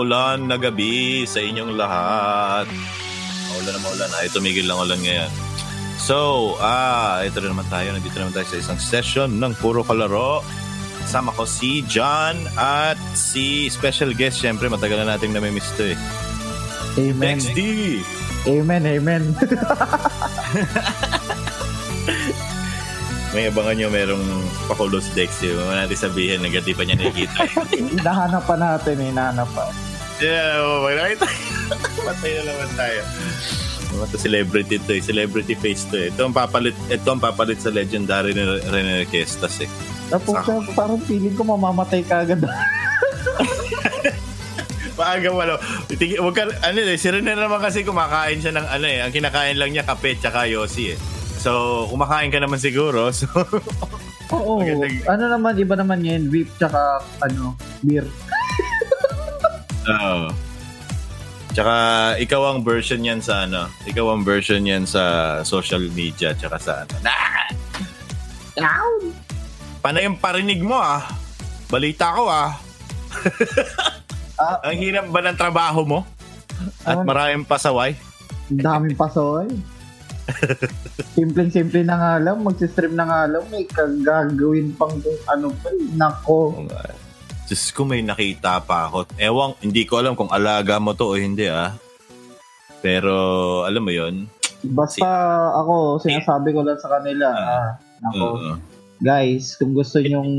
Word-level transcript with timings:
Maulan 0.00 0.48
na 0.48 0.56
gabi 0.56 1.28
sa 1.28 1.44
inyong 1.44 1.76
lahat. 1.76 2.64
Maulan 3.52 3.72
na 3.76 3.80
maulan. 3.84 4.08
Ay, 4.16 4.32
tumigil 4.32 4.64
lang 4.64 4.80
ulan 4.80 4.96
ngayon. 4.96 5.28
So, 6.00 6.16
ah, 6.56 7.20
ito 7.20 7.36
na 7.44 7.52
naman 7.52 7.68
tayo. 7.68 7.92
Nandito 7.92 8.16
naman 8.16 8.32
tayo 8.32 8.48
sa 8.48 8.56
isang 8.56 8.80
session 8.80 9.36
ng 9.36 9.52
Puro 9.60 9.84
Kalaro. 9.84 10.40
Kasama 11.04 11.36
ko 11.36 11.44
si 11.44 11.84
John 11.84 12.32
at 12.56 12.96
si 13.12 13.68
special 13.68 14.16
guest. 14.16 14.40
Siyempre, 14.40 14.72
matagal 14.72 15.04
na 15.04 15.20
nating 15.20 15.36
namimiss 15.36 15.68
to 15.76 15.92
eh. 15.92 16.00
Amen. 16.96 17.36
Next 17.36 17.52
D! 17.52 18.00
Amen, 18.48 18.88
amen. 18.88 19.36
May 23.36 23.52
abangan 23.52 23.76
nyo 23.76 23.92
merong 23.92 24.24
pakulos 24.64 25.12
Dex. 25.12 25.44
Yung 25.44 25.60
mga 25.60 25.84
natin 25.84 26.08
sabihin, 26.08 26.40
nagati 26.40 26.72
pa 26.72 26.88
niya 26.88 26.96
nakikita. 26.96 27.44
Hinahanap 28.00 28.48
pa 28.48 28.56
natin, 28.56 28.96
hinahanap 28.96 29.44
pa. 29.52 29.68
Yeah, 30.20 30.60
oh, 30.60 30.86
nakita. 30.86 31.26
Patay 32.06 32.30
na 32.36 32.42
naman 32.46 32.70
tayo. 32.74 33.00
Mga 33.90 34.06
to 34.06 34.18
celebrity 34.18 34.76
to 34.78 34.92
eh. 34.92 35.02
Celebrity 35.02 35.54
face 35.54 35.82
to 35.84 35.98
eh. 35.98 36.08
Ito 36.08 36.22
ang 36.22 36.32
papalit, 36.32 36.76
ito 36.86 37.04
ang 37.04 37.18
papalit 37.18 37.58
sa 37.58 37.68
legendary 37.68 38.30
ni 38.30 38.40
Rene 38.62 39.02
Requestas 39.02 39.60
eh. 39.60 39.70
Tapos 40.08 40.34
Sakto. 40.36 40.62
parang 40.72 41.00
feeling 41.00 41.34
ko 41.34 41.42
mamamatay 41.44 42.02
ka 42.02 42.22
agad. 42.22 42.42
Maaga 44.94 45.30
wala. 45.32 45.56
Tig- 45.88 46.20
wag 46.20 46.34
ka, 46.34 46.44
ano 46.60 46.78
eh, 46.78 46.94
si 46.94 47.08
Rene 47.08 47.32
naman 47.32 47.58
kasi 47.58 47.82
kumakain 47.82 48.38
siya 48.38 48.52
ng 48.52 48.66
ano 48.68 48.86
eh. 48.86 49.00
Ang 49.00 49.10
kinakain 49.10 49.56
lang 49.56 49.72
niya 49.72 49.82
kape 49.82 50.14
tsaka 50.14 50.44
yosi 50.44 50.94
eh. 50.94 50.98
So, 51.40 51.50
kumakain 51.88 52.28
ka 52.28 52.36
naman 52.36 52.60
siguro. 52.60 53.08
So, 53.10 53.24
Oo. 54.30 54.58
Magandang- 54.60 55.08
Ano 55.08 55.24
naman, 55.30 55.56
iba 55.56 55.74
naman 55.74 56.04
yan. 56.04 56.28
Beef 56.28 56.52
tsaka, 56.54 57.00
ano, 57.24 57.56
beer. 57.80 58.04
Oo. 59.90 60.30
Tsaka 61.50 61.74
ikaw 62.16 62.42
ang 62.48 62.62
version 62.62 63.02
yan 63.02 63.18
sa 63.18 63.42
ano, 63.42 63.66
ikaw 63.82 64.14
ang 64.14 64.22
version 64.22 64.62
yan 64.62 64.86
sa 64.86 65.02
social 65.42 65.82
media 65.88 66.30
tsaka 66.32 66.56
sa 66.56 66.72
ano. 66.80 66.94
Nah! 67.02 68.86
Panay 69.80 70.04
ang 70.04 70.14
parinig 70.14 70.60
mo 70.60 70.76
ah. 70.76 71.02
Balita 71.66 72.12
ko 72.12 72.28
ah. 72.28 72.54
Ah, 74.36 74.56
Ang 74.64 74.78
hirap 74.78 75.08
ba 75.08 75.20
ng 75.20 75.34
trabaho 75.34 75.82
mo? 75.82 76.00
At 76.84 76.94
Ano? 76.94 77.04
maraming 77.04 77.42
pasaway? 77.42 77.96
ang 78.48 78.60
daming 78.60 78.94
pasoy. 78.94 79.46
Simpleng-simple 81.14 81.82
na 81.82 81.94
nga 81.94 82.12
lang. 82.20 82.42
Magsistream 82.42 82.94
na 82.94 83.06
nga 83.06 83.20
lang. 83.26 83.46
May 83.46 83.62
kagagawin 83.64 84.74
pang 84.74 84.94
kung 84.96 85.20
ano 85.26 85.50
pa. 85.54 85.68
eh. 85.68 85.86
Nako. 85.94 86.38
Diyos 87.50 87.74
ko 87.74 87.82
may 87.82 87.98
nakita 87.98 88.62
pa 88.62 88.86
ako. 88.86 89.10
Ewang, 89.18 89.58
hindi 89.58 89.82
ko 89.82 89.98
alam 89.98 90.14
kung 90.14 90.30
alaga 90.30 90.78
mo 90.78 90.94
to 90.94 91.10
o 91.10 91.18
hindi 91.18 91.50
ah. 91.50 91.74
Pero 92.78 93.10
alam 93.66 93.82
mo 93.82 93.90
yon 93.90 94.30
Basta 94.62 95.02
ako, 95.58 95.98
sinasabi 95.98 96.54
ko 96.54 96.62
lang 96.62 96.78
sa 96.78 96.94
kanila. 96.94 97.26
Ah, 97.34 97.70
nako. 97.98 98.26
Oo. 98.38 98.52
Guys, 99.02 99.58
kung 99.58 99.74
gusto 99.74 99.98
nyong 99.98 100.30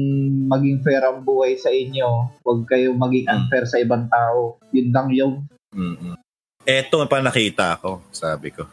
maging 0.47 0.79
fair 0.87 1.03
ang 1.03 1.19
buhay 1.19 1.59
sa 1.59 1.67
inyo, 1.67 2.31
huwag 2.47 2.63
kayong 2.63 2.95
maging 2.95 3.27
Mm. 3.27 3.33
unfair 3.35 3.65
sa 3.67 3.83
ibang 3.83 4.07
tao. 4.07 4.55
Yun 4.71 4.95
lang 4.95 5.11
yung 5.11 5.33
Mm-mm. 5.75 6.15
Eto 6.63 7.03
pa 7.11 7.19
nakita 7.19 7.75
ko, 7.75 8.07
sabi 8.07 8.55
ko. 8.55 8.71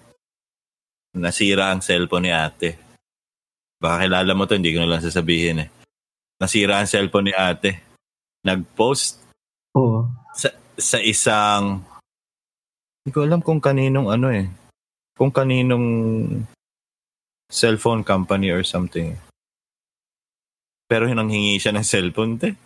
Nasira 1.18 1.74
ang 1.74 1.82
cellphone 1.82 2.28
ni 2.28 2.30
ate. 2.30 2.78
Baka 3.82 4.06
kilala 4.06 4.30
mo 4.30 4.46
to, 4.46 4.54
hindi 4.54 4.70
ko 4.70 4.86
na 4.86 4.94
lang 4.94 5.02
sasabihin 5.02 5.66
eh. 5.66 5.68
Nasira 6.38 6.78
ang 6.78 6.86
cellphone 6.86 7.32
ni 7.32 7.34
ate. 7.34 7.87
Nag-post 8.48 9.20
oh, 9.76 10.08
sa, 10.32 10.48
sa 10.80 10.96
isang... 11.04 11.84
Hindi 13.04 13.10
ko 13.12 13.28
alam 13.28 13.44
kung 13.44 13.60
kaninong 13.60 14.08
ano 14.08 14.32
eh. 14.32 14.48
Kung 15.12 15.28
kaninong 15.28 15.86
cellphone 17.52 18.04
company 18.04 18.48
or 18.48 18.64
something. 18.64 19.16
Pero 20.88 21.04
hinanghingi 21.04 21.60
siya 21.60 21.76
ng 21.76 21.84
cellphone, 21.84 22.40
te. 22.40 22.56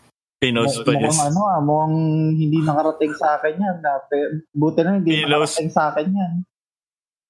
Pinost 0.43 0.83
pa 0.83 0.95
niya. 0.95 1.07
mukhang 1.07 1.31
ano 1.31 1.41
ah, 1.47 1.61
mukhang 1.63 1.97
hindi 2.35 2.59
nakarating 2.63 3.15
sa 3.15 3.39
akin 3.39 3.55
yan. 3.63 3.77
Dati. 3.79 4.17
Buti 4.51 4.81
na 4.83 4.99
hindi 4.99 5.23
Pilos. 5.23 5.55
nakarating 5.55 5.71
sa 5.71 5.83
akin 5.95 6.09
yan. 6.11 6.33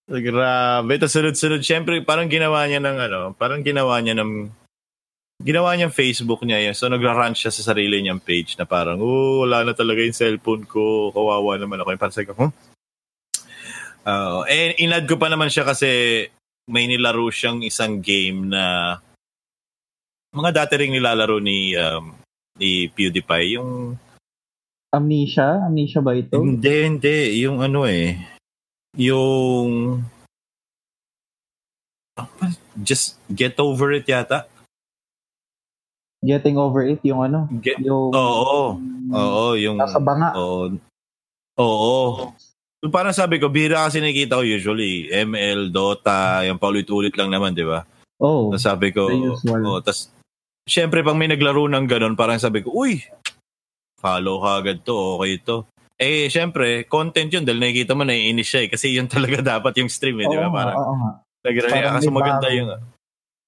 Grabe. 0.09 0.93
Tapos 0.97 1.13
sunod-sunod. 1.13 1.61
Siyempre, 1.61 2.01
parang 2.05 2.33
ginawa 2.33 2.65
niya 2.65 2.81
ng 2.81 2.99
ano, 2.99 3.21
parang 3.37 3.61
ginawa 3.61 4.01
niya 4.01 4.17
ng, 4.17 4.49
ginawa 5.43 5.75
niya 5.75 5.91
Facebook 5.91 6.47
niya 6.47 6.71
yun. 6.71 6.75
So, 6.79 6.87
nagra-run 6.87 7.35
siya 7.35 7.51
sa 7.51 7.75
sarili 7.75 7.99
niyang 8.01 8.23
page 8.23 8.55
na 8.57 8.65
parang, 8.65 9.03
oh, 9.03 9.43
wala 9.43 9.67
na 9.67 9.75
talaga 9.75 10.01
yung 10.01 10.17
cellphone 10.17 10.65
ko. 10.65 11.11
Kawawa 11.11 11.59
naman 11.59 11.83
ako. 11.83 11.89
Yung 11.93 12.03
Parang 12.03 12.27
ko, 12.27 12.35
huh? 12.39 12.53
Uh, 14.03 14.43
eh, 14.51 14.75
inad 14.83 15.07
ko 15.07 15.15
pa 15.15 15.31
naman 15.31 15.47
siya 15.47 15.63
kasi 15.63 16.27
may 16.67 16.91
nilaro 16.91 17.31
siyang 17.31 17.63
isang 17.63 18.03
game 18.03 18.51
na 18.51 18.99
mga 20.35 20.51
dati 20.65 20.75
ring 20.75 20.91
nilalaro 20.91 21.39
ni 21.39 21.75
um, 21.79 22.15
ni 22.59 22.91
PewDiePie. 22.91 23.59
Yung 23.59 23.95
Amnesia? 24.93 25.65
Amnesia 25.65 26.05
ba 26.05 26.13
ito? 26.13 26.37
hindi, 26.37 26.77
hindi. 26.85 27.41
Yung 27.41 27.65
ano 27.65 27.89
eh. 27.89 28.21
Yung... 29.01 30.05
Just 32.77 33.17
get 33.33 33.57
over 33.57 33.97
it 33.97 34.05
yata. 34.05 34.52
Getting 36.23 36.55
over 36.55 36.87
it, 36.87 37.03
yung 37.03 37.27
ano? 37.27 37.51
Get, 37.59 37.83
Yung, 37.83 38.15
oo. 38.15 38.79
Oo, 39.11 39.45
yung... 39.59 39.75
Nasa 39.75 39.99
banga. 39.99 40.31
Oo. 40.39 40.79
Oo. 41.59 42.31
So, 42.79 42.91
parang 42.91 43.15
sabi 43.15 43.43
ko, 43.43 43.51
bira 43.51 43.87
kasi 43.87 43.99
nakikita 43.99 44.39
ko 44.39 44.47
usually. 44.47 45.11
ML, 45.11 45.75
Dota, 45.75 46.47
yung 46.47 46.63
paulit-ulit 46.63 47.15
lang 47.19 47.31
naman, 47.31 47.55
di 47.55 47.67
ba? 47.67 47.83
Oh, 48.23 48.55
Tapos 48.55 48.63
sabi 48.63 48.95
ko, 48.95 49.11
oh, 49.11 49.83
tas, 49.83 50.15
syempre 50.63 51.03
pag 51.03 51.19
may 51.19 51.27
naglaro 51.27 51.67
ng 51.67 51.91
ganun, 51.91 52.15
parang 52.15 52.39
sabi 52.39 52.63
ko, 52.63 52.71
uy, 52.71 53.03
follow 53.99 54.39
ka 54.43 54.51
agad 54.63 54.79
to, 54.87 55.19
okay 55.19 55.43
to. 55.43 55.67
Eh, 55.99 56.27
syempre, 56.27 56.87
content 56.91 57.31
yun 57.31 57.47
dahil 57.47 57.63
nakikita 57.63 57.95
mo 57.95 58.03
naiinis 58.03 58.47
siya 58.47 58.67
eh. 58.67 58.69
Kasi 58.71 58.95
yun 58.95 59.07
talaga 59.15 59.43
dapat 59.43 59.75
yung 59.79 59.91
stream 59.91 60.23
eh, 60.23 60.27
di 60.27 60.39
ba? 60.39 60.51
Parang 60.51 60.77
oo 60.79 60.95
nga. 60.99 61.11
nagre 61.47 61.67
parang 61.67 61.95
kasi 61.99 62.11
maganda 62.11 62.49
yung... 62.55 62.71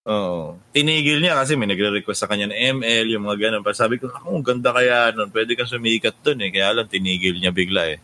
Oo. 0.05 0.61
Tinigil 0.77 1.25
niya 1.25 1.41
kasi 1.41 1.56
may 1.56 1.65
nagre-request 1.65 2.25
sa 2.25 2.29
kanya 2.29 2.53
ng 2.53 2.81
ML, 2.81 3.06
yung 3.17 3.25
mga 3.25 3.49
ganun. 3.49 3.65
Pero 3.65 3.77
sabi 3.77 3.97
ko, 3.97 4.12
ako, 4.12 4.37
ang 4.37 4.45
ganda 4.45 4.71
kaya 4.77 5.17
nun. 5.17 5.33
Pwede 5.33 5.56
kang 5.56 5.71
sumikat 5.71 6.21
dun 6.21 6.45
eh. 6.45 6.53
Kaya 6.53 6.77
lang, 6.77 6.93
tinigil 6.93 7.41
niya 7.41 7.56
bigla 7.56 7.97
eh. 7.97 7.99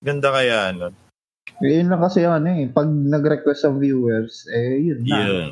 Ganda 0.00 0.32
kaya 0.32 0.72
nun. 0.72 0.96
Yun 1.60 1.92
lang 1.92 2.00
kasi 2.00 2.24
ano 2.24 2.48
eh. 2.48 2.64
Pag 2.72 2.88
nag-request 2.88 3.68
ang 3.68 3.76
viewers, 3.76 4.48
eh 4.48 4.80
yun 4.80 5.04
na. 5.04 5.16
Yun. 5.20 5.50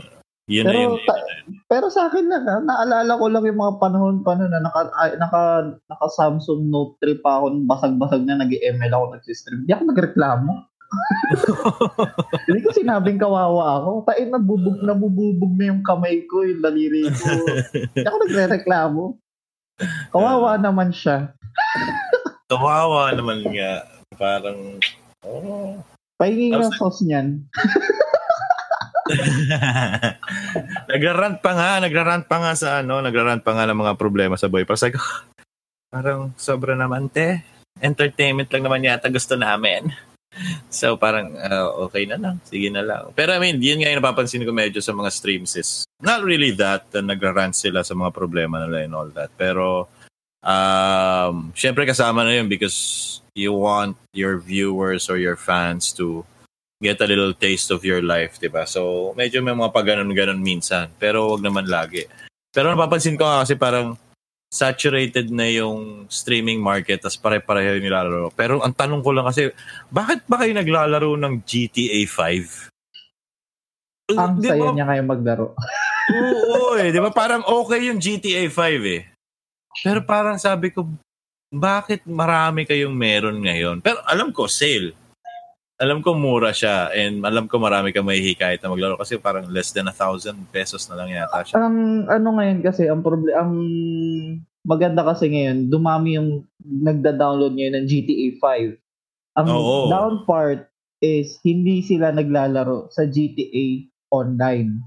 Yun 0.50 0.64
na 0.66 0.70
Pero, 0.72 0.80
yun. 0.80 0.92
ta- 1.06 1.28
pero 1.70 1.86
sa 1.92 2.10
akin 2.10 2.26
lang, 2.26 2.42
ah, 2.48 2.58
naalala 2.58 3.20
ko 3.20 3.30
lang 3.30 3.44
yung 3.46 3.60
mga 3.60 3.74
panahon 3.78 4.16
pa 4.26 4.34
noon 4.34 4.50
na 4.50 4.64
naka, 4.64 4.90
ay, 4.98 5.14
naka, 5.20 5.42
naka 5.86 6.06
Samsung 6.10 6.66
Note 6.66 6.98
3 6.98 7.22
pa 7.22 7.38
ako, 7.38 7.68
basag-basag 7.68 8.26
na 8.26 8.40
nag-ML 8.42 8.90
ako 8.90 9.04
nagsistream. 9.14 9.62
Di 9.68 9.76
ako 9.76 9.92
nagreklamo. 9.92 10.69
Hindi 12.46 12.60
ko 12.66 12.70
sinabing 12.74 13.20
kawawa 13.20 13.82
ako. 13.82 13.90
Tain 14.10 14.30
nabubog, 14.30 14.78
nabububog 14.82 15.52
na 15.54 15.70
yung 15.70 15.82
kamay 15.86 16.26
ko, 16.26 16.42
yung 16.42 16.62
daliri 16.62 17.06
ko. 17.06 17.30
Di 17.94 18.06
ako 18.06 18.16
nagre-reklamo. 18.26 19.04
Kawawa 20.10 20.58
naman 20.60 20.90
siya. 20.90 21.32
Kawawa 22.50 23.14
naman 23.14 23.46
nga. 23.46 23.86
Parang, 24.18 24.58
oh. 25.24 25.78
Pahingi 26.20 26.52
ng 26.52 26.74
sauce 26.76 27.00
niyan. 27.06 27.48
nagrarant 30.90 31.38
pa 31.42 31.50
nga, 31.56 31.70
nagrarant 31.82 32.24
pa 32.28 32.36
nga 32.44 32.52
sa 32.54 32.84
ano, 32.84 33.00
nagrarant 33.00 33.42
pa 33.42 33.56
nga 33.56 33.64
ng 33.66 33.78
mga 33.78 33.94
problema 33.96 34.36
sa 34.36 34.52
buhay. 34.52 34.68
Parang 34.68 35.00
parang 35.94 36.20
sobra 36.36 36.76
naman 36.76 37.08
te. 37.08 37.40
Entertainment 37.80 38.52
lang 38.52 38.66
naman 38.66 38.84
yata 38.84 39.08
gusto 39.08 39.38
namin. 39.38 39.88
So 40.70 40.94
parang 40.94 41.34
ah, 41.36 41.74
okay 41.90 42.06
na 42.06 42.16
lang, 42.16 42.38
sige 42.46 42.70
na 42.70 42.82
lang. 42.86 43.10
Pero 43.18 43.34
I 43.34 43.42
mean, 43.42 43.58
yun 43.58 43.82
nga 43.82 43.90
yung 43.90 44.00
napapansin 44.00 44.46
ko 44.46 44.54
medyo 44.54 44.78
sa 44.78 44.94
mga 44.94 45.10
streams 45.10 45.58
is 45.58 45.84
not 45.98 46.22
really 46.22 46.54
that 46.56 46.86
uh, 46.94 47.02
nagrarant 47.02 47.58
sila 47.58 47.82
sa 47.82 47.94
mga 47.98 48.14
problema 48.14 48.62
nila 48.62 48.86
and 48.86 48.94
all 48.94 49.10
that. 49.10 49.34
Pero 49.34 49.90
um, 50.40 51.50
syempre 51.52 51.84
kasama 51.84 52.22
na 52.22 52.38
yun 52.38 52.46
because 52.46 53.18
you 53.34 53.52
want 53.54 53.98
your 54.14 54.38
viewers 54.38 55.10
or 55.10 55.18
your 55.18 55.36
fans 55.36 55.90
to 55.94 56.22
get 56.80 57.00
a 57.02 57.06
little 57.06 57.36
taste 57.36 57.68
of 57.68 57.84
your 57.84 58.00
life, 58.00 58.40
'di 58.40 58.48
ba? 58.48 58.64
So, 58.64 59.12
medyo 59.12 59.44
may 59.44 59.52
mga 59.52 59.74
pagganon-ganon 59.74 60.40
minsan, 60.40 60.88
pero 60.96 61.36
wag 61.36 61.44
naman 61.44 61.68
lagi. 61.68 62.08
Pero 62.50 62.72
napapansin 62.72 63.20
ko 63.20 63.28
nga 63.28 63.44
kasi 63.44 63.54
parang 63.54 63.94
saturated 64.50 65.30
na 65.30 65.46
yung 65.46 66.10
streaming 66.10 66.58
market 66.58 67.06
tas 67.06 67.14
pare-pareho 67.14 67.78
yung 67.78 67.86
nilalaro. 67.86 68.28
Pero 68.34 68.58
ang 68.58 68.74
tanong 68.74 69.00
ko 69.00 69.14
lang 69.14 69.30
kasi, 69.30 69.54
bakit 69.86 70.26
ba 70.26 70.42
kayo 70.42 70.52
naglalaro 70.52 71.14
ng 71.14 71.46
GTA 71.46 72.02
5? 72.04 72.68
Ang 74.10 74.42
Di 74.42 74.50
saya 74.50 74.58
ba- 74.58 74.74
niya 74.74 74.86
ngayon 74.90 75.06
maglaro. 75.06 75.46
Oo, 76.10 76.74
eh. 76.74 76.90
Di 76.90 76.98
ba? 76.98 77.14
Parang 77.14 77.46
okay 77.46 77.86
yung 77.86 78.02
GTA 78.02 78.50
5 78.50 78.82
eh. 78.90 79.06
Pero 79.86 80.02
parang 80.02 80.34
sabi 80.34 80.74
ko, 80.74 80.82
bakit 81.46 82.02
marami 82.02 82.66
kayong 82.66 82.90
meron 82.94 83.38
ngayon? 83.38 83.78
Pero 83.78 84.02
alam 84.02 84.34
ko, 84.34 84.50
sale. 84.50 84.98
Alam 85.80 86.04
ko 86.04 86.12
mura 86.12 86.52
siya 86.52 86.92
and 86.92 87.24
alam 87.24 87.48
ko 87.48 87.56
marami 87.56 87.88
kang 87.88 88.04
mahihikayat 88.04 88.60
na 88.60 88.68
maglaro 88.68 89.00
kasi 89.00 89.16
parang 89.16 89.48
less 89.48 89.72
than 89.72 89.88
a 89.88 89.96
thousand 89.96 90.36
pesos 90.52 90.84
na 90.92 91.00
lang 91.00 91.08
yata 91.08 91.40
siya. 91.40 91.56
Ang 91.56 92.04
ano 92.04 92.28
ngayon 92.36 92.60
kasi, 92.60 92.84
ang 92.84 93.00
problem, 93.00 93.32
ang 93.32 93.52
maganda 94.60 95.00
kasi 95.00 95.32
ngayon, 95.32 95.72
dumami 95.72 96.20
yung 96.20 96.44
nagda-download 96.60 97.56
ngayon 97.56 97.80
ng 97.80 97.86
GTA 97.88 98.26
5. 98.36 99.40
Ang 99.40 99.48
Oo. 99.48 99.88
down 99.88 100.14
part 100.28 100.68
is 101.00 101.40
hindi 101.40 101.80
sila 101.80 102.12
naglalaro 102.12 102.92
sa 102.92 103.08
GTA 103.08 103.88
online. 104.12 104.84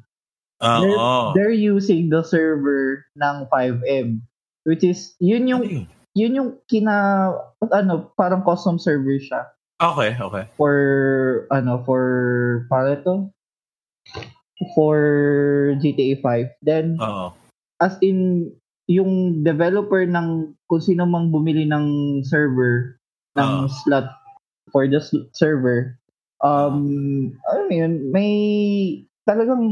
Ah, 0.62 0.78
They're, 0.78 0.94
Oo. 0.94 1.34
they're 1.34 1.57
using 1.57 2.13
the 2.13 2.22
server 2.22 3.01
ng 3.18 3.50
5M 3.50 4.22
which 4.63 4.84
is 4.84 5.16
yun 5.19 5.48
yung 5.48 5.63
yun? 5.63 5.86
yun 6.16 6.38
yung 6.38 6.50
kina 6.72 7.30
ano 7.72 8.12
parang 8.16 8.44
custom 8.44 8.80
server 8.80 9.19
siya 9.19 9.48
Okay, 9.83 10.15
okay. 10.15 10.44
for 10.56 10.75
ano 11.51 11.83
for 11.83 12.03
para 12.71 12.95
to 13.03 13.27
for 14.80 14.97
GTA 15.83 16.24
5 16.24 16.63
then 16.63 16.95
Oo. 17.03 17.35
as 17.83 18.00
in 18.00 18.47
yung 18.88 19.44
developer 19.44 20.07
ng 20.07 20.56
kung 20.71 20.80
sino 20.83 21.03
mang 21.03 21.31
bumili 21.31 21.68
ng 21.68 22.19
server 22.24 22.95
ng 23.35 23.68
Ah. 23.68 23.71
slot 23.83 24.07
for 24.71 24.88
the 24.88 25.03
server 25.35 26.00
um 26.39 26.79
ano 27.51 27.63
yun 27.68 28.07
may 28.12 28.31
talagang 29.27 29.63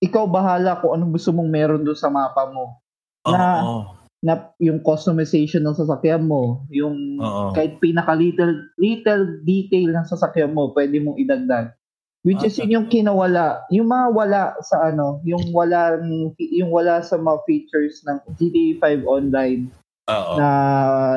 ikaw 0.00 0.26
bahala 0.26 0.80
kung 0.80 0.96
anong 0.96 1.12
gusto 1.14 1.30
mong 1.30 1.50
meron 1.50 1.82
doon 1.84 1.98
sa 1.98 2.10
mapa 2.10 2.50
mo 2.50 2.82
Na- 3.22 3.62
Oo. 3.62 3.99
Na 4.20 4.52
yung 4.60 4.84
customization 4.84 5.64
ng 5.64 5.72
sasakyan 5.72 6.28
mo 6.28 6.60
yung 6.68 7.16
Oo. 7.16 7.56
kahit 7.56 7.80
pinaka 7.80 8.12
little 8.12 8.52
little 8.76 9.40
detail 9.48 9.88
ng 9.96 10.04
sasakyan 10.04 10.52
mo 10.52 10.76
pwede 10.76 11.00
mong 11.00 11.16
idagdag 11.16 11.72
which 12.20 12.44
is 12.44 12.60
Ah, 12.60 12.68
yun 12.68 12.84
yung 12.84 12.86
kinawala 12.92 13.64
yung 13.72 13.88
mga 13.88 14.06
wala 14.12 14.42
sa 14.60 14.92
ano 14.92 15.24
yung 15.24 15.40
wala 15.56 15.96
yung 16.36 16.68
wala 16.68 17.00
sa 17.00 17.16
mga 17.16 17.40
features 17.48 18.04
ng 18.04 18.20
GTA 18.36 19.00
5 19.00 19.08
online 19.08 19.72
Oo. 20.12 20.36
na 20.36 20.48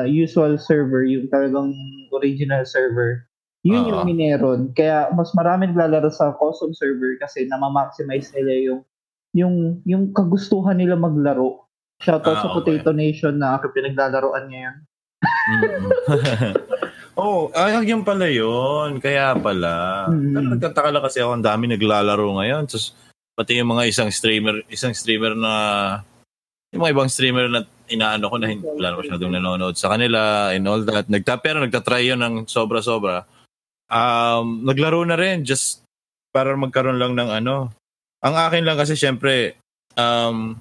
usual 0.08 0.56
server 0.56 1.04
yung 1.04 1.28
talagang 1.28 1.76
original 2.08 2.64
server 2.64 3.28
yun 3.68 3.84
Ah. 3.84 3.88
yung 3.92 4.00
mineron 4.08 4.72
kaya 4.72 5.12
mas 5.12 5.28
marami 5.36 5.68
naglalaro 5.68 6.08
sa 6.08 6.32
custom 6.40 6.72
server 6.72 7.20
kasi 7.20 7.44
na-maximize 7.52 8.32
nila 8.32 8.52
yung 8.72 8.80
yung 9.36 9.54
yung 9.84 10.08
kagustuhan 10.16 10.80
nila 10.80 10.96
maglaro 10.96 11.63
shoutout 12.04 12.36
Ah, 12.36 12.42
sa 12.44 12.48
okay. 12.52 12.78
Potato 12.78 12.92
Nation 12.92 13.34
na 13.40 13.56
ako 13.56 13.72
pinaglalaroan 13.72 14.46
ngayon 14.52 14.76
Mm. 15.24 15.88
oh, 17.20 17.48
ay, 17.56 17.84
yun 17.84 18.04
pala 18.04 18.28
yun. 18.28 19.00
Kaya 19.00 19.36
pala. 19.38 20.06
Mm. 20.10 20.32
Pero 20.32 20.46
nagtataka 20.56 20.88
lang 20.92 21.04
kasi 21.04 21.18
ako, 21.20 21.30
ang 21.36 21.46
dami 21.46 21.64
naglalaro 21.70 22.26
ngayon. 22.40 22.68
Tapos, 22.68 22.92
pati 23.34 23.58
yung 23.58 23.72
mga 23.72 23.84
isang 23.88 24.10
streamer, 24.12 24.62
isang 24.70 24.94
streamer 24.94 25.34
na, 25.34 25.52
yung 26.70 26.84
mga 26.84 26.92
ibang 26.94 27.10
streamer 27.10 27.46
na 27.50 27.64
inaano 27.88 28.32
ko 28.32 28.36
na 28.40 28.48
hindi 28.48 28.64
wala 28.64 28.96
na 28.96 29.00
masyadong 29.00 29.32
nanonood 29.36 29.76
sa 29.76 29.92
kanila 29.92 30.50
and 30.52 30.64
all 30.64 30.80
that. 30.82 31.06
Nagta, 31.08 31.38
pero 31.38 31.60
nagtatry 31.60 32.08
yun 32.08 32.20
ng 32.20 32.48
sobra-sobra. 32.48 33.28
Um, 33.92 34.64
naglaro 34.64 35.04
na 35.04 35.14
rin 35.14 35.44
just 35.44 35.84
para 36.32 36.56
magkaroon 36.56 36.98
lang 36.98 37.12
ng 37.14 37.30
ano. 37.30 37.70
Ang 38.24 38.34
akin 38.40 38.64
lang 38.64 38.80
kasi 38.80 38.96
syempre, 38.96 39.60
um, 40.00 40.56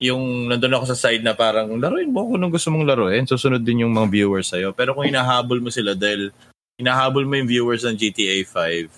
yung 0.00 0.48
nandun 0.48 0.72
ako 0.80 0.96
sa 0.96 0.96
side 0.96 1.20
na 1.20 1.36
parang 1.36 1.76
laruin 1.76 2.08
mo 2.08 2.24
kung 2.24 2.40
anong 2.40 2.56
gusto 2.56 2.72
mong 2.72 2.88
laruin. 2.88 3.28
Susunod 3.28 3.60
din 3.60 3.84
yung 3.84 3.92
mga 3.92 4.08
viewers 4.08 4.48
sa'yo. 4.48 4.72
Pero 4.72 4.96
kung 4.96 5.04
hinahabol 5.04 5.60
mo 5.60 5.68
sila 5.68 5.92
dahil 5.92 6.32
hinahabol 6.80 7.28
mo 7.28 7.36
yung 7.36 7.50
viewers 7.52 7.84
ng 7.84 8.00
GTA 8.00 8.40
5 8.48 8.88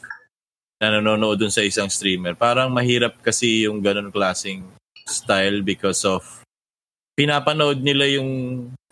na 0.79 0.95
nanonood 0.95 1.43
dun 1.43 1.51
sa 1.51 1.67
isang 1.67 1.91
streamer, 1.91 2.39
parang 2.39 2.71
mahirap 2.71 3.19
kasi 3.19 3.67
yung 3.67 3.83
ganun 3.83 4.15
klaseng 4.15 4.63
style 5.03 5.67
because 5.67 6.07
of 6.07 6.23
pinapanood 7.19 7.83
nila 7.83 8.07
yung 8.07 8.31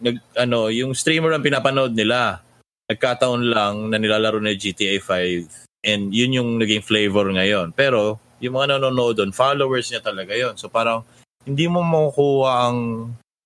nag, 0.02 0.18
ano, 0.34 0.66
yung 0.66 0.98
streamer 0.98 1.30
ang 1.30 1.46
pinapanood 1.46 1.94
nila. 1.94 2.42
Nagkataon 2.90 3.42
lang 3.46 3.74
na 3.86 4.02
nilalaro 4.02 4.42
na 4.42 4.50
GTA 4.50 4.98
5 4.98 5.86
and 5.86 6.10
yun 6.10 6.34
yung 6.34 6.58
naging 6.58 6.82
flavor 6.82 7.30
ngayon. 7.30 7.70
Pero 7.70 8.18
yung 8.42 8.58
mga 8.58 8.82
nanonood 8.82 9.14
doon, 9.22 9.30
followers 9.30 9.94
niya 9.94 10.02
talaga 10.02 10.34
yon 10.34 10.58
So 10.58 10.66
parang 10.66 11.06
hindi 11.42 11.66
mo 11.66 11.80
makukuha 11.80 12.52
ang 12.66 12.78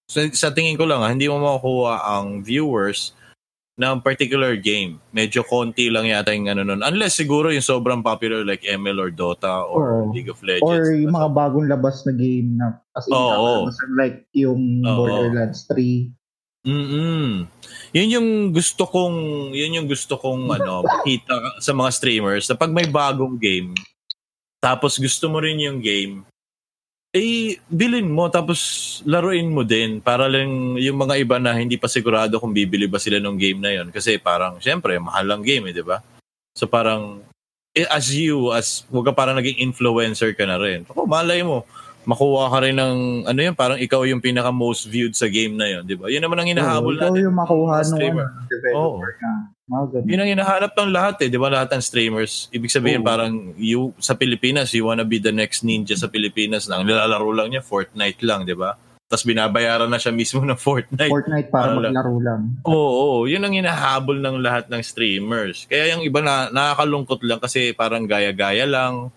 sa, 0.04 0.20
sa 0.30 0.48
tingin 0.50 0.76
ko 0.76 0.84
lang 0.84 1.00
ha, 1.00 1.08
hindi 1.08 1.26
mo 1.26 1.38
makukuha 1.38 1.94
ang 2.04 2.40
viewers 2.40 3.16
ng 3.74 3.98
particular 4.00 4.54
game. 4.54 5.02
Medyo 5.10 5.42
konti 5.42 5.90
lang 5.90 6.06
yata 6.06 6.30
yung 6.30 6.46
ano 6.46 6.62
nun. 6.62 6.78
Unless 6.78 7.18
siguro 7.18 7.50
yung 7.50 7.64
sobrang 7.64 8.06
popular 8.06 8.46
like 8.46 8.62
ML 8.62 9.00
or 9.00 9.10
Dota 9.10 9.66
or 9.66 10.06
Or- 10.06 10.14
League 10.14 10.30
of 10.30 10.38
Legends. 10.44 10.62
or 10.62 10.94
yung 10.94 11.10
mga 11.10 11.30
bagong 11.34 11.66
labas 11.66 12.06
na 12.06 12.14
game 12.14 12.54
na 12.54 12.78
as 12.94 13.02
in 13.06 13.12
Oo. 13.12 13.66
like 13.98 14.30
yung 14.30 14.78
Oo. 14.80 14.94
Borderlands 14.96 15.66
3 15.66 16.10
Mm. 16.64 17.44
Yun 17.92 18.08
yung 18.08 18.28
gusto 18.48 18.88
kong 18.88 19.52
yun 19.52 19.76
yung 19.76 19.84
gusto 19.84 20.16
kong 20.16 20.48
ano 20.56 20.80
makita 20.80 21.60
sa 21.60 21.76
mga 21.76 21.92
streamers 21.92 22.48
na 22.48 22.56
pag 22.56 22.72
may 22.72 22.88
bagong 22.88 23.36
game 23.36 23.76
tapos 24.64 24.96
gusto 24.96 25.28
mo 25.28 25.44
rin 25.44 25.60
yung 25.60 25.84
game 25.84 26.24
eh 27.14 27.62
bilin 27.70 28.10
mo 28.10 28.26
tapos 28.26 28.58
laruin 29.06 29.46
mo 29.46 29.62
din 29.62 30.02
para 30.02 30.26
lang 30.26 30.74
yung 30.74 30.98
mga 30.98 31.14
iba 31.22 31.38
na 31.38 31.54
hindi 31.54 31.78
pa 31.78 31.86
sigurado 31.86 32.42
kung 32.42 32.50
bibili 32.50 32.90
ba 32.90 32.98
sila 32.98 33.22
ng 33.22 33.38
game 33.38 33.62
na 33.62 33.70
yon 33.70 33.94
kasi 33.94 34.18
parang 34.18 34.58
syempre 34.58 34.98
mahal 34.98 35.22
lang 35.22 35.46
game 35.46 35.70
eh 35.70 35.74
di 35.78 35.86
ba? 35.86 36.02
So 36.58 36.66
parang 36.66 37.22
eh, 37.70 37.86
as 37.86 38.10
you 38.10 38.50
as 38.50 38.82
wag 38.90 39.06
ka 39.06 39.14
parang 39.14 39.38
naging 39.38 39.62
influencer 39.62 40.34
ka 40.34 40.42
na 40.42 40.58
rin. 40.58 40.82
Ako 40.90 41.06
malay 41.06 41.46
mo 41.46 41.62
makuha 42.04 42.52
ka 42.52 42.58
rin 42.64 42.76
ng 42.76 42.96
ano 43.24 43.40
yun 43.40 43.54
parang 43.56 43.78
ikaw 43.80 44.04
yung 44.04 44.20
pinaka 44.20 44.52
most 44.52 44.86
viewed 44.88 45.16
sa 45.16 45.28
game 45.28 45.56
na 45.56 45.66
yun 45.68 45.82
di 45.84 45.96
ba 45.96 46.08
yun 46.12 46.20
naman 46.20 46.40
ang 46.40 46.48
hinahabol 46.48 46.94
ikaw 46.96 47.10
natin 47.12 47.24
yung 47.24 47.36
makuha 47.36 47.74
streamer. 47.80 48.26
ano, 48.28 48.48
developer 48.48 49.12
ka 49.18 49.32
ganun. 49.68 50.04
yun 50.04 50.20
ang 50.20 50.30
hinahanap 50.36 50.72
ng 50.76 50.90
lahat 50.92 51.16
eh, 51.24 51.28
di 51.32 51.40
ba 51.40 51.48
lahat 51.48 51.72
ng 51.72 51.82
streamers. 51.84 52.52
Ibig 52.52 52.68
sabihin 52.68 53.00
Oo. 53.00 53.08
parang 53.08 53.32
you 53.56 53.96
sa 53.96 54.12
Pilipinas, 54.12 54.76
you 54.76 54.84
wanna 54.84 55.08
be 55.08 55.16
the 55.16 55.32
next 55.32 55.64
ninja 55.64 55.96
sa 55.96 56.08
Pilipinas 56.12 56.68
lang. 56.68 56.84
Nilalaro 56.84 57.32
lang 57.32 57.48
niya 57.48 57.64
Fortnite 57.64 58.20
lang, 58.20 58.44
di 58.44 58.52
ba? 58.52 58.76
Tapos 59.08 59.24
binabayaran 59.24 59.88
na 59.88 60.00
siya 60.00 60.12
mismo 60.12 60.44
ng 60.44 60.58
Fortnite. 60.68 61.12
Fortnite 61.12 61.48
para 61.48 61.72
lang. 61.72 61.92
maglaro 61.92 62.16
lang 62.20 62.40
Oo, 62.68 62.90
oo, 62.92 63.18
yun 63.24 63.44
ang 63.44 63.56
hinahabol 63.56 64.20
ng 64.20 64.36
lahat 64.44 64.68
ng 64.68 64.82
streamers. 64.84 65.64
Kaya 65.68 65.96
yung 65.96 66.04
iba 66.04 66.20
na 66.20 66.52
nakakalungkot 66.52 67.20
lang 67.24 67.40
kasi 67.40 67.72
parang 67.72 68.04
gaya-gaya 68.04 68.68
lang. 68.68 69.08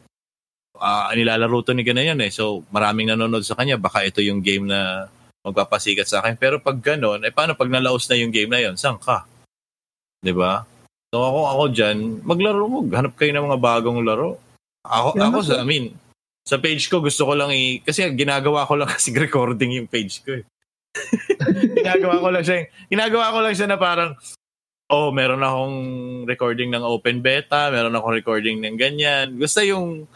Ah, 0.77 1.11
nilalaro 1.13 1.61
to 1.65 1.73
ni 1.73 1.83
ganyan 1.85 2.21
eh. 2.21 2.31
So 2.31 2.63
maraming 2.71 3.11
nanonood 3.11 3.45
sa 3.45 3.57
kanya, 3.57 3.77
baka 3.77 4.05
ito 4.05 4.21
yung 4.21 4.41
game 4.41 4.69
na 4.69 5.11
magpapasikat 5.45 6.07
sa 6.07 6.21
akin. 6.21 6.35
Pero 6.35 6.59
pag 6.59 6.79
ganon, 6.79 7.23
eh 7.23 7.31
paano 7.31 7.55
pag 7.55 7.71
nalaos 7.71 8.07
na 8.07 8.19
yung 8.19 8.33
game 8.33 8.51
na 8.51 8.61
yon? 8.61 8.75
Saan 8.75 8.99
ka? 8.99 9.27
'Di 10.21 10.33
ba? 10.33 10.65
So 11.13 11.23
ako 11.23 11.39
ako 11.55 11.63
diyan, 11.71 11.97
maglaro 12.27 12.63
mo, 12.67 12.79
hanap 12.91 13.15
kayo 13.15 13.31
ng 13.31 13.47
mga 13.47 13.59
bagong 13.63 14.03
laro. 14.03 14.35
Ako 14.83 15.15
Kaya 15.15 15.27
ako 15.31 15.37
sa 15.43 15.55
I 15.63 15.67
mean, 15.67 15.85
sa 16.43 16.59
page 16.59 16.87
ko 16.87 16.99
gusto 16.99 17.27
ko 17.27 17.33
lang 17.35 17.51
i 17.51 17.79
kasi 17.83 18.07
ginagawa 18.15 18.67
ko 18.67 18.75
lang 18.75 18.91
kasi 18.95 19.15
recording 19.15 19.75
yung 19.75 19.89
page 19.91 20.23
ko 20.23 20.39
eh. 20.39 20.43
ginagawa 21.79 22.19
ko 22.19 22.27
lang 22.33 22.43
siya, 22.43 22.57
ginagawa 22.89 23.31
ko 23.31 23.39
lang 23.43 23.55
siya 23.55 23.67
na 23.69 23.79
parang 23.79 24.11
oh, 24.87 25.11
meron 25.11 25.43
akong 25.43 25.77
recording 26.27 26.71
ng 26.71 26.83
open 26.83 27.19
beta, 27.19 27.67
meron 27.71 27.95
akong 27.95 28.15
recording 28.15 28.63
ng 28.63 28.79
ganyan. 28.79 29.35
Gusto 29.35 29.59
yung 29.63 30.07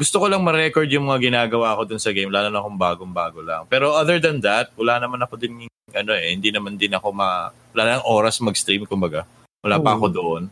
gusto 0.00 0.16
ko 0.16 0.32
lang 0.32 0.40
ma-record 0.40 0.88
yung 0.88 1.12
mga 1.12 1.28
ginagawa 1.28 1.76
ko 1.76 1.84
dun 1.84 2.00
sa 2.00 2.16
game, 2.16 2.32
lalo 2.32 2.48
na 2.48 2.64
kung 2.64 2.80
bagong-bago 2.80 3.44
lang. 3.44 3.68
Pero 3.68 3.92
other 3.92 4.16
than 4.16 4.40
that, 4.40 4.72
wala 4.80 4.96
naman 4.96 5.20
ako 5.20 5.36
din 5.36 5.68
ano 5.92 6.16
eh, 6.16 6.32
hindi 6.32 6.48
naman 6.48 6.80
din 6.80 6.96
ako 6.96 7.12
ma 7.12 7.52
wala 7.76 7.82
nang 7.84 8.08
oras 8.08 8.40
mag-stream 8.40 8.88
kumbaga. 8.88 9.28
Wala 9.60 9.76
pa 9.76 9.92
Oo. 9.92 9.96
ako 10.00 10.06
doon. 10.08 10.42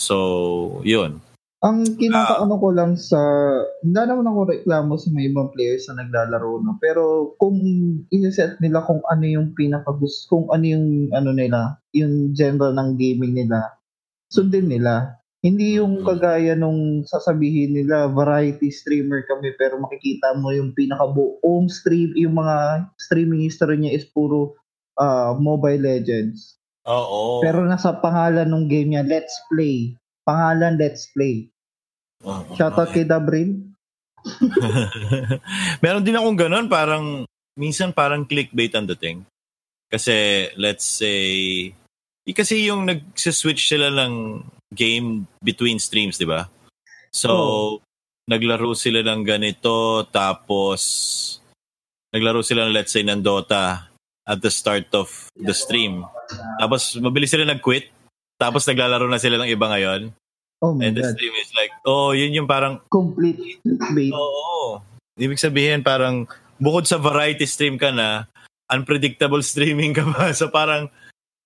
So, 0.00 0.16
yun. 0.80 1.20
Ang 1.64 1.98
kinakaano 1.98 2.56
ko 2.60 2.68
lang 2.72 3.00
sa, 3.00 3.18
hindi 3.80 3.96
naman 3.96 4.28
ako 4.28 4.40
reklamo 4.48 4.92
sa 5.00 5.08
mga 5.12 5.26
ibang 5.28 5.48
players 5.52 5.88
na 5.88 6.04
naglalaro 6.04 6.62
no. 6.64 6.80
Pero 6.80 7.34
kung 7.36 7.58
i-set 8.08 8.60
nila 8.60 8.84
kung 8.84 9.04
ano 9.08 9.24
yung 9.24 9.52
pinaka 9.52 9.92
gusto, 9.92 10.24
kung 10.30 10.46
ano 10.52 10.64
yung 10.64 11.12
ano 11.12 11.36
nila, 11.36 11.80
yung 11.92 12.32
genre 12.32 12.72
ng 12.72 12.96
gaming 12.96 13.44
nila, 13.44 13.76
sundin 14.32 14.68
nila. 14.72 15.20
Hindi 15.46 15.78
yung 15.78 16.02
kagaya 16.02 16.58
nung 16.58 17.06
sasabihin 17.06 17.78
nila 17.78 18.10
variety 18.10 18.74
streamer 18.74 19.22
kami 19.30 19.54
pero 19.54 19.78
makikita 19.78 20.34
mo 20.34 20.50
yung 20.50 20.74
pinaka 20.74 21.06
buong 21.06 21.70
stream, 21.70 22.10
yung 22.18 22.34
mga 22.34 22.90
streaming 22.98 23.46
history 23.46 23.78
niya 23.78 23.94
is 23.94 24.02
puro 24.10 24.58
ah, 24.98 25.38
Mobile 25.38 25.86
Legends. 25.86 26.58
Oo. 26.90 27.38
Pero 27.46 27.62
nasa 27.62 27.94
pangalan 27.94 28.50
ng 28.50 28.66
game 28.66 28.98
niya, 28.98 29.06
Let's 29.06 29.38
Play. 29.46 29.94
Pangalan 30.26 30.74
Let's 30.74 31.06
Play. 31.14 31.46
Oo. 32.26 32.58
Shoutout 32.58 32.90
kay 32.90 33.06
Dabrin. 33.06 33.70
Meron 35.82 36.02
din 36.02 36.18
akong 36.18 36.38
ganun, 36.38 36.66
parang 36.66 37.22
minsan 37.54 37.94
parang 37.94 38.26
clickbait 38.26 38.74
ang 38.74 38.90
dating. 38.90 39.22
Kasi, 39.86 40.50
let's 40.58 40.82
say, 40.82 41.70
kasi 42.34 42.66
yung 42.66 42.90
nag-switch 42.90 43.70
sila 43.70 43.94
ng 43.94 44.42
game 44.74 45.26
between 45.42 45.78
streams, 45.78 46.18
di 46.18 46.26
ba? 46.26 46.50
So, 47.14 47.30
oh. 47.30 47.70
naglaro 48.26 48.74
sila 48.74 49.00
ng 49.06 49.22
ganito, 49.22 50.04
tapos 50.10 50.80
naglaro 52.10 52.42
sila 52.42 52.66
ng 52.66 52.74
let's 52.74 52.92
say 52.92 53.04
ng 53.04 53.22
Dota 53.22 53.92
at 54.26 54.38
the 54.42 54.50
start 54.50 54.90
of 54.96 55.08
the 55.38 55.54
stream. 55.54 56.02
Tapos 56.58 56.98
mabilis 56.98 57.30
sila 57.30 57.46
nag-quit. 57.46 57.94
Tapos 58.36 58.68
naglalaro 58.68 59.08
na 59.08 59.22
sila 59.22 59.40
ng 59.40 59.48
iba 59.48 59.66
ngayon. 59.70 60.12
Oh 60.60 60.72
my 60.72 60.88
And 60.88 60.96
the 60.96 61.04
God. 61.04 61.14
stream 61.16 61.34
is 61.40 61.52
like, 61.54 61.72
oh, 61.84 62.12
yun 62.12 62.32
yung 62.32 62.48
parang... 62.48 62.80
Complete 62.88 63.60
bait. 63.92 64.12
Oo. 64.12 64.80
Oh, 64.80 64.84
Ibig 65.16 65.40
sabihin 65.40 65.80
parang 65.80 66.28
bukod 66.60 66.84
sa 66.84 67.00
variety 67.00 67.48
stream 67.48 67.80
ka 67.80 67.88
na, 67.92 68.28
unpredictable 68.68 69.40
streaming 69.46 69.96
ka 69.96 70.04
pa. 70.10 70.32
So 70.34 70.50
parang 70.52 70.92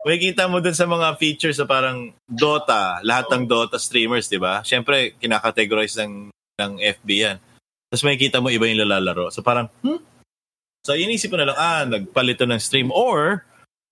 makikita 0.04 0.48
mo 0.48 0.60
dun 0.60 0.76
sa 0.76 0.88
mga 0.88 1.16
features 1.20 1.60
sa 1.60 1.68
parang 1.68 2.12
Dota, 2.24 3.00
lahat 3.04 3.28
ng 3.32 3.44
Dota 3.44 3.76
streamers, 3.76 4.28
di 4.28 4.40
ba? 4.40 4.64
Siyempre, 4.64 5.16
kinakategorize 5.20 6.00
ng, 6.00 6.32
ng 6.60 6.72
FB 7.00 7.08
yan. 7.10 7.36
Tapos 7.90 8.06
makikita 8.06 8.38
mo 8.38 8.48
iba 8.48 8.70
yung 8.70 8.86
lalaro. 8.86 9.28
So 9.28 9.42
parang, 9.42 9.68
hmm? 9.82 10.00
So 10.80 10.96
inisip 10.96 11.28
ko 11.28 11.36
na 11.36 11.52
lang, 11.52 11.58
ah, 11.58 11.84
nagpalit 11.84 12.40
to 12.40 12.48
ng 12.48 12.62
stream. 12.62 12.88
Or, 12.94 13.44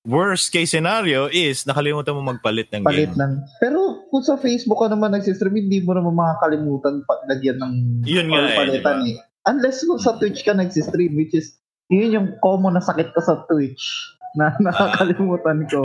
worst 0.09 0.49
case 0.49 0.73
scenario 0.73 1.29
is, 1.29 1.69
nakalimutan 1.69 2.17
mo 2.17 2.25
magpalit 2.25 2.73
ng 2.73 2.87
Palit 2.87 3.13
game. 3.13 3.19
ng... 3.21 3.33
Pero 3.61 4.09
kung 4.09 4.25
sa 4.25 4.41
Facebook 4.41 4.81
ka 4.81 4.89
naman 4.89 5.13
nagsistream, 5.13 5.53
hindi 5.53 5.85
mo 5.85 5.93
naman 5.93 6.17
makakalimutan 6.17 7.05
pa, 7.05 7.21
lagyan 7.29 7.61
ng 7.61 7.75
Yun 8.09 8.33
nga 8.33 8.41
eh, 8.49 8.57
palitan 8.57 8.99
eh. 9.05 9.17
Unless 9.45 9.85
kung 9.85 10.01
sa 10.01 10.17
Twitch 10.17 10.41
ka 10.45 10.57
nagsistream, 10.57 11.13
which 11.13 11.37
is, 11.37 11.61
yun 11.93 12.17
yung 12.17 12.29
common 12.41 12.77
na 12.77 12.85
sakit 12.85 13.13
ko 13.13 13.21
sa 13.21 13.45
Twitch 13.45 14.17
na 14.35 14.53
nakakalimutan 14.65 15.65
ko. 15.65 15.81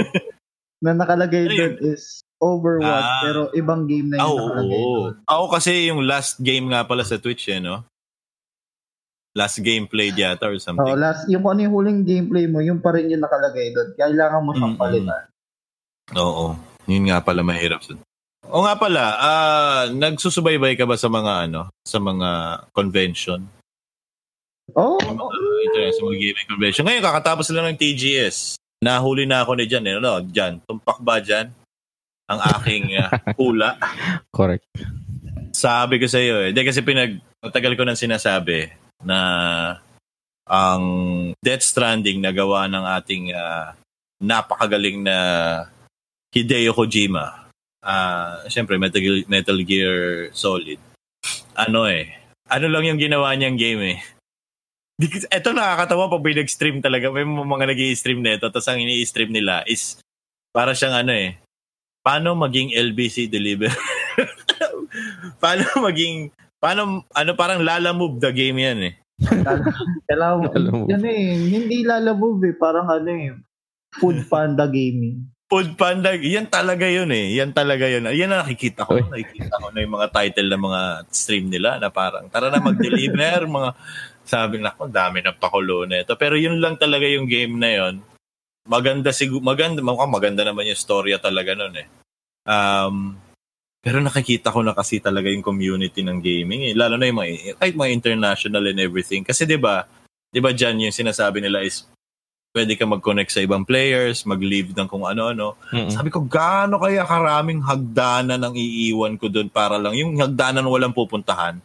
na 0.80 0.92
nakalagay 0.92 1.46
Ano 1.46 1.56
doon 1.56 1.76
is 1.86 2.20
Overwatch, 2.38 2.92
Ah. 3.08 3.24
pero 3.24 3.42
ibang 3.54 3.88
game 3.88 4.12
na 4.12 4.20
Ah, 4.20 4.28
yung 4.28 4.32
Oo. 4.34 4.44
nakalagay 4.50 4.82
doon. 4.84 5.14
Ako 5.24 5.44
kasi 5.50 5.72
yung 5.88 6.02
last 6.04 6.36
game 6.38 6.68
nga 6.68 6.84
pala 6.84 7.02
sa 7.02 7.16
Twitch 7.16 7.48
eh, 7.48 7.58
no? 7.58 7.88
Last 9.34 9.58
game 9.60 9.88
played 9.88 10.14
yata 10.14 10.46
or 10.46 10.60
something. 10.60 10.84
Oh, 10.86 10.94
last, 10.94 11.26
yung 11.26 11.42
ano 11.42 11.60
yung 11.60 11.74
huling 11.74 12.04
gameplay 12.04 12.46
mo, 12.46 12.60
yung 12.60 12.78
pa 12.78 12.92
rin 12.92 13.10
yung 13.10 13.24
nakalagay 13.24 13.72
doon. 13.72 13.96
Kailangan 13.96 14.44
mo 14.44 14.52
siyang 14.52 14.76
Mm-mm. 14.76 14.84
palitan. 14.84 15.24
Oo. 16.14 16.54
Yun 16.86 17.08
nga 17.08 17.18
pala 17.18 17.42
mahirap. 17.42 17.80
O 18.44 18.62
nga 18.62 18.76
pala, 18.76 19.04
ah 19.18 19.84
nagsusubaybay 19.88 20.76
ka 20.76 20.84
ba 20.84 20.94
sa 20.94 21.08
mga 21.08 21.48
ano, 21.48 21.72
sa 21.82 21.98
mga 21.98 22.30
convention? 22.70 23.40
Oh, 24.76 25.00
Uh, 25.00 25.32
internet, 25.64 25.94
sa 25.96 26.02
mga 26.04 26.20
gaming 26.20 26.48
convention. 26.50 26.84
Ngayon, 26.86 27.04
kakatapos 27.04 27.48
lang 27.52 27.66
ng 27.72 27.80
TGS. 27.80 28.38
Nahuli 28.84 29.24
na 29.24 29.42
ako 29.42 29.56
ni 29.56 29.66
Jan. 29.66 29.88
Eh, 29.88 29.96
ano, 29.98 30.20
Jan, 30.28 30.60
tumpak 30.68 31.00
ba 31.00 31.24
Jan? 31.24 31.50
Ang 32.28 32.40
aking 32.60 32.84
ah, 33.00 33.10
hula. 33.40 33.80
Correct. 34.30 34.68
Sabi 35.54 36.02
ko 36.02 36.06
sa 36.10 36.20
iyo, 36.20 36.44
eh. 36.44 36.52
Hindi 36.52 36.62
kasi 36.68 36.84
pinag, 36.84 37.20
matagal 37.40 37.74
ko 37.80 37.84
nang 37.88 38.00
sinasabi 38.00 38.72
na 39.04 39.20
ang 40.44 40.84
Death 41.40 41.64
Stranding 41.64 42.20
na 42.20 42.36
gawa 42.36 42.68
ng 42.68 42.84
ating 43.00 43.24
ah, 43.32 43.76
napakagaling 44.20 45.04
na 45.04 45.18
Hideo 46.36 46.76
Kojima. 46.76 47.48
Ah, 47.84 48.44
Siyempre, 48.48 48.76
Metal, 48.80 49.00
Metal 49.28 49.60
Gear 49.64 50.32
Solid. 50.36 50.80
Ano 51.56 51.88
eh, 51.88 52.24
ano 52.50 52.66
lang 52.68 52.84
yung 52.88 53.00
ginawa 53.00 53.32
niyang 53.36 53.56
game 53.56 53.82
eh. 53.96 54.00
Di, 54.94 55.10
ito 55.10 55.50
nakakatawa 55.52 56.06
pag 56.06 56.22
may 56.22 56.38
nag-stream 56.38 56.78
talaga. 56.80 57.10
May 57.10 57.26
mga 57.26 57.66
nag 57.66 57.82
stream 57.98 58.22
nito. 58.22 58.46
Tapos 58.50 58.70
ang 58.70 58.78
ini-stream 58.78 59.34
nila 59.34 59.66
is 59.66 59.98
para 60.54 60.78
siyang 60.78 60.94
ano 61.06 61.14
eh. 61.14 61.42
Paano 62.06 62.38
maging 62.38 62.76
LBC 62.76 63.32
deliver? 63.32 63.74
paano 65.42 65.66
maging 65.82 66.30
paano 66.62 67.08
ano 67.10 67.32
parang 67.34 67.66
Lala 67.66 67.96
Move 67.96 68.22
the 68.22 68.30
game 68.30 68.60
yan 68.62 68.80
eh. 68.92 68.94
kailangan. 70.10 70.52
Yan 70.90 71.04
eh, 71.10 71.26
hindi 71.58 71.82
lalabog 71.82 72.44
eh. 72.46 72.54
Parang 72.54 72.86
ano 72.92 73.10
eh, 73.10 73.34
Food 73.98 74.30
Panda 74.30 74.70
Gaming. 74.70 75.34
Food 75.54 75.78
Panda, 75.78 76.18
yan 76.18 76.50
talaga 76.50 76.90
yun 76.90 77.14
eh. 77.14 77.38
Yan 77.38 77.54
talaga 77.54 77.86
yun. 77.86 78.10
Yan 78.10 78.32
na 78.32 78.42
nakikita 78.42 78.90
ko. 78.90 78.98
Nakikita 78.98 79.62
ko 79.62 79.70
na 79.70 79.86
yung 79.86 79.94
mga 79.94 80.10
title 80.10 80.50
ng 80.50 80.64
mga 80.66 80.82
stream 81.14 81.46
nila 81.46 81.78
na 81.78 81.94
parang 81.94 82.26
tara 82.26 82.50
na 82.50 82.58
mag-deliver 82.58 83.46
mga 83.62 83.70
sabi 84.24 84.60
na 84.60 84.72
ako, 84.72 84.88
dami 84.88 85.20
na 85.20 85.36
pakulo 85.36 85.84
na 85.84 86.02
ito. 86.04 86.16
Pero 86.16 86.40
yun 86.40 86.60
lang 86.60 86.80
talaga 86.80 87.04
yung 87.08 87.28
game 87.28 87.56
na 87.60 87.70
yun. 87.72 87.96
Maganda 88.64 89.12
siguro, 89.12 89.44
maganda, 89.44 89.84
mukhang 89.84 90.12
maganda 90.12 90.42
naman 90.48 90.72
yung 90.72 90.80
storya 90.80 91.20
talaga 91.20 91.52
nun 91.56 91.76
eh. 91.76 91.88
Um, 92.48 93.20
pero 93.84 94.00
nakikita 94.00 94.56
ko 94.56 94.64
na 94.64 94.72
kasi 94.72 95.04
talaga 95.04 95.28
yung 95.28 95.44
community 95.44 96.08
ng 96.08 96.24
gaming 96.24 96.72
eh. 96.72 96.74
Lalo 96.76 96.96
na 96.96 97.12
yung 97.12 97.20
mga, 97.20 97.60
kahit 97.60 97.76
mga 97.76 97.92
international 97.92 98.64
and 98.72 98.80
everything. 98.80 99.28
Kasi 99.28 99.44
'di 99.44 99.60
ba 99.60 99.84
'di 100.32 100.40
ba 100.40 100.56
diyan 100.56 100.88
yung 100.88 100.96
sinasabi 100.96 101.44
nila 101.44 101.68
is 101.68 101.84
pwede 102.56 102.80
ka 102.80 102.86
mag-connect 102.88 103.34
sa 103.34 103.44
ibang 103.44 103.66
players, 103.68 104.24
mag-leave 104.30 104.72
ng 104.72 104.88
kung 104.88 105.04
ano-ano. 105.04 105.58
Mm-mm. 105.74 105.90
Sabi 105.90 106.14
ko, 106.14 106.22
gaano 106.22 106.78
kaya 106.78 107.02
karaming 107.02 107.66
hagdanan 107.66 108.40
ang 108.40 108.54
iiwan 108.54 109.18
ko 109.18 109.26
doon 109.28 109.50
para 109.50 109.82
lang 109.82 109.98
yung 109.98 110.16
hagdanan 110.22 110.70
walang 110.70 110.94
pupuntahan. 110.94 111.58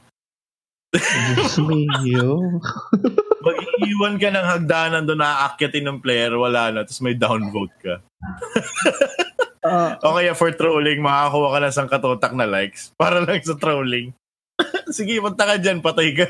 Diyos 0.92 1.54
mio. 1.60 2.60
Mag-iiwan 3.46 4.16
ka 4.16 4.28
ng 4.32 4.46
hagdanan 4.48 5.04
doon, 5.04 5.20
naaakyatin 5.20 5.84
ng 5.84 5.98
player, 6.00 6.32
wala 6.34 6.72
na, 6.72 6.80
tapos 6.84 7.04
may 7.04 7.16
downvote 7.16 7.76
ka. 7.80 7.94
Ah, 9.58 9.98
O 10.06 10.14
kaya 10.16 10.38
for 10.38 10.54
trolling, 10.54 11.02
makakuha 11.02 11.52
ka 11.52 11.58
na 11.60 11.74
sang 11.74 11.90
katotak 11.90 12.32
na 12.32 12.46
likes 12.46 12.94
para 12.94 13.20
lang 13.20 13.42
sa 13.42 13.58
trolling. 13.58 14.14
Sige, 14.96 15.18
punta 15.18 15.44
ka 15.44 15.58
dyan, 15.58 15.82
patay 15.82 16.14
ka. 16.14 16.26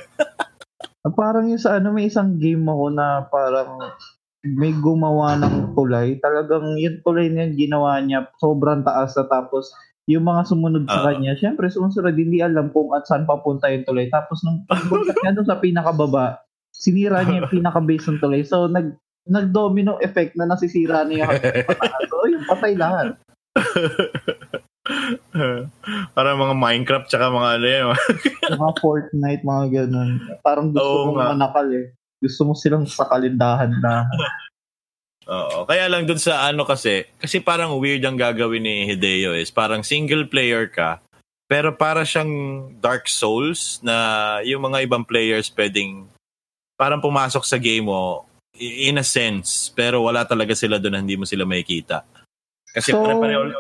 parang 1.15 1.47
yung 1.47 1.61
sa 1.61 1.77
ano, 1.77 1.93
may 1.93 2.09
isang 2.09 2.41
game 2.41 2.65
ako 2.67 2.89
na 2.89 3.29
parang 3.29 3.95
may 4.43 4.73
gumawa 4.75 5.37
ng 5.39 5.77
tulay. 5.77 6.17
Talagang 6.19 6.73
yung 6.81 7.05
tulay 7.05 7.29
niya, 7.29 7.53
ginawa 7.53 8.01
niya 8.01 8.27
sobrang 8.41 8.83
taas 8.83 9.13
na 9.15 9.29
tapos 9.29 9.71
yung 10.09 10.25
mga 10.25 10.49
sumunod 10.49 10.89
sa 10.89 11.05
Ah. 11.05 11.13
kanya, 11.13 11.37
syempre 11.37 11.69
sumunod, 11.69 12.17
hindi 12.17 12.41
alam 12.41 12.73
kung 12.73 12.89
at 12.97 13.05
saan 13.05 13.29
papunta 13.29 13.69
yung 13.69 13.85
tulay. 13.85 14.09
Tapos 14.09 14.41
nung 14.41 14.65
pagbagsak 14.71 15.21
niya 15.21 15.37
doon 15.37 15.49
sa 15.49 15.61
pinakababa, 15.61 16.41
sinira 16.73 17.21
niya 17.23 17.45
yung 17.45 17.53
pinaka-base 17.61 18.09
ng 18.09 18.21
tulay. 18.25 18.41
So, 18.43 18.67
nag 18.67 18.97
nag-domino 19.29 20.01
effect 20.01 20.41
na 20.41 20.49
nasisira 20.49 21.05
niya 21.05 21.29
yung. 21.29 21.37
So, 22.09 22.25
yung 22.25 22.49
patay 22.49 22.73
lahat. 22.73 23.21
Parang 26.17 26.41
mga 26.41 26.55
Minecraft 26.57 27.07
tsaka 27.07 27.29
mga 27.29 27.49
ano 27.61 27.67
yun. 27.69 27.87
Mga 28.49 28.73
Fortnite, 28.81 29.43
mga 29.45 29.65
ganun. 29.69 30.11
Parang 30.41 30.73
gusto 30.73 30.81
Oo 30.81 31.05
mong 31.13 31.37
manakal 31.37 31.69
eh. 31.69 31.93
Gusto 32.19 32.49
mo 32.49 32.53
silang 32.57 32.89
sakalindahan 32.89 33.77
na. 33.79 34.09
Oo. 35.29 35.69
Kaya 35.69 35.87
lang 35.93 36.09
dun 36.09 36.17
sa 36.17 36.49
ano 36.49 36.65
kasi, 36.65 37.05
kasi 37.21 37.39
parang 37.39 37.77
weird 37.77 38.01
ang 38.03 38.17
gagawin 38.17 38.65
ni 38.65 38.89
Hideo 38.89 39.37
is 39.37 39.53
parang 39.53 39.85
single 39.85 40.25
player 40.25 40.65
ka, 40.65 41.05
pero 41.45 41.77
para 41.77 42.01
siyang 42.05 42.33
Dark 42.81 43.09
Souls 43.13 43.81
na 43.85 43.95
yung 44.41 44.65
mga 44.65 44.89
ibang 44.89 45.05
players 45.05 45.53
pwedeng 45.53 46.09
parang 46.81 47.03
pumasok 47.05 47.45
sa 47.45 47.61
game 47.61 47.85
mo 47.91 48.25
in 48.57 48.97
a 48.97 49.05
sense, 49.05 49.69
pero 49.71 50.01
wala 50.01 50.25
talaga 50.25 50.57
sila 50.57 50.81
doon 50.81 51.05
hindi 51.05 51.15
mo 51.21 51.29
sila 51.29 51.45
makikita. 51.45 52.03
Kasi 52.73 52.91
So, 52.97 53.05
pare-pareho 53.05 53.53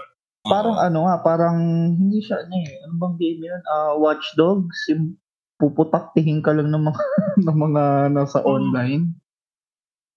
Parang 0.48 0.80
ano 0.80 1.04
nga, 1.04 1.16
parang 1.20 1.58
hindi 1.92 2.24
siya 2.24 2.40
ano 2.40 2.54
eh. 2.64 2.80
Ano 2.88 2.94
bang 2.96 3.16
game 3.20 3.52
yun? 3.52 3.60
Ah, 3.68 3.92
Watch 3.98 4.32
Dogs. 4.32 4.88
Yung 4.88 5.18
puputaktihin 5.60 6.40
ka 6.40 6.56
lang 6.56 6.72
ng 6.72 6.88
mga, 6.88 7.02
ng 7.46 7.58
mga 7.68 7.82
nasa 8.16 8.40
Oh. 8.40 8.56
online. 8.56 9.12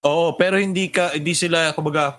Oo, 0.02 0.34
pero 0.34 0.58
hindi 0.58 0.90
ka 0.90 1.14
hindi 1.14 1.30
sila 1.34 1.70
kumbaga 1.78 2.18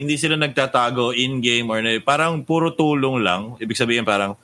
hindi 0.00 0.16
sila 0.16 0.34
nagtatago 0.34 1.12
in 1.14 1.38
game 1.44 1.68
or 1.70 1.78
na- 1.84 2.02
parang 2.02 2.42
puro 2.42 2.74
tulong 2.74 3.22
lang. 3.22 3.54
Ibig 3.60 3.78
sabihin 3.78 4.02
parang 4.02 4.34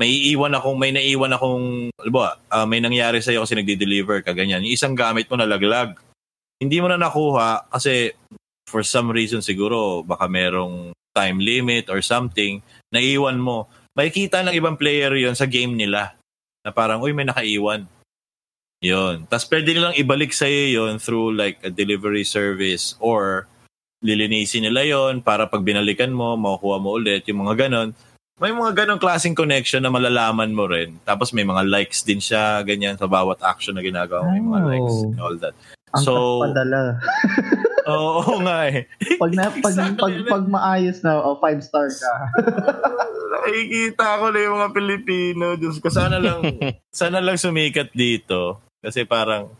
may 0.00 0.08
iiwan 0.08 0.54
akong 0.56 0.78
may 0.80 0.94
naiwan 0.94 1.36
akong 1.36 1.92
alba, 2.00 2.40
ah, 2.48 2.64
may 2.64 2.80
nangyari 2.80 3.20
sa 3.20 3.34
kasi 3.36 3.52
nagde-deliver 3.52 4.24
ka 4.24 4.32
ganyan. 4.32 4.64
Yung 4.64 4.72
isang 4.72 4.94
gamit 4.96 5.28
mo 5.28 5.36
nalaglag. 5.36 5.98
Hindi 6.62 6.80
mo 6.80 6.88
na 6.88 6.96
nakuha 6.96 7.68
kasi 7.68 8.14
for 8.64 8.80
some 8.86 9.12
reason 9.12 9.44
siguro 9.44 10.00
baka 10.00 10.24
merong 10.30 10.96
time 11.12 11.36
limit 11.42 11.92
or 11.92 12.00
something 12.00 12.64
naiwan 12.88 13.36
mo. 13.36 13.68
Makikita 13.92 14.40
ng 14.40 14.56
ibang 14.56 14.80
player 14.80 15.12
yon 15.12 15.36
sa 15.36 15.44
game 15.44 15.76
nila 15.76 16.16
na 16.64 16.72
parang 16.72 17.04
uy 17.04 17.12
may 17.12 17.28
nakaiwan. 17.28 17.84
Yun. 18.82 19.30
Tapos 19.30 19.46
pwede 19.46 19.72
nilang 19.72 19.94
ibalik 19.94 20.34
sa 20.34 20.44
iyo 20.44 20.84
yun 20.84 20.98
through 20.98 21.30
like 21.32 21.62
a 21.62 21.70
delivery 21.70 22.26
service 22.26 22.98
or 22.98 23.46
lilinisin 24.02 24.66
nila 24.66 24.82
yon 24.82 25.22
para 25.22 25.46
pag 25.46 25.62
binalikan 25.62 26.10
mo, 26.10 26.34
makukuha 26.34 26.82
mo 26.82 26.98
ulit, 26.98 27.22
yung 27.30 27.46
mga 27.46 27.66
ganon. 27.66 27.94
May 28.42 28.50
mga 28.50 28.74
ganon 28.74 28.98
klaseng 28.98 29.38
connection 29.38 29.86
na 29.86 29.94
malalaman 29.94 30.50
mo 30.50 30.66
rin. 30.66 30.98
Tapos 31.06 31.30
may 31.30 31.46
mga 31.46 31.62
likes 31.62 32.02
din 32.02 32.18
siya, 32.18 32.58
ganyan, 32.66 32.98
sa 32.98 33.06
bawat 33.06 33.38
action 33.38 33.78
na 33.78 33.86
ginagawa 33.86 34.26
mo, 34.26 34.34
may 34.34 34.42
mga 34.42 34.58
Oh. 34.58 34.66
likes 34.66 34.96
and 35.06 35.18
all 35.22 35.36
that. 35.38 35.54
Ang 35.94 36.02
So- 36.02 36.42
padala. 36.42 36.98
Oo 37.90 38.38
nga 38.42 38.70
eh. 38.70 38.86
Pag, 39.18 39.30
na, 39.34 39.50
pag, 39.50 39.74
Exactly. 39.74 39.98
pag, 39.98 40.14
pag 40.26 40.44
maayos 40.46 41.02
na, 41.02 41.18
oh, 41.18 41.38
five 41.38 41.58
star 41.62 41.86
ka. 41.90 42.14
Nakikita 43.34 44.22
ko 44.22 44.26
na 44.30 44.38
yung 44.38 44.54
mga 44.58 44.70
Pilipino. 44.70 45.44
Diyos 45.58 45.82
ko, 45.82 45.90
sana 45.90 46.22
lang, 46.22 46.42
sana 46.90 47.18
lang 47.18 47.38
sumikat 47.38 47.90
dito. 47.90 48.62
Kasi 48.82 49.06
parang, 49.06 49.54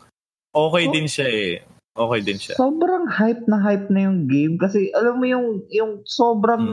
okay 0.51 0.91
din 0.91 1.07
siya 1.07 1.27
eh. 1.31 1.53
Okay 1.93 2.19
din 2.25 2.41
siya. 2.41 2.57
Sobrang 2.57 3.05
hype 3.05 3.45
na 3.45 3.61
hype 3.61 3.87
na 3.93 4.09
yung 4.09 4.25
game 4.25 4.57
kasi 4.57 4.89
alam 4.97 5.21
mo 5.21 5.29
yung 5.29 5.61
yung 5.69 6.01
sobrang 6.09 6.65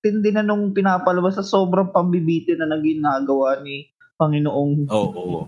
tindi 0.00 0.32
na 0.32 0.40
nung 0.40 0.72
pinapalabas 0.72 1.36
sa 1.36 1.44
sobrang 1.44 1.92
pambibitin 1.92 2.64
na 2.64 2.72
naging 2.72 3.04
nagawa 3.04 3.60
ni 3.60 3.92
Panginoong 4.16 4.88
Oo. 4.88 5.10
oo. 5.12 5.38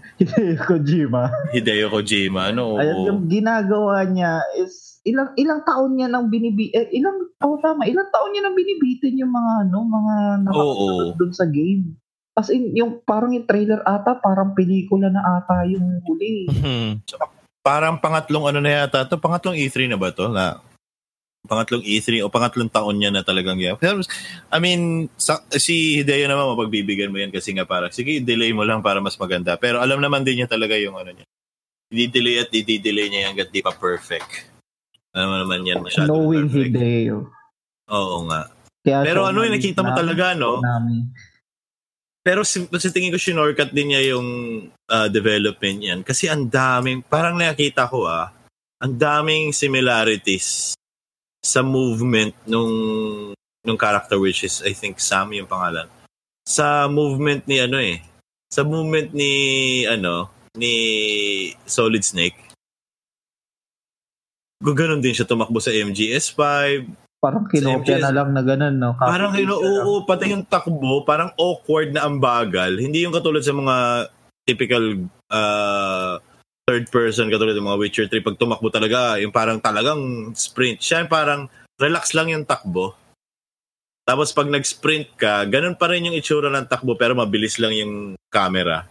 Kojima. 0.68 1.32
Hideo 1.56 1.88
Kojima, 1.88 2.52
ano? 2.52 2.76
Ayan, 2.76 2.96
Oo. 3.00 3.06
yung 3.08 3.20
ginagawa 3.32 4.04
niya 4.04 4.44
is 4.60 5.00
ilang 5.06 5.32
ilang 5.40 5.64
taon 5.64 5.96
niya 5.96 6.12
nang 6.12 6.28
binibi 6.28 6.74
eh, 6.74 6.90
ilang 6.92 7.30
oh, 7.40 7.56
tama 7.62 7.86
ilang 7.86 8.10
taon 8.12 8.34
niya 8.34 8.42
nang 8.44 8.58
binibitin 8.58 9.22
yung 9.22 9.32
mga 9.32 9.70
ano 9.70 9.78
mga 9.86 10.14
nakasunod 10.44 11.08
doon 11.16 11.32
sa 11.32 11.46
game. 11.48 11.96
As 12.36 12.52
in, 12.52 12.76
yung 12.76 13.00
parang 13.00 13.32
yung 13.32 13.48
trailer 13.48 13.80
ata, 13.88 14.20
parang 14.20 14.52
pelikula 14.52 15.08
na 15.08 15.40
ata 15.40 15.64
yung 15.64 16.04
huli. 16.04 16.44
Parang 17.64 17.96
pangatlong 17.96 18.44
ano 18.44 18.60
na 18.60 18.84
yata 18.84 19.08
to 19.08 19.16
pangatlong 19.16 19.56
E3 19.56 19.88
na 19.88 19.98
ba 19.98 20.12
to 20.12 20.28
na 20.28 20.60
pangatlong 21.46 21.80
E3 21.80 22.26
o 22.26 22.28
pangatlong 22.28 22.68
taon 22.68 22.98
niya 22.98 23.14
na 23.14 23.22
talagang 23.22 23.56
yan. 23.56 23.78
Pero, 23.78 24.02
I 24.50 24.58
mean, 24.58 25.06
sa, 25.16 25.40
si 25.54 26.02
Hideo 26.02 26.26
naman 26.26 26.52
mapagbibigyan 26.52 27.14
mo 27.14 27.22
yan 27.22 27.30
kasi 27.30 27.54
nga 27.54 27.64
parang, 27.64 27.94
sige, 27.94 28.20
delay 28.20 28.50
mo 28.50 28.66
lang 28.66 28.82
para 28.82 28.98
mas 28.98 29.16
maganda. 29.16 29.54
Pero 29.56 29.78
alam 29.78 30.02
naman 30.02 30.26
din 30.26 30.42
niya 30.42 30.50
talaga 30.50 30.74
yung 30.76 30.98
ano 30.98 31.14
niya. 31.14 31.26
Di-delay 31.86 32.42
at 32.42 32.50
di-delay 32.50 33.06
niya 33.08 33.30
hanggat 33.30 33.54
di 33.54 33.62
pa 33.62 33.70
perfect. 33.72 34.50
Alam 35.14 35.46
naman 35.46 35.64
yan 35.64 35.80
masyado 35.80 36.10
Knowing 36.10 36.50
perfect. 36.50 36.74
Hideo. 36.74 37.16
Oo 37.88 38.16
nga. 38.26 38.50
Kaya 38.82 39.06
Pero 39.06 39.20
siya 39.24 39.30
ano, 39.30 39.38
umalis 39.40 39.54
nakita 39.54 39.80
mo 39.86 39.90
talaga, 39.94 40.24
no? 40.34 40.52
namin. 40.60 41.00
Pero 42.26 42.42
si, 42.42 42.66
sa 42.66 42.90
tingin 42.90 43.14
ko, 43.14 43.22
shinortcut 43.22 43.70
din 43.70 43.94
niya 43.94 44.18
yung 44.18 44.26
ah, 44.90 45.06
development 45.06 45.78
yan. 45.78 46.00
Kasi 46.02 46.26
ang 46.26 46.50
daming, 46.50 47.06
parang 47.06 47.38
nakita 47.38 47.86
ko 47.86 48.02
ah, 48.02 48.34
ang 48.82 48.98
daming 48.98 49.54
similarities 49.54 50.74
sa 51.38 51.62
movement 51.62 52.34
nung 52.50 52.74
nung 53.62 53.78
character 53.78 54.18
which 54.18 54.42
is 54.42 54.58
I 54.66 54.74
think 54.74 54.98
Sam 54.98 55.30
yung 55.38 55.46
pangalan. 55.46 55.86
Sa 56.42 56.90
movement 56.90 57.46
ni 57.46 57.62
ano 57.62 57.78
eh. 57.78 58.02
Sa 58.50 58.66
movement 58.66 59.14
ni 59.14 59.32
ano 59.86 60.26
ni 60.58 60.74
Solid 61.62 62.02
Snake. 62.02 62.42
Gaganon 64.58 64.98
din 64.98 65.14
siya 65.14 65.28
tumakbo 65.28 65.62
sa 65.62 65.70
MGS5, 65.70 66.42
Parang 67.16 67.48
kinopya 67.48 67.96
na 67.98 68.12
lang 68.12 68.30
na 68.36 68.42
ganun, 68.44 68.76
no? 68.76 68.92
Copy 68.94 69.08
Parang 69.08 69.32
lang. 69.32 69.48
oo, 69.48 70.04
pati 70.04 70.30
yung 70.30 70.44
takbo, 70.44 71.02
parang 71.02 71.32
awkward 71.40 71.90
na 71.96 72.04
ang 72.04 72.20
bagal. 72.20 72.76
Hindi 72.76 73.02
yung 73.08 73.14
katulad 73.16 73.40
sa 73.40 73.56
mga 73.56 73.76
typical 74.46 74.84
uh, 75.32 76.20
third 76.68 76.86
person, 76.92 77.32
katulad 77.32 77.56
ng 77.56 77.66
mga 77.66 77.80
Witcher 77.80 78.06
3, 78.10 78.20
pag 78.22 78.38
tumakbo 78.38 78.68
talaga, 78.68 79.16
yung 79.18 79.32
parang 79.32 79.58
talagang 79.58 80.30
sprint. 80.36 80.82
Siya 80.82 81.08
parang 81.08 81.48
relax 81.80 82.12
lang 82.12 82.30
yung 82.30 82.44
takbo. 82.44 82.94
Tapos 84.06 84.30
pag 84.30 84.46
nag-sprint 84.46 85.18
ka, 85.18 85.42
ganun 85.50 85.74
pa 85.74 85.90
rin 85.90 86.06
yung 86.06 86.14
itsura 86.14 86.46
ng 86.46 86.70
takbo 86.70 86.94
pero 86.94 87.18
mabilis 87.18 87.58
lang 87.58 87.74
yung 87.74 88.14
camera. 88.30 88.86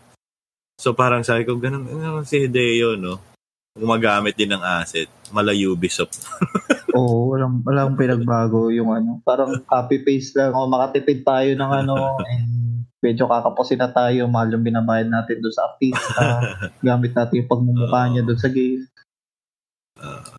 So 0.75 0.91
parang 0.91 1.23
sabi 1.23 1.47
ko, 1.47 1.55
ganun, 1.55 1.88
ganun 1.88 2.27
si 2.27 2.43
Hideo, 2.43 2.99
no? 2.99 3.35
Gumagamit 3.75 4.39
din 4.39 4.55
ng 4.55 4.63
asset. 4.63 5.11
Mala 5.35 5.51
Ubisoft. 5.51 6.23
Oo, 6.95 7.35
walang, 7.35 7.59
walang 7.67 7.99
pinagbago 7.99 8.71
yung 8.71 8.95
ano. 8.95 9.19
Parang 9.27 9.51
copy-paste 9.67 10.39
lang. 10.39 10.55
O 10.55 10.71
makatipid 10.71 11.27
tayo 11.27 11.51
ng 11.51 11.71
ano. 11.83 12.15
and 12.23 12.88
medyo 13.03 13.27
kakapusin 13.27 13.83
na 13.83 13.91
tayo. 13.91 14.31
Mahal 14.31 14.55
yung 14.55 14.63
binabayad 14.63 15.11
natin 15.11 15.43
doon 15.43 15.51
sa 15.51 15.67
artista. 15.67 16.23
Gamit 16.88 17.11
natin 17.11 17.43
yung 17.43 17.51
pagmumukha 17.51 18.01
niya 18.07 18.23
doon 18.23 18.39
sa 18.39 18.47
game. 18.47 18.88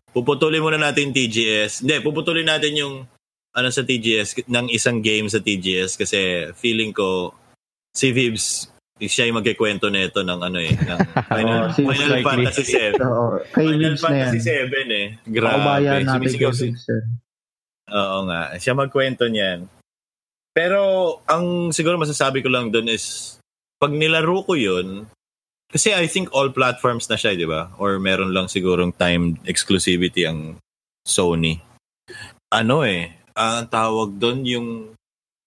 Puputulin 0.09 0.65
muna 0.65 0.81
natin 0.81 1.13
TGS. 1.13 1.85
Hindi, 1.85 2.01
puputulin 2.01 2.49
natin 2.49 2.73
yung 2.73 2.95
ano 3.53 3.69
sa 3.69 3.85
TGS 3.85 4.49
ng 4.49 4.73
isang 4.73 5.01
game 5.01 5.29
sa 5.29 5.37
TGS 5.37 5.97
kasi 5.97 6.49
feeling 6.57 6.89
ko 6.89 7.33
si 7.93 8.13
Vibs 8.13 8.69
siya 8.99 9.29
yung 9.29 9.37
magkikwento 9.37 9.87
nito 9.87 10.21
ng 10.21 10.39
ano 10.39 10.57
eh 10.57 10.73
ng 10.73 10.99
Final, 11.29 11.59
Oh, 11.59 11.69
si- 11.69 11.85
Final 11.85 12.09
likely. 12.11 12.25
Fantasy 12.25 12.63
7. 12.65 12.97
Oo, 13.05 13.25
kay 13.47 13.65
Final 13.67 13.93
Vince. 13.93 14.01
Fantasy 14.01 14.39
7 14.41 14.73
eh. 14.89 15.07
Grabe. 15.23 16.03
Sumisigaw 16.03 16.51
si-. 16.51 16.73
Oo 17.87 18.17
nga. 18.25 18.41
Siya 18.57 18.73
magkwento 18.73 19.29
niyan. 19.29 19.69
Pero 20.51 20.81
ang 21.23 21.69
siguro 21.69 21.95
masasabi 21.95 22.41
ko 22.41 22.49
lang 22.49 22.73
doon 22.73 22.89
is 22.89 23.37
pag 23.77 23.93
nilaro 23.93 24.41
ko 24.41 24.57
yun, 24.57 25.05
kasi 25.69 25.93
I 25.93 26.09
think 26.09 26.33
all 26.33 26.49
platforms 26.49 27.05
na 27.05 27.13
siya, 27.13 27.37
di 27.37 27.45
ba? 27.45 27.69
Or 27.77 28.01
meron 28.01 28.33
lang 28.33 28.49
sigurong 28.49 28.97
timed 28.97 29.37
exclusivity 29.45 30.25
ang 30.25 30.57
Sony. 31.05 31.61
Ano 32.49 32.81
eh, 32.81 33.13
ang 33.37 33.69
tawag 33.69 34.17
doon 34.17 34.39
yung 34.43 34.67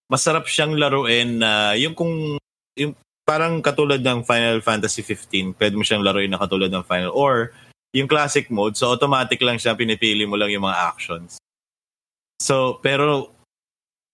masarap 0.07 0.47
siyang 0.47 0.79
laruin 0.79 1.43
na 1.43 1.75
yung 1.75 1.95
kung 1.95 2.39
yung 2.75 2.95
parang 3.31 3.63
katulad 3.63 4.03
ng 4.03 4.27
Final 4.27 4.59
Fantasy 4.59 5.07
15, 5.07 5.55
pwede 5.55 5.79
mo 5.79 5.87
siyang 5.87 6.03
laruin 6.03 6.35
na 6.35 6.43
katulad 6.43 6.67
ng 6.67 6.83
Final 6.83 7.15
or 7.15 7.55
yung 7.95 8.11
classic 8.11 8.51
mode, 8.51 8.75
so 8.75 8.91
automatic 8.91 9.39
lang 9.39 9.55
siya, 9.55 9.79
pinipili 9.79 10.27
mo 10.27 10.35
lang 10.35 10.51
yung 10.51 10.67
mga 10.67 10.91
actions. 10.91 11.39
So, 12.43 12.83
pero 12.83 13.31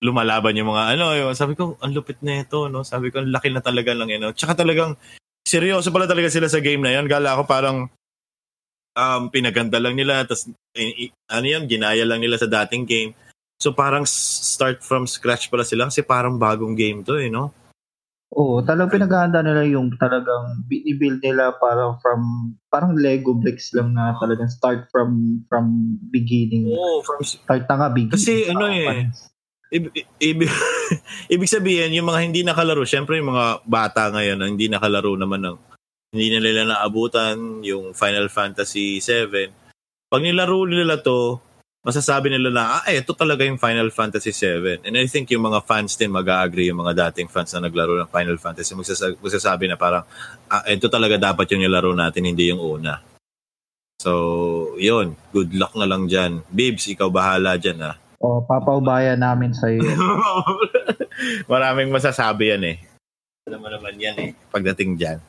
lumalaban 0.04 0.52
yung 0.60 0.68
mga 0.68 0.96
ano, 0.96 1.16
yung, 1.16 1.32
sabi 1.32 1.56
ko, 1.56 1.80
ang 1.80 1.96
lupit 1.96 2.20
na 2.20 2.44
ito, 2.44 2.68
no? 2.68 2.84
Sabi 2.84 3.08
ko, 3.08 3.24
ang 3.24 3.32
laki 3.32 3.48
na 3.48 3.64
talaga 3.64 3.96
lang, 3.96 4.12
know? 4.20 4.36
Tsaka 4.36 4.52
talagang, 4.52 5.00
seryoso 5.48 5.88
pala 5.88 6.04
talaga 6.04 6.28
sila 6.28 6.52
sa 6.52 6.60
game 6.60 6.84
na 6.84 6.92
yun. 6.92 7.08
Gala 7.08 7.40
ko 7.40 7.48
parang, 7.48 7.88
um, 8.92 9.22
pinaganda 9.32 9.80
lang 9.80 9.96
nila, 9.96 10.28
tapos, 10.28 10.52
ano 11.32 11.46
yun, 11.48 11.64
ginaya 11.64 12.04
lang 12.04 12.20
nila 12.20 12.36
sa 12.36 12.48
dating 12.48 12.84
game. 12.84 13.10
So, 13.56 13.72
parang 13.72 14.04
start 14.04 14.84
from 14.84 15.08
scratch 15.08 15.48
pala 15.48 15.64
sila 15.64 15.88
kasi 15.88 16.04
parang 16.04 16.36
bagong 16.36 16.76
game 16.76 17.00
to, 17.00 17.16
eh, 17.16 17.32
no? 17.32 17.52
Oo, 18.34 18.58
talagang 18.66 18.98
pinaghahanda 18.98 19.40
nila 19.40 19.62
yung 19.70 19.94
talagang 20.02 20.66
binibuild 20.66 21.22
nila 21.22 21.54
parang 21.62 21.94
from 22.02 22.52
parang 22.66 22.98
Lego 22.98 23.38
bricks 23.38 23.70
lang 23.70 23.94
na 23.94 24.18
talagang 24.18 24.50
start 24.50 24.90
from 24.90 25.40
from 25.46 25.96
beginning. 26.10 26.66
Oo, 26.66 27.06
from 27.06 27.22
Start 27.22 27.70
na 27.70 27.74
nga 27.78 27.88
beginning. 27.94 28.18
Kasi 28.18 28.50
ano 28.50 28.66
eh, 28.66 29.06
Ibig, 29.66 30.06
ibig, 30.22 30.46
ibig 31.34 31.50
sabihin, 31.50 31.90
yung 31.90 32.06
mga 32.06 32.20
hindi 32.22 32.46
nakalaro, 32.46 32.86
syempre 32.86 33.18
yung 33.18 33.34
mga 33.34 33.66
bata 33.66 34.14
ngayon 34.14 34.38
na 34.38 34.46
hindi 34.46 34.70
nakalaro 34.70 35.18
naman 35.18 35.42
ng, 35.42 35.58
hindi 36.14 36.26
na 36.30 36.38
nila 36.38 36.62
naabutan 36.70 37.66
yung 37.66 37.90
Final 37.90 38.30
Fantasy 38.30 39.02
7. 39.02 39.50
Pag 40.06 40.22
nilaro 40.22 40.70
nila 40.70 41.02
to, 41.02 41.42
masasabi 41.86 42.34
nila 42.34 42.50
na, 42.50 42.82
ah, 42.82 42.84
ito 42.90 43.14
talaga 43.14 43.46
yung 43.46 43.62
Final 43.62 43.94
Fantasy 43.94 44.34
7. 44.34 44.82
And 44.82 44.98
I 44.98 45.06
think 45.06 45.30
yung 45.30 45.46
mga 45.46 45.62
fans 45.62 45.94
din 45.94 46.10
mag-agree, 46.10 46.66
yung 46.66 46.82
mga 46.82 46.98
dating 47.06 47.30
fans 47.30 47.54
na 47.54 47.70
naglaro 47.70 47.94
ng 48.02 48.10
Final 48.10 48.34
Fantasy, 48.42 48.74
magsasa- 48.74 49.14
magsasabi 49.22 49.70
na 49.70 49.78
parang, 49.78 50.02
ah, 50.50 50.66
ito 50.66 50.90
talaga 50.90 51.14
dapat 51.14 51.46
yung 51.54 51.62
nilaro 51.62 51.94
natin, 51.94 52.26
hindi 52.26 52.50
yung 52.50 52.58
una. 52.58 52.98
So, 54.02 54.74
yun. 54.82 55.14
Good 55.30 55.54
luck 55.54 55.78
na 55.78 55.86
lang 55.86 56.10
dyan. 56.10 56.42
Bibs, 56.50 56.90
ikaw 56.90 57.06
bahala 57.06 57.54
dyan, 57.54 57.78
ah. 57.86 57.94
O, 58.18 58.42
papaubayan 58.42 59.22
namin 59.22 59.54
sa 59.54 59.70
iyo. 59.70 59.86
Maraming 61.52 61.94
masasabi 61.94 62.50
yan 62.50 62.64
eh. 62.66 62.76
Alam 63.46 63.62
mo 63.62 63.68
naman 63.70 63.94
yan 63.94 64.16
eh, 64.18 64.30
pagdating 64.50 64.98
dyan. 64.98 65.22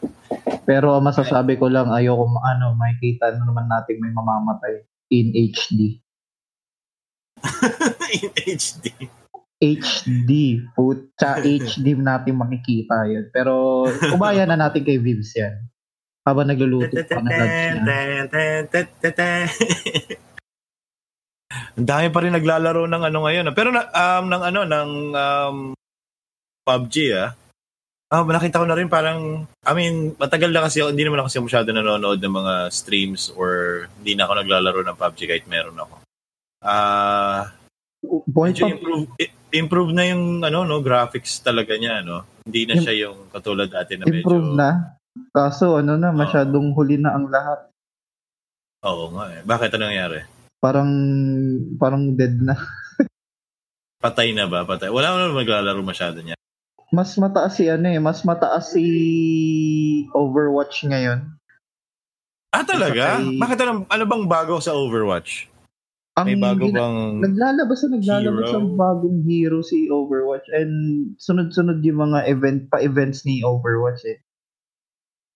Pero 0.66 0.98
masasabi 0.98 1.62
ko 1.62 1.70
lang, 1.70 1.94
ayoko 1.94 2.42
ano, 2.42 2.74
makikita 2.74 3.30
na 3.30 3.46
naman 3.46 3.70
natin 3.70 4.02
may 4.02 4.10
mamamatay 4.10 4.82
in 5.14 5.32
HD. 5.38 6.02
In 8.24 8.32
HD. 8.36 8.86
HD. 9.58 10.32
Putya 10.78 11.42
HD 11.42 11.98
natin 11.98 12.38
makikita 12.38 13.10
yun. 13.10 13.26
Pero 13.34 13.86
ubayan 14.14 14.50
na 14.50 14.58
natin 14.58 14.86
kay 14.86 15.02
Vibs 15.02 15.34
yan. 15.34 15.58
Habang 16.28 16.52
nagluluto 16.52 16.92
pa 17.08 17.24
ng 17.24 17.32
lunch 17.32 17.60
niya. 17.64 17.82
Ang 21.78 21.88
dami 21.88 22.08
pa 22.12 22.20
rin 22.20 22.36
naglalaro 22.36 22.84
ng 22.90 23.04
ano 23.08 23.18
ngayon. 23.24 23.48
ah. 23.48 23.56
Pero 23.56 23.70
na, 23.72 23.88
um, 23.88 24.26
ng 24.28 24.44
ano, 24.44 24.60
ng 24.68 24.90
um, 25.16 25.58
PUBG 26.68 26.96
ah. 27.16 27.32
Ah, 28.08 28.24
nakita 28.24 28.64
ko 28.64 28.68
na 28.68 28.76
rin 28.76 28.88
parang, 28.88 29.44
I 29.68 29.74
mean, 29.76 30.16
matagal 30.16 30.52
na 30.56 30.64
kasi 30.64 30.80
hindi 30.80 31.04
naman 31.04 31.20
ako 31.20 31.28
kasi 31.28 31.44
masyado 31.44 31.76
nanonood 31.76 32.24
ng 32.24 32.36
mga 32.40 32.54
streams 32.72 33.32
or 33.36 33.84
hindi 34.00 34.16
na 34.16 34.28
ako 34.28 34.34
naglalaro 34.44 34.80
ng 34.84 35.00
PUBG 35.00 35.20
kahit 35.28 35.46
meron 35.48 35.80
ako. 35.80 36.07
Ah, 36.62 37.54
medyo 38.26 38.66
pa, 38.66 38.74
improve, 38.74 39.06
improve 39.54 39.92
na 39.94 40.04
yung 40.10 40.42
ano 40.42 40.66
no 40.66 40.82
graphics 40.82 41.40
talaga 41.42 41.78
niya 41.78 42.02
no. 42.02 42.26
Hindi 42.48 42.66
na 42.66 42.76
siya 42.80 42.94
yung 43.08 43.30
katulad 43.30 43.70
dati 43.70 43.96
na 43.96 44.08
medyo 44.08 44.26
improve 44.26 44.52
na. 44.58 44.98
Kaso 45.34 45.82
ano 45.82 45.98
na, 45.98 46.14
masyadong 46.14 46.74
huli 46.78 46.98
na 47.02 47.18
ang 47.18 47.30
lahat. 47.30 47.70
Oo 48.86 49.10
nga 49.18 49.34
eh. 49.34 49.42
Bakit 49.42 49.74
ano 49.78 49.90
nangyari? 49.90 50.20
Parang, 50.62 50.92
parang 51.78 52.14
dead 52.14 52.38
na. 52.38 52.54
Patay 54.04 54.34
na 54.34 54.46
ba? 54.46 54.62
Patay. 54.66 54.94
Wala 54.94 55.14
naman 55.14 55.42
maglalaro 55.42 55.82
masyado 55.82 56.22
niya. 56.22 56.38
Mas 56.94 57.18
mataas 57.18 57.60
si 57.60 57.68
ano 57.68 57.90
eh, 57.90 58.00
mas 58.00 58.24
mataas 58.24 58.72
si 58.72 58.86
Overwatch 60.14 60.88
ngayon. 60.88 61.36
Ah, 62.54 62.64
talaga? 62.64 63.20
Patay. 63.20 63.42
Bakit 63.42 63.58
ano, 63.66 63.74
ano 63.90 64.04
bang 64.06 64.26
bago 64.30 64.62
sa 64.62 64.78
Overwatch? 64.78 65.50
Ang 66.18 66.28
May 66.28 66.42
bago 66.42 66.66
bang... 66.68 66.98
Naglalabas 67.22 67.80
na 67.86 67.90
naglalabas 67.94 68.50
Hero? 68.50 68.58
ng 68.58 68.68
bagong 68.74 69.20
hero 69.22 69.62
si 69.62 69.86
Overwatch 69.86 70.50
and 70.50 70.74
sunod-sunod 71.16 71.86
yung 71.86 72.02
mga 72.04 72.26
event 72.26 72.66
pa-events 72.68 73.22
ni 73.22 73.46
Overwatch 73.46 74.02
eh. 74.04 74.18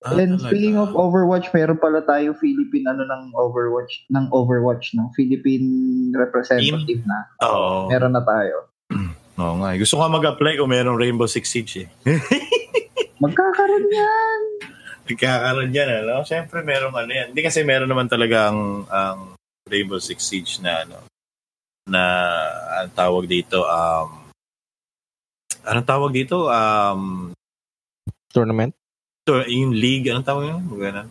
Ah, 0.02 0.18
and 0.18 0.42
talaga? 0.42 0.50
speaking 0.50 0.82
of 0.82 0.90
Overwatch, 0.98 1.54
meron 1.54 1.78
pala 1.78 2.02
tayong 2.02 2.34
Philippine 2.34 2.90
ano 2.90 3.06
ng 3.06 3.38
Overwatch 3.38 4.10
ng 4.10 4.34
Overwatch 4.34 4.98
ng 4.98 5.14
Philippine 5.14 5.70
representative 6.18 7.06
na. 7.06 7.30
Oo. 7.46 7.86
Meron 7.86 8.18
na 8.18 8.26
tayo. 8.26 8.74
Oo 9.38 9.62
nga. 9.62 9.70
eh. 9.72 9.78
Gusto 9.78 10.02
ko 10.02 10.10
mag-apply 10.10 10.58
kung 10.58 10.74
merong 10.74 10.98
Rainbow 10.98 11.30
Six 11.30 11.46
Siege 11.46 11.86
eh. 11.86 11.90
Magkakaroon 13.22 13.86
yan. 13.86 14.40
Nagkakaroon 15.06 15.70
yan, 15.70 15.90
ano? 16.02 16.26
Siyempre, 16.26 16.66
merong 16.66 16.98
ano 16.98 17.12
yan. 17.14 17.38
Hindi 17.38 17.42
kasi 17.46 17.62
meron 17.62 17.86
naman 17.86 18.10
talaga 18.10 18.50
ang, 18.50 18.90
ang 18.90 19.20
Rainbow 19.72 19.98
Six 19.98 20.20
Siege 20.22 20.60
na 20.60 20.84
ano, 20.84 21.00
na 21.88 22.04
ang 22.84 22.92
tawag 22.92 23.26
dito, 23.26 23.64
um, 23.64 24.28
anong 25.64 25.88
tawag 25.88 26.12
dito? 26.12 26.52
Um, 26.52 27.32
Tournament? 28.30 28.76
to, 29.22 29.46
yung 29.46 29.72
league, 29.72 30.10
anong 30.10 30.28
tawag 30.28 30.46
yun? 30.50 30.62
Ganun. 30.68 31.08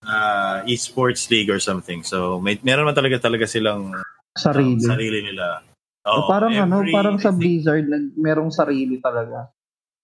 Uh, 0.00 0.64
esports 0.64 1.28
league 1.28 1.50
or 1.52 1.60
something. 1.60 2.00
So, 2.00 2.40
may, 2.40 2.56
meron 2.64 2.88
man 2.88 2.96
talaga 2.96 3.20
talaga 3.20 3.44
silang 3.44 3.92
Sarili. 4.32 4.80
um, 4.80 4.80
sarili 4.80 5.20
nila. 5.20 5.60
O 6.06 6.24
Oo, 6.24 6.28
parang 6.32 6.54
ano, 6.56 6.80
every- 6.80 6.94
parang 6.96 7.20
sa 7.20 7.28
Blizzard, 7.28 7.84
nag, 7.84 8.16
merong 8.16 8.48
sarili 8.48 8.96
talaga. 9.02 9.52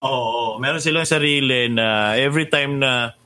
Oo, 0.04 0.60
meron 0.60 0.82
silang 0.84 1.08
sarili 1.08 1.72
na 1.72 2.12
every 2.20 2.44
time 2.52 2.76
na 2.76 3.16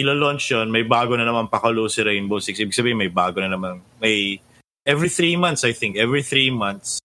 ilo-launch 0.00 0.50
yun, 0.50 0.72
may 0.72 0.82
bago 0.82 1.14
na 1.14 1.28
naman 1.28 1.52
pakalo 1.52 1.86
si 1.86 2.00
Rainbow 2.00 2.40
Six. 2.40 2.56
Ibig 2.58 2.76
sabihin, 2.76 2.98
may 2.98 3.12
bago 3.12 3.38
na 3.44 3.52
naman. 3.52 3.84
May, 4.00 4.40
every 4.82 5.12
three 5.12 5.36
months, 5.36 5.62
I 5.62 5.76
think, 5.76 6.00
every 6.00 6.24
three 6.24 6.48
months, 6.48 7.04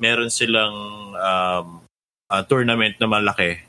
meron 0.00 0.32
silang 0.32 0.74
um, 1.14 1.66
ah, 2.32 2.42
tournament 2.48 2.96
na 2.98 3.06
malaki. 3.06 3.60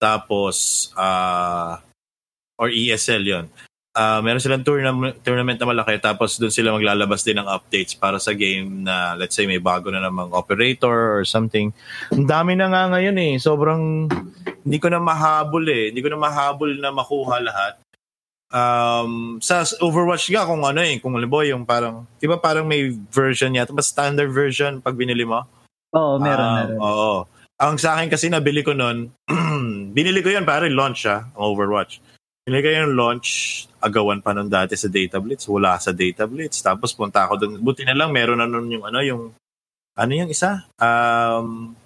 Tapos, 0.00 0.90
ah 0.98 1.80
or 2.60 2.68
ESL 2.68 3.24
yon 3.24 3.46
Ah, 3.90 4.22
meron 4.22 4.38
silang 4.38 4.62
tournament, 4.62 5.18
tournament 5.26 5.58
na 5.58 5.66
malaki 5.66 5.98
tapos 5.98 6.38
doon 6.38 6.54
sila 6.54 6.70
maglalabas 6.70 7.26
din 7.26 7.42
ng 7.42 7.50
updates 7.50 7.98
para 7.98 8.22
sa 8.22 8.30
game 8.38 8.86
na 8.86 9.18
let's 9.18 9.34
say 9.34 9.50
may 9.50 9.58
bago 9.58 9.90
na 9.90 9.98
namang 9.98 10.30
operator 10.30 11.18
or 11.18 11.26
something. 11.26 11.74
Ang 12.14 12.30
dami 12.30 12.54
na 12.54 12.70
nga 12.70 12.86
ngayon 12.86 13.18
eh. 13.18 13.34
Sobrang 13.42 14.06
hindi 14.62 14.78
ko 14.78 14.94
na 14.94 15.02
mahabol 15.02 15.66
eh. 15.66 15.90
Hindi 15.90 16.06
ko 16.06 16.14
na 16.14 16.22
mahabol 16.22 16.70
na 16.78 16.94
makuha 16.94 17.42
lahat. 17.42 17.82
Um, 18.50 19.38
sa 19.38 19.62
Overwatch 19.78 20.26
nga 20.34 20.42
kung 20.42 20.66
ano 20.66 20.82
eh, 20.82 20.98
kung 20.98 21.14
mo 21.14 21.40
yung 21.46 21.62
parang, 21.62 22.02
di 22.18 22.26
ba 22.26 22.34
parang 22.34 22.66
may 22.66 22.90
version 23.14 23.54
yata, 23.54 23.70
ba 23.70 23.78
standard 23.78 24.34
version 24.34 24.82
pag 24.82 24.98
binili 24.98 25.22
mo? 25.22 25.46
Oo, 25.94 26.18
meron, 26.18 26.46
Ah, 26.46 26.54
meron. 26.58 26.78
Oo. 26.82 27.14
Ang 27.60 27.76
sa 27.78 27.94
akin 27.94 28.10
kasi 28.10 28.26
nabili 28.26 28.66
ko 28.66 28.74
nun, 28.74 29.12
binili 29.96 30.18
ko 30.18 30.34
yun 30.34 30.42
para 30.42 30.66
launch 30.66 31.06
ah, 31.06 31.30
ang 31.30 31.44
Overwatch. 31.46 32.02
Binili 32.42 32.62
ko 32.64 32.68
yung 32.72 32.94
launch, 32.98 33.28
agawan 33.78 34.18
pa 34.18 34.34
nun 34.34 34.50
dati 34.50 34.74
sa 34.74 34.90
Data 34.90 35.22
Blitz. 35.22 35.46
Wala 35.46 35.78
sa 35.78 35.94
Data 35.94 36.26
Blitz. 36.26 36.58
Tapos 36.58 36.90
punta 36.90 37.28
ako 37.28 37.34
dun. 37.38 37.52
Buti 37.62 37.86
na 37.86 37.94
lang, 37.94 38.10
meron 38.10 38.42
na 38.42 38.50
nun 38.50 38.66
yung 38.66 38.82
ano, 38.82 38.98
yung, 38.98 39.30
ano 39.94 40.10
yung 40.10 40.26
isa? 40.32 40.66
Um, 40.74 41.78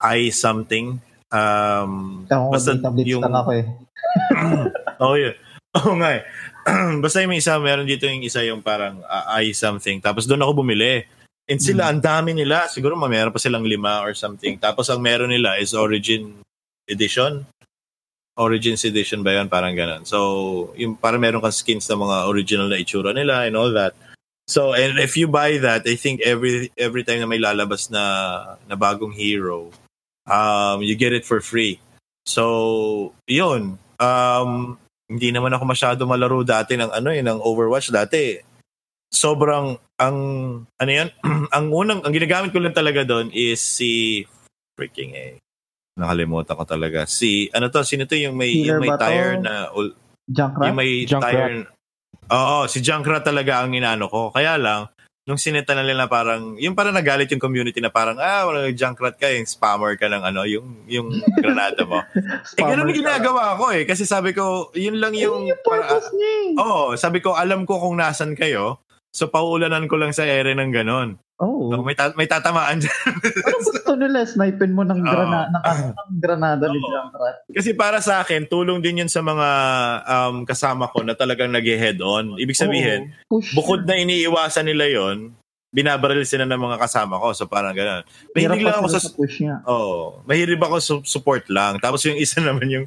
I 0.00 0.32
something. 0.32 0.96
Um, 1.28 2.24
Ako, 2.26 2.50
basta 2.50 2.72
data 2.72 2.88
blitz 2.88 3.12
yung- 3.12 3.22
lang 3.22 3.36
ako 3.36 3.50
eh. 3.52 3.66
Oo, 5.02 5.16
yun. 5.16 5.34
Oo 5.78 5.94
nga 6.00 6.18
eh. 6.18 6.22
Basta 7.04 7.22
yung 7.22 7.36
isa, 7.36 7.56
meron 7.62 7.88
dito 7.88 8.04
yung 8.04 8.24
isa 8.24 8.42
yung 8.42 8.60
parang 8.60 9.00
uh, 9.06 9.26
I 9.38 9.54
something. 9.54 10.02
Tapos 10.02 10.26
doon 10.26 10.42
ako 10.42 10.64
bumili. 10.66 11.06
And 11.50 11.58
sila, 11.58 11.90
ang 11.90 11.98
dami 11.98 12.30
nila. 12.30 12.70
Siguro 12.70 12.94
ma- 12.94 13.10
meron 13.10 13.34
pa 13.34 13.42
silang 13.42 13.66
lima 13.66 14.06
or 14.06 14.14
something. 14.14 14.54
Tapos 14.58 14.86
ang 14.86 15.02
meron 15.02 15.34
nila 15.34 15.58
is 15.58 15.74
Origin 15.74 16.38
Edition. 16.86 17.42
Origins 18.38 18.86
Edition 18.86 19.26
ba 19.26 19.34
yun? 19.34 19.50
Parang 19.50 19.74
ganun. 19.74 20.06
So, 20.06 20.70
yung 20.78 20.94
parang 20.94 21.20
meron 21.20 21.42
kang 21.42 21.54
skins 21.54 21.90
na 21.90 21.98
mga 21.98 22.16
original 22.30 22.68
na 22.70 22.78
itsura 22.78 23.10
nila 23.10 23.50
and 23.50 23.58
all 23.58 23.74
that. 23.74 23.98
So, 24.46 24.74
and 24.74 24.98
if 24.98 25.14
you 25.18 25.26
buy 25.26 25.58
that, 25.62 25.86
I 25.86 25.94
think 25.94 26.22
every 26.22 26.74
every 26.74 27.06
time 27.06 27.22
na 27.22 27.30
may 27.30 27.38
lalabas 27.38 27.90
na, 27.90 28.02
na 28.66 28.74
bagong 28.74 29.14
hero, 29.14 29.70
um, 30.26 30.82
you 30.82 30.94
get 30.94 31.14
it 31.14 31.26
for 31.26 31.42
free. 31.42 31.78
So, 32.26 33.14
yun. 33.26 33.78
Um, 34.00 34.80
hindi 35.06 35.28
naman 35.30 35.52
ako 35.52 35.64
masyado 35.68 36.00
malaro 36.08 36.40
dati 36.40 36.80
ng 36.80 36.88
ano 36.88 37.08
eh, 37.12 37.20
ng 37.20 37.38
Overwatch 37.44 37.92
dati. 37.92 38.40
Sobrang 39.10 39.76
ang 40.00 40.16
ano 40.64 40.90
yan, 40.90 41.12
ang 41.56 41.66
unang 41.68 42.00
ang 42.00 42.14
ginagamit 42.14 42.50
ko 42.50 42.58
lang 42.62 42.72
talaga 42.72 43.04
doon 43.04 43.28
is 43.30 43.60
si 43.60 44.24
freaking 44.78 45.12
eh 45.12 45.36
nakalimutan 46.00 46.56
ko 46.56 46.64
talaga. 46.64 47.04
Si 47.04 47.52
ano 47.52 47.68
to, 47.68 47.84
sino 47.84 48.08
to 48.08 48.16
yung 48.16 48.32
may 48.32 48.56
Healer 48.56 48.80
yung 48.80 48.82
may 48.82 48.90
ba 48.90 48.96
to? 48.96 49.04
tire 49.04 49.34
na 49.36 49.54
ul- 49.76 49.96
Junkrat? 50.24 50.66
yung 50.72 50.78
may 50.80 50.90
Junkrat. 51.04 51.28
tire. 51.28 51.68
Oo, 52.30 52.58
si 52.64 52.78
Junkrat 52.80 53.20
talaga 53.20 53.60
ang 53.60 53.76
inaano 53.76 54.08
ko. 54.08 54.32
Kaya 54.32 54.56
lang 54.56 54.88
nung 55.28 55.40
sinita 55.40 55.76
na 55.76 55.84
nila 55.84 56.08
parang 56.08 56.56
yung 56.56 56.72
parang 56.72 56.96
nagalit 56.96 57.28
yung 57.30 57.42
community 57.42 57.78
na 57.78 57.92
parang 57.92 58.16
ah 58.16 58.48
wala 58.48 58.72
Junkrat 58.72 59.20
ka 59.20 59.28
yung 59.28 59.44
spammer 59.44 59.94
ka 60.00 60.08
ng 60.08 60.22
ano 60.24 60.48
yung 60.48 60.84
yung 60.88 61.08
granada 61.38 61.84
mo. 61.84 62.00
Eh, 62.58 62.62
ganun 62.64 62.90
yung 62.92 63.00
ginagawa 63.04 63.56
ko 63.56 63.72
eh. 63.72 63.84
Kasi 63.88 64.04
sabi 64.04 64.36
ko, 64.36 64.68
yun 64.76 65.00
lang 65.00 65.16
yung... 65.16 65.48
Yung 65.48 65.62
purpose 65.64 66.12
niya 66.12 66.32
eh. 66.32 66.50
Oo, 66.60 66.84
sabi 66.98 67.24
ko, 67.24 67.32
alam 67.32 67.64
ko 67.64 67.80
kung 67.80 67.96
nasan 67.96 68.36
kayo. 68.36 68.82
So, 69.10 69.26
pauulanan 69.26 69.90
ko 69.90 69.98
lang 69.98 70.12
sa 70.14 70.26
ere 70.26 70.52
ng 70.54 70.70
ganon. 70.70 71.18
Oo. 71.40 71.72
So, 71.72 71.80
may, 71.80 71.96
ta- 71.96 72.12
may 72.14 72.28
tatamaan 72.28 72.84
dyan. 72.84 72.92
Ano 73.48 73.56
gusto 73.64 73.92
nila? 73.96 74.28
Snipen 74.28 74.76
mo 74.76 74.84
ng, 74.84 75.00
grana, 75.00 75.48
ng, 75.48 75.62
ng 76.12 76.20
granada 76.20 76.68
ni 76.68 76.76
Oo. 76.76 76.88
Junkrat. 76.92 77.36
Kasi 77.48 77.72
para 77.72 77.98
sa 78.04 78.20
akin, 78.20 78.44
tulong 78.44 78.84
din 78.84 79.00
yun 79.04 79.10
sa 79.10 79.24
mga 79.24 79.48
um, 80.04 80.44
kasama 80.44 80.92
ko 80.92 81.00
na 81.00 81.16
talagang 81.16 81.48
nag-head 81.48 81.98
on. 82.04 82.36
Ibig 82.36 82.60
sabihin, 82.60 83.16
Oo. 83.26 83.40
Push 83.40 83.56
bukod 83.56 83.88
na 83.88 83.96
iniiwasan 83.96 84.68
nila 84.68 84.84
yon 84.92 85.32
binabaril 85.70 86.26
sila 86.26 86.44
ng 86.44 86.60
mga 86.60 86.76
kasama 86.82 87.16
ko. 87.16 87.30
So, 87.30 87.46
parang 87.46 87.72
ganon. 87.72 88.02
Mahilig 88.34 88.66
lang 88.66 88.82
ako 88.82 88.88
sa... 88.90 89.00
push 89.14 89.36
niya. 89.40 89.62
Oo. 89.70 90.18
Mahilig 90.26 90.58
ako 90.58 90.76
su- 90.82 91.06
support 91.06 91.46
lang. 91.46 91.78
Tapos 91.78 92.02
yung 92.04 92.18
isa 92.18 92.42
naman 92.44 92.66
yung... 92.66 92.86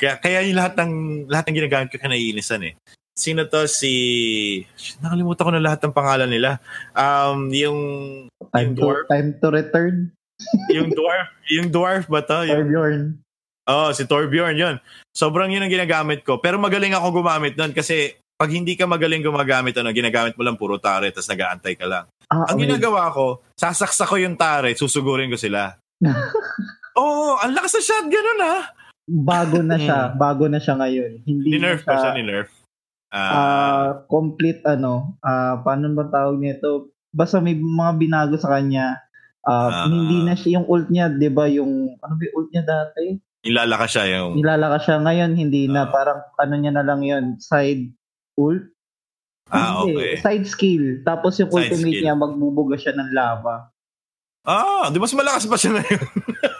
Kaya, 0.00 0.16
kaya 0.18 0.40
yung 0.48 0.56
lahat 0.58 0.74
ng, 0.80 0.92
lahat 1.28 1.44
ng 1.46 1.56
ginagamit 1.60 1.88
ko 1.92 2.00
kinaiinisan 2.00 2.64
eh. 2.64 2.74
Sino 3.12 3.44
to? 3.44 3.68
Si... 3.68 3.92
Nakalimutan 5.04 5.44
ko 5.44 5.52
na 5.52 5.62
lahat 5.62 5.80
ng 5.84 5.94
pangalan 5.96 6.30
nila. 6.32 6.58
Um, 6.96 7.52
yung... 7.52 7.78
Time 8.52 8.72
yung 8.72 8.76
to, 8.76 8.82
dwarf? 8.82 9.04
time 9.08 9.28
to 9.36 9.48
return. 9.52 9.94
Yung 10.72 10.90
dwarf. 10.90 11.28
Yung 11.52 11.68
dwarf 11.68 12.04
ba 12.08 12.24
to? 12.24 12.48
Torbjorn. 12.48 13.20
oh, 13.68 13.90
si 13.92 14.02
Torbjorn 14.08 14.56
yun. 14.56 14.76
Sobrang 15.12 15.52
yun 15.52 15.62
ang 15.62 15.70
ginagamit 15.70 16.24
ko. 16.24 16.40
Pero 16.40 16.56
magaling 16.56 16.96
ako 16.96 17.22
gumamit 17.22 17.54
nun 17.54 17.76
kasi 17.76 18.16
pag 18.40 18.50
hindi 18.50 18.74
ka 18.74 18.90
magaling 18.90 19.22
gumagamit, 19.22 19.76
ano, 19.78 19.94
ginagamit 19.94 20.34
mo 20.34 20.42
lang 20.42 20.58
puro 20.58 20.80
tare 20.82 21.14
tapos 21.14 21.30
nag-aantay 21.30 21.78
ka 21.78 21.86
lang. 21.86 22.10
Ah, 22.26 22.48
Ang 22.50 22.58
okay. 22.58 22.64
ginagawa 22.66 23.12
ko, 23.14 23.44
sasaksa 23.54 24.08
ko 24.08 24.18
yung 24.18 24.34
tare, 24.34 24.74
susugurin 24.74 25.30
ko 25.30 25.38
sila. 25.38 25.78
Oo, 26.98 27.38
ang 27.38 27.54
lakas 27.54 27.78
na 27.78 27.82
shotgun 27.86 28.24
nun 28.24 28.42
ah. 28.42 28.62
Bago 29.06 29.58
na 29.62 29.76
siya. 29.78 30.10
Bago 30.16 30.50
na 30.50 30.58
siya 30.58 30.74
ngayon. 30.74 31.22
Hindi 31.22 31.54
Ni-nerf 31.54 31.86
na 31.86 31.94
pa 31.94 31.94
siya, 32.02 32.10
ni-nerf. 32.18 32.50
Ah, 33.12 33.28
ah, 33.28 33.86
complete 34.08 34.64
ano, 34.64 35.20
ah 35.20 35.60
paano 35.60 35.92
ba 35.92 36.08
tawag 36.08 36.40
nito? 36.40 36.88
Basta 37.12 37.38
may 37.38 37.52
mga 37.52 37.92
binago 38.00 38.40
sa 38.40 38.56
kanya. 38.56 39.04
Ah. 39.44 39.84
Ah, 39.84 39.84
hindi 39.84 40.24
na 40.24 40.32
siya 40.32 40.56
yung 40.56 40.66
ult 40.66 40.88
niya, 40.88 41.12
'di 41.12 41.28
ba, 41.28 41.44
yung 41.46 41.92
ano 41.98 42.12
ba 42.16 42.22
yung 42.24 42.36
ult 42.36 42.48
niya 42.50 42.64
dati? 42.64 43.20
ilalakas 43.42 43.90
siya 43.90 44.06
yung... 44.16 44.38
Nilalakas 44.38 44.86
siya 44.86 45.02
ngayon, 45.02 45.34
hindi 45.34 45.66
na 45.66 45.82
Ah. 45.82 45.90
parang 45.90 46.22
ano 46.38 46.54
niya 46.54 46.72
na 46.72 46.86
lang 46.86 47.02
'yon, 47.02 47.36
side 47.36 47.90
ult. 48.38 48.64
Ah, 49.52 49.82
Hindi, 49.82 49.98
okay. 49.98 50.12
Side 50.16 50.46
skill. 50.46 50.84
Tapos 51.04 51.36
yung 51.36 51.50
Side 51.50 51.68
ultimate 51.68 51.92
skill. 51.92 52.02
niya 52.06 52.14
magbubuga 52.16 52.80
siya 52.80 52.96
ng 52.96 53.10
lava. 53.12 53.68
Ah, 54.42 54.88
di 54.88 54.96
mas 54.96 55.12
malakas 55.12 55.44
pa 55.44 55.60
siya 55.60 55.76
ngayon. 55.76 56.02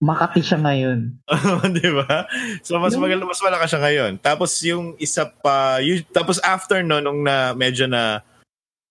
Makati 0.00 0.40
siya 0.40 0.56
ngayon. 0.64 1.20
di 1.76 1.90
ba? 1.92 2.24
So, 2.64 2.80
mas, 2.80 2.96
magal- 2.96 3.28
mas 3.28 3.40
malakas 3.44 3.68
siya 3.68 3.84
ngayon. 3.84 4.12
Tapos, 4.16 4.50
yung 4.64 4.96
isa 4.96 5.28
pa, 5.28 5.76
yung, 5.84 6.00
tapos 6.08 6.40
after 6.40 6.80
no, 6.80 7.04
nung 7.04 7.20
na, 7.20 7.52
medyo 7.52 7.84
na, 7.84 8.24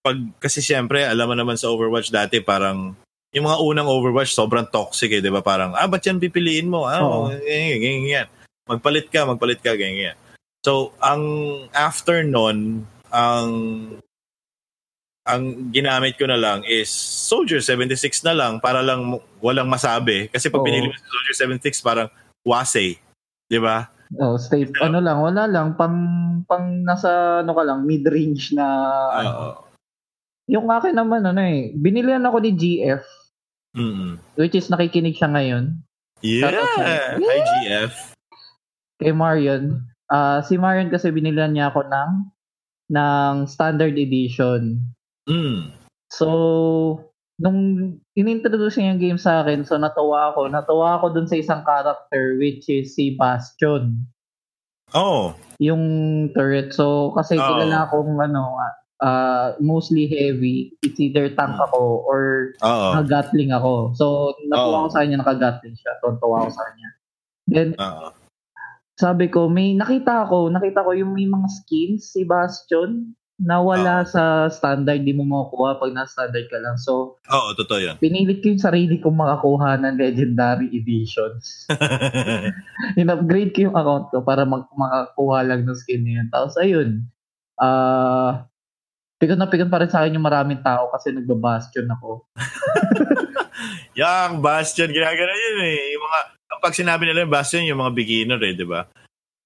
pag, 0.06 0.16
kasi 0.38 0.62
syempre, 0.62 1.02
alam 1.02 1.26
mo 1.26 1.34
naman 1.34 1.58
sa 1.58 1.74
Overwatch 1.74 2.14
dati, 2.14 2.46
parang, 2.46 2.94
yung 3.34 3.46
mga 3.50 3.58
unang 3.58 3.90
Overwatch, 3.90 4.38
sobrang 4.38 4.70
toxic 4.70 5.10
eh, 5.10 5.22
di 5.22 5.34
ba? 5.34 5.42
Parang, 5.42 5.74
ah, 5.74 5.90
ba't 5.90 6.06
yan 6.06 6.22
pipiliin 6.22 6.70
mo? 6.70 6.86
Ah, 6.86 7.02
Oo. 7.02 7.34
ganyan, 7.34 7.82
ganyan, 7.82 8.02
ganyan. 8.06 8.28
Magpalit 8.70 9.10
ka, 9.10 9.26
magpalit 9.26 9.60
ka, 9.66 9.74
ganyan, 9.74 10.14
ganyan. 10.14 10.18
So, 10.62 10.94
ang 11.02 11.24
after 11.74 12.22
nun, 12.22 12.86
ang 13.10 13.50
ang 15.30 15.70
ginamit 15.70 16.18
ko 16.18 16.26
na 16.26 16.36
lang 16.42 16.66
is 16.66 16.90
Soldier 17.30 17.62
76 17.62 18.26
na 18.26 18.34
lang 18.34 18.58
para 18.58 18.82
lang 18.82 19.22
walang 19.40 19.70
masabi. 19.70 20.26
Kasi 20.34 20.50
pag 20.50 20.66
pinili 20.66 20.90
mo 20.90 20.96
si 20.98 21.06
Soldier 21.06 21.36
76, 21.62 21.86
parang 21.86 22.10
wase. 22.42 22.98
Di 23.46 23.62
ba? 23.62 23.86
Oh, 24.18 24.42
stay, 24.42 24.66
ano 24.82 24.98
lang, 24.98 25.22
wala 25.22 25.46
lang, 25.46 25.78
pang, 25.78 25.94
pang 26.50 26.82
nasa, 26.82 27.46
ano 27.46 27.54
ka 27.54 27.62
lang, 27.62 27.86
mid-range 27.86 28.58
na, 28.58 28.66
ano. 29.14 29.30
Oo. 29.30 29.52
Yung 30.50 30.66
akin 30.66 30.98
naman, 30.98 31.22
ano 31.30 31.38
eh, 31.46 31.78
binilihan 31.78 32.26
ako 32.26 32.42
ni 32.42 32.58
GF, 32.58 33.06
Mm-mm. 33.78 34.18
which 34.34 34.58
is 34.58 34.66
nakikinig 34.74 35.14
siya 35.14 35.30
ngayon, 35.30 35.78
Yeah! 36.20 36.52
Sa'yo. 36.52 37.22
Hi, 37.24 37.40
GF. 37.64 37.94
kay 39.00 39.16
Marion. 39.16 39.88
Ah, 40.12 40.44
si 40.44 40.60
Marion 40.60 40.92
kasi 40.92 41.14
binilihan 41.16 41.56
niya 41.56 41.72
ako 41.72 41.88
ng, 41.88 42.12
ng 42.92 43.36
standard 43.48 43.96
edition. 43.96 44.84
Mm. 45.30 45.72
So, 46.10 46.28
nung 47.40 47.60
inintroduce 48.18 48.82
niya 48.82 48.98
yung 48.98 49.02
game 49.02 49.20
sa 49.22 49.46
akin, 49.46 49.64
so 49.64 49.78
natuwa 49.78 50.34
ako. 50.34 50.50
Natuwa 50.50 50.98
ako 51.00 51.16
dun 51.16 51.30
sa 51.30 51.38
isang 51.38 51.62
character, 51.64 52.36
which 52.42 52.68
is 52.68 52.98
si 52.98 53.14
Bastion. 53.16 54.10
Oh. 54.90 55.38
yung 55.62 55.86
turret. 56.34 56.74
So, 56.74 57.14
kasi 57.14 57.38
Oo. 57.38 57.46
kilala 57.46 57.86
akong 57.86 58.16
ano, 58.18 58.58
ah, 59.04 59.54
mostly 59.60 60.08
heavy. 60.08 60.74
It's 60.82 60.98
either 60.98 61.30
tank 61.36 61.60
ako 61.60 62.08
or 62.08 62.56
Oo. 62.64 62.88
nag-gatling 62.98 63.52
ako. 63.54 63.94
So, 63.94 64.34
natuwa 64.48 64.78
Oo. 64.82 64.84
ko 64.88 64.90
sa 64.90 65.06
kanya, 65.06 65.22
naka-gatling 65.22 65.76
siya. 65.78 65.94
Tuntua 66.02 66.48
ako 66.48 66.50
sa 66.56 66.64
kanya. 66.72 66.90
Then, 67.46 67.70
Oo. 67.78 68.08
sabi 68.98 69.28
ko, 69.30 69.52
may 69.52 69.76
nakita 69.76 70.26
ko, 70.32 70.48
nakita 70.50 70.82
ko 70.82 70.96
yung 70.96 71.14
may 71.14 71.28
mga 71.28 71.48
skins 71.52 72.16
si 72.16 72.24
Bastion 72.24 73.19
na 73.40 73.64
wala 73.64 74.04
Oo. 74.04 74.10
sa 74.12 74.52
standard, 74.52 75.00
di 75.00 75.16
mo 75.16 75.24
makukuha 75.24 75.80
pag 75.80 75.96
na-standard 75.96 76.52
ka 76.52 76.60
lang. 76.60 76.76
So, 76.76 77.16
Oo, 77.32 77.56
totoo 77.56 77.80
yun. 77.80 77.96
pinilit 77.96 78.44
ko 78.44 78.52
yung 78.52 78.62
sarili 78.62 79.00
kong 79.00 79.16
makakuha 79.16 79.80
ng 79.80 79.96
legendary 79.96 80.68
editions. 80.76 81.64
in-upgrade 83.00 83.56
ko 83.56 83.72
yung 83.72 83.78
account 83.80 84.12
ko 84.12 84.20
para 84.22 84.44
mag- 84.44 84.68
makakuha 84.76 85.48
lang 85.48 85.64
ng 85.64 85.80
skin 85.80 86.04
na 86.04 86.12
yun. 86.20 86.28
Tapos 86.28 86.54
ayun, 86.60 86.90
ah 87.56 88.44
pikon 89.20 89.40
na 89.40 89.52
pikon 89.52 89.72
pa 89.72 89.84
rin 89.84 89.92
sa 89.92 90.04
akin 90.04 90.16
yung 90.16 90.28
maraming 90.28 90.64
tao 90.64 90.92
kasi 90.92 91.12
nagbabastion 91.12 91.88
ako. 91.92 92.24
Yang 94.00 94.40
Bastion, 94.40 94.90
ginagana 94.96 95.36
yun 95.36 95.60
eh. 95.68 95.92
Yung 95.92 96.04
mga, 96.08 96.20
pag 96.64 96.72
sinabi 96.72 97.04
nila 97.04 97.28
yung 97.28 97.34
Bastion, 97.36 97.68
yung 97.68 97.84
mga 97.84 97.92
beginner 97.92 98.40
eh, 98.40 98.56
di 98.56 98.64
ba? 98.64 98.88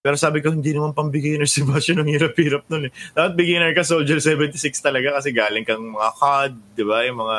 Pero 0.04 0.20
sabi 0.20 0.44
ko, 0.44 0.52
hindi 0.52 0.76
naman 0.76 0.92
pang 0.92 1.08
beginner 1.08 1.48
si 1.48 1.64
Bastion. 1.64 1.96
Ang 1.98 2.12
hirap-hirap 2.12 2.68
nun 2.68 2.86
eh. 2.86 2.94
Dapat 3.10 3.34
beginner 3.34 3.72
ka 3.72 3.82
Soldier 3.82 4.20
76 4.20 4.60
talaga 4.78 5.16
kasi 5.16 5.32
galing 5.32 5.64
kang 5.64 5.80
mga 5.82 6.10
COD, 6.14 6.54
di 6.76 6.84
ba? 6.84 7.08
Yung 7.08 7.18
mga, 7.18 7.38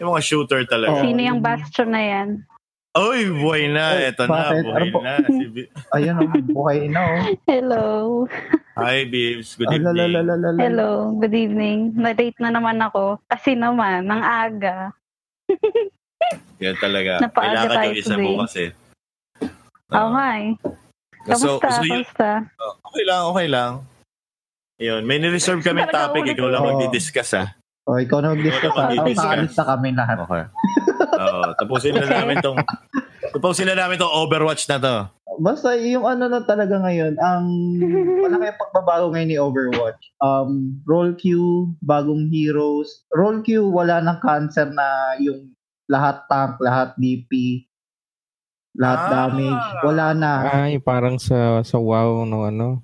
yung 0.00 0.08
mga 0.08 0.22
shooter 0.24 0.64
talaga. 0.64 0.96
Oo. 0.96 1.04
Sino 1.04 1.20
yung 1.20 1.44
bastion 1.44 1.92
na 1.92 2.00
yan? 2.00 2.28
Oy, 2.90 3.28
buhay 3.28 3.68
na. 3.68 3.94
Ay, 3.94 4.10
Eto 4.10 4.24
na, 4.24 4.32
bakit? 4.32 4.64
buhay 4.64 4.74
Ano 4.74 4.84
po? 4.90 4.98
na. 4.98 5.12
Si 5.22 5.44
Bi- 5.46 5.70
Ayun, 5.94 6.16
oh, 6.16 6.42
buhay 6.50 6.80
na 6.88 7.00
oh. 7.04 7.20
Hello. 7.46 7.84
Hi, 8.74 9.04
Bibs. 9.04 9.54
Good 9.54 9.68
evening. 9.70 9.94
Alalalalala. 10.10 10.56
Hello. 10.58 10.90
Good 11.20 11.36
evening. 11.36 11.78
Na-date 11.94 12.40
na 12.40 12.50
naman 12.50 12.80
ako. 12.80 13.20
Kasi 13.28 13.54
naman, 13.54 14.08
ng 14.08 14.22
aga. 14.24 14.90
Yan 16.58 16.80
talaga. 16.80 17.20
Napaaga 17.22 17.44
Kailangan 17.46 17.76
tayo 17.76 17.86
yung 17.86 18.00
isa 18.00 18.10
today. 18.10 18.24
mo 18.24 18.42
kasi. 18.42 18.62
Oo 19.92 20.08
nga 20.10 20.28
eh. 20.34 20.50
So, 21.28 21.60
Kamusta? 21.60 21.68
so 21.68 21.82
yun, 21.84 22.00
Kamusta? 22.00 22.30
oh, 22.64 22.74
okay 22.88 23.04
lang, 23.04 23.22
okay 23.28 23.48
lang. 23.48 23.72
Yun, 24.80 25.02
may 25.04 25.20
nireserve 25.20 25.60
kami 25.60 25.84
topic. 25.92 26.24
Ikaw 26.32 26.48
lang 26.48 26.64
magdi-discuss 26.64 27.36
ah. 27.36 27.48
Oh, 27.84 28.00
ikaw 28.00 28.24
na 28.24 28.32
mag-discuss. 28.32 28.72
Ikaw 28.72 28.84
na? 28.88 28.96
Tapos 28.96 29.18
mag-discuss. 29.20 29.56
na 29.60 29.64
kami 29.68 29.88
lahat. 29.92 30.16
Okay. 30.24 30.44
Oo, 31.20 31.40
tapusin 31.60 31.92
na 31.96 32.06
namin 32.08 32.36
tong 32.40 32.56
tapusin 33.36 33.68
na 33.68 33.76
namin 33.76 34.00
tong 34.00 34.08
Overwatch 34.08 34.64
na 34.72 34.80
to. 34.80 34.96
Basta 35.40 35.72
yung 35.76 36.04
ano 36.04 36.28
na 36.28 36.44
talaga 36.44 36.80
ngayon, 36.80 37.16
ang 37.20 37.44
malaki 38.24 38.46
ang 38.52 38.60
pagbabago 38.60 39.12
ngayon 39.12 39.28
ni 39.28 39.36
Overwatch. 39.36 40.00
Um, 40.24 40.80
roll 40.88 41.12
queue, 41.16 41.72
bagong 41.84 42.28
heroes. 42.32 43.04
Roll 43.12 43.44
queue, 43.44 43.68
wala 43.68 44.00
nang 44.00 44.20
cancer 44.24 44.68
na 44.72 45.16
yung 45.20 45.52
lahat 45.88 46.24
tank, 46.28 46.56
lahat 46.60 46.96
DP, 46.96 47.64
lahat 48.72 49.00
Ah. 49.00 49.10
damage. 49.26 49.66
Wala 49.82 50.06
na. 50.12 50.32
Ay, 50.46 50.78
parang 50.78 51.16
sa 51.16 51.60
sa 51.60 51.76
WoW 51.76 52.22
no 52.22 52.44
ano. 52.44 52.82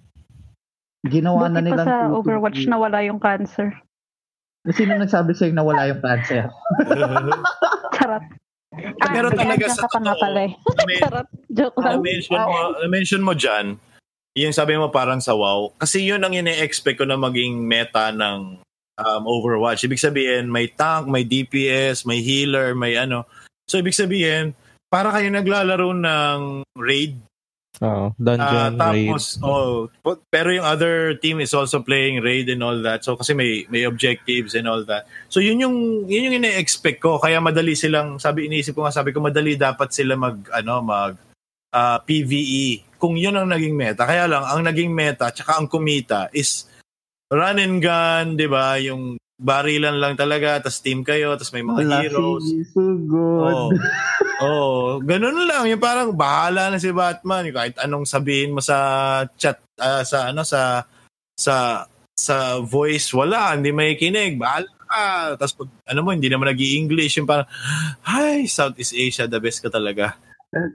Ginawa 1.03 1.47
na 1.47 1.59
Buti 1.59 1.71
pa 1.71 1.77
nila. 1.77 1.83
sa 1.85 1.95
Overwatch 2.11 2.61
na 2.67 2.77
wala 2.77 2.99
yung 3.01 3.19
cancer. 3.19 3.71
Sino 4.67 4.99
nagsabi 4.99 5.31
sa'yo 5.31 5.55
na 5.55 5.63
wala 5.63 5.87
yung 5.87 6.03
cancer? 6.03 6.51
Charot. 7.97 8.25
Ah, 8.99 9.09
Pero 9.09 9.31
talaga 9.31 9.67
sa 9.71 9.87
totoo, 9.87 10.27
eh. 10.37 10.51
Charot. 11.01 11.29
Joke 11.49 11.79
lang. 11.79 12.03
na-mention 12.03 12.35
mo, 12.37 12.55
na-mention 12.77 13.23
mo 13.23 13.33
dyan, 13.33 13.79
yung 14.35 14.51
sabi 14.51 14.75
mo 14.75 14.91
parang 14.91 15.23
sa 15.23 15.33
WoW. 15.33 15.71
Kasi 15.79 16.03
yun 16.03 16.21
ang 16.21 16.35
ine-expect 16.35 16.99
ko 16.99 17.07
na 17.07 17.15
maging 17.17 17.63
meta 17.63 18.11
ng 18.11 18.59
um, 18.99 19.23
Overwatch. 19.25 19.87
Ibig 19.87 20.03
sabihin, 20.03 20.51
may 20.51 20.67
tank, 20.69 21.07
may 21.07 21.23
DPS, 21.23 22.03
may 22.03 22.19
healer, 22.19 22.75
may 22.75 22.99
ano. 22.99 23.25
So, 23.65 23.79
ibig 23.79 23.95
sabihin, 23.95 24.53
para 24.97 25.13
kayo 25.13 25.29
naglalaro 25.29 25.93
ng 25.93 26.39
raid 26.73 27.21
Oo, 27.77 28.09
Ah, 28.09 28.17
dungeon 28.17 28.73
raid. 28.73 28.81
tapos, 28.81 29.25
oh, 29.45 29.93
pu- 30.01 30.25
pero 30.33 30.49
yung 30.49 30.65
other 30.65 31.13
team 31.21 31.45
is 31.45 31.53
also 31.53 31.85
playing 31.85 32.25
raid 32.25 32.49
and 32.49 32.65
all 32.65 32.81
that. 32.81 33.05
So 33.05 33.21
kasi 33.21 33.37
may 33.37 33.69
may 33.69 33.85
objectives 33.85 34.57
and 34.57 34.65
all 34.65 34.81
that. 34.89 35.05
So 35.29 35.45
yun 35.45 35.61
yung 35.61 35.77
yun 36.09 36.25
yung 36.25 36.41
ine-expect 36.41 37.05
ko. 37.05 37.21
Kaya 37.21 37.37
madali 37.37 37.77
silang 37.77 38.17
sabi 38.17 38.49
iniisip 38.49 38.73
ko 38.73 38.89
nga 38.89 38.97
sabi 38.97 39.13
ko 39.13 39.21
madali 39.21 39.61
dapat 39.61 39.93
sila 39.93 40.17
mag 40.17 40.41
ano 40.49 40.81
mag 40.81 41.21
ah, 41.77 42.01
PVE. 42.01 42.97
Kung 42.97 43.21
yun 43.21 43.37
ang 43.37 43.53
naging 43.53 43.77
meta. 43.77 44.09
Kaya 44.09 44.25
lang 44.25 44.41
ang 44.41 44.65
naging 44.65 44.97
meta 44.97 45.29
tsaka 45.29 45.61
ang 45.61 45.69
kumita 45.69 46.33
is 46.33 46.65
run 47.29 47.61
and 47.61 47.85
gun, 47.85 48.41
'di 48.41 48.49
ba? 48.49 48.81
Yung 48.81 49.21
barilan 49.37 50.01
lang 50.01 50.17
talaga, 50.17 50.59
tas 50.59 50.81
team 50.81 51.05
kayo, 51.05 51.37
tas 51.37 51.53
may 51.53 51.61
mga 51.61 51.81
Wala 51.85 51.97
heroes. 52.01 52.45
si 52.45 52.65
Sugod. 52.73 53.45
Oo. 53.45 53.69
Oo, 54.37 54.77
ganun 55.01 55.45
lang. 55.45 55.65
Yung 55.69 55.81
parang 55.81 56.13
bahala 56.13 56.69
na 56.69 56.77
si 56.77 56.93
Batman. 56.93 57.49
Yung 57.49 57.57
kahit 57.57 57.77
anong 57.81 58.05
sabihin 58.05 58.53
mo 58.53 58.61
sa 58.61 58.77
chat, 59.37 59.61
ah, 59.77 60.05
sa 60.05 60.33
ano, 60.33 60.45
sa, 60.45 60.85
sa, 61.37 61.85
sa 62.13 62.61
voice, 62.61 63.13
wala. 63.13 63.57
Hindi 63.57 63.73
may 63.73 63.97
kinig. 63.97 64.37
Bahala 64.37 64.69
ka. 64.85 65.05
Tapos 65.37 65.55
pag, 65.57 65.69
ano 65.89 66.01
mo, 66.01 66.13
hindi 66.13 66.29
naman 66.29 66.49
nag 66.49 66.61
english 66.61 67.17
Yung 67.17 67.29
parang, 67.29 67.49
ay, 68.05 68.45
Southeast 68.45 68.93
Asia, 68.93 69.25
the 69.25 69.41
best 69.41 69.61
ka 69.61 69.69
talaga. 69.69 70.17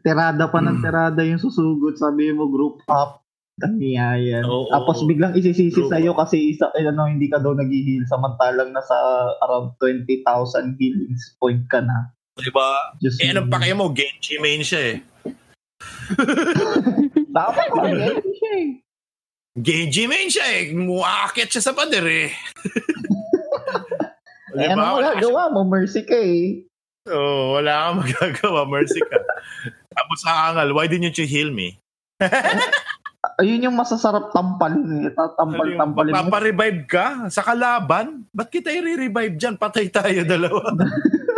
Tirada 0.02 0.46
pa 0.46 0.62
ng 0.62 0.78
Hmm. 0.78 0.84
tirada 0.84 1.22
yung 1.22 1.42
susugod. 1.42 1.98
Sabi 1.98 2.30
mo, 2.34 2.46
group 2.46 2.82
up. 2.86 3.21
Tangiyayan. 3.62 4.44
Oo. 4.44 4.68
Tapos 4.74 5.06
biglang 5.06 5.38
isisisi 5.38 5.72
Group 5.72 5.94
sa'yo 5.94 6.12
kasi 6.18 6.52
isa, 6.52 6.74
eh, 6.74 6.90
ano, 6.90 7.06
hindi 7.06 7.30
ka 7.30 7.38
daw 7.40 7.54
nag-heal 7.54 8.04
samantalang 8.10 8.74
nasa 8.74 8.96
around 9.46 9.78
20,000 9.78 10.76
healings 10.82 11.38
point 11.38 11.62
ka 11.70 11.80
na. 11.86 12.10
Diba? 12.42 12.98
Just 12.98 13.22
Eh, 13.22 13.30
anong 13.30 13.54
pake 13.54 13.72
mo? 13.78 13.94
Genji 13.94 14.42
main 14.42 14.66
siya 14.66 14.98
eh. 14.98 14.98
Dapat 17.38 17.68
mag 17.78 17.94
siya 18.20 18.52
eh. 18.58 18.70
Genji 19.56 20.04
main 20.10 20.28
siya 20.28 20.46
eh. 20.58 20.74
Muakit 20.74 21.54
siya 21.54 21.62
sa 21.62 21.76
pader 21.78 22.06
eh. 22.10 22.30
Eh, 24.52 24.68
ano 24.68 24.84
mo 24.84 25.00
Wala 25.00 25.16
gagawa 25.16 25.44
mo? 25.56 25.64
Mercy 25.64 26.04
ka 26.04 26.12
eh. 26.12 26.68
Oh, 27.08 27.56
wala 27.56 27.72
kang 27.88 27.98
magagawa. 28.04 28.68
Mercy 28.68 29.00
ka. 29.00 29.16
Tapos 29.96 30.20
aangal, 30.28 30.76
why 30.76 30.92
didn't 30.92 31.16
you 31.16 31.24
heal 31.24 31.48
me? 31.56 31.80
Ayun 33.42 33.66
yung 33.66 33.78
masasarap 33.78 34.30
tampalin 34.30 35.10
eh. 35.10 35.10
Tatampal-tampalin. 35.18 36.14
Paparevive 36.14 36.86
ka 36.86 37.26
sa 37.34 37.42
kalaban? 37.42 38.30
Ba't 38.30 38.54
kita 38.54 38.70
i-revive 38.70 39.34
dyan? 39.34 39.58
Patay 39.58 39.90
tayo 39.90 40.22
dalawa. 40.22 40.62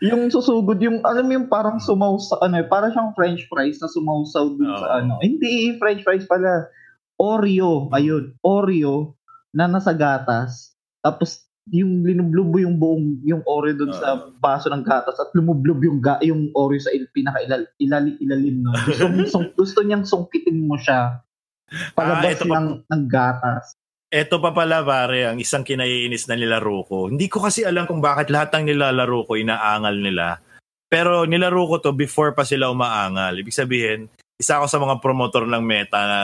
Yung 0.00 0.32
susugod, 0.32 0.80
yung, 0.80 1.04
alam 1.04 1.28
mo 1.28 1.32
yung 1.36 1.48
parang 1.52 1.76
sumaw 1.76 2.16
sa, 2.16 2.40
ano 2.40 2.56
eh, 2.56 2.64
parang 2.64 2.88
siyang 2.88 3.12
french 3.12 3.44
fries 3.52 3.76
na 3.84 3.88
sumausaw 3.92 4.56
dun 4.56 4.72
Oo. 4.72 4.80
sa 4.80 5.04
ano. 5.04 5.20
Hindi, 5.20 5.76
french 5.76 6.00
fries 6.08 6.24
pala. 6.24 6.72
Oreo, 7.20 7.92
ayun, 7.92 8.32
Oreo 8.40 9.20
na 9.52 9.68
nasa 9.68 9.92
gatas. 9.92 10.72
Tapos, 11.04 11.44
yung 11.70 12.02
linublubo 12.02 12.58
yung 12.58 12.76
buong, 12.82 13.22
yung 13.22 13.42
Oreo 13.46 13.78
dun 13.78 13.94
sa 13.94 14.18
Oo. 14.18 14.34
baso 14.42 14.66
ng 14.66 14.82
gatas 14.82 15.14
at 15.22 15.30
lumublob 15.38 15.78
yung, 15.86 16.02
ga, 16.02 16.18
yung 16.22 16.50
Oreo 16.58 16.82
sa 16.82 16.90
il, 16.90 17.06
pinaka 17.14 17.38
ilal, 17.46 17.62
ilalim, 17.78 18.18
ilalim 18.18 18.56
no. 18.66 18.74
Gusto, 18.86 19.06
sung, 19.30 19.46
gusto 19.54 19.78
niyang 19.86 20.02
sungkitin 20.02 20.66
mo 20.66 20.74
siya. 20.74 21.22
Ah, 21.70 21.94
Palabas 21.94 22.34
ito 22.34 22.50
pa- 22.50 22.58
ng, 22.58 22.68
ng 22.90 23.02
gatas. 23.06 23.78
Eto 24.10 24.42
pa 24.42 24.50
pala 24.50 24.82
pare, 24.82 25.30
ang 25.30 25.38
isang 25.38 25.62
kinaiinis 25.62 26.26
na 26.26 26.34
nilaro 26.34 26.82
ko. 26.82 27.06
Hindi 27.06 27.30
ko 27.30 27.46
kasi 27.46 27.62
alam 27.62 27.86
kung 27.86 28.02
bakit 28.02 28.26
lahat 28.26 28.50
ng 28.58 28.74
nilalaro 28.74 29.22
ko 29.22 29.38
inaangal 29.38 29.96
nila. 30.02 30.42
Pero 30.90 31.22
nilaro 31.22 31.70
ko 31.70 31.78
to 31.78 31.94
before 31.94 32.34
pa 32.34 32.42
sila 32.42 32.74
umaangal. 32.74 33.38
Ibig 33.38 33.54
sabihin, 33.54 34.10
isa 34.34 34.58
ako 34.58 34.66
sa 34.66 34.82
mga 34.82 34.98
promotor 34.98 35.46
ng 35.46 35.62
meta 35.62 36.00
na 36.02 36.20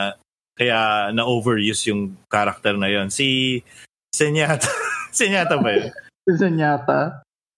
kaya 0.59 1.13
na-overuse 1.15 1.95
yung 1.95 2.19
character 2.27 2.75
na 2.75 2.91
yon. 2.91 3.07
Si 3.07 3.61
Senyata, 4.11 4.67
Senyata 5.17 5.57
ba 5.57 5.71
yun? 5.73 5.89
Si 6.23 6.33
Zenyatta. 6.37 7.01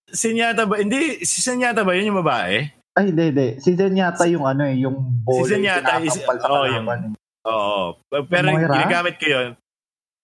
Senyata 0.08 0.62
ba? 0.64 0.78
Hindi, 0.78 1.20
si 1.22 1.42
Senyata 1.42 1.82
ba 1.82 1.92
yun 1.92 2.14
yung 2.14 2.20
babae? 2.22 2.70
Ay, 2.94 3.04
hindi, 3.10 3.24
hindi. 3.28 3.48
Si 3.58 3.74
Zenyatta 3.74 4.24
yung 4.26 4.42
ano 4.42 4.62
eh, 4.62 4.78
yung 4.78 4.96
bola 5.20 5.42
Si 5.42 5.52
Zenyatta 5.52 5.98
is- 6.00 6.16
yung 6.16 6.30
oh, 6.30 6.38
kalaban. 6.64 6.98
eh. 7.04 7.48
Oo. 7.48 7.82
Pero 8.26 8.46
Moira? 8.48 8.74
ginagamit 8.74 9.14
ko 9.16 9.26
yun. 9.26 9.48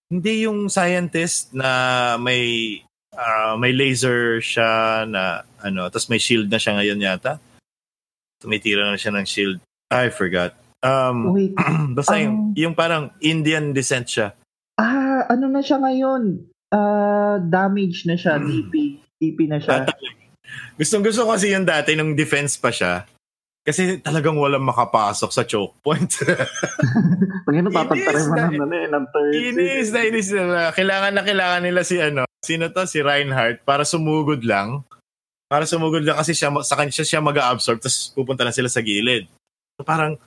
Hindi 0.09 0.44
yung 0.44 0.68
scientist 0.68 1.51
na 1.51 1.70
may 2.16 2.79
ah, 3.14 3.55
may 3.57 3.73
laser 3.73 4.38
siya 4.38 5.03
na 5.05 5.42
ano, 5.59 5.88
tapos 5.88 6.07
may 6.07 6.18
shield 6.18 6.47
na 6.47 6.59
siya 6.59 6.77
ngayon 6.77 7.01
yata. 7.01 7.38
Tumitira 8.38 8.85
na 8.85 8.99
siya 8.99 9.14
ng 9.14 9.25
shield. 9.25 9.59
I 9.88 10.11
forgot. 10.11 10.53
Um, 10.85 11.33
Wait, 11.33 11.57
basta 11.97 12.12
Um, 12.14 12.20
yung, 12.20 12.37
yung 12.55 12.75
parang 12.75 13.09
Indian 13.18 13.73
descent 13.73 14.05
siya. 14.05 14.37
ah, 14.77 15.25
ano 15.31 15.49
na 15.49 15.62
siya 15.62 15.81
ngayon? 15.81 16.44
Ah, 16.74 17.38
damage 17.38 18.02
na 18.10 18.18
siya, 18.18 18.42
DP. 18.42 18.98
DP 19.22 19.38
na 19.46 19.62
siya. 19.62 19.87
Gustong 20.74 21.06
gusto 21.06 21.30
kasi 21.30 21.54
yung 21.54 21.62
dati 21.62 21.94
nung 21.94 22.18
defense 22.18 22.58
pa 22.58 22.74
siya. 22.74 23.06
Kasi 23.64 23.96
talagang 24.04 24.37
walang 24.37 24.66
makapasok 24.66 25.30
sa 25.32 25.46
choke 25.48 25.80
point. 25.80 26.10
Pag 27.48 27.54
yun, 27.54 27.72
tatantarin 27.72 28.26
mo 28.28 28.34
ng 28.37 28.60
ano 28.60 28.74
eh, 28.76 28.88
ng 28.92 29.04
third. 29.08 29.32
inis 29.32 29.88
na 29.88 30.00
inis 30.04 30.28
na. 30.37 30.68
Kailangan 30.76 31.12
na 31.16 31.22
kailangan 31.24 31.62
nila 31.64 31.80
si 31.80 31.96
ano. 31.96 32.28
Sino 32.44 32.68
to? 32.68 32.84
Si 32.84 33.00
Reinhardt 33.00 33.64
para 33.64 33.88
sumugod 33.88 34.44
lang. 34.44 34.84
Para 35.48 35.64
sumugod 35.64 36.04
lang 36.04 36.20
kasi 36.20 36.37
siya, 36.37 36.52
sa 36.60 36.76
kanya 36.76 36.92
siya 36.92 37.24
mag-absorb 37.24 37.80
tapos 37.80 38.12
pupunta 38.12 38.44
na 38.44 38.52
sila 38.52 38.68
sa 38.68 38.84
gilid. 38.84 39.24
So 39.80 39.87
parang 39.87 40.20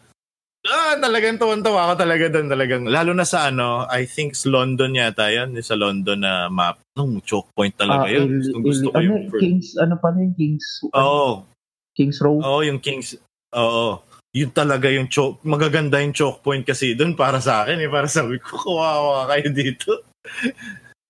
ah, 0.67 0.95
talagang 0.99 1.39
tuwan-tuwa 1.39 1.87
ako 1.87 1.93
talaga 1.97 2.25
doon 2.29 2.47
talagang 2.47 2.83
lalo 2.85 3.11
na 3.15 3.23
sa 3.23 3.47
ano, 3.47 3.87
I 3.87 4.03
think 4.03 4.35
sa 4.35 4.51
London 4.51 4.93
yata 4.93 5.31
'yan, 5.31 5.55
yung 5.55 5.63
sa 5.65 5.79
London 5.79 6.19
na 6.19 6.51
map. 6.51 6.83
Nung 6.93 7.23
choke 7.23 7.49
point 7.55 7.73
talaga 7.73 8.05
Ah, 8.05 8.13
'yun. 8.13 8.27
il- 8.43 8.51
gusto 8.61 8.87
il- 8.87 8.93
ko 8.93 8.97
ano, 8.99 9.05
yung. 9.07 9.17
Kings, 9.33 9.79
ano 9.79 9.95
pa 9.97 10.11
na 10.11 10.27
yun? 10.27 10.33
Kings, 10.35 10.65
Oo. 10.91 11.47
Kings 11.95 12.17
Row? 12.21 12.37
Oo, 12.37 12.61
yung 12.61 12.77
Kings. 12.77 13.17
Oo. 13.55 14.03
Yun 14.37 14.53
talaga 14.53 14.85
yung 14.91 15.09
choke. 15.09 15.41
Magaganda 15.41 15.97
yung 15.97 16.13
choke 16.13 16.45
point 16.45 16.61
kasi 16.61 16.93
doon 16.93 17.17
para 17.17 17.41
sa 17.41 17.65
akin 17.65 17.81
eh. 17.81 17.89
Para 17.89 18.05
sabi 18.05 18.37
ko, 18.37 18.53
kawawa 18.59 19.25
kayo 19.33 19.49
dito. 19.49 20.05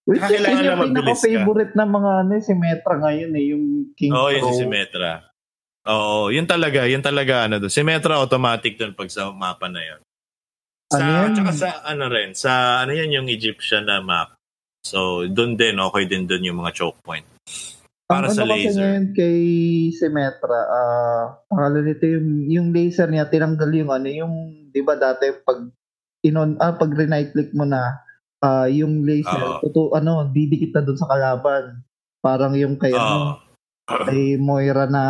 Which 0.08 0.24
is 0.24 0.40
na 0.40 0.56
yung 0.64 0.96
pinaka-favorite 0.96 1.76
ng 1.76 1.90
mga 1.92 2.12
ano, 2.24 2.32
si 2.40 2.54
Metra 2.56 2.96
ngayon 2.96 3.32
eh, 3.36 3.46
yung 3.52 3.64
Kings 4.00 4.16
Oo, 4.16 4.32
yun 4.32 4.40
Row. 4.40 4.52
si 4.56 4.64
Symmetra. 4.64 5.27
Oo, 5.88 6.28
yun 6.36 6.44
talaga, 6.44 6.84
yun 6.84 7.00
talaga 7.00 7.48
ano 7.48 7.64
doon. 7.64 7.72
Symmetra 7.72 8.20
automatic 8.20 8.76
doon 8.76 8.92
pag 8.92 9.08
sa 9.08 9.32
mapa 9.32 9.72
na 9.72 9.80
yun. 9.80 10.02
Sa, 10.92 11.00
Ano 11.00 11.08
yan? 11.12 11.32
Tsaka 11.36 11.52
sa 11.56 11.70
ano 11.88 12.06
rin, 12.12 12.30
sa 12.36 12.52
ano 12.84 12.92
yan 12.92 13.12
yung 13.16 13.28
Egyptian 13.32 13.88
na 13.88 14.04
map. 14.04 14.36
So, 14.84 15.28
doon 15.28 15.60
din, 15.60 15.80
okay 15.80 16.08
din 16.08 16.28
doon 16.28 16.48
yung 16.48 16.60
mga 16.64 16.76
choke 16.76 17.00
point. 17.04 17.28
Para 18.08 18.32
Ang 18.32 18.36
sa 18.40 18.44
ano 18.48 18.56
laser. 18.56 18.72
ngayon 18.80 19.06
kay 19.12 19.40
Symmetra, 19.92 20.60
ah, 20.64 21.24
pangalan 21.52 21.92
nito 21.92 22.08
yung, 22.08 22.28
yung 22.48 22.68
laser 22.72 23.12
niya, 23.12 23.28
tinanggal 23.28 23.68
yung 23.76 23.92
ano, 23.92 24.08
yung, 24.08 24.34
di 24.72 24.80
ba 24.80 24.96
dati 24.96 25.28
pag, 25.44 25.68
inon, 26.24 26.56
ah, 26.64 26.72
pag 26.72 26.88
right 26.96 27.36
click 27.36 27.52
mo 27.52 27.68
na, 27.68 28.00
ah, 28.40 28.72
yung 28.72 29.04
laser, 29.04 29.60
Oo. 29.60 29.60
tutu, 29.60 29.92
ano, 29.92 30.24
didikit 30.32 30.72
na 30.72 30.88
dun 30.88 30.96
sa 30.96 31.12
kalaban. 31.12 31.84
Parang 32.24 32.56
yung 32.56 32.80
kay, 32.80 32.96
ano, 32.96 33.44
Oo. 33.92 34.04
kay 34.08 34.40
Moira 34.40 34.88
na 34.88 35.04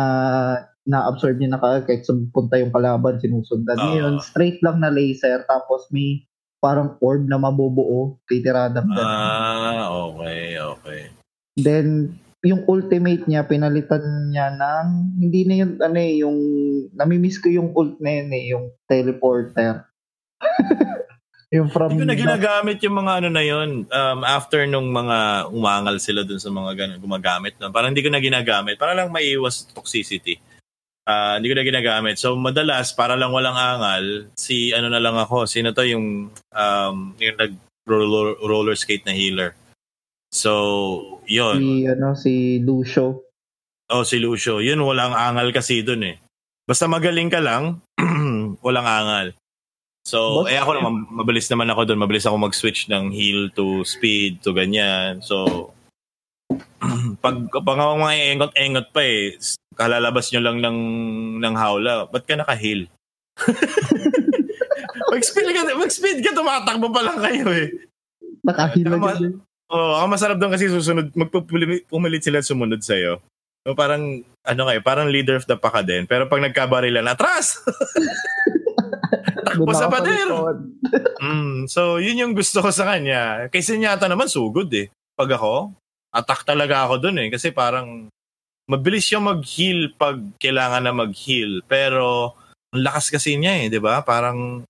na-absorb 0.88 1.36
niya 1.36 1.52
na 1.52 1.60
ka- 1.60 1.84
kahit 1.84 2.08
punta 2.32 2.56
yung 2.56 2.72
kalaban, 2.72 3.20
sinusundan 3.20 3.76
niya 3.76 4.08
yun. 4.08 4.16
Straight 4.24 4.64
lang 4.64 4.80
na 4.80 4.88
laser, 4.88 5.44
tapos 5.44 5.84
may 5.92 6.24
parang 6.58 6.96
orb 6.98 7.28
na 7.28 7.38
mabubuo, 7.38 8.18
titiradang 8.26 8.88
ganun. 8.88 9.06
Ah, 9.06 9.92
okay, 9.92 10.58
okay. 10.58 11.02
Then, 11.54 12.18
yung 12.42 12.66
ultimate 12.66 13.28
niya, 13.28 13.46
pinalitan 13.46 14.32
niya 14.32 14.56
ng, 14.56 14.88
hindi 15.22 15.40
na 15.46 15.54
yun, 15.60 15.70
ano 15.78 15.98
eh, 16.00 16.14
yung, 16.24 16.38
namimiss 16.96 17.38
ko 17.38 17.52
yung 17.52 17.76
ult 17.76 18.00
na 18.02 18.10
yun 18.18 18.28
eh, 18.32 18.44
yung 18.50 18.64
teleporter. 18.88 19.86
yung 21.54 21.68
from, 21.70 21.94
Hindi 21.94 22.04
ko 22.04 22.10
na 22.10 22.18
ginagamit 22.18 22.78
yung 22.82 22.96
mga 22.96 23.12
ano 23.22 23.28
na 23.30 23.44
yun. 23.44 23.70
Um, 23.86 24.20
after 24.26 24.66
nung 24.66 24.90
mga 24.90 25.50
umangal 25.52 25.96
sila 26.02 26.26
dun 26.26 26.42
sa 26.42 26.50
mga 26.50 26.74
ganun, 26.74 26.98
gumagamit. 27.02 27.54
No? 27.58 27.70
Parang 27.70 27.94
hindi 27.94 28.02
ko 28.02 28.10
na 28.10 28.22
ginagamit. 28.22 28.78
Para 28.78 28.98
lang 28.98 29.14
maiwas 29.14 29.66
toxicity. 29.70 30.38
Ah, 31.08 31.40
hindi 31.40 31.48
ko 31.48 31.56
na 31.56 31.64
ginagamit. 31.64 32.20
So, 32.20 32.36
madalas, 32.36 32.92
para 32.92 33.16
lang 33.16 33.32
walang 33.32 33.56
angal, 33.56 34.28
si 34.36 34.76
ano 34.76 34.92
na 34.92 35.00
lang 35.00 35.16
ako. 35.16 35.48
Sino 35.48 35.72
to 35.72 35.80
yung, 35.80 36.28
um, 36.52 36.96
yung 37.16 37.38
nag 37.40 37.56
roller, 37.88 38.36
roller 38.44 38.76
skate 38.76 39.08
na 39.08 39.16
healer. 39.16 39.56
So, 40.28 40.52
yun. 41.24 41.64
si, 41.64 41.88
ano, 41.88 42.08
si 42.12 42.32
Lucio. 42.60 43.24
Oh, 43.88 44.04
si 44.04 44.20
Lucio. 44.20 44.60
Yun, 44.60 44.84
walang 44.84 45.16
angal 45.16 45.48
kasi 45.48 45.80
dun 45.80 46.04
eh. 46.04 46.20
Basta 46.68 46.84
magaling 46.84 47.32
ka 47.32 47.40
lang, 47.40 47.80
walang 48.66 48.84
angal. 48.84 49.26
So, 50.04 50.44
Boss, 50.44 50.52
eh 50.52 50.60
ako 50.60 50.76
naman, 50.76 51.08
mabilis 51.08 51.48
naman 51.48 51.72
ako 51.72 51.88
dun. 51.88 52.04
Mabilis 52.04 52.28
ako 52.28 52.36
mag-switch 52.36 52.92
ng 52.92 53.08
heal 53.16 53.48
to 53.56 53.80
speed 53.88 54.44
to 54.44 54.52
ganyan. 54.52 55.24
So, 55.24 55.72
pag, 57.24 57.36
pag 57.50 57.78
ako 57.78 57.92
mga 57.98 58.16
engot-engot 58.34 58.86
pa 58.92 59.02
eh, 59.04 59.36
kalalabas 59.78 60.30
nyo 60.30 60.40
lang 60.42 60.58
ng, 60.62 60.78
ng 61.42 61.54
hawla, 61.54 62.10
ba't 62.10 62.24
ka 62.26 62.34
naka-heal? 62.34 62.90
mag-speed 65.12 65.48
ka, 65.54 65.60
mag-speed 65.78 66.18
ka, 66.20 66.30
tumatakbo 66.34 66.90
pa 66.90 67.00
lang 67.06 67.18
kayo 67.22 67.46
eh. 67.54 67.68
Nakahila 68.44 68.96
Tama. 68.96 69.06
ka 69.06 69.14
din. 69.20 69.34
Oo, 69.68 69.94
ang 70.00 70.08
masarap 70.08 70.40
doon 70.40 70.52
kasi 70.56 70.72
susunod, 70.72 71.12
magpupulit 71.12 72.24
sila 72.24 72.40
sumunod 72.40 72.80
sa'yo. 72.80 73.20
So 73.68 73.76
parang, 73.76 74.24
ano 74.48 74.62
kayo, 74.64 74.80
parang 74.80 75.12
leader 75.12 75.36
of 75.36 75.44
the 75.44 75.60
pack 75.60 75.84
din. 75.84 76.08
Pero 76.08 76.24
pag 76.24 76.40
nagkabarilan, 76.40 77.04
atras! 77.04 77.60
Takbo 79.48 79.72
sa 79.76 79.92
pader! 79.92 80.28
Mm, 81.20 81.68
so, 81.68 82.00
yun 82.00 82.20
yung 82.20 82.32
gusto 82.32 82.64
ko 82.64 82.72
sa 82.72 82.88
kanya. 82.88 83.52
Kay 83.52 83.60
Senyata 83.60 84.08
naman, 84.08 84.32
sugod 84.32 84.72
eh. 84.72 84.88
Pag 85.12 85.36
ako, 85.36 85.76
attack 86.18 86.42
talaga 86.42 86.90
ako 86.90 87.06
doon 87.06 87.16
eh. 87.22 87.28
Kasi 87.30 87.54
parang, 87.54 88.10
mabilis 88.66 89.06
siya 89.06 89.22
mag-heal 89.22 89.94
pag 89.94 90.18
kailangan 90.42 90.82
na 90.82 90.92
mag-heal. 90.92 91.62
Pero, 91.70 92.34
ang 92.74 92.82
lakas 92.82 93.14
kasi 93.14 93.38
niya 93.38 93.64
eh, 93.64 93.70
di 93.70 93.78
ba? 93.78 94.02
Parang, 94.02 94.66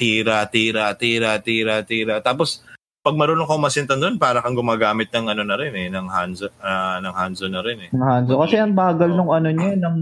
tira, 0.00 0.42
tira, 0.48 0.96
tira, 0.96 1.36
tira, 1.44 1.84
tira. 1.84 2.24
Tapos, 2.24 2.64
pag 2.98 3.14
marunong 3.14 3.46
kang 3.46 3.62
masintan 3.62 4.02
doon, 4.02 4.16
para 4.18 4.42
kang 4.42 4.58
gumagamit 4.58 5.08
ng 5.14 5.30
ano 5.30 5.42
na 5.46 5.56
rin 5.56 5.72
eh, 5.72 5.88
ng 5.88 6.06
Hanzo, 6.10 6.50
ah, 6.60 6.98
ng 6.98 7.14
Hanzo 7.14 7.46
na 7.46 7.62
rin 7.62 7.88
eh. 7.88 7.90
Ng 7.94 8.04
Hanzo. 8.04 8.36
Kasi 8.42 8.58
ang 8.58 8.74
bagal 8.74 9.14
nung 9.14 9.30
ano 9.30 9.48
niya, 9.48 9.78
ng 9.78 9.96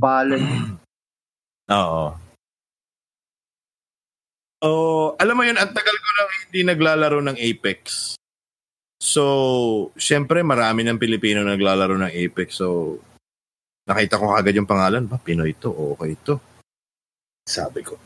bala 0.00 0.34
niya. 0.34 0.62
Oo. 1.72 2.06
Oh, 4.64 5.12
alam 5.20 5.36
mo 5.36 5.44
yun, 5.44 5.60
ang 5.60 5.76
tagal 5.76 5.92
ko 5.92 6.08
nang 6.16 6.30
hindi 6.48 6.60
naglalaro 6.64 7.18
ng 7.20 7.36
Apex. 7.36 8.16
So, 9.04 9.92
syempre 10.00 10.40
marami 10.40 10.80
ng 10.80 10.96
Pilipino 10.96 11.44
naglalaro 11.44 12.00
ng 12.00 12.08
Apex. 12.24 12.56
So, 12.56 12.96
nakita 13.84 14.16
ko 14.16 14.32
agad 14.32 14.56
yung 14.56 14.64
pangalan, 14.64 15.04
ba, 15.04 15.20
Pinoy 15.20 15.52
to, 15.60 15.68
okay 15.92 16.16
to. 16.24 16.40
Sabi 17.44 17.84
ko, 17.84 18.00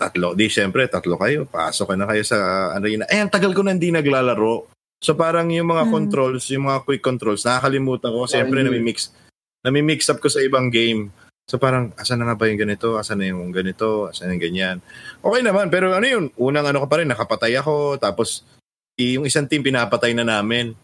tatlo. 0.00 0.32
Di, 0.32 0.48
syempre, 0.48 0.88
tatlo 0.88 1.20
kayo. 1.20 1.44
Pasok 1.44 1.92
ka 1.92 1.94
na 2.00 2.08
kayo 2.08 2.24
sa, 2.24 2.72
ano 2.72 2.88
yun. 2.88 3.04
Eh, 3.04 3.20
ang 3.20 3.28
tagal 3.28 3.52
ko 3.52 3.60
nang 3.60 3.76
hindi 3.76 3.92
naglalaro. 3.92 4.72
So, 5.04 5.12
parang 5.12 5.52
yung 5.52 5.68
mga 5.68 5.84
Hmm. 5.84 5.92
controls, 5.92 6.48
yung 6.48 6.64
mga 6.64 6.80
quick 6.88 7.04
controls, 7.04 7.44
nakakalimutan 7.44 8.08
ko. 8.08 8.24
Syempre, 8.24 8.64
Ay. 8.64 8.72
nami-mix, 8.72 9.12
nami-mix 9.60 10.08
up 10.08 10.16
ko 10.16 10.32
sa 10.32 10.40
ibang 10.40 10.72
game. 10.72 11.12
So 11.48 11.56
parang, 11.56 11.96
asan 11.96 12.20
na 12.20 12.28
nga 12.28 12.36
ba 12.36 12.44
yung 12.44 12.60
ganito? 12.60 13.00
Asan 13.00 13.24
na 13.24 13.32
yung 13.32 13.48
ganito? 13.48 14.04
Asan 14.12 14.28
na 14.28 14.36
yung 14.36 14.44
ganyan? 14.52 14.76
Okay 15.24 15.40
naman, 15.40 15.72
pero 15.72 15.96
ano 15.96 16.04
yun? 16.04 16.28
Unang 16.36 16.68
ano 16.68 16.84
ka 16.84 16.88
pa 16.92 17.00
rin, 17.00 17.08
nakapatay 17.08 17.56
ako. 17.56 17.96
Tapos, 17.96 18.44
yung 18.98 19.24
isang 19.24 19.46
team 19.46 19.62
pinapatay 19.62 20.10
na 20.12 20.26
namin. 20.26 20.74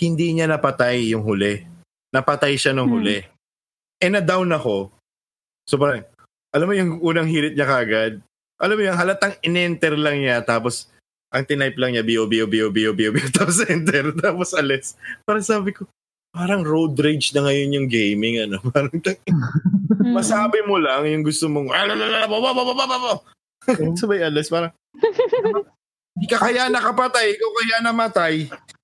Hindi 0.00 0.32
niya 0.32 0.48
napatay 0.48 1.12
yung 1.12 1.20
huli. 1.22 1.60
Napatay 2.08 2.56
siya 2.56 2.72
nung 2.72 2.88
Hmm. 2.88 2.96
huli. 3.04 3.18
Eh, 4.00 4.08
na-down 4.08 4.48
ako. 4.48 4.88
So 5.68 5.76
parang, 5.76 6.08
alam 6.54 6.66
mo 6.66 6.72
yung 6.72 6.92
unang 7.04 7.28
hirit 7.28 7.52
niya 7.52 7.68
kagad? 7.68 8.24
Alam 8.56 8.74
mo 8.80 8.82
yung 8.88 8.96
halatang 8.96 9.36
in-enter 9.44 9.92
lang 9.94 10.24
niya. 10.24 10.40
Tapos, 10.40 10.88
ang 11.28 11.44
tinype 11.44 11.76
lang 11.76 11.92
niya, 11.92 12.02
bio, 12.06 12.24
bio, 12.24 12.48
bio, 12.48 12.72
bio, 12.72 12.96
bio, 12.96 13.12
bio, 13.12 13.26
tapos 13.36 13.60
enter, 13.68 14.16
tapos 14.16 14.56
alis. 14.56 14.96
Parang 15.28 15.44
sabi 15.44 15.76
ko, 15.76 15.84
parang 16.32 16.64
road 16.64 16.96
rage 16.96 17.36
na 17.36 17.44
ngayon 17.44 17.76
yung 17.76 17.88
gaming, 17.92 18.48
ano. 18.48 18.56
Parang, 18.72 18.90
Mm. 19.98 20.14
masabi 20.14 20.62
mo 20.64 20.78
lang 20.80 21.04
yung 21.04 21.20
gusto 21.26 21.50
mong 21.52 21.68
alalala, 21.74 22.24
baba, 22.30 22.54
baba, 22.56 22.72
baba, 22.72 22.96
baba. 22.96 23.12
Sabay 23.98 24.24
alas, 24.24 24.48
parang 24.48 24.72
hindi 26.18 26.26
ka 26.26 26.42
kaya 26.42 26.66
nakapatay, 26.66 27.38
ikaw 27.38 27.50
kaya 27.54 27.76
namatay. 27.86 28.34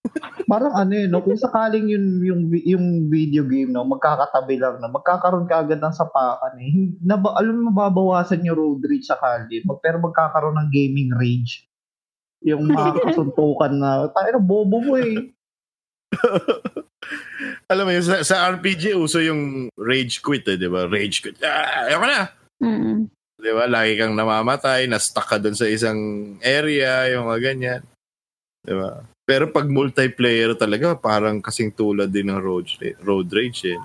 Parang 0.47 0.71
ano 0.71 0.95
yun, 0.95 1.11
no? 1.11 1.19
kung 1.19 1.35
sakaling 1.35 1.91
yun, 1.91 2.23
yung, 2.23 2.43
yung 2.63 2.87
video 3.11 3.43
game, 3.43 3.75
no, 3.75 3.83
magkakatabi 3.83 4.55
lang 4.63 4.79
na, 4.79 4.87
magkakaroon 4.87 5.51
ka 5.51 5.67
agad 5.67 5.83
ng 5.83 5.91
sapakan 5.91 6.55
eh. 6.63 6.95
Na, 7.03 7.19
alam 7.19 7.59
mo, 7.59 7.75
mababawasan 7.75 8.47
yung 8.47 8.55
road 8.55 8.87
rage 8.87 9.11
sakali, 9.11 9.67
mag, 9.67 9.83
pero 9.83 9.99
magkakaroon 9.99 10.55
ng 10.63 10.71
gaming 10.71 11.11
rage. 11.11 11.67
Yung 12.47 12.71
mga 12.71 12.95
kasuntukan 13.11 13.75
na, 13.75 14.07
tayo 14.15 14.39
na 14.39 14.39
bobo 14.39 14.79
mo 14.79 14.95
eh. 14.95 15.35
Alam 17.73 17.91
mo 17.91 17.93
yun, 17.99 18.07
sa, 18.07 18.23
sa 18.23 18.47
RPG, 18.55 18.95
uso 18.95 19.19
yung 19.19 19.67
rage 19.75 20.23
quit 20.23 20.47
eh, 20.47 20.55
di 20.55 20.71
ba? 20.71 20.87
Rage 20.87 21.19
quit. 21.19 21.43
Ah, 21.43 21.91
ayoko 21.91 22.07
na. 22.07 22.21
Mm. 22.63 23.11
Di 23.45 23.53
ba? 23.53 23.69
Lagi 23.69 24.01
kang 24.01 24.17
namamatay, 24.17 24.89
na-stuck 24.89 25.29
ka 25.29 25.37
dun 25.37 25.53
sa 25.53 25.69
isang 25.69 26.01
area, 26.41 27.13
yung 27.13 27.29
mga 27.29 27.41
ganyan. 27.45 27.83
Di 28.65 28.73
ba? 28.73 29.05
Pero 29.25 29.53
pag 29.53 29.69
multiplayer 29.69 30.57
talaga, 30.57 30.97
parang 30.97 31.45
kasing 31.45 31.77
tulad 31.77 32.09
din 32.09 32.33
ng 32.33 32.41
road, 32.41 32.65
road 33.05 33.29
rage 33.29 33.69
eh. 33.69 33.81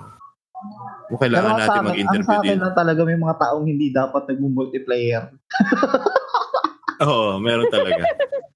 Kung 1.08 1.16
Pero 1.16 1.24
kailangan 1.28 1.52
ang 1.52 1.60
sa 1.60 1.60
natin 1.60 1.68
ang 1.68 1.84
sa 1.84 1.88
mag-interview 1.92 2.38
akin 2.40 2.48
din. 2.56 2.60
na 2.60 2.72
talaga 2.72 3.00
may 3.04 3.18
mga 3.20 3.36
taong 3.36 3.66
hindi 3.68 3.86
dapat 3.92 4.22
nag-multiplayer. 4.32 5.22
Oo, 7.08 7.36
meron 7.36 7.68
talaga. 7.68 8.04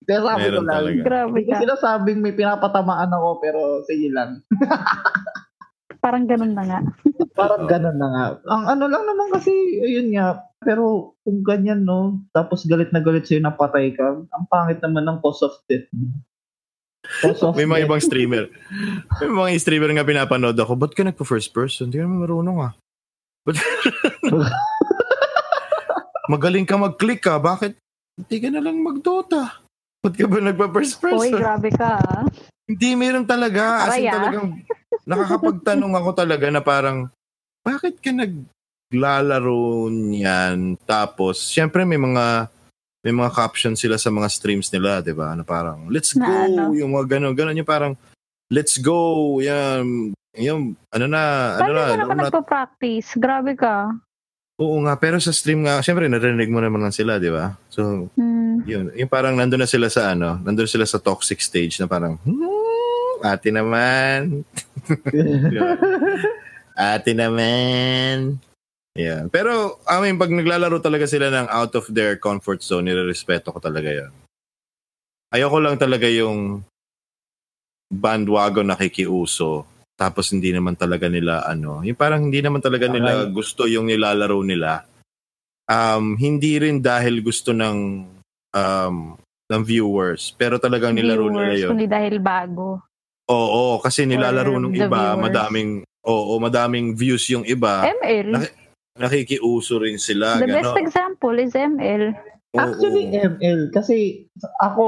Kaya 0.05 0.21
sabi 0.21 0.37
ko 0.37 0.49
Meron 0.53 0.65
lang, 0.65 0.77
talaga. 0.77 1.01
Grabe 1.01 1.39
ko 1.41 1.51
ka. 1.51 1.61
sinasabing 1.65 2.21
may 2.21 2.35
pinapatamaan 2.37 3.13
ako, 3.13 3.29
pero 3.41 3.61
sige 3.89 4.09
lang. 4.13 4.45
Parang 5.97 6.29
ganun 6.29 6.53
na 6.53 6.65
nga. 6.69 6.79
Parang 7.33 7.65
ganun 7.65 7.97
na 7.97 8.09
nga. 8.13 8.25
Ang 8.45 8.65
ano 8.69 8.85
lang 8.93 9.05
naman 9.09 9.33
kasi, 9.33 9.49
ayun 9.81 10.13
nga, 10.13 10.45
pero 10.65 11.15
kung 11.23 11.45
ganyan, 11.45 11.85
no, 11.85 12.25
tapos 12.33 12.65
galit 12.65 12.89
na 12.91 13.05
galit 13.05 13.29
sa'yo, 13.29 13.45
napatay 13.45 13.93
ka, 13.93 14.25
ang 14.25 14.45
pangit 14.49 14.81
naman 14.81 15.05
ng 15.05 15.19
cause 15.21 15.45
of 15.45 15.53
death. 15.69 15.85
Cause 17.21 17.45
of 17.45 17.53
May 17.53 17.69
mga 17.69 17.85
death. 17.85 17.89
ibang 17.93 18.03
streamer. 18.03 18.45
May 19.21 19.29
mga 19.29 19.61
streamer 19.61 19.93
nga 19.93 20.09
pinapanood 20.09 20.57
ako, 20.57 20.73
ba't 20.75 20.97
ka 20.97 21.05
nagpa-first 21.05 21.53
person? 21.53 21.93
Hindi 21.93 22.01
ka 22.01 22.09
naman 22.09 22.25
marunong 22.25 22.59
ah. 22.65 22.73
Ba't... 23.45 23.61
Magaling 26.33 26.65
ka 26.65 26.81
mag-click 26.81 27.21
ah. 27.29 27.37
Bakit? 27.37 27.77
Hindi 28.17 28.37
ka 28.41 28.49
na 28.49 28.65
lang 28.65 28.81
mag-Dota. 28.81 29.61
Ba't 30.01 30.17
ka 30.17 30.25
ba 30.25 30.41
nagpa-first 30.41 30.97
Hoy, 31.05 31.29
person? 31.29 31.37
grabe 31.37 31.69
ka. 31.73 32.01
ah. 32.01 32.25
Hindi, 32.65 32.97
meron 32.97 33.29
talaga. 33.29 33.93
As 33.93 34.01
in 34.01 34.09
ah. 34.09 34.13
talagang, 34.17 34.47
nakakapagtanong 35.05 35.93
ako 36.01 36.11
talaga 36.17 36.49
na 36.49 36.65
parang, 36.65 37.13
bakit 37.61 38.01
ka 38.01 38.09
naglalaro 38.95 39.59
niyan? 39.91 40.79
Tapos, 40.87 41.43
syempre 41.43 41.83
may 41.83 41.99
mga, 41.99 42.47
may 43.03 43.11
mga 43.11 43.35
captions 43.35 43.83
sila 43.83 43.99
sa 43.99 44.09
mga 44.09 44.31
streams 44.31 44.71
nila, 44.71 45.03
di 45.03 45.11
ba? 45.11 45.35
Na 45.35 45.43
parang, 45.43 45.91
let's 45.91 46.15
go! 46.15 46.23
Na 46.23 46.47
ano? 46.47 46.73
Yung 46.73 46.95
mga 46.95 47.19
gano'n, 47.19 47.35
gano'n 47.35 47.59
yung 47.59 47.69
parang, 47.69 47.93
let's 48.49 48.79
go! 48.79 49.37
Yan, 49.43 50.15
yung, 50.39 50.79
ano 50.89 51.05
na, 51.05 51.23
ano 51.59 51.61
Paano 51.61 51.75
na, 51.75 51.83
ka 51.83 51.91
ano 51.91 52.01
naman 52.01 52.17
na, 52.17 52.23
nagpa-practice? 52.31 53.09
Grabe 53.19 53.53
ka. 53.59 53.91
oo 54.55 54.79
nga, 54.87 54.95
pero 54.95 55.19
sa 55.19 55.35
stream 55.35 55.67
nga, 55.67 55.83
syempre 55.83 56.07
narinig 56.07 56.47
mo 56.47 56.63
naman 56.63 56.79
lang 56.79 56.95
sila, 56.95 57.19
di 57.19 57.27
ba? 57.27 57.59
So, 57.69 58.07
Hmm. 58.15 58.63
yun, 58.63 58.95
yung 58.95 59.11
parang 59.11 59.35
nandun 59.35 59.59
na 59.59 59.69
sila 59.69 59.91
sa 59.91 60.15
ano, 60.15 60.39
nandun 60.41 60.71
sila 60.71 60.87
sa 60.87 61.03
toxic 61.03 61.43
stage 61.43 61.83
na 61.83 61.91
parang, 61.91 62.15
hmm, 62.23 63.19
ate 63.21 63.51
naman, 63.51 64.47
ate 66.95 67.11
naman. 67.13 68.39
Yeah. 68.95 69.27
Pero, 69.31 69.83
I 69.91 69.99
mean, 69.99 70.17
pag 70.17 70.31
naglalaro 70.31 70.79
talaga 70.79 71.11
sila 71.11 71.27
ng 71.31 71.51
out 71.51 71.75
of 71.75 71.91
their 71.91 72.15
comfort 72.15 72.63
zone, 72.63 72.87
nire-respeto 72.87 73.51
ko 73.51 73.59
talaga 73.59 73.91
yan. 73.91 74.13
Ayoko 75.35 75.59
lang 75.59 75.75
talaga 75.75 76.07
yung 76.07 76.63
bandwagon 77.91 78.71
nakikiuso 78.71 79.67
tapos 79.95 80.35
hindi 80.35 80.51
naman 80.51 80.75
talaga 80.75 81.07
nila 81.07 81.47
ano, 81.47 81.79
yung 81.87 81.95
parang 81.95 82.27
hindi 82.27 82.43
naman 82.43 82.59
talaga 82.59 82.91
nila 82.91 83.31
gusto 83.31 83.71
yung 83.71 83.87
nilalaro 83.87 84.43
nila. 84.43 84.83
Um, 85.71 86.19
hindi 86.19 86.59
rin 86.59 86.83
dahil 86.83 87.23
gusto 87.23 87.55
ng 87.55 88.03
um, 88.53 88.97
ng 89.45 89.63
viewers, 89.63 90.35
pero 90.35 90.59
talagang 90.59 90.99
nilaro 90.99 91.31
nila 91.31 91.55
Viewers, 91.55 91.63
yun. 91.63 91.71
kundi 91.79 91.87
dahil 91.87 92.17
bago. 92.19 92.83
Oo, 93.31 93.79
kasi 93.81 94.05
nilalaro 94.05 94.59
ng 94.61 94.75
iba, 94.75 95.15
viewers. 95.15 95.23
madaming 95.23 95.71
oo, 96.05 96.33
madaming 96.43 96.87
views 96.99 97.25
yung 97.31 97.47
iba. 97.47 97.87
ML. 97.87 98.29
Naki- 98.35 98.64
Nakikiuso 99.19 99.83
rin 99.83 99.99
sila, 99.99 100.39
The 100.39 100.47
best 100.47 100.71
gano'n. 100.71 100.79
example 100.79 101.35
is 101.43 101.51
ML. 101.51 102.15
Oo. 102.55 102.59
Actually, 102.63 103.11
ML. 103.11 103.75
Kasi 103.75 104.31
ako, 104.63 104.85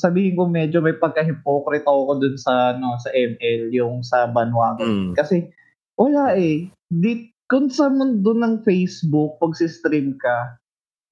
sabihin 0.00 0.32
ko 0.32 0.48
medyo 0.48 0.80
may 0.80 0.96
pagka-hypocrite 0.96 1.84
ako 1.84 2.16
dun 2.16 2.40
sa, 2.40 2.72
no, 2.80 2.96
sa 2.96 3.12
ML, 3.12 3.68
yung 3.68 4.00
sa 4.00 4.24
Mm. 4.24 4.32
bandwagon. 4.32 4.90
Kasi, 5.12 5.44
wala 6.00 6.32
eh. 6.32 6.72
Di, 6.88 7.28
kung 7.44 7.68
sa 7.68 7.92
mundo 7.92 8.32
ng 8.32 8.64
Facebook, 8.64 9.36
pag 9.36 9.52
si-stream 9.52 10.16
ka, 10.16 10.56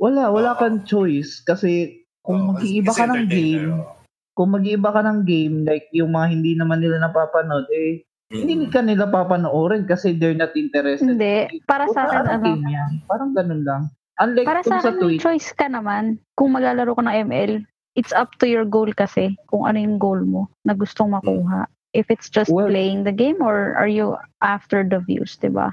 wala, 0.00 0.32
wala 0.32 0.56
Oo. 0.56 0.58
kang 0.58 0.88
choice. 0.88 1.44
Kasi, 1.44 2.00
kung 2.24 2.48
Oo, 2.48 2.56
mag-iiba 2.56 2.96
ka 2.96 3.04
ng 3.04 3.28
game, 3.28 3.76
oo. 3.76 3.92
kung 4.32 4.56
mag-iiba 4.56 4.88
ka 4.88 5.04
ng 5.04 5.20
game, 5.28 5.68
like 5.68 5.92
yung 5.92 6.16
mga 6.16 6.32
hindi 6.32 6.56
naman 6.56 6.80
nila 6.80 6.96
napapanood, 6.96 7.68
eh, 7.68 8.08
Mm. 8.28 8.44
hindi 8.44 8.66
ka 8.68 8.84
nila 8.84 9.08
papanoorin 9.08 9.88
kasi 9.88 10.12
they're 10.12 10.36
not 10.36 10.52
interested. 10.52 11.16
Hindi. 11.16 11.64
Para 11.64 11.88
sa 11.96 12.04
akin, 12.04 12.28
Parang 12.28 12.28
ano, 12.28 12.44
game 12.44 12.66
yan. 12.68 12.90
Parang 13.08 13.30
ganun 13.32 13.62
lang. 13.64 13.82
Unlike 14.20 14.44
para 14.44 14.60
kung 14.60 14.72
sa 14.72 14.78
sa 14.84 14.90
akin, 14.92 15.00
Twitch, 15.00 15.22
choice 15.24 15.48
ka 15.56 15.64
naman. 15.64 16.20
Kung 16.36 16.52
maglalaro 16.52 16.92
ka 16.92 17.08
ng 17.08 17.16
ML, 17.24 17.64
it's 17.96 18.12
up 18.12 18.36
to 18.36 18.44
your 18.44 18.68
goal 18.68 18.90
kasi. 18.92 19.32
Kung 19.48 19.64
ano 19.64 19.80
yung 19.80 19.96
goal 19.96 20.20
mo 20.28 20.52
na 20.68 20.76
gustong 20.76 21.16
makuha. 21.16 21.64
If 21.96 22.12
it's 22.12 22.28
just 22.28 22.52
Well- 22.52 22.68
playing 22.68 23.08
the 23.08 23.16
game 23.16 23.40
or 23.40 23.72
are 23.80 23.88
you 23.88 24.12
after 24.44 24.84
the 24.84 25.00
views, 25.00 25.40
di 25.40 25.48
ba? 25.48 25.72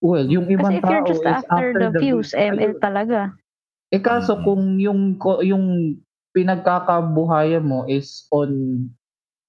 well, 0.00 0.24
yung 0.24 0.48
ibang 0.48 0.72
Kasi 0.72 0.80
if 0.80 0.84
you're 0.88 1.04
tao 1.04 1.10
just 1.12 1.24
is 1.28 1.44
after, 1.52 1.68
the, 1.76 2.00
views, 2.00 2.32
ML 2.32 2.80
talaga. 2.80 3.36
Eh 3.92 4.00
kaso 4.00 4.40
kung 4.40 4.80
yung 4.80 5.20
yung 5.44 5.98
pinagkakabuhayan 6.32 7.66
mo 7.66 7.84
is 7.84 8.24
on 8.32 8.86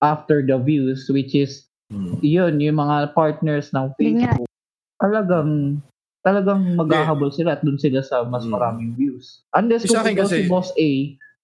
after 0.04 0.44
the 0.44 0.58
views 0.60 1.08
which 1.08 1.32
is 1.32 1.71
Mm. 1.92 2.16
yun 2.24 2.54
yung 2.58 2.78
mga 2.80 3.12
partners 3.12 3.70
ng. 3.70 3.92
Facebook 3.94 4.48
talagang 4.96 5.82
talagang 6.22 6.78
maghahabol 6.78 7.34
sila 7.34 7.58
at 7.58 7.62
dun 7.62 7.76
sila 7.76 8.00
sa 8.00 8.22
mas 8.24 8.46
Mm. 8.46 8.54
maraming 8.54 8.92
views. 8.94 9.42
Unless 9.52 9.90
kung 9.90 10.00
ikaw 10.00 10.24
kasi- 10.24 10.46
si 10.46 10.50
Boss 10.50 10.70
A, 10.72 10.90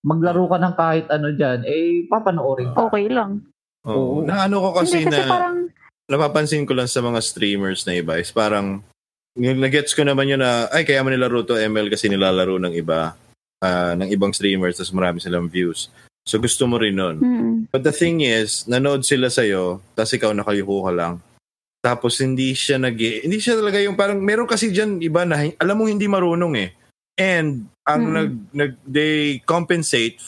maglaro 0.05 0.45
ka 0.45 0.57
ng 0.57 0.75
kahit 0.77 1.05
ano 1.09 1.33
dyan, 1.33 1.65
eh 1.65 2.05
papanoorin 2.05 2.71
ka. 2.71 2.87
Okay 2.87 3.09
lang. 3.09 3.43
Oo. 3.83 4.21
Oo. 4.21 4.23
Na 4.23 4.45
ano 4.45 4.61
ko 4.61 4.69
kasi, 4.77 5.01
Hindi 5.01 5.11
kasi 5.11 5.19
na 5.19 5.27
parang, 5.27 5.57
napapansin 6.07 6.63
ko 6.63 6.73
lang 6.77 6.87
sa 6.87 7.01
mga 7.01 7.19
streamers 7.19 7.83
na 7.83 7.97
iba 7.97 8.15
is 8.15 8.31
parang 8.31 8.79
yung 9.35 9.59
nagets 9.59 9.91
ko 9.91 10.01
naman 10.01 10.29
yun 10.29 10.39
na 10.39 10.69
ay 10.71 10.81
kaya 10.81 11.03
mo 11.03 11.09
nilaro 11.09 11.43
to 11.43 11.57
ML 11.57 11.89
kasi 11.89 12.07
nilalaro 12.07 12.57
ng 12.57 12.73
iba 12.73 13.17
ah, 13.59 13.93
ng 13.93 14.07
ibang 14.07 14.29
streamers 14.31 14.77
tapos 14.77 14.93
marami 14.93 15.17
silang 15.17 15.49
views. 15.49 15.89
So 16.27 16.43
gusto 16.43 16.67
mo 16.67 16.75
rin 16.75 16.99
nun. 16.99 17.23
mm, 17.23 17.71
But 17.71 17.87
the 17.87 17.95
thing 17.95 18.19
is, 18.19 18.67
nanood 18.67 19.07
sila 19.07 19.31
sa'yo, 19.31 19.79
tapos 19.95 20.11
ikaw 20.11 20.35
nakayuko 20.35 20.83
ka 20.83 20.91
lang. 20.91 21.13
Tapos 21.79 22.19
hindi 22.19 22.51
siya 22.51 22.75
nag 22.75 22.99
hindi 22.99 23.39
siya 23.39 23.55
talaga 23.55 23.79
yung 23.79 23.95
parang, 23.95 24.19
meron 24.19 24.43
kasi 24.43 24.67
dyan 24.75 24.99
iba 24.99 25.23
na, 25.23 25.47
alam 25.55 25.75
mo 25.79 25.87
hindi 25.87 26.03
marunong 26.03 26.53
eh. 26.59 26.69
And, 27.15 27.71
ang 27.87 28.03
Mm. 28.11 28.13
nag, 28.13 28.31
nag, 28.51 28.71
they 28.83 29.39
compensate 29.47 30.19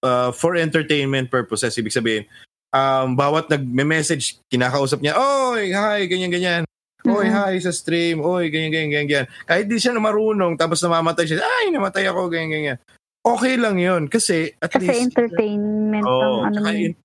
uh, 0.00 0.32
for 0.32 0.56
entertainment 0.56 1.28
purposes. 1.28 1.76
Ibig 1.76 1.92
sabihin, 1.92 2.24
um, 2.72 3.12
bawat 3.12 3.52
nag-message, 3.52 4.40
kinakausap 4.48 5.04
niya, 5.04 5.12
Oy, 5.14 5.70
hi, 5.70 6.08
ganyan, 6.08 6.32
ganyan. 6.32 6.62
Oy, 7.04 7.28
Mhm. 7.28 7.36
hi 7.36 7.54
sa 7.60 7.68
stream. 7.68 8.24
Oy, 8.24 8.48
ganyan, 8.48 8.72
ganyan, 8.72 9.04
ganyan. 9.04 9.26
Kahit 9.44 9.68
di 9.68 9.76
siya 9.76 9.92
marunong, 9.92 10.56
tapos 10.56 10.80
namamatay 10.80 11.28
siya, 11.28 11.44
ay, 11.44 11.68
namatay 11.68 12.08
ako, 12.08 12.32
ganyan, 12.32 12.50
ganyan. 12.50 12.78
Okay 13.24 13.56
lang 13.56 13.80
yun. 13.80 14.04
Kasi, 14.06 14.52
at 14.60 14.68
kasi 14.68 14.84
least, 14.84 15.00
entertainment 15.16 16.04
Oo, 16.04 16.44
ang 16.44 16.52
ano 16.52 16.58
mo. 16.60 16.68
in- 16.70 16.98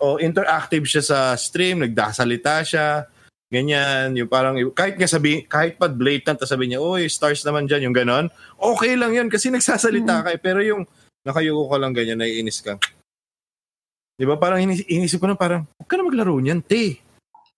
oh, 0.00 0.16
interactive 0.16 0.84
siya 0.88 1.04
sa 1.04 1.18
stream, 1.36 1.84
nagdasalita 1.84 2.64
siya, 2.64 3.04
ganyan, 3.48 4.12
yung 4.16 4.28
parang, 4.28 4.56
kahit 4.72 4.96
nga 4.96 5.08
sabi, 5.08 5.44
kahit 5.44 5.76
pa 5.76 5.88
blatant, 5.88 6.40
sabi 6.44 6.68
niya, 6.68 6.80
oy, 6.80 7.08
stars 7.08 7.44
naman 7.44 7.64
dyan, 7.64 7.88
yung 7.88 7.96
ganon, 7.96 8.26
okay 8.56 8.92
lang 8.96 9.12
yun, 9.16 9.28
kasi 9.32 9.48
nagsasalita 9.54 10.24
ka, 10.24 10.28
eh. 10.32 10.40
pero 10.40 10.60
yung, 10.60 10.84
nakayuko 11.24 11.68
ka 11.72 11.76
lang 11.80 11.92
ganyan, 11.96 12.20
naiinis 12.20 12.60
ka. 12.60 12.76
Di 14.16 14.24
ba, 14.24 14.40
parang 14.40 14.60
inis, 14.64 14.80
inisip 14.88 15.20
ko 15.20 15.28
na 15.28 15.36
parang, 15.36 15.68
huwag 15.76 15.88
ka 15.88 15.96
na 15.96 16.08
maglaro 16.08 16.36
niyan, 16.40 16.60
te. 16.64 17.00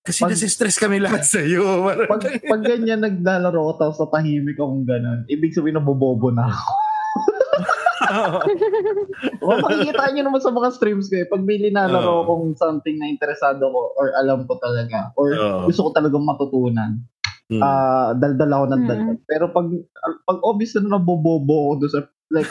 Kasi 0.02 0.22
Pag- 0.24 0.34
nasi-stress 0.34 0.78
kami 0.78 0.98
lahat 1.02 1.22
sa'yo. 1.34 1.86
Parang, 1.86 2.06
Pag, 2.06 2.22
pag 2.38 2.62
ganyan 2.70 3.02
naglalaro 3.02 3.58
ko 3.62 3.72
tapos 3.78 3.98
tatahimik 3.98 4.58
akong 4.58 4.86
ganun, 4.86 5.22
ibig 5.26 5.54
sabihin 5.54 5.78
na 5.78 5.84
bobobo 5.84 6.30
na 6.30 6.46
ako. 6.50 6.72
O, 9.42 9.58
makikita 9.58 10.10
nyo 10.10 10.22
naman 10.24 10.40
sa 10.40 10.50
mga 10.50 10.68
streams 10.72 11.08
ko 11.08 11.16
eh. 11.16 11.26
Pag 11.26 11.42
may 11.42 11.58
linalaro 11.58 12.22
Oo. 12.22 12.26
kung 12.26 12.44
something 12.54 12.96
na 12.96 13.06
interesado 13.06 13.62
ko 13.62 13.94
or 13.94 14.12
alam 14.14 14.44
ko 14.44 14.56
talaga 14.56 15.10
or 15.14 15.32
Oo. 15.32 15.60
gusto 15.66 15.88
ko 15.88 15.90
talagang 15.92 16.22
matutunan, 16.22 17.02
Hmm. 17.48 17.64
ah 17.64 18.12
daldal 18.12 18.52
ako 18.52 18.64
ng 18.66 18.76
Mm. 18.78 18.88
daldal. 18.88 19.16
Pero 19.24 19.44
pag 19.48 19.66
pag 20.22 20.38
obvious 20.42 20.76
na 20.76 21.00
nabobobo 21.00 21.48
ako 21.48 21.74
doon 21.80 21.90
sa 21.90 22.00
like 22.28 22.50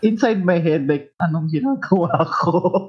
inside 0.00 0.40
my 0.40 0.56
head 0.56 0.88
like 0.88 1.12
anong 1.20 1.52
ginagawa 1.52 2.08
ko? 2.24 2.88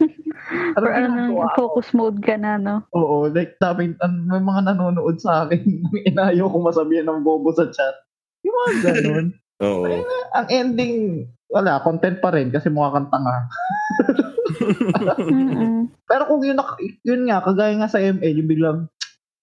Or 0.76 0.88
anong 0.88 1.36
ano, 1.36 1.52
ko? 1.52 1.76
focus 1.76 1.92
mode 1.92 2.20
ka 2.20 2.40
na, 2.40 2.56
no? 2.56 2.80
Oo, 2.92 3.28
like 3.28 3.60
daming 3.60 3.92
an- 4.00 4.24
may 4.24 4.40
mga 4.40 4.72
nanonood 4.72 5.20
sa 5.20 5.44
akin 5.44 5.60
inayo 6.08 6.48
ko 6.48 6.64
masabihan 6.64 7.04
ng 7.06 7.20
bobo 7.20 7.52
sa 7.52 7.68
chat. 7.68 7.92
Yung 8.40 8.56
mga 8.56 8.72
ganun. 8.80 9.26
Oo. 9.62 9.88
Ang 10.36 10.46
ending, 10.48 10.96
wala, 11.48 11.80
content 11.80 12.20
pa 12.20 12.28
rin 12.30 12.52
kasi 12.52 12.68
mukha 12.68 12.96
kang 12.96 13.08
tanga. 13.08 13.48
Pero 16.08 16.22
kung 16.28 16.42
yun, 16.44 16.58
nak- 16.58 16.80
yun 17.02 17.24
nga, 17.26 17.40
kagaya 17.40 17.74
nga 17.76 17.88
sa 17.88 18.02
ML, 18.02 18.34
yung 18.36 18.50
biglang 18.50 18.78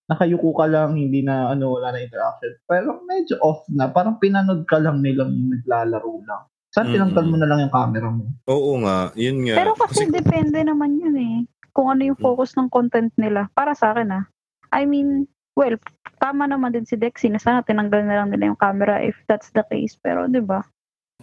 nakayuko 0.03 0.51
ka 0.53 0.67
lang, 0.67 0.99
hindi 0.99 1.23
na 1.23 1.49
ano, 1.49 1.79
wala 1.79 1.95
na 1.95 2.03
interaction. 2.03 2.53
Pero 2.67 3.01
medyo 3.07 3.39
off 3.39 3.63
na. 3.71 3.87
Parang 3.87 4.19
pinanood 4.19 4.67
ka 4.67 4.77
lang 4.77 4.99
nilang 4.99 5.31
naglalaro 5.49 6.13
lang. 6.27 6.43
Saan 6.73 6.89
Mm. 6.89 6.93
tinanggal 6.93 7.25
mo 7.29 7.35
na 7.37 7.47
lang 7.47 7.59
yung 7.63 7.73
camera 7.73 8.09
mo? 8.09 8.25
Oo 8.49 8.81
nga, 8.83 9.13
yun 9.15 9.45
nga. 9.45 9.55
Pero 9.55 9.77
kasi 9.77 10.09
depende 10.09 10.59
naman 10.65 10.97
yun 10.99 11.15
eh. 11.15 11.35
Kung 11.73 11.89
ano 11.89 12.05
yung 12.05 12.19
focus 12.19 12.53
ng 12.53 12.69
content 12.69 13.09
nila. 13.17 13.49
Para 13.55 13.73
sa 13.73 13.93
akin 13.93 14.09
ah. 14.11 14.23
I 14.73 14.85
mean, 14.85 15.29
well, 15.53 15.75
tama 16.17 16.45
naman 16.45 16.71
din 16.71 16.83
si 16.83 16.95
Dexy 16.95 17.27
na 17.27 17.37
sana 17.37 17.61
tinanggal 17.61 18.03
na 18.03 18.21
lang 18.21 18.29
nila 18.29 18.51
yung 18.51 18.59
camera 18.59 18.99
if 18.99 19.17
that's 19.25 19.49
the 19.51 19.63
case. 19.67 19.95
Pero 19.95 20.25
di 20.25 20.39
ba? 20.39 20.61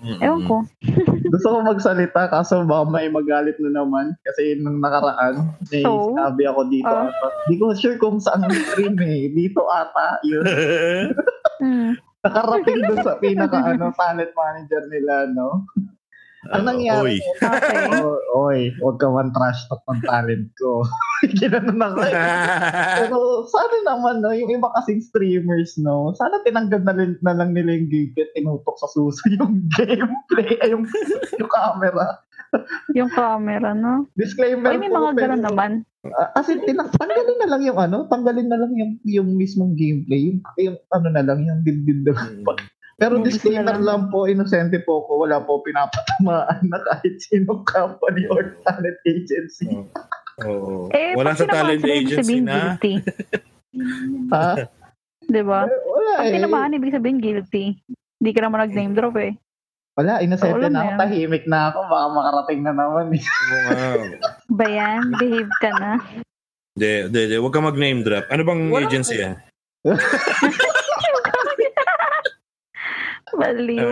Mm-mm. 0.01 0.23
Ewan 0.23 0.43
ko. 0.47 0.57
Gusto 1.35 1.47
ko 1.51 1.59
magsalita 1.61 2.27
kaso 2.27 2.65
baka 2.65 2.89
may 2.89 3.07
magalit 3.07 3.59
na 3.61 3.83
naman 3.83 4.17
kasi 4.25 4.57
nung 4.57 4.81
nakaraan 4.81 5.45
may 5.69 5.85
So? 5.85 6.15
sinabi 6.15 6.43
ako 6.47 6.61
dito 6.69 6.89
Ah. 6.89 7.07
ata. 7.07 7.27
Di 7.47 7.55
ko 7.55 7.75
sure 7.75 7.99
kung 7.99 8.17
saan 8.17 8.43
ang 8.43 8.55
stream 8.73 8.97
eh. 8.99 9.29
Dito 9.29 9.67
ata 9.67 10.19
yun. 10.23 10.45
Mm. 11.61 11.93
Nakarating 12.25 12.81
dun 12.89 13.05
sa 13.05 13.21
pinaka 13.21 13.61
ano, 13.61 13.93
talent 13.93 14.33
manager 14.33 14.81
nila, 14.89 15.29
no? 15.29 15.69
Ang 16.49 16.65
nangyari, 16.65 17.21
Oy. 17.21 17.37
Okay. 17.37 17.85
oh, 18.01 18.49
oy, 18.49 18.73
huwag 18.81 18.97
ka 18.97 19.13
man 19.13 19.29
trash 19.37 19.61
talk 19.69 19.85
ng 19.93 20.01
talent 20.09 20.49
ko. 20.57 20.89
Ginanon 21.41 21.77
ako. 21.77 22.01
eh. 22.09 22.15
Pero 23.05 23.45
sana 23.45 23.77
naman, 23.85 24.25
no, 24.25 24.33
yung 24.33 24.49
iba 24.49 24.73
kasing 24.81 25.05
streamers, 25.05 25.77
no, 25.77 26.17
sana 26.17 26.41
tinanggap 26.41 26.81
na, 26.89 26.97
na 27.21 27.33
lang 27.37 27.53
nila 27.53 27.77
yung 27.77 27.93
gameplay, 27.93 28.25
tinutok 28.33 28.77
sa 28.81 28.89
suso 28.89 29.21
yung 29.29 29.69
gameplay, 29.77 30.57
ay 30.65 30.73
yung, 30.73 30.89
yung 31.37 31.53
camera. 31.53 32.25
Yung 32.97 33.11
camera, 33.13 33.77
no? 33.77 34.09
Disclaimer 34.17 34.73
Ay, 34.73 34.81
may 34.81 34.91
mga 34.91 35.13
ganun 35.21 35.45
naman. 35.45 35.71
Ah, 36.17 36.41
As 36.41 36.49
in, 36.49 36.65
tinang- 36.65 36.89
tanggalin 36.97 37.37
na 37.37 37.49
lang 37.53 37.63
yung 37.69 37.77
ano, 37.77 38.09
tanggalin 38.09 38.49
na 38.49 38.57
lang 38.57 38.73
yung, 38.73 38.93
yung 39.05 39.29
mismong 39.37 39.77
gameplay, 39.77 40.33
yung, 40.33 40.41
yung 40.57 40.81
ano 40.89 41.09
na 41.13 41.21
lang, 41.21 41.45
yung 41.45 41.61
dibdib 41.61 42.01
na 42.09 42.17
lang. 42.17 42.49
Pero 43.01 43.17
Yung 43.17 43.25
disclaimer 43.25 43.81
lang 43.81 44.13
po, 44.13 44.29
inosente 44.29 44.77
po 44.85 45.09
ko, 45.09 45.25
wala 45.25 45.41
po 45.41 45.65
pinapatamaan 45.65 46.61
na 46.69 46.79
kahit 46.85 47.17
sinong 47.25 47.65
company 47.65 48.29
or 48.29 48.61
talent 48.61 49.01
agency. 49.09 49.73
Oo. 50.45 50.93
Eh, 50.93 51.17
Wala 51.17 51.33
sa 51.33 51.49
talent 51.49 51.81
agency 51.81 52.45
na. 52.45 52.77
guilty. 52.77 53.01
Ha? 54.29 54.69
Di 55.33 55.41
ba? 55.41 55.65
Eh, 55.65 55.81
Wala 55.89 56.11
Pag 56.21 56.29
eh. 56.29 56.35
tinamaan, 56.37 56.77
ibig 56.77 56.93
sabihin 56.93 57.25
guilty. 57.25 57.81
Hindi 58.21 58.31
ka 58.37 58.41
naman 58.45 58.69
nag-name 58.69 58.93
drop 58.93 59.17
eh. 59.17 59.33
Wala, 59.97 60.21
inosente 60.21 60.61
na 60.61 60.69
na 60.69 60.81
ako. 60.85 60.91
Tahimik 61.01 61.45
na 61.49 61.59
ako. 61.73 61.79
Baka 61.89 62.07
makarating 62.13 62.61
na 62.69 62.73
naman 62.77 63.17
eh. 63.17 63.23
Oo 63.53 64.03
nga. 64.05 64.29
Ba 64.53 64.67
yan? 64.69 65.01
Behave 65.17 65.55
ka 65.57 65.71
na. 65.73 65.91
Hindi, 66.77 66.93
hindi, 67.09 67.21
hindi. 67.25 67.37
Huwag 67.41 67.55
ka 67.57 67.61
mag-name 67.65 68.01
drop. 68.05 68.29
Ano 68.29 68.43
bang 68.45 68.61
Wala 68.69 68.85
agency 68.85 69.25
yan? 69.25 69.41
Baliw. 73.41 73.89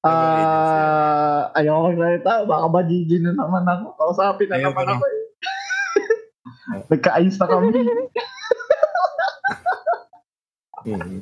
Ah, 0.00 1.50
ayoko 1.52 1.92
magsalita. 1.92 2.32
Baka 2.46 2.66
ba-GG 2.70 3.10
na 3.20 3.32
naman 3.34 3.66
ako. 3.66 3.84
Kausapin 3.98 4.46
na 4.48 4.56
Ayoko 4.56 4.72
naman 4.72 4.84
na. 4.86 4.92
ako 4.94 5.04
eh. 5.04 5.20
Nagka-ayos 6.90 7.36
na 7.36 7.46
kami. 7.46 7.68
Mhm. 10.78 11.20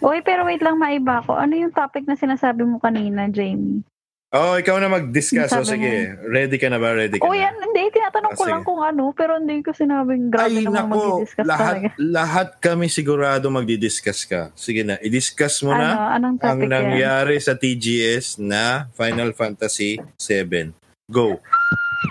Uy, 0.00 0.18
pero 0.24 0.42
wait 0.42 0.64
lang, 0.64 0.80
maiba 0.80 1.20
ko. 1.22 1.36
Ano 1.36 1.52
yung 1.52 1.70
topic 1.70 2.08
na 2.08 2.16
sinasabi 2.16 2.64
mo 2.64 2.80
kanina, 2.80 3.28
Jamie? 3.28 3.84
Oh, 4.30 4.54
ikaw 4.54 4.78
na 4.78 4.86
mag-discuss. 4.86 5.50
O 5.50 5.66
Sabi 5.66 5.74
sige, 5.74 5.90
ready 6.22 6.54
ka 6.54 6.70
na 6.70 6.78
ba? 6.78 6.94
Ready 6.94 7.18
ka 7.18 7.26
Oh, 7.26 7.34
na? 7.34 7.42
yan. 7.42 7.54
Hindi, 7.60 7.90
tinatanong 7.90 8.30
Ah, 8.30 8.38
ko 8.38 8.42
sige. 8.46 8.52
lang 8.54 8.62
kung 8.62 8.78
ano, 8.78 9.10
pero 9.10 9.34
hindi 9.34 9.58
ko 9.58 9.74
sinabing 9.74 10.30
grabe 10.30 10.54
Ay, 10.54 10.62
naman 10.62 10.86
nako. 10.86 11.02
mag-discuss 11.18 11.34
talaga. 11.42 11.50
Lahat, 11.50 11.74
lahat 11.98 12.48
kami 12.60 12.86
sigurado 12.86 13.50
magdi-discuss 13.50 14.20
ka. 14.24 14.54
Sige 14.54 14.86
na, 14.86 15.02
i-discuss 15.02 15.66
mo 15.66 15.74
Ano, 15.74 15.82
na 15.82 16.14
anong 16.14 16.38
ang 16.38 16.42
topic 16.46 16.62
yan? 16.62 16.70
nangyari 16.70 17.36
sa 17.38 17.58
TGS 17.58 18.38
na 18.38 18.86
Final 18.94 19.34
Fantasy 19.34 19.98
7. 20.14 20.78
Go. 21.10 21.42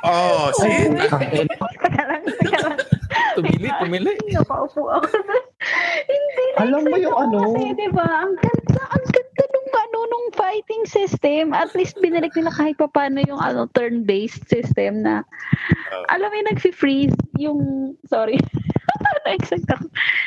Oh, 0.03 0.51
see? 0.53 0.91
Tumili, 3.31 3.69
tumili. 3.79 4.11
Nakaupo 4.29 4.91
ako. 4.91 5.07
Hindi 6.09 6.45
Alam 6.57 6.81
mo 6.83 6.95
yung 6.97 7.15
ano? 7.15 7.39
Kasi, 7.47 7.63
di 7.73 7.87
ba, 7.89 8.03
ang 8.03 8.35
ganda, 8.35 8.81
ang 8.89 9.05
ganda 9.07 9.27
ano, 9.73 9.97
nung 10.09 10.27
fighting 10.35 10.83
system. 10.85 11.53
At 11.53 11.73
least 11.73 11.97
binalik 12.01 12.33
nila 12.33 12.51
kahit 12.53 12.77
pa 12.77 12.87
paano 12.89 13.21
yung 13.25 13.39
ano, 13.39 13.65
turn-based 13.71 14.47
system 14.49 15.03
na, 15.05 15.25
alam 16.09 16.27
mo 16.29 16.35
yung 16.35 16.49
nag-freeze 16.51 17.17
yung, 17.37 17.59
sorry. 18.07 18.37
Na-exact 19.25 19.67
ako. 19.69 19.85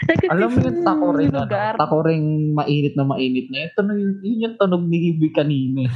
Nag-freeze 0.09 0.32
Alam 0.32 0.49
mo 0.53 0.59
yung 0.62 0.82
tako 0.84 1.07
rin, 1.16 1.30
ano, 1.32 1.49
tako 1.78 1.97
rin 2.07 2.24
mainit 2.55 2.95
na 2.95 3.05
mainit 3.05 3.47
na. 3.49 3.68
Ito 3.68 3.80
na 3.84 3.95
yun, 3.97 4.14
yun 4.22 4.45
yung 4.49 4.57
tunog 4.59 4.84
ni 4.86 4.99
Hibi 5.11 5.28
kanina. 5.34 5.86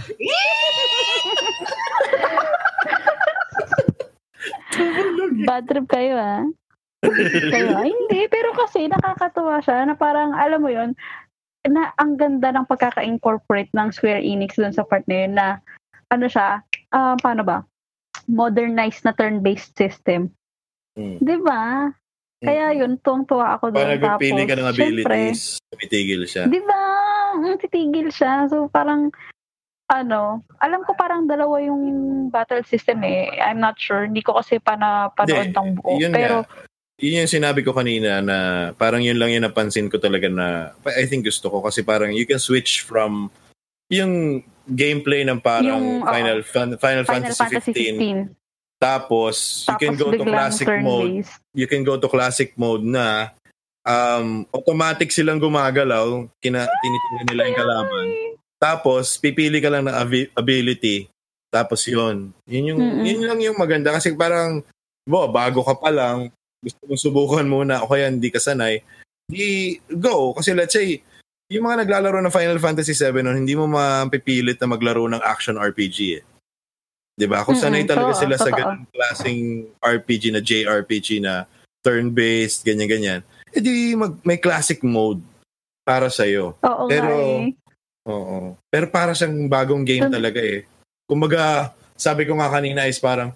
Bad 5.47 5.64
trip 5.70 5.86
kayo, 5.88 6.18
ah. 6.18 6.42
kayo. 7.53 7.70
Ay, 7.78 7.92
hindi, 7.92 8.20
pero 8.28 8.51
kasi 8.57 8.90
nakakatuwa 8.90 9.62
siya 9.62 9.86
na 9.86 9.94
parang, 9.94 10.34
alam 10.34 10.61
mo 10.61 10.70
yun, 10.72 10.92
na 11.72 11.94
ang 11.98 12.18
ganda 12.18 12.52
ng 12.54 12.66
pagkaka-incorporate 12.68 13.70
ng 13.74 13.88
Square 13.90 14.22
Enix 14.22 14.56
dun 14.56 14.74
sa 14.74 14.86
part 14.86 15.02
na 15.10 15.16
yun 15.26 15.32
na, 15.34 15.46
ano 16.10 16.26
siya, 16.30 16.62
ah, 16.94 17.16
paano 17.18 17.42
ba? 17.42 17.66
Modernized 18.30 19.06
na 19.06 19.14
turn-based 19.14 19.74
system. 19.74 20.30
Mm. 20.96 21.18
Di 21.22 21.36
ba? 21.42 21.90
Kaya 22.44 22.76
yun, 22.76 23.00
tuwang-tuwa 23.00 23.56
ako 23.56 23.72
doon. 23.72 23.96
Parang 23.96 24.20
nagpili 24.20 24.42
ka 24.44 24.54
ng 24.54 24.66
Tapos, 24.68 24.76
abilities, 24.76 25.40
tumitigil 25.72 26.22
siya. 26.28 26.44
Di 26.46 26.60
ba? 26.60 26.82
Titigil 27.56 28.08
siya. 28.12 28.44
So, 28.52 28.68
parang, 28.68 29.08
ano, 29.88 30.42
alam 30.60 30.82
ko 30.84 30.92
parang 30.98 31.24
dalawa 31.30 31.62
yung 31.64 31.82
battle 32.28 32.64
system 32.66 33.06
eh. 33.06 33.32
I'm 33.40 33.60
not 33.62 33.80
sure. 33.80 34.04
Hindi 34.04 34.20
ko 34.20 34.36
kasi 34.36 34.60
pa 34.60 34.76
na 34.76 35.08
panood 35.14 35.52
Hindi, 35.52 35.56
ng 35.56 35.68
buo. 35.80 35.96
Yun 35.96 36.12
Pero, 36.12 36.36
nga. 36.44 36.50
Yun 36.97 37.22
yung 37.22 37.28
sinabi 37.30 37.61
ko 37.61 37.76
kanina 37.76 38.24
na 38.24 38.36
parang 38.72 39.05
yun 39.05 39.20
lang 39.20 39.28
yung 39.28 39.44
napansin 39.44 39.92
ko 39.92 40.01
talaga 40.01 40.26
na 40.26 40.47
I 40.88 41.05
think 41.05 41.24
gusto 41.24 41.49
ko. 41.49 41.61
Kasi 41.61 41.84
parang 41.84 42.09
you 42.09 42.24
can 42.24 42.40
switch 42.40 42.80
from 42.80 43.28
yung 43.92 44.40
gameplay 44.64 45.20
ng 45.22 45.36
parang 45.38 45.76
Yung. 45.76 45.86
Final, 46.03 46.40
Fan- 46.42 46.74
Final, 46.74 47.05
Final 47.05 47.05
Fantasy, 47.05 47.38
Fantasy 47.38 47.72
15, 47.94 48.32
15. 48.32 48.80
tapos 48.80 49.34
you 49.62 49.68
Tapos 49.68 49.80
can 49.80 49.94
go 49.94 50.09
to 50.11 50.24
classic 50.24 50.68
mode. 50.78 51.05
turn-based. 51.22 51.34
you 51.53 51.66
can 51.66 51.82
go 51.82 51.94
to 51.97 52.09
classic 52.09 52.51
mode 52.57 52.82
na 52.82 53.30
um, 53.82 54.44
automatic 54.51 55.09
silang 55.09 55.38
gumagalaw. 55.38 56.26
Kina, 56.38 56.64
tinitingnan 56.66 57.26
nila 57.26 57.42
yung 57.44 57.59
kalaban. 57.59 58.07
tapos 58.57 59.16
pipili 59.16 59.61
ka 59.61 59.68
lang 59.68 59.84
ng 59.84 59.94
abi- 59.94 60.32
ability. 60.32 61.07
Tapos 61.47 61.84
yun. 61.84 62.32
Yun 62.44 62.72
yung 62.72 62.80
Mm-mm. 62.80 63.05
yun 63.05 63.20
lang 63.22 63.38
yung 63.38 63.57
maganda. 63.57 63.92
Kasi 63.92 64.12
parang 64.12 64.64
bo 65.05 65.28
bago 65.28 65.61
ka 65.61 65.76
pa 65.76 65.88
lang 65.88 66.32
gusto 66.62 66.80
mong 66.88 67.02
subukan 67.02 67.46
muna 67.46 67.84
o 67.84 67.90
kaya 67.90 68.09
hindi 68.09 68.32
ka 68.32 68.40
sanay 68.40 68.80
di 69.26 69.74
go 69.90 70.32
kasi 70.32 70.54
let's 70.54 70.72
say 70.72 71.02
yung 71.50 71.66
mga 71.66 71.86
naglalaro 71.86 72.18
ng 72.22 72.34
Final 72.34 72.59
Fantasy 72.59 72.94
7 72.94 73.22
noon 73.22 73.42
hindi 73.42 73.54
mo 73.54 73.70
mapipilit 73.70 74.59
na 74.59 74.70
maglaro 74.70 75.07
ng 75.07 75.22
action 75.22 75.54
RPG 75.59 75.98
eh. 76.18 76.22
'Di 77.16 77.26
ba? 77.30 77.46
Kung 77.46 77.54
sanay 77.54 77.86
Mm-mm, 77.86 77.92
talaga 77.94 78.12
sila 78.18 78.36
sa 78.36 78.50
ganung 78.50 78.86
klaseng 78.90 79.70
RPG 79.78 80.34
na 80.34 80.42
JRPG 80.42 81.22
na 81.22 81.46
turn-based 81.86 82.66
ganyan 82.66 82.90
ganyan. 82.90 83.20
edi 83.54 83.94
mag 83.94 84.18
may 84.26 84.36
classic 84.36 84.82
mode 84.82 85.22
para 85.86 86.11
sa 86.11 86.26
iyo. 86.26 86.59
Pero, 86.90 87.07
nga 87.07 87.46
eh. 87.46 87.54
Oo. 88.11 88.59
Pero 88.68 88.86
para 88.90 89.14
siyang 89.14 89.46
bagong 89.46 89.86
game 89.86 90.11
talaga 90.11 90.42
eh. 90.42 90.66
Kumbaga, 91.07 91.72
sabi 91.94 92.26
ko 92.26 92.34
nga 92.38 92.50
kanina 92.50 92.90
is 92.90 92.98
parang 92.98 93.30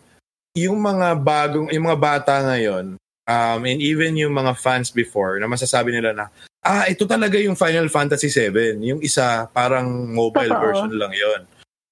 yung 0.59 0.83
mga 0.83 1.15
bagong, 1.15 1.71
yung 1.71 1.87
mga 1.87 2.01
bata 2.03 2.35
ngayon, 2.43 2.99
um, 3.31 3.63
and 3.63 3.79
even 3.79 4.19
yung 4.19 4.35
mga 4.35 4.59
fans 4.59 4.91
before, 4.91 5.39
na 5.39 5.47
masasabi 5.47 5.95
nila 5.95 6.11
na, 6.11 6.27
ah, 6.61 6.91
ito 6.91 7.07
talaga 7.07 7.39
yung 7.39 7.55
Final 7.55 7.87
Fantasy 7.87 8.27
7. 8.27 8.83
Yung 8.83 8.99
isa, 9.01 9.47
parang 9.49 9.87
mobile 10.11 10.51
Totoo. 10.51 10.65
version 10.67 10.93
lang 10.93 11.13
yon. 11.15 11.41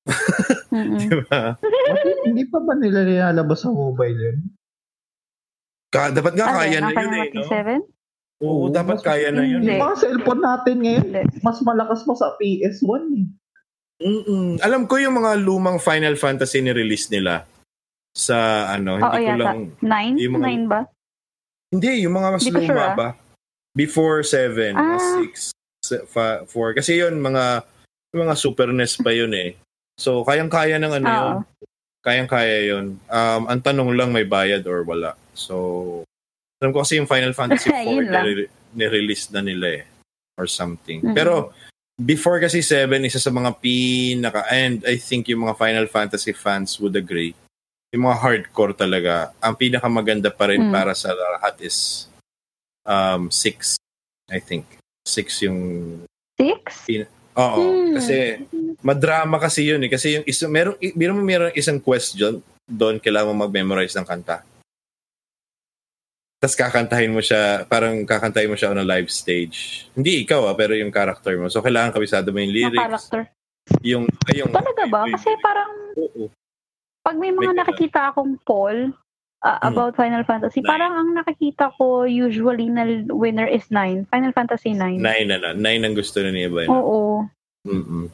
Diba? 0.99 1.57
Hindi 2.24 2.43
pa 2.49 2.59
ba 2.59 2.74
nila 2.74 3.05
nilalabas 3.05 3.62
sa 3.62 3.70
mobile 3.70 4.18
yun? 4.18 4.39
Ka- 5.89 6.12
dapat 6.12 6.36
nga 6.36 6.47
Ano, 6.49 6.59
kaya 6.61 6.78
na 6.78 6.91
yun 6.91 6.93
Final 6.93 7.09
eh, 7.09 7.20
Fantasy 7.22 7.41
no? 7.41 7.53
7? 8.43 8.45
Oo, 8.45 8.62
dapat 8.70 8.97
mas- 9.01 9.07
kaya 9.07 9.28
na 9.32 9.43
yun. 9.43 9.61
Yung 9.64 9.80
mga 9.80 9.97
cellphone 9.99 10.43
natin 10.43 10.76
ngayon, 10.84 11.07
mas 11.41 11.59
malakas 11.64 12.05
pa 12.05 12.14
sa 12.14 12.36
PS1 12.36 13.03
eh. 13.16 13.26
Mm-mm. 13.99 14.62
Alam 14.62 14.86
ko 14.86 14.95
yung 15.01 15.18
mga 15.18 15.43
lumang 15.43 15.82
Final 15.82 16.14
Fantasy 16.14 16.62
ni-release 16.62 17.11
nila 17.11 17.43
sa 18.14 18.68
ano, 18.70 18.95
hindi 18.95 19.09
Oo, 19.09 19.16
ko 19.16 19.26
yata. 19.26 19.43
lang 19.43 19.59
9? 19.82 20.22
Yung 20.22 20.34
mga- 20.39 20.47
9 20.47 20.70
ba? 20.70 20.80
Hindi, 21.69 22.09
yung 22.09 22.14
mga 22.16 22.29
mas 22.33 22.43
Hindi 22.43 22.55
luma 22.57 22.66
sure, 22.66 22.81
ah. 22.81 22.95
pa. 22.97 23.09
Before 23.77 24.25
7, 24.25 24.73
Ah. 24.73 24.97
6, 25.21 25.53
4. 26.49 26.75
Kasi 26.75 26.99
yun, 26.99 27.21
mga, 27.21 27.62
mga 28.11 28.35
Super 28.35 28.73
NES 28.73 28.99
pa 28.99 29.12
yun 29.12 29.33
eh. 29.33 29.55
So, 30.01 30.25
kayang-kaya 30.25 30.79
ng 30.79 30.93
ano 30.95 31.07
Oo. 31.07 31.14
yun. 31.14 31.37
Kayang-kaya 32.01 32.59
yun. 32.64 32.97
Um, 33.07 33.43
ang 33.47 33.61
tanong 33.61 33.93
lang 33.93 34.11
may 34.11 34.25
bayad 34.25 34.64
or 34.64 34.83
wala. 34.83 35.12
So, 35.35 36.03
alam 36.59 36.73
ko 36.73 36.83
kasi 36.83 36.97
yung 36.97 37.07
Final 37.07 37.35
Fantasy 37.35 37.69
4 37.69 37.85
Yun 38.01 38.09
lang. 38.09 38.25
nire- 38.25 38.51
nirelease 38.73 39.31
na 39.31 39.43
nila 39.43 39.83
eh. 39.83 39.85
Or 40.39 40.47
something. 40.47 41.03
Mhm. 41.03 41.14
Pero, 41.14 41.51
before 41.99 42.39
kasi 42.39 42.62
7, 42.62 43.03
isa 43.03 43.19
sa 43.19 43.29
mga 43.29 43.59
pinaka, 43.59 44.47
and 44.49 44.87
I 44.87 44.97
think 44.97 45.27
yung 45.29 45.45
mga 45.45 45.59
Final 45.59 45.87
Fantasy 45.87 46.31
fans 46.33 46.79
would 46.79 46.95
agree, 46.95 47.35
yung 47.89 48.05
mga 48.05 48.18
hardcore 48.18 48.74
talaga, 48.74 49.32
ang 49.39 49.57
pinakamaganda 49.57 50.28
pa 50.28 50.49
rin 50.49 50.61
Mm. 50.61 50.72
para 50.72 50.93
sa 50.93 51.11
lahat 51.11 51.57
is 51.61 52.05
um, 52.84 53.28
6, 53.28 53.76
I 54.28 54.39
think. 54.39 54.64
6 55.05 55.41
yung 55.43 55.59
Six? 56.36 56.86
Oo, 57.34 57.59
Hmm. 57.59 57.95
kasi 57.95 58.14
madrama 58.80 59.39
kasi 59.39 59.66
yun 59.66 59.80
eh. 59.80 59.91
Kasi 59.91 60.16
yung 60.16 60.24
isang, 60.24 60.49
meron, 60.49 60.74
i- 60.78 60.93
biro 60.93 61.11
mo 61.11 61.20
meron 61.20 61.51
isang 61.53 61.78
question, 61.78 62.39
doon 62.62 62.99
kailangan 62.99 63.30
mo 63.30 63.47
mag-memorize 63.47 63.95
ng 63.95 64.05
kanta. 64.05 64.43
Tapos 66.39 66.55
kakantahin 66.55 67.11
mo 67.11 67.18
siya, 67.18 67.66
parang 67.66 68.07
kakantahin 68.07 68.47
mo 68.47 68.55
siya 68.55 68.70
on 68.70 68.78
a 68.78 68.86
live 68.86 69.11
stage. 69.11 69.91
Hindi 69.93 70.22
ikaw 70.22 70.47
ah, 70.47 70.55
pero 70.55 70.70
yung 70.72 70.95
character 70.95 71.34
mo. 71.34 71.51
So 71.51 71.59
kailangan 71.59 71.91
kabisado 71.91 72.30
mo 72.30 72.39
yung 72.39 72.53
Na 72.53 72.59
lyrics. 72.70 72.78
character. 72.78 73.20
Yung, 73.82 74.05
ay, 74.24 74.34
yung, 74.39 74.51
Talaga 74.55 74.82
ba? 74.86 75.03
Kasi 75.09 75.28
parang 75.43 75.70
Oo. 75.99 76.30
Pag 77.09 77.17
may 77.17 77.33
mga 77.33 77.57
May- 77.57 77.61
nakikita 77.65 78.13
akong 78.13 78.37
poll 78.45 78.93
uh, 79.41 79.57
Mm. 79.59 79.73
about 79.73 79.97
Final 79.97 80.29
Fantasy, 80.29 80.61
Nine. 80.61 80.69
parang 80.69 80.93
ang 80.93 81.11
nakikita 81.17 81.73
ko 81.81 82.05
usually 82.05 82.69
na 82.69 82.85
winner 83.09 83.49
is 83.49 83.65
9. 83.73 84.05
Final 84.13 84.33
Fantasy 84.37 84.77
9. 84.77 85.01
Nine 85.01 85.25
na 85.25 85.41
na. 85.41 85.51
Nine 85.57 85.89
ang 85.89 85.97
gusto 85.97 86.21
na 86.21 86.29
niya 86.29 86.53
ba 86.53 86.69
yun? 86.69 86.71
Oo. 86.71 87.25
Mm-mm. 87.65 88.13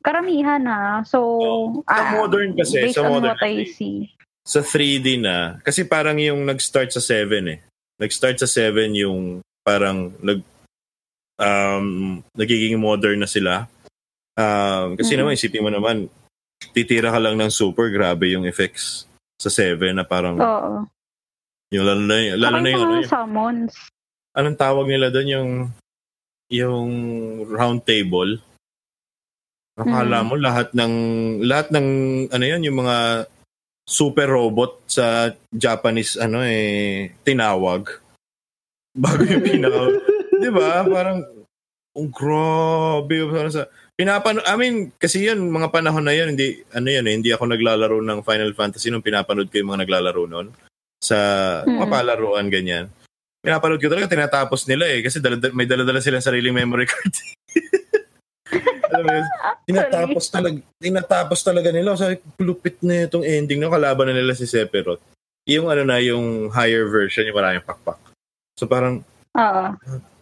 Karamihan 0.00 0.62
na. 0.64 1.04
So. 1.04 1.18
Sa 1.84 1.92
ah, 1.92 2.16
modern 2.16 2.56
kasi, 2.56 2.80
based 2.80 2.96
sa 2.96 3.04
on 3.04 3.20
modern 3.20 3.36
what 3.36 3.44
I 3.44 3.68
see. 3.68 4.08
sa 4.40 4.64
3D 4.64 5.20
na, 5.20 5.60
kasi 5.60 5.84
parang 5.84 6.16
yung 6.16 6.48
nag-start 6.48 6.88
sa 6.88 7.04
7 7.04 7.28
eh. 7.44 7.60
Nag-start 8.00 8.40
sa 8.40 8.48
7 8.48 8.88
yung 8.96 9.44
parang 9.60 10.16
nag 10.24 10.40
um, 11.36 12.18
nagiging 12.32 12.80
modern 12.80 13.20
na 13.20 13.28
sila. 13.28 13.68
Um, 14.38 14.94
kasi 14.96 15.12
Mhm. 15.12 15.18
naman, 15.20 15.34
isipin 15.34 15.60
mo 15.60 15.68
naman, 15.68 16.08
titira 16.72 17.10
ka 17.10 17.18
lang 17.18 17.38
ng 17.38 17.50
super, 17.50 17.88
grabe 17.88 18.34
yung 18.34 18.44
effects 18.44 19.06
sa 19.38 19.48
7 19.48 19.94
na 19.94 20.02
parang, 20.02 20.36
Oo. 20.36 20.86
yung 21.70 21.84
lalo 21.86 22.02
na, 22.02 22.16
yung- 22.18 22.40
lalo 22.40 22.56
na 22.58 22.68
yung, 22.68 22.82
ano, 22.82 22.94
yung, 22.98 23.08
summons. 23.08 23.72
anong 24.34 24.58
tawag 24.58 24.86
nila 24.90 25.08
doon, 25.08 25.28
yung, 25.30 25.50
yung 26.50 26.88
round 27.46 27.84
table. 27.84 28.42
Nakala 29.78 30.22
Mhm. 30.22 30.26
mo 30.26 30.34
lahat 30.34 30.68
ng, 30.74 30.94
lahat 31.46 31.70
ng, 31.70 31.86
ano 32.34 32.44
yun, 32.44 32.66
yung 32.66 32.78
mga 32.82 33.28
super 33.86 34.26
robot 34.26 34.82
sa 34.84 35.30
Japanese, 35.48 36.18
ano 36.18 36.42
eh, 36.42 37.14
tinawag. 37.22 37.86
Bago 38.98 39.22
yung 39.22 39.44
pinaka, 39.46 39.82
di 40.34 40.50
ba? 40.50 40.82
Parang, 40.82 41.22
oh, 41.94 42.08
grabe. 42.10 43.22
Parang 43.30 43.52
sa, 43.54 43.70
pinapano, 43.98 44.38
I 44.46 44.54
mean, 44.54 44.94
kasi 44.94 45.26
yun, 45.26 45.50
mga 45.50 45.74
panahon 45.74 46.06
na 46.06 46.14
yun, 46.14 46.38
hindi, 46.38 46.62
ano 46.70 46.86
yun 46.86 47.02
eh, 47.04 47.14
hindi 47.18 47.30
ako 47.34 47.50
naglalaro 47.50 47.98
ng 47.98 48.22
Final 48.22 48.54
Fantasy 48.54 48.94
nung 48.94 49.02
pinapanood 49.02 49.50
ko 49.50 49.58
yung 49.58 49.74
mga 49.74 49.82
naglalaro 49.82 50.22
nun. 50.30 50.54
Sa 51.02 51.18
Mm. 51.66 51.82
mga 51.82 51.86
palaruan, 51.90 52.46
ganyan. 52.46 52.86
Pinapanood 53.42 53.82
ko 53.82 53.90
talaga, 53.90 54.14
tinatapos 54.14 54.66
nila 54.70 54.86
eh. 54.86 55.02
Kasi 55.02 55.18
dala, 55.18 55.38
may 55.50 55.66
dala-dala 55.66 55.98
silang 55.98 56.22
sariling 56.22 56.54
memory 56.54 56.86
card. 56.86 57.14
Alam 58.94 59.02
mo 59.04 59.10
yun? 59.14 59.26
tinatapos 59.68 60.24
talaga, 60.30 60.58
tinatapos 60.80 61.38
talaga 61.42 61.68
nila. 61.70 61.94
Ko, 61.94 62.04
lupit 62.42 62.78
na 62.82 63.06
itong 63.06 63.22
ending 63.26 63.62
no 63.62 63.70
kalaban 63.70 64.10
na 64.10 64.14
nila 64.16 64.34
si 64.34 64.46
Sephiroth. 64.46 65.02
Yung 65.46 65.70
ano 65.70 65.82
na, 65.86 65.98
yung 66.02 66.50
higher 66.50 66.86
version, 66.90 67.26
yung 67.26 67.38
maraming 67.38 67.62
pakpak. 67.66 67.98
So 68.58 68.66
parang, 68.66 69.06
Oo. 69.38 69.64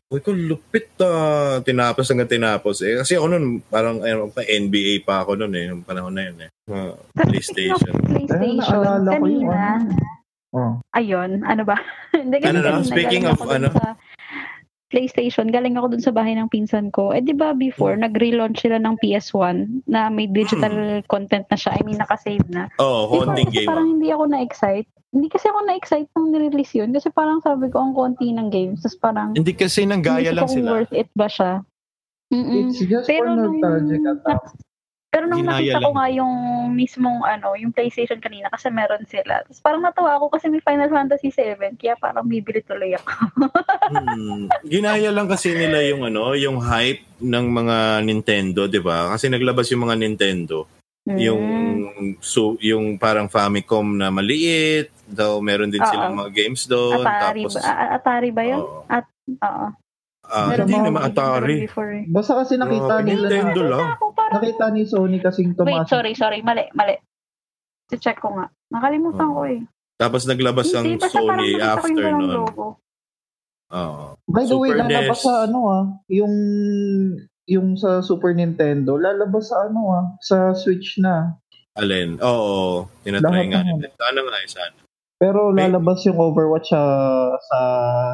Uy 0.07 0.21
ko, 0.23 0.31
lupit 0.31 0.95
ah. 1.03 1.59
Tinapos 1.61 2.07
hanggang 2.07 2.31
tinapos. 2.31 2.83
Eh, 2.87 3.03
kasi 3.03 3.19
ako 3.19 3.27
nun, 3.33 3.45
parang 3.67 3.99
ano, 4.01 4.31
pa 4.31 4.47
NBA 4.47 5.03
pa 5.03 5.27
ako 5.27 5.35
nun 5.35 5.53
eh, 5.55 5.67
nung 5.67 5.83
panahon 5.83 6.15
na 6.15 6.31
yun 6.31 6.39
eh. 6.47 6.51
Mga 6.71 6.87
PlayStation. 7.27 7.93
PlayStation. 8.07 8.81
Yung 8.87 9.07
Kanina. 9.11 9.83
Oh. 10.57 10.81
Ayun, 10.95 11.43
ano 11.45 11.63
ba? 11.67 11.77
Hindi 12.17 12.39
kasi 12.41 12.49
Ano 12.55 12.61
na? 12.63 12.81
kanina 12.81 12.87
Speaking 12.89 13.25
of 13.29 13.39
ano? 13.45 13.69
Sa 13.75 13.93
PlayStation, 14.87 15.51
galing 15.51 15.75
ako 15.75 15.93
dun 15.93 16.05
sa 16.07 16.15
bahay 16.15 16.39
ng 16.39 16.47
pinsan 16.47 16.95
ko. 16.95 17.11
Eh, 17.11 17.19
di 17.19 17.35
ba 17.35 17.51
before, 17.53 17.99
Hmm. 17.99 18.07
nag-relaunch 18.07 18.63
sila 18.63 18.79
ng 18.79 18.95
PS1 19.03 19.83
na 19.91 20.07
may 20.07 20.31
digital 20.31 21.03
content 21.11 21.43
na 21.51 21.59
siya. 21.59 21.75
I 21.75 21.83
mean, 21.83 21.99
nakasave 21.99 22.47
na. 22.49 22.71
Oo, 22.79 22.87
oh, 22.87 23.27
haunting 23.27 23.51
kasi 23.51 23.67
game. 23.67 23.69
parang 23.69 23.89
hindi 23.99 24.09
ako 24.15 24.25
na-excite. 24.31 24.87
Hindi 25.09 25.29
kasi 25.29 25.47
ako 25.47 25.59
na-excite 25.63 26.11
nung 26.13 26.29
nirelease 26.29 26.75
yun. 26.75 26.91
Kasi 26.91 27.09
parang 27.09 27.39
sabi 27.39 27.69
ko, 27.69 27.79
ang 27.79 27.93
konti 27.93 28.31
ng 28.31 28.49
games. 28.49 28.81
Tapos 28.81 28.99
parang, 28.99 29.29
Hindi 29.33 29.53
kasi 29.53 29.83
nang 29.83 30.01
gaya 30.01 30.29
hindi 30.29 30.35
lang 30.35 30.45
ko 30.45 30.49
kung 30.49 30.59
sila. 30.59 30.71
worth 30.73 30.93
it 30.93 31.11
ba 31.13 31.27
siya. 31.27 31.53
Mm-mm. 32.29 32.55
It's 32.67 32.81
just 32.81 33.07
Pero 33.07 33.29
for 33.29 33.39
nung, 33.39 33.57
nostalgic 33.57 34.03
attack. 34.05 34.43
pero 35.07 35.25
nung 35.25 35.41
Ginaya 35.41 35.63
nakita 35.63 35.79
ko 35.79 35.87
lang. 35.87 35.95
nga 35.95 36.07
yung 36.13 36.35
mismong 36.75 37.19
ano, 37.23 37.49
yung 37.55 37.71
PlayStation 37.71 38.19
kanina 38.19 38.51
kasi 38.51 38.67
meron 38.69 39.07
sila. 39.07 39.41
Tapos 39.41 39.63
parang 39.63 39.81
natawa 39.81 40.19
ako 40.19 40.29
kasi 40.29 40.51
may 40.51 40.61
Final 40.61 40.91
Fantasy 40.91 41.31
7 41.31 41.57
kaya 41.73 41.95
parang 41.95 42.27
bibili 42.27 42.61
tuloy 42.61 42.93
ako. 42.93 43.09
Hmm. 43.87 44.51
Ginaya 44.67 45.09
lang 45.09 45.31
kasi 45.31 45.55
nila 45.55 45.79
yung 45.87 46.03
ano, 46.03 46.35
yung 46.35 46.59
hype 46.59 47.07
ng 47.17 47.47
mga 47.47 47.77
Nintendo, 48.03 48.67
'di 48.67 48.83
ba? 48.83 49.15
Kasi 49.15 49.31
naglabas 49.31 49.71
yung 49.71 49.87
mga 49.87 49.95
Nintendo, 49.97 50.67
yung 51.07 51.39
Mm. 51.87 52.19
so 52.19 52.59
yung 52.59 52.99
parang 52.99 53.31
Famicom 53.31 53.87
na 53.95 54.11
maliit, 54.11 54.91
daw 55.07 55.39
meron 55.39 55.71
din 55.71 55.81
silang 55.81 56.15
mga 56.15 56.31
games 56.33 56.67
doon, 56.67 57.01
Atari 57.01 57.43
tapos 57.43 57.55
ba? 57.57 57.73
Atari 57.95 58.31
ba 58.31 58.43
yun? 58.43 58.61
Oo. 58.61 58.83
Oo. 59.37 59.67
Ah, 60.27 60.51
Meron 60.51 60.67
hindi 60.67 60.75
mga 60.75 60.87
naman 60.91 61.03
Atari. 61.07 61.57
eh. 61.63 62.05
Basta 62.11 62.33
kasi 62.35 62.59
nakita 62.59 62.99
Grabe, 62.99 63.07
nila 63.07 63.27
Nintendo 63.29 63.61
na, 63.61 63.71
lang. 63.71 63.83
Parang, 64.11 64.35
nakita 64.35 64.65
ni 64.75 64.83
Sony 64.83 65.19
kasing 65.19 65.51
wait, 65.53 65.59
tumaas. 65.61 65.87
sorry, 65.87 66.13
sorry. 66.13 66.43
Mali, 66.43 66.67
mali. 66.75 66.99
Si-check 67.87 68.19
ko 68.19 68.35
nga. 68.35 68.51
Nakalimutan 68.69 69.29
Oo. 69.29 69.35
ko 69.37 69.43
eh. 69.47 69.63
Tapos 69.95 70.27
naglabas 70.27 70.67
ang 70.75 70.83
Hindi, 70.85 70.99
parang 70.99 71.15
Sony 71.15 71.49
after 71.57 72.11
logo. 72.19 72.67
Oo. 73.69 74.05
By 74.27 74.45
the 74.45 74.59
way, 74.59 74.71
Super 74.71 74.83
lalabas 74.83 75.17
NES. 75.17 75.23
sa 75.23 75.35
ano 75.43 75.59
ah, 75.67 75.85
yung 76.09 76.35
yung 77.47 77.79
sa 77.79 78.03
Super 78.03 78.35
Nintendo, 78.35 78.99
lalabas 78.99 79.47
sa 79.47 79.71
ano 79.71 79.81
ah, 79.89 80.05
sa 80.19 80.51
Switch 80.53 80.99
na. 80.99 81.39
Alin? 81.75 82.19
Oo, 82.19 82.91
tinatry 83.03 83.47
nga 83.47 83.63
ng- 83.63 83.79
nila. 83.79 83.95
Sana 83.95 84.19
nga 84.21 84.37
eh, 84.37 84.49
sana. 84.49 84.77
Pero 85.17 85.49
lalabas 85.49 86.05
yung 86.05 86.21
Overwatch 86.21 86.77
sa 86.77 86.83
sa 87.41 87.59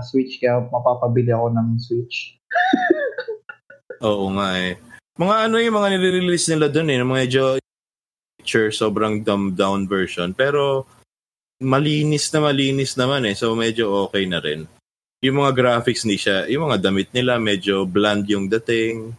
Switch 0.07 0.39
kaya 0.39 0.63
mapapabili 0.71 1.35
ako 1.35 1.47
ng 1.51 1.69
Switch. 1.83 2.39
Oo 4.07 4.31
nga 4.39 4.55
eh. 4.59 4.79
Mga 5.19 5.35
ano 5.51 5.57
yung 5.59 5.77
mga 5.77 5.89
nire-release 5.99 6.47
nila 6.55 6.67
doon 6.71 6.89
eh, 6.91 6.99
mga 7.03 7.11
medyo 7.27 7.43
picture, 8.39 8.71
sobrang 8.71 9.23
dumbed 9.23 9.59
down 9.59 9.87
version. 9.91 10.31
Pero 10.35 10.87
malinis 11.63 12.31
na 12.35 12.43
malinis 12.43 12.95
naman 12.95 13.27
eh. 13.27 13.35
So 13.35 13.55
medyo 13.59 14.07
okay 14.07 14.27
na 14.27 14.39
rin. 14.39 14.67
Yung 15.23 15.39
mga 15.39 15.55
graphics 15.55 16.03
ni 16.03 16.19
siya, 16.19 16.51
yung 16.51 16.67
mga 16.67 16.91
damit 16.91 17.11
nila 17.15 17.39
medyo 17.39 17.87
bland 17.87 18.27
yung 18.27 18.51
dating. 18.51 19.15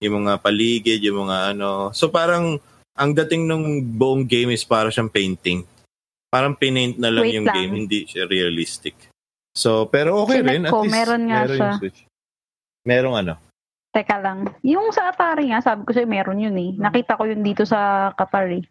Yung 0.00 0.24
mga 0.24 0.40
paligid, 0.40 1.00
yung 1.04 1.28
mga 1.28 1.56
ano. 1.56 1.92
So 1.96 2.08
parang 2.08 2.60
ang 2.96 3.10
dating 3.16 3.48
ng 3.48 3.64
buong 3.96 4.24
game 4.28 4.52
is 4.52 4.64
para 4.64 4.92
siyang 4.92 5.12
painting. 5.12 5.64
Parang 6.32 6.56
pinaint 6.56 6.96
na 6.96 7.12
lang 7.12 7.28
Wait 7.28 7.36
yung 7.36 7.44
lang. 7.44 7.56
game, 7.60 7.72
hindi 7.84 8.08
siya 8.08 8.24
realistic. 8.24 8.96
So, 9.52 9.84
pero 9.84 10.24
okay 10.24 10.40
Chinek 10.40 10.48
rin. 10.48 10.62
At 10.64 10.72
ko, 10.72 10.78
least 10.80 10.94
meron 10.96 11.22
nga 11.28 11.38
meron 11.44 11.58
siya. 11.60 11.70
Switch. 11.76 12.00
Merong 12.88 13.16
ano? 13.20 13.34
Teka 13.92 14.16
lang. 14.16 14.38
Yung 14.64 14.88
sa 14.90 15.12
Atari 15.12 15.52
nga, 15.52 15.60
sabi 15.60 15.84
ko 15.84 15.92
sa'yo, 15.92 16.08
meron 16.08 16.40
yun 16.40 16.56
eh. 16.56 16.72
Nakita 16.80 17.20
ko 17.20 17.28
yun 17.28 17.44
dito 17.44 17.68
sa 17.68 18.08
Qatar 18.16 18.48
eh. 18.48 18.64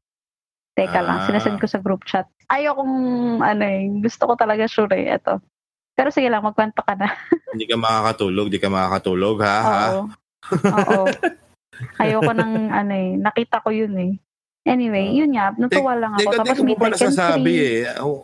Teka 0.74 1.06
lang, 1.06 1.22
Ah. 1.22 1.26
sinasend 1.30 1.62
ko 1.62 1.70
sa 1.70 1.78
group 1.78 2.02
chat. 2.10 2.26
Ayokong, 2.50 2.96
ano 3.38 3.62
eh, 3.62 3.86
gusto 4.02 4.26
ko 4.26 4.34
talaga 4.34 4.66
sure 4.66 4.98
eh, 4.98 5.14
eto. 5.14 5.38
Pero 5.94 6.10
sige 6.10 6.26
lang, 6.34 6.42
magkwento 6.42 6.82
ka 6.82 6.98
na. 6.98 7.14
Hindi 7.54 7.70
ka 7.70 7.78
makakatulog, 7.78 8.50
di 8.50 8.58
ka 8.58 8.74
makakatulog, 8.74 9.38
ha? 9.46 9.58
ha? 9.62 9.78
Oo. 9.94 10.04
Oo. 10.82 11.06
Ayoko 12.02 12.32
ng, 12.34 12.54
ano 12.74 12.94
eh, 12.98 13.10
nakita 13.22 13.62
ko 13.62 13.70
yun 13.70 13.94
eh. 14.02 14.12
Anyway, 14.62 15.10
yun 15.12 15.34
nga, 15.34 15.58
natuwa 15.58 15.98
lang 15.98 16.14
ako. 16.14 16.22
Teka, 16.22 16.38
Tapos 16.38 16.58
may 16.62 16.70
mo 16.70 16.78
pa 16.78 16.88
nasasabi 16.94 17.52
3. 17.52 17.66
eh. 17.66 17.78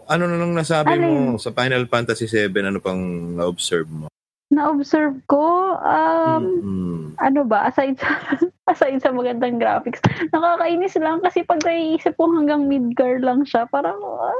Ano 0.06 0.24
na 0.24 0.36
nang 0.38 0.54
nasabi 0.54 0.94
Alin? 0.94 1.02
mo 1.02 1.14
sa 1.36 1.50
Final 1.50 1.90
Fantasy 1.90 2.30
7? 2.30 2.54
Ano 2.64 2.78
pang 2.78 3.02
na-observe 3.34 3.90
mo? 3.90 4.06
Na-observe 4.48 5.18
ko, 5.26 5.44
um, 5.76 6.44
Mm. 6.64 7.04
ano 7.18 7.42
ba, 7.44 7.68
aside 7.68 7.98
sa, 7.98 8.08
aside 8.72 9.02
sa 9.02 9.12
magandang 9.12 9.58
graphics, 9.58 10.00
nakakainis 10.30 10.96
lang 10.96 11.20
kasi 11.20 11.42
pag 11.42 11.60
naiisip 11.66 12.16
ko 12.16 12.32
hanggang 12.32 12.64
mid-car 12.64 13.20
lang 13.20 13.44
siya, 13.44 13.66
parang, 13.66 13.98
ah, 14.00 14.38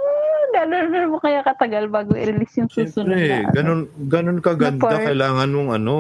gano'n 0.54 1.12
mo 1.12 1.20
kaya 1.20 1.44
katagal 1.44 1.90
bago 1.90 2.14
i-release 2.14 2.56
yung 2.56 2.72
susunod 2.72 3.14
Siyempre, 3.14 3.28
na. 3.28 3.42
ano. 3.42 3.52
ganun, 3.52 3.82
ganun 4.08 4.40
kaganda. 4.40 4.96
Kailangan 5.02 5.50
mong 5.50 5.72
ano, 5.76 5.94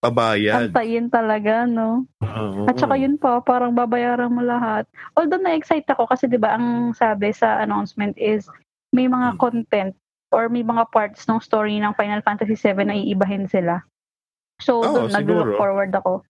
pabayad. 0.00 0.70
Antayin 0.70 1.08
talaga, 1.08 1.64
no? 1.64 2.04
Oo. 2.20 2.68
At 2.68 2.76
saka 2.76 2.94
yun 2.94 3.16
pa, 3.16 3.40
parang 3.40 3.72
babayaran 3.72 4.30
mo 4.30 4.40
lahat. 4.40 4.84
Although 5.14 5.40
na-excite 5.40 5.86
ako 5.88 6.06
kasi 6.06 6.26
'di 6.26 6.36
ba 6.36 6.56
ang 6.56 6.92
sabi 6.92 7.32
sa 7.32 7.60
announcement 7.60 8.14
is 8.16 8.46
may 8.92 9.06
mga 9.06 9.34
Hmm. 9.34 9.40
content 9.40 9.92
or 10.30 10.48
may 10.48 10.62
mga 10.62 10.90
parts 10.90 11.24
ng 11.26 11.38
story 11.38 11.78
ng 11.78 11.94
Final 11.94 12.20
Fantasy 12.20 12.54
7 12.54 12.82
na 12.82 12.94
iibahin 12.94 13.46
sila. 13.46 13.80
So, 14.58 14.80
Oo, 14.80 15.06
doon 15.06 15.12
nag-look 15.12 15.54
forward 15.54 15.92
ako 15.92 16.24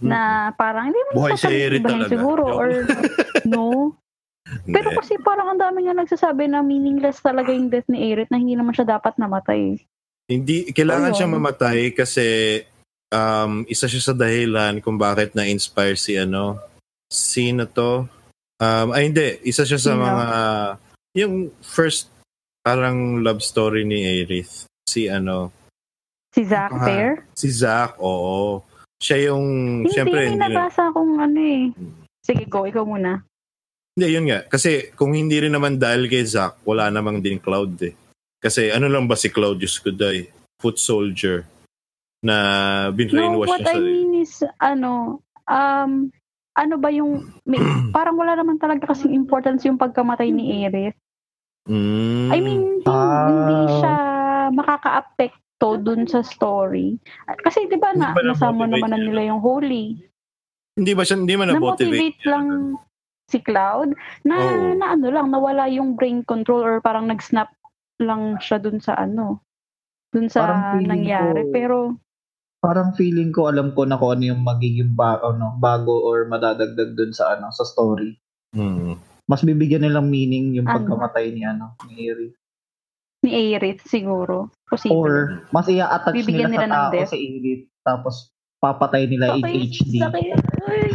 na 0.00 0.52
parang 0.54 0.88
hindi 0.88 1.00
mo 1.10 1.24
Buhay 1.24 1.36
si 1.36 1.48
Eri 1.48 1.80
talaga. 1.80 2.08
siguro 2.08 2.44
Joke. 2.46 2.56
or 2.56 2.68
no. 3.48 3.96
Pero 4.66 4.92
kasi 4.92 5.20
parang 5.20 5.52
ang 5.52 5.60
dami 5.60 5.84
nga 5.84 5.94
nagsasabi 5.94 6.48
na 6.48 6.60
meaningless 6.60 7.20
talaga 7.20 7.52
yung 7.52 7.68
death 7.68 7.86
ni 7.86 8.00
Aerith 8.02 8.32
na 8.32 8.40
hindi 8.40 8.56
naman 8.56 8.72
siya 8.72 8.88
dapat 8.88 9.16
namatay. 9.16 9.76
Hindi, 10.26 10.70
kailangan 10.70 11.10
Ayun. 11.10 11.16
siyang 11.16 11.34
mamatay 11.36 11.78
kasi 11.90 12.26
um, 13.10 13.66
isa 13.66 13.86
siya 13.90 14.10
sa 14.10 14.14
dahilan 14.16 14.78
kung 14.80 14.96
bakit 14.96 15.34
na-inspire 15.34 15.98
si 15.98 16.16
ano, 16.16 16.58
sino 17.10 17.66
to? 17.66 18.06
Um, 18.60 18.88
ay 18.94 19.10
hindi, 19.10 19.40
isa 19.44 19.66
siya 19.66 19.80
sa 19.80 19.92
mga, 19.96 20.26
yung 21.16 21.50
first 21.64 22.08
parang 22.60 23.20
love 23.24 23.40
story 23.40 23.82
ni 23.84 24.04
Aerith. 24.04 24.68
Si 24.86 25.08
ano, 25.10 25.50
Si 26.30 26.46
Zack 26.46 26.70
Ah, 26.70 26.86
Fair. 26.86 27.10
si 27.34 27.50
Zack, 27.50 27.98
oo. 27.98 28.62
Siya 29.02 29.32
yung, 29.34 29.46
Hindi, 29.82 29.90
syempre, 29.90 30.30
hindi, 30.30 30.38
nabasa 30.38 30.86
akong 30.86 31.18
ano 31.18 31.40
eh. 31.42 31.74
Sige, 32.22 32.46
go. 32.46 32.62
Ikaw 32.62 32.84
muna. 32.86 33.26
hindi, 33.98 34.06
yun 34.14 34.30
nga. 34.30 34.46
Kasi 34.46 34.94
kung 34.94 35.10
hindi 35.10 35.42
rin 35.42 35.50
naman 35.50 35.74
dahil 35.74 36.06
kay 36.06 36.22
Zack, 36.22 36.62
wala 36.62 36.86
namang 36.86 37.18
din 37.18 37.42
Cloud 37.42 37.74
eh. 37.82 37.98
Kasi 38.38 38.70
ano 38.70 38.86
lang 38.86 39.10
ba 39.10 39.18
si 39.18 39.26
Cloud, 39.26 39.58
Diyos 39.58 39.82
ko 39.82 39.90
day, 39.90 40.30
foot 40.62 40.78
soldier 40.78 41.42
na 42.20 42.36
No, 42.86 42.92
binrainwash 42.92 43.48
what 43.48 43.60
niya 43.60 43.72
I 43.72 43.80
mean 43.80 44.12
is, 44.16 44.32
ano, 44.58 45.20
um, 45.46 46.12
ano 46.54 46.74
ba 46.76 46.88
yung, 46.88 47.24
may, 47.44 47.56
parang 47.96 48.16
wala 48.16 48.36
naman 48.36 48.60
talaga 48.60 48.88
kasing 48.88 49.12
importance 49.12 49.64
yung 49.64 49.76
pagkamatay 49.76 50.28
ni 50.28 50.60
Aerith. 50.60 50.96
Mm. 51.64 52.28
I 52.28 52.38
mean, 52.40 52.62
hin- 52.78 52.88
Ah. 52.88 53.28
hindi 53.28 53.56
siya 53.78 53.94
makaka-apekto 54.50 55.76
dun 55.78 56.04
sa 56.04 56.20
story. 56.20 56.96
Kasi 57.40 57.68
di 57.68 57.76
ba 57.76 57.92
na, 57.92 58.10
Hindi 58.10 58.18
ba 58.18 58.24
nasama 58.26 58.64
naman 58.64 58.90
na 58.90 58.98
nila 58.98 59.22
yung 59.26 59.40
Holy. 59.40 59.96
Hindi 60.74 60.92
ba 60.92 61.04
siya, 61.04 61.20
hindi 61.20 61.36
man 61.36 61.50
na-motivate? 61.50 62.16
Na-motivate 62.16 62.20
lang 62.24 62.46
si 63.28 63.38
Cloud 63.38 63.94
na, 64.24 64.34
Oo. 64.34 64.74
na 64.74 64.86
ano 64.92 65.06
lang, 65.08 65.30
nawala 65.30 65.68
yung 65.68 65.94
brain 65.94 66.20
control 66.20 66.60
or 66.60 66.74
parang 66.80 67.06
nag-snap 67.06 67.48
lang 68.00 68.40
siya 68.40 68.58
dun 68.58 68.80
sa 68.80 68.96
ano, 68.96 69.44
dun 70.10 70.26
sa 70.26 70.74
nangyari. 70.76 71.46
ko- 71.46 71.52
Pero, 71.52 71.76
Parang 72.60 72.92
feeling 72.92 73.32
ko 73.32 73.48
alam 73.48 73.72
ko 73.72 73.88
na 73.88 73.96
kung 73.96 74.14
ano 74.14 74.24
yung 74.30 74.44
magiging 74.44 74.92
ba, 74.92 75.16
ano, 75.16 75.56
bago 75.56 75.96
or 75.96 76.28
madadagdag 76.28 76.92
dun 76.92 77.10
sa 77.10 77.32
ano 77.32 77.48
sa 77.48 77.64
story. 77.64 78.20
Hmm. 78.52 79.00
Mas 79.24 79.40
bibigyan 79.40 79.80
nilang 79.80 80.12
meaning 80.12 80.52
yung 80.52 80.66
Ano? 80.66 80.84
pagkamatay 80.84 81.32
ni 81.32 81.42
ano 81.42 81.72
ni 81.86 82.04
Eri. 82.04 82.28
ni 83.20 83.30
Aerith 83.32 83.84
siguro. 83.84 84.48
Posible. 84.66 84.92
Or 84.92 85.12
mas 85.50 85.68
Bibigyan 85.68 86.50
nila, 86.50 86.64
nila 86.64 86.66
sa 86.66 86.76
tao 86.78 86.92
death. 86.92 87.10
sa 87.10 87.16
Eri 87.16 87.52
tapos 87.80 88.14
papatay 88.58 89.04
nila 89.06 89.36
in 89.36 89.44
Okay, 89.44 89.60
HD. 89.66 89.94
sakit. 90.00 90.40
Ay. 90.64 90.88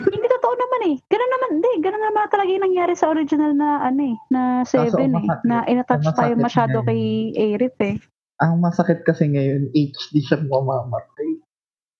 hindi 0.00 0.26
totoo 0.26 0.54
naman 0.54 0.80
eh. 0.88 0.96
Ganun 1.06 1.30
naman, 1.30 1.48
hindi. 1.54 1.72
Ganun 1.80 2.02
naman 2.02 2.22
talaga 2.26 2.50
yung 2.50 2.64
nangyari 2.66 2.94
sa 2.94 3.06
original 3.08 3.52
na 3.52 3.78
ano 3.80 4.00
eh, 4.00 4.16
na 4.28 4.40
7 4.62 4.90
eh. 4.96 5.10
Na 5.44 5.62
inattach 5.66 6.02
tayo 6.08 6.34
masyado 6.34 6.82
kay 6.82 6.98
Aerith 7.32 7.78
eh. 7.80 7.98
Ang 8.40 8.58
masakit 8.58 9.04
kasi 9.04 9.28
ngayon, 9.28 9.68
HD 9.70 10.24
siyang 10.24 10.48
mamamatay. 10.48 11.30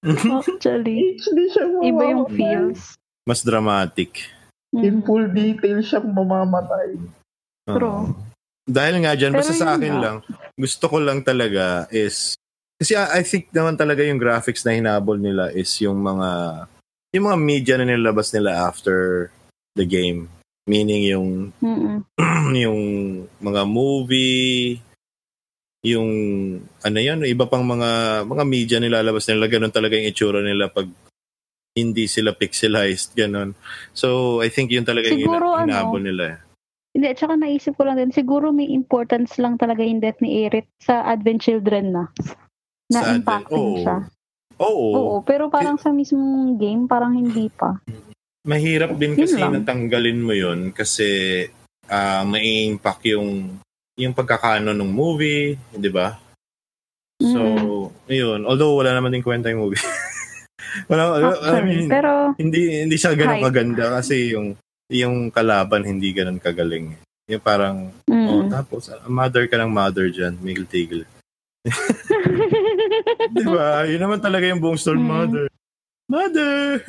Actually, 0.03 1.15
HD 1.15 1.39
siyang 1.49 1.73
mamamatay. 1.75 1.91
iba 1.93 2.03
yung 2.07 2.25
feels. 2.31 2.97
Mas 3.23 3.45
dramatic. 3.45 4.25
In 4.73 5.01
Mm. 5.01 5.05
full 5.05 5.29
detail 5.29 5.79
siyang 5.81 6.09
mamamatay. 6.09 6.97
True. 7.69 8.09
Oo. 8.09 8.17
Dahil 8.65 9.03
nga 9.03 9.13
dyan, 9.13 9.35
Pero 9.35 9.41
basta 9.43 9.53
sa 9.53 9.75
akin 9.75 9.93
nga. 9.93 10.01
lang, 10.01 10.17
gusto 10.55 10.85
ko 10.87 10.97
lang 10.97 11.21
talaga 11.21 11.91
is, 11.91 12.39
kasi 12.79 12.95
I 12.95 13.19
I 13.19 13.23
think 13.23 13.51
naman 13.51 13.75
talaga 13.75 14.01
yung 14.01 14.17
graphics 14.17 14.63
na 14.63 14.73
hinabol 14.73 15.19
nila 15.19 15.51
is 15.51 15.69
yung 15.77 15.99
mga, 15.99 16.65
yung 17.11 17.25
mga 17.27 17.39
media 17.39 17.75
na 17.77 17.85
nilabas 17.85 18.31
nila 18.31 18.65
after 18.65 19.29
the 19.75 19.85
game. 19.85 20.31
Meaning 20.65 21.03
yung, 21.05 21.29
Mm-mm. 21.59 22.01
yung 22.57 22.81
mga 23.37 23.63
movie, 23.67 24.79
yung, 25.81 26.11
ano 26.85 26.99
yun, 27.01 27.25
iba 27.25 27.49
pang 27.49 27.65
mga, 27.65 28.23
mga 28.29 28.45
media 28.45 28.79
nilalabas 28.79 29.25
nila, 29.29 29.49
ganun 29.49 29.73
talaga 29.73 29.97
yung 29.97 30.09
itsura 30.13 30.45
nila 30.45 30.69
pag 30.69 30.87
hindi 31.73 32.05
sila 32.05 32.35
pixelized, 32.35 33.15
ganun. 33.15 33.57
So, 33.95 34.39
I 34.43 34.51
think 34.51 34.75
yun 34.75 34.85
talaga 34.85 35.09
Siguro, 35.09 35.57
yung 35.57 35.71
ano, 35.71 35.73
hinabol 35.73 36.03
nila. 36.03 36.25
eh. 36.35 36.39
Hindi, 36.91 37.09
tsaka 37.15 37.39
naisip 37.39 37.79
ko 37.79 37.87
lang 37.87 37.97
din, 37.97 38.11
siguro 38.11 38.51
may 38.51 38.67
importance 38.69 39.39
lang 39.39 39.55
talaga 39.57 39.81
yung 39.81 40.03
death 40.03 40.19
ni 40.19 40.43
Aerith 40.43 40.67
sa 40.83 41.07
Advent 41.07 41.41
Children 41.41 41.85
na. 41.95 42.05
Na 42.91 42.99
Sa 42.99 43.07
Advent, 43.15 43.23
impacting 43.23 43.63
oo. 43.63 43.79
siya. 43.79 43.97
Oo. 44.61 44.87
Oo, 44.93 45.15
pero 45.23 45.49
parang 45.49 45.79
sa 45.79 45.95
mismong 45.95 46.59
game, 46.59 46.85
parang 46.85 47.15
hindi 47.17 47.49
pa. 47.49 47.79
Mahirap 48.45 48.99
din 48.99 49.15
Yun 49.17 49.21
kasi 49.25 49.39
lang. 49.39 49.53
natanggalin 49.57 50.21
mo 50.21 50.33
yun 50.33 50.73
kasi 50.73 51.45
ah 51.87 52.25
may 52.25 52.65
impact 52.67 53.05
yung 53.07 53.57
yung 53.99 54.15
pagkakano 54.15 54.71
ng 54.75 54.91
movie, 54.91 55.59
di 55.75 55.91
ba? 55.91 56.19
So, 57.21 57.41
yun. 58.09 58.49
Although 58.49 58.81
wala 58.81 58.97
naman 58.97 59.13
din 59.13 59.25
kwenta 59.25 59.53
yung 59.53 59.69
movie. 59.69 59.81
wala, 60.91 61.21
I 61.21 61.25
Actually, 61.29 61.65
mean, 61.69 61.87
pero 61.91 62.33
hindi 62.41 62.87
hindi 62.87 62.97
siya 62.97 63.13
ganun 63.13 63.43
Hype. 63.43 63.47
kaganda 63.51 63.85
kasi 64.01 64.33
yung 64.33 64.57
yung 64.89 65.29
kalaban 65.29 65.85
hindi 65.85 66.11
ganun 66.17 66.41
kagaling. 66.41 66.97
Yung 67.31 67.43
parang, 67.45 67.95
mm. 68.11 68.27
oh, 68.27 68.43
tapos, 68.51 68.91
ah, 68.91 69.07
mother 69.07 69.47
ka 69.47 69.55
ng 69.55 69.71
mother 69.71 70.11
dyan, 70.11 70.35
Miguel 70.43 70.67
Tigil. 70.67 71.07
Di 73.39 73.45
ba? 73.47 73.83
Yun 73.91 74.03
naman 74.03 74.19
talaga 74.19 74.51
yung 74.51 74.59
buong 74.59 74.81
story, 74.81 74.99
Mm. 74.99 75.07
mother. 75.07 75.47
Mother! 76.11 76.83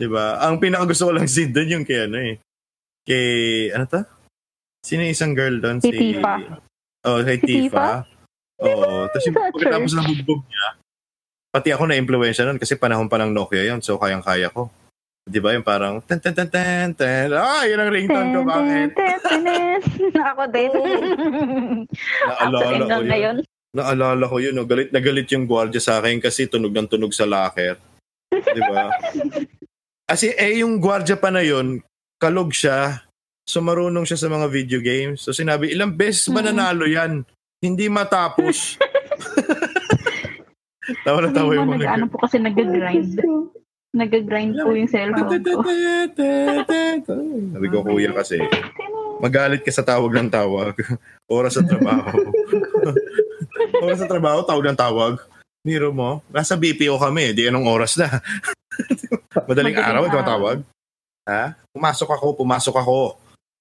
Di 0.00 0.08
ba? 0.08 0.40
Ang 0.40 0.56
pinakagusto 0.56 1.10
ko 1.10 1.12
lang 1.12 1.28
scene 1.28 1.52
doon 1.52 1.68
yung 1.68 1.84
kay 1.84 2.08
ano 2.08 2.16
eh. 2.16 2.40
Kay, 3.04 3.28
ano 3.76 3.84
to? 3.84 4.00
Sino 4.88 5.04
yung 5.04 5.12
isang 5.12 5.36
girl 5.36 5.60
doon? 5.60 5.84
Si 5.84 5.92
Tifa. 5.92 6.40
Oh, 7.04 7.20
kay 7.20 7.36
Si 7.44 7.68
Tifa. 7.68 8.08
Oo. 8.64 9.04
Tapos 9.12 9.24
yung 9.28 9.36
pagkatapos 9.36 9.92
na 9.92 10.02
bugbog 10.08 10.40
niya, 10.48 10.66
pati 11.52 11.68
ako 11.76 11.92
na-impluensya 11.92 12.48
nun 12.48 12.56
kasi 12.56 12.80
panahon 12.80 13.12
pa 13.12 13.20
ng 13.20 13.36
Nokia 13.36 13.68
yun. 13.68 13.84
So, 13.84 14.00
kayang-kaya 14.00 14.48
ko. 14.48 14.72
Di 15.28 15.44
ba? 15.44 15.52
Yung 15.52 15.66
parang, 15.66 16.00
ten 16.00 16.16
ten 16.16 16.32
ten 16.32 16.48
ten 16.48 16.88
ten. 16.96 17.28
Ah, 17.36 17.68
yun 17.68 17.76
ang 17.76 17.92
ringtone 17.92 18.32
ko. 18.32 18.40
Bakit? 18.48 18.90
Ako 20.32 20.42
din. 20.48 20.72
Naalala 22.24 22.84
ko 22.88 23.04
yun. 23.12 23.36
Naalala 23.76 24.24
ko 24.24 24.36
yun. 24.40 24.56
No? 24.56 24.64
Galit 24.64 24.88
na 24.88 25.04
galit 25.04 25.28
yung 25.28 25.44
gwardiya 25.44 25.84
sa 25.84 26.00
akin 26.00 26.24
kasi 26.24 26.48
tunog 26.48 26.72
ng 26.72 26.88
tunog 26.88 27.12
sa 27.12 27.28
locker. 27.28 27.76
Di 28.32 28.60
ba? 28.64 28.88
Kasi 30.08 30.32
eh, 30.32 30.64
yung 30.64 30.80
gwardiya 30.80 31.20
pa 31.20 31.28
na 31.28 31.44
yun, 31.44 31.84
kalog 32.16 32.48
siya. 32.56 33.07
So 33.48 33.64
marunong 33.64 34.04
siya 34.04 34.20
sa 34.20 34.28
mga 34.28 34.46
video 34.52 34.78
games. 34.78 35.24
So 35.24 35.32
sinabi, 35.32 35.72
ilang 35.72 35.96
beses 35.96 36.28
ba 36.28 36.44
Mm. 36.44 36.48
nanalo 36.52 36.84
yan? 36.84 37.24
Hindi 37.58 37.88
matapos. 37.88 38.76
tawa 41.00 41.24
na 41.24 41.32
tawa 41.32 41.50
yung 41.56 41.72
mga 41.72 41.80
nag-ano 41.80 42.04
po 42.06 42.16
kasi 42.20 42.36
nag-grind. 42.36 43.16
Nag-grind 43.88 44.52
po 44.54 44.76
yung 44.76 44.86
cellphone 44.86 45.40
ko. 45.40 45.64
Sabi 47.56 47.66
ko, 47.72 47.76
kuya 47.80 48.12
kasi, 48.12 48.36
magalit 49.18 49.64
ka 49.64 49.72
sa 49.72 49.82
tawag 49.82 50.12
ng 50.12 50.28
tawag. 50.28 50.76
Oras 51.32 51.56
sa 51.56 51.64
trabaho. 51.64 52.12
oras 53.84 53.98
sa 54.00 54.08
trabaho, 54.08 54.44
tawag 54.44 54.64
ng 54.70 54.78
tawag. 54.78 55.14
Niro 55.64 55.90
mo, 55.90 56.20
nasa 56.28 56.54
BPO 56.54 56.96
kami, 56.96 57.32
di 57.32 57.48
anong 57.48 57.66
oras 57.66 57.96
na. 57.96 58.08
Madaling 59.44 59.72
Madaling 59.72 59.76
araw, 59.76 60.02
ito 60.04 60.16
araw. 60.16 60.30
tawag. 60.30 60.58
Ha? 61.28 61.44
Pumasok 61.72 62.10
ako, 62.12 62.26
pumasok 62.38 62.76
ako. 62.76 62.96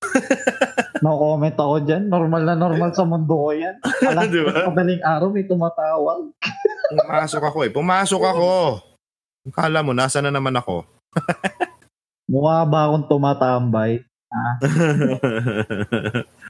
No 1.06 1.18
comment 1.18 1.54
ako 1.54 1.86
dyan. 1.86 2.10
Normal 2.10 2.42
na 2.42 2.56
normal 2.58 2.90
sa 2.94 3.06
mundo 3.06 3.30
ko 3.30 3.54
yan. 3.54 3.78
Alam 4.02 4.26
Di 4.34 4.42
ko, 4.42 4.50
ba? 4.50 4.70
madaling 4.74 5.04
araw 5.06 5.28
may 5.30 5.46
tumatawag. 5.46 6.34
Pumasok 6.98 7.44
ako 7.44 7.58
eh. 7.68 7.72
Pumasok 7.72 8.24
ako. 8.26 8.50
Kala 9.54 9.80
mo, 9.86 9.94
nasa 9.94 10.20
na 10.20 10.34
naman 10.34 10.58
ako. 10.58 10.84
Mukha 12.28 12.68
ba 12.68 12.90
akong 12.90 13.08
tumatambay? 13.08 14.04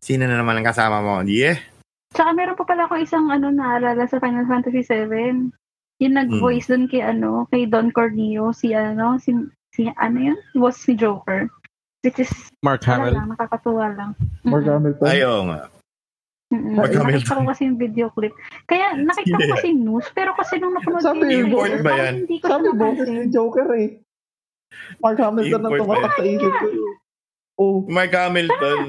Sino 0.01 0.23
na 0.25 0.39
naman 0.39 0.57
ang 0.57 0.67
kasama 0.67 1.03
mo? 1.03 1.21
Yeah. 1.27 1.61
Tsaka 2.15 2.33
meron 2.33 2.57
pa 2.57 2.65
pala 2.65 2.89
ako 2.89 2.97
isang 2.97 3.29
ano 3.29 3.53
naalala 3.53 4.09
sa 4.09 4.17
Final 4.17 4.49
Fantasy 4.49 4.81
7. 4.81 5.53
Yung 6.01 6.13
nag-voice 6.13 6.69
dun 6.69 6.85
kay 6.89 7.01
ano, 7.01 7.45
kay 7.49 7.65
Don 7.65 7.89
Corneo, 7.89 8.53
si 8.53 8.73
ano, 8.73 9.17
si, 9.21 9.33
si 9.73 9.89
ano 9.97 10.17
yun? 10.33 10.39
Was 10.57 10.77
si 10.77 10.93
Joker. 10.97 11.49
Which 12.07 12.23
is, 12.23 12.31
Mark 12.63 12.81
wala 12.81 12.87
Hamill. 13.03 13.13
lang, 13.19 13.29
nakakatuwa 13.35 13.85
lang. 13.91 14.11
Mark 14.47 14.63
Mhm. 14.63 14.71
Hamilton. 14.71 15.07
Ayaw 15.11 15.35
nga. 15.43 15.59
Mm-mm. 16.47 16.79
Pag 16.79 16.91
Hamilton. 16.95 17.19
Nakita 17.19 17.35
ko 17.35 17.43
kasi 17.43 17.61
yung 17.67 17.75
video 17.75 18.07
clip. 18.07 18.31
Kaya 18.63 18.95
nakita 18.95 19.35
ko 19.35 19.43
Sige. 19.43 19.51
kasi 19.51 19.67
news, 19.75 20.07
pero 20.15 20.31
kasi 20.31 20.55
nung 20.55 20.71
napanood 20.71 21.03
Sabi, 21.03 21.19
ko 21.19 21.27
yung 21.27 21.51
import 21.51 21.67
trailer, 21.67 21.83
ba 21.83 21.91
yan? 21.99 22.13
Hindi 22.23 22.39
ko 22.39 22.47
Sabi, 22.47 22.67
boses 22.71 23.07
ni. 23.11 23.27
Joker 23.27 23.67
eh. 23.75 23.89
Mark 25.03 25.19
Hamilton 25.19 25.59
ang 25.59 25.67
Import 25.67 25.81
tumatak 25.83 26.11
sa 26.15 26.23
isip 26.23 26.53
ko. 26.53 26.67
Oh, 27.57 27.81
Mark 27.83 28.13
Hamilton. 28.15 28.79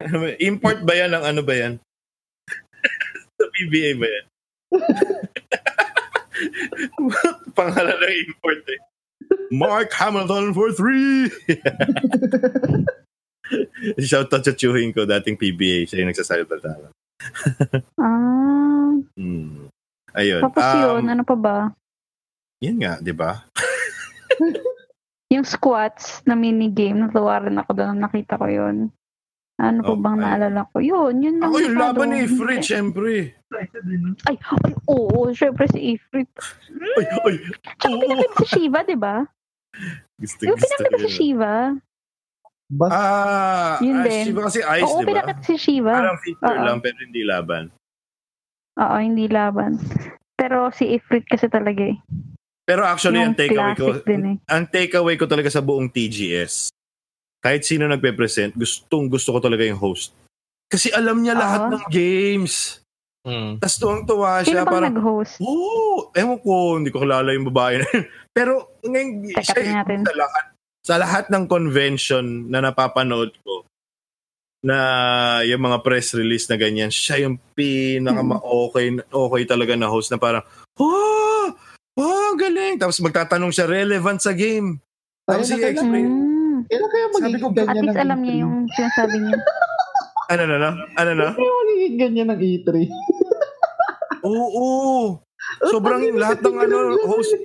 Import 0.50 0.78
ba 0.82 0.94
yan? 0.98 1.10
Ang 1.14 1.24
ano 1.24 1.40
ba 1.46 1.54
yan? 1.54 1.72
Sa 3.38 3.46
PBA 3.54 3.94
ba 3.94 4.08
yan? 4.10 4.24
Pangalan 7.54 7.94
ng 7.94 8.14
import 8.26 8.58
eh. 8.66 8.80
Mark 9.50 9.92
Hamilton 9.92 10.54
for 10.54 10.72
three! 10.72 11.30
Shout 14.00 14.32
out 14.32 14.44
sa 14.44 14.56
chewing 14.56 14.96
ko, 14.96 15.04
dating 15.04 15.36
PBA. 15.36 15.84
Siya 15.84 16.00
yung 16.00 16.10
nagsasalita. 16.12 16.56
Ah, 18.00 18.92
Hmm. 19.16 19.68
Ayun. 20.14 20.46
tapos 20.46 20.62
Um, 20.62 20.80
yun, 20.80 21.04
ano 21.10 21.22
pa 21.26 21.34
ba? 21.34 21.56
Yan 22.62 22.78
nga, 22.78 23.02
di 23.02 23.10
ba? 23.10 23.42
Yung 25.34 25.42
squats 25.42 26.22
na 26.22 26.38
minigame, 26.38 26.94
natuwa 26.94 27.42
rin 27.42 27.58
ako 27.58 27.70
doon 27.74 27.98
nakita 27.98 28.38
ko 28.38 28.46
yun. 28.46 28.94
Ano 29.54 29.80
pa 29.80 29.94
bang 29.94 30.18
Okay. 30.18 30.24
naalala 30.26 30.60
ko? 30.66 30.76
Yun, 30.78 31.14
yun 31.20 31.34
lang. 31.38 31.46
Ako 31.46 31.56
yung 31.60 31.74
masyado. 31.74 31.94
laban 31.94 32.08
ni 32.10 32.18
Ifrit, 32.24 32.60
syempre. 32.60 33.10
Ay, 34.26 34.36
ay, 34.36 34.72
oo, 34.84 35.30
syempre 35.30 35.64
si 35.70 35.94
Ifrit. 35.94 36.26
Ay, 36.98 37.06
ay. 37.06 37.34
Tsaka 37.78 37.86
Oo. 37.88 38.00
pinakita 38.02 38.34
si 38.34 38.46
Shiva, 38.50 38.78
di 38.82 38.96
ba? 38.96 39.16
Gusto, 40.16 40.40
Yung 40.42 40.58
gusto 40.58 40.66
pinakita 40.68 40.90
ko 40.90 40.98
si 40.98 41.04
yun. 41.04 41.14
Shiva. 41.14 41.54
bas, 42.66 42.90
Ah, 42.90 43.76
Yun 43.78 43.96
ah, 43.96 44.04
din. 44.04 44.24
Shiva 44.26 44.40
kasi 44.42 44.58
ice, 44.58 44.82
Oo, 44.84 44.98
di 44.98 45.04
ba? 45.04 45.10
pinakita 45.12 45.42
si 45.44 45.54
Shiva. 45.54 45.94
Parang 45.94 46.18
feature 46.18 46.50
Oo. 46.50 46.64
lang, 46.66 46.78
pero 46.82 46.96
hindi 46.98 47.22
laban. 47.22 47.64
Oo, 48.74 48.96
hindi 48.98 49.24
laban. 49.28 49.78
Pero 50.34 50.74
si 50.74 50.90
Ifrit 50.90 51.22
kasi 51.24 51.46
talaga 51.46 51.78
eh. 51.84 51.94
Pero 52.64 52.82
actually, 52.82 53.22
ang 53.22 53.36
Yung 53.36 53.38
takeaway 53.38 53.74
ko, 53.74 53.86
classic 53.92 54.02
din 54.04 54.22
eh. 54.24 54.36
ang 54.50 54.64
takeaway 54.66 55.14
ko 55.14 55.28
talaga 55.28 55.46
sa 55.46 55.60
buong 55.60 55.86
TGS, 55.86 56.74
kahit 57.44 57.60
sino 57.60 57.84
nagpe-present, 57.84 58.56
gustong 58.56 59.12
gusto 59.12 59.36
ko 59.36 59.38
talaga 59.38 59.68
yung 59.68 59.76
host. 59.76 60.16
Kasi 60.64 60.88
alam 60.88 61.20
niya 61.20 61.36
lahat 61.36 61.68
Oo. 61.68 61.72
ng 61.76 61.84
games. 61.92 62.80
Mm. 63.24 63.60
Tapos 63.60 63.76
tuwang-tuwa 63.76 64.40
Sino 64.40 64.48
siya. 64.48 64.62
bang 64.64 64.72
Parang, 64.72 64.94
nag-host? 64.96 65.36
oo, 65.44 66.08
ewan 66.12 66.40
ko, 66.40 66.80
hindi 66.80 66.88
ko 66.88 67.04
kilala 67.04 67.36
yung 67.36 67.48
babae 67.52 67.80
na 67.80 67.86
yun. 67.86 68.04
Pero 68.36 68.52
ngayon, 68.80 69.08
Teka, 69.28 69.44
siya 69.44 69.84
natin. 69.84 69.98
sa 70.00 70.12
lahat, 70.16 70.44
sa 70.80 70.94
lahat 70.96 71.24
ng 71.28 71.44
convention 71.44 72.24
na 72.48 72.64
napapanood 72.64 73.32
ko, 73.44 73.68
na 74.64 74.78
yung 75.44 75.60
mga 75.60 75.84
press 75.84 76.16
release 76.16 76.48
na 76.48 76.56
ganyan, 76.56 76.88
siya 76.88 77.28
yung 77.28 77.36
pinaka 77.52 78.24
Hmm. 78.24 78.40
okay, 78.40 78.96
okay 78.96 79.42
talaga 79.44 79.76
na 79.76 79.92
host 79.92 80.08
na 80.08 80.16
parang, 80.16 80.40
oh, 80.80 81.52
oh, 82.00 82.32
galing. 82.34 82.80
Tapos 82.80 82.96
magtatanong 82.98 83.52
siya, 83.52 83.68
relevant 83.68 84.24
sa 84.24 84.32
game. 84.32 84.80
Tapos 85.28 85.52
i-explain. 85.52 86.33
Kailan 86.66 86.88
kaya 86.88 87.06
Sabi 87.06 87.14
magiging 87.14 87.42
ko, 87.42 87.48
At 87.48 87.56
ganyan 87.56 87.74
least 87.76 87.88
ng 87.88 88.00
alam 88.00 88.18
E3? 88.18 88.24
niya 88.24 88.34
yung 88.40 88.54
sinasabi 88.70 89.16
niya. 89.20 89.38
Ano 90.24 90.42
na, 90.48 90.56
no? 90.56 90.70
Ano 90.96 91.12
na? 91.12 91.26
Kaya 91.32 91.52
magiging 91.60 91.96
ganyan 91.98 92.28
ng 92.32 92.40
E3. 92.40 92.68
Oo. 94.24 94.66
Sobrang 95.68 96.00
lahat 96.16 96.40
ng 96.40 96.56
ano, 96.56 96.76
host, 97.04 97.36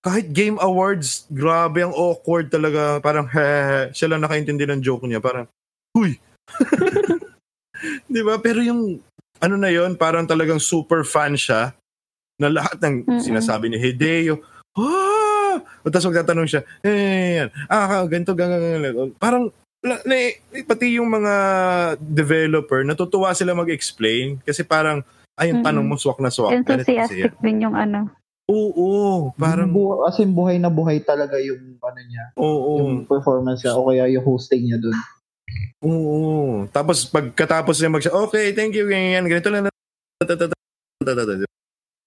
kahit 0.00 0.30
Game 0.30 0.56
Awards, 0.62 1.26
grabe 1.28 1.82
ang 1.82 1.90
awkward 1.92 2.48
talaga. 2.48 3.02
Parang, 3.02 3.26
hehehe, 3.26 3.90
siya 3.90 4.14
lang 4.14 4.22
nakaintindi 4.22 4.62
ng 4.62 4.80
joke 4.80 5.02
niya. 5.04 5.18
Parang, 5.18 5.50
huy. 5.92 6.14
Di 8.14 8.22
ba? 8.22 8.38
Pero 8.38 8.62
yung, 8.62 9.02
ano 9.42 9.54
na 9.58 9.68
yon 9.68 9.98
parang 9.98 10.24
talagang 10.24 10.62
super 10.62 11.02
fan 11.04 11.34
siya 11.34 11.74
na 12.40 12.48
lahat 12.48 12.78
ng 12.80 12.94
Mm-mm. 13.04 13.20
sinasabi 13.20 13.66
ni 13.68 13.76
Hideo, 13.82 14.40
ah! 14.78 15.05
O 15.86 15.90
tapos 15.94 16.10
magtatanong 16.10 16.50
siya, 16.50 16.62
eh, 16.82 17.46
yan, 17.46 17.48
ah, 17.70 18.02
ganito, 18.10 18.34
ganito, 18.34 18.58
ganito. 18.58 19.02
Parang, 19.22 19.54
la- 19.86 20.02
na, 20.02 20.34
pati 20.66 20.98
yung 20.98 21.06
mga 21.06 21.34
developer, 22.02 22.82
natutuwa 22.82 23.30
sila 23.30 23.54
mag-explain 23.54 24.42
kasi 24.42 24.66
parang, 24.66 25.06
ay, 25.38 25.54
yung 25.54 25.62
tanong 25.62 25.86
mo, 25.86 25.94
swak 25.94 26.18
na 26.18 26.34
swak. 26.34 26.58
Enthusiastic 26.58 27.38
din 27.38 27.62
yung 27.62 27.78
ano. 27.78 28.10
Oo, 28.50 29.30
parang, 29.38 29.70
Bu- 29.70 30.02
as 30.02 30.18
in, 30.18 30.34
buhay 30.34 30.58
na 30.58 30.74
buhay 30.74 30.98
talaga 31.06 31.38
yung 31.38 31.78
ano 31.78 32.00
niya, 32.02 32.34
oo, 32.34 32.72
yung 32.82 33.06
performance 33.06 33.62
niya 33.62 33.78
o 33.78 33.86
kaya 33.86 34.10
yung 34.10 34.26
hosting 34.26 34.66
niya 34.66 34.82
dun. 34.82 34.96
oo. 35.86 36.66
Tapos 36.74 37.06
pagkatapos 37.06 37.78
niya 37.78 37.94
mag 37.94 38.02
okay, 38.02 38.50
thank 38.58 38.74
you, 38.74 38.90
ganyan, 38.90 39.26
ganito 39.30 39.54
lang. 39.54 39.70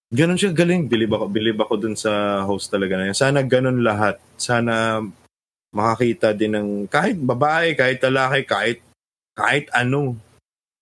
Ganon 0.10 0.42
siya 0.42 0.50
galing. 0.54 0.90
Bilib 0.90 1.14
ako, 1.14 1.26
bilib 1.30 1.58
ako 1.62 1.74
dun 1.78 1.94
sa 1.94 2.42
host 2.46 2.74
talaga 2.74 2.98
na 2.98 3.14
yun. 3.14 3.18
Sana 3.18 3.46
ganon 3.46 3.86
lahat. 3.86 4.18
Sana 4.42 5.06
makakita 5.70 6.34
din 6.34 6.58
ng 6.58 6.70
kahit 6.90 7.18
babae, 7.22 7.78
kahit 7.78 8.02
lalaki, 8.02 8.42
kahit 8.50 8.80
kahit 9.38 9.70
ano. 9.70 10.18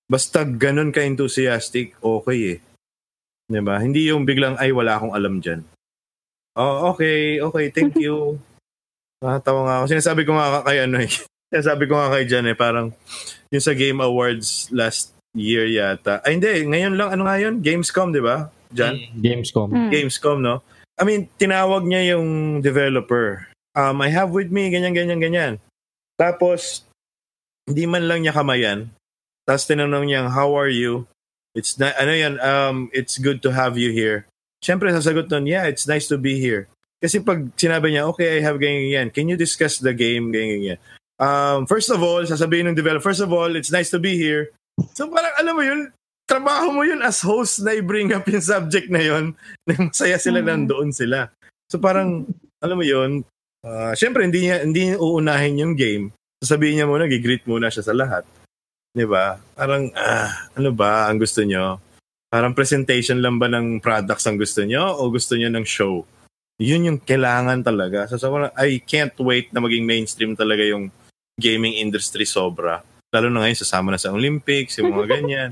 Basta 0.08 0.48
ganon 0.48 0.96
ka-enthusiastic, 0.96 2.00
okay 2.00 2.56
eh. 2.56 2.60
'Di 3.52 3.60
ba? 3.60 3.84
Hindi 3.84 4.08
yung 4.08 4.24
biglang, 4.24 4.56
ay, 4.56 4.72
wala 4.72 4.96
akong 4.96 5.12
alam 5.12 5.44
dyan. 5.44 5.68
Oh, 6.56 6.96
okay, 6.96 7.44
okay, 7.44 7.68
thank 7.76 8.00
you. 8.04 8.40
Nakatawa 9.20 9.60
nga 9.68 9.76
ako. 9.82 9.86
Sinasabi 9.92 10.22
ko 10.24 10.32
nga 10.40 10.64
kay 10.64 10.88
ano 10.88 11.04
eh. 11.04 11.12
Sinasabi 11.52 11.84
ko 11.88 11.94
nga 12.00 12.12
kay 12.16 12.24
Jan 12.28 12.48
eh, 12.48 12.58
parang 12.60 12.92
yung 13.52 13.64
sa 13.64 13.72
Game 13.76 14.04
Awards 14.04 14.68
last 14.72 15.16
year 15.32 15.68
yata. 15.68 16.20
Ay 16.24 16.40
hindi, 16.40 16.68
ngayon 16.68 16.96
lang, 16.96 17.10
ano 17.16 17.24
nga 17.28 17.36
yun? 17.40 17.64
Gamescom, 17.64 18.12
di 18.12 18.20
ba? 18.20 18.52
Jan? 18.74 18.96
Gamescom. 19.16 19.70
Mm. 19.72 19.90
Gamescom, 19.92 20.40
no? 20.42 20.64
I 20.98 21.06
mean, 21.06 21.30
tinawag 21.38 21.86
niya 21.86 22.18
yung 22.18 22.60
developer. 22.60 23.48
Um, 23.78 24.02
I 24.02 24.10
have 24.10 24.34
with 24.34 24.50
me, 24.50 24.74
ganyan, 24.74 24.98
ganyan, 24.98 25.22
ganyan. 25.22 25.54
Tapos, 26.18 26.82
hindi 27.70 27.86
man 27.86 28.10
lang 28.10 28.26
niya 28.26 28.34
kamayan. 28.34 28.90
Tapos 29.46 29.70
tinanong 29.70 30.10
niya, 30.10 30.28
how 30.34 30.58
are 30.58 30.72
you? 30.72 31.06
It's 31.54 31.78
na, 31.78 31.94
ano 31.96 32.12
yan, 32.12 32.36
um, 32.42 32.90
it's 32.92 33.22
good 33.22 33.46
to 33.46 33.54
have 33.54 33.78
you 33.78 33.94
here. 33.94 34.26
Siyempre, 34.64 34.90
sasagot 34.90 35.30
nun, 35.30 35.46
yeah, 35.46 35.70
it's 35.70 35.86
nice 35.86 36.10
to 36.10 36.18
be 36.18 36.42
here. 36.42 36.66
Kasi 36.98 37.22
pag 37.22 37.54
sinabi 37.54 37.94
niya, 37.94 38.10
okay, 38.10 38.38
I 38.38 38.42
have 38.42 38.58
ganyan, 38.58 38.90
ganyan. 38.90 39.10
Can 39.14 39.30
you 39.30 39.38
discuss 39.38 39.78
the 39.78 39.94
game, 39.94 40.34
ganyan, 40.34 40.58
ganyan. 40.58 40.80
Um, 41.22 41.70
first 41.70 41.94
of 41.94 42.02
all, 42.02 42.26
sasabihin 42.26 42.74
ng 42.74 42.78
developer, 42.78 43.06
first 43.06 43.22
of 43.22 43.30
all, 43.30 43.54
it's 43.54 43.70
nice 43.70 43.94
to 43.94 44.02
be 44.02 44.18
here. 44.18 44.50
So 44.98 45.06
parang, 45.10 45.34
alam 45.38 45.54
mo 45.54 45.62
yun, 45.62 45.94
trabaho 46.28 46.70
mo 46.70 46.84
yun 46.84 47.00
as 47.02 47.24
host 47.24 47.64
na 47.64 47.72
i-bring 47.74 48.12
up 48.12 48.28
yung 48.28 48.44
subject 48.44 48.92
na 48.92 49.00
yun 49.00 49.32
masaya 49.66 50.20
sila 50.20 50.44
Mm. 50.44 50.48
nandoon 50.48 50.92
sila. 50.92 51.32
So 51.72 51.80
parang, 51.80 52.28
alam 52.60 52.78
mo 52.78 52.86
yun, 52.86 53.24
uh, 53.64 53.92
syempre 53.96 54.28
hindi 54.28 54.46
niya, 54.46 54.62
hindi 54.62 54.92
niya 54.92 54.98
uunahin 55.00 55.64
yung 55.64 55.74
game. 55.74 56.12
Sasabihin 56.44 56.78
niya 56.78 56.88
muna, 56.88 57.10
gigreet 57.10 57.48
muna 57.48 57.72
siya 57.72 57.82
sa 57.82 57.96
lahat. 57.96 58.28
Di 58.94 59.08
ba? 59.08 59.40
Parang, 59.56 59.90
ah, 59.96 60.52
ano 60.54 60.70
ba 60.70 61.10
ang 61.10 61.18
gusto 61.18 61.42
niyo? 61.42 61.82
Parang 62.28 62.52
presentation 62.52 63.24
lang 63.24 63.40
ba 63.40 63.48
ng 63.48 63.80
products 63.80 64.28
ang 64.28 64.36
gusto 64.38 64.62
niyo 64.62 64.84
o 64.84 65.08
gusto 65.10 65.34
niyo 65.34 65.48
ng 65.48 65.64
show? 65.64 66.04
Yun 66.60 66.88
yung 66.92 67.00
kailangan 67.00 67.62
talaga. 67.62 68.10
So, 68.10 68.18
so 68.18 68.34
I 68.58 68.82
can't 68.84 69.14
wait 69.22 69.54
na 69.54 69.62
maging 69.62 69.86
mainstream 69.86 70.34
talaga 70.36 70.66
yung 70.66 70.90
gaming 71.38 71.78
industry 71.78 72.26
sobra. 72.26 72.82
Lalo 73.14 73.30
na 73.30 73.46
ngayon, 73.46 73.62
sasama 73.62 73.94
na 73.94 74.02
sa 74.02 74.10
Olympics, 74.12 74.78
yung 74.82 74.92
mga 74.92 75.08
ganyan. 75.22 75.52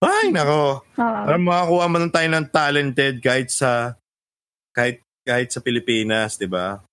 Ay, 0.00 0.28
nako. 0.28 0.84
Oo. 0.84 1.20
Para 1.24 1.38
makakuha 1.40 1.86
man 1.88 2.12
tayo 2.12 2.28
ng 2.28 2.46
talented 2.52 3.14
kahit 3.24 3.48
sa 3.48 3.96
kahit 4.76 5.00
kahit 5.24 5.48
sa 5.48 5.64
Pilipinas, 5.64 6.36
'di 6.36 6.46
ba? 6.46 6.84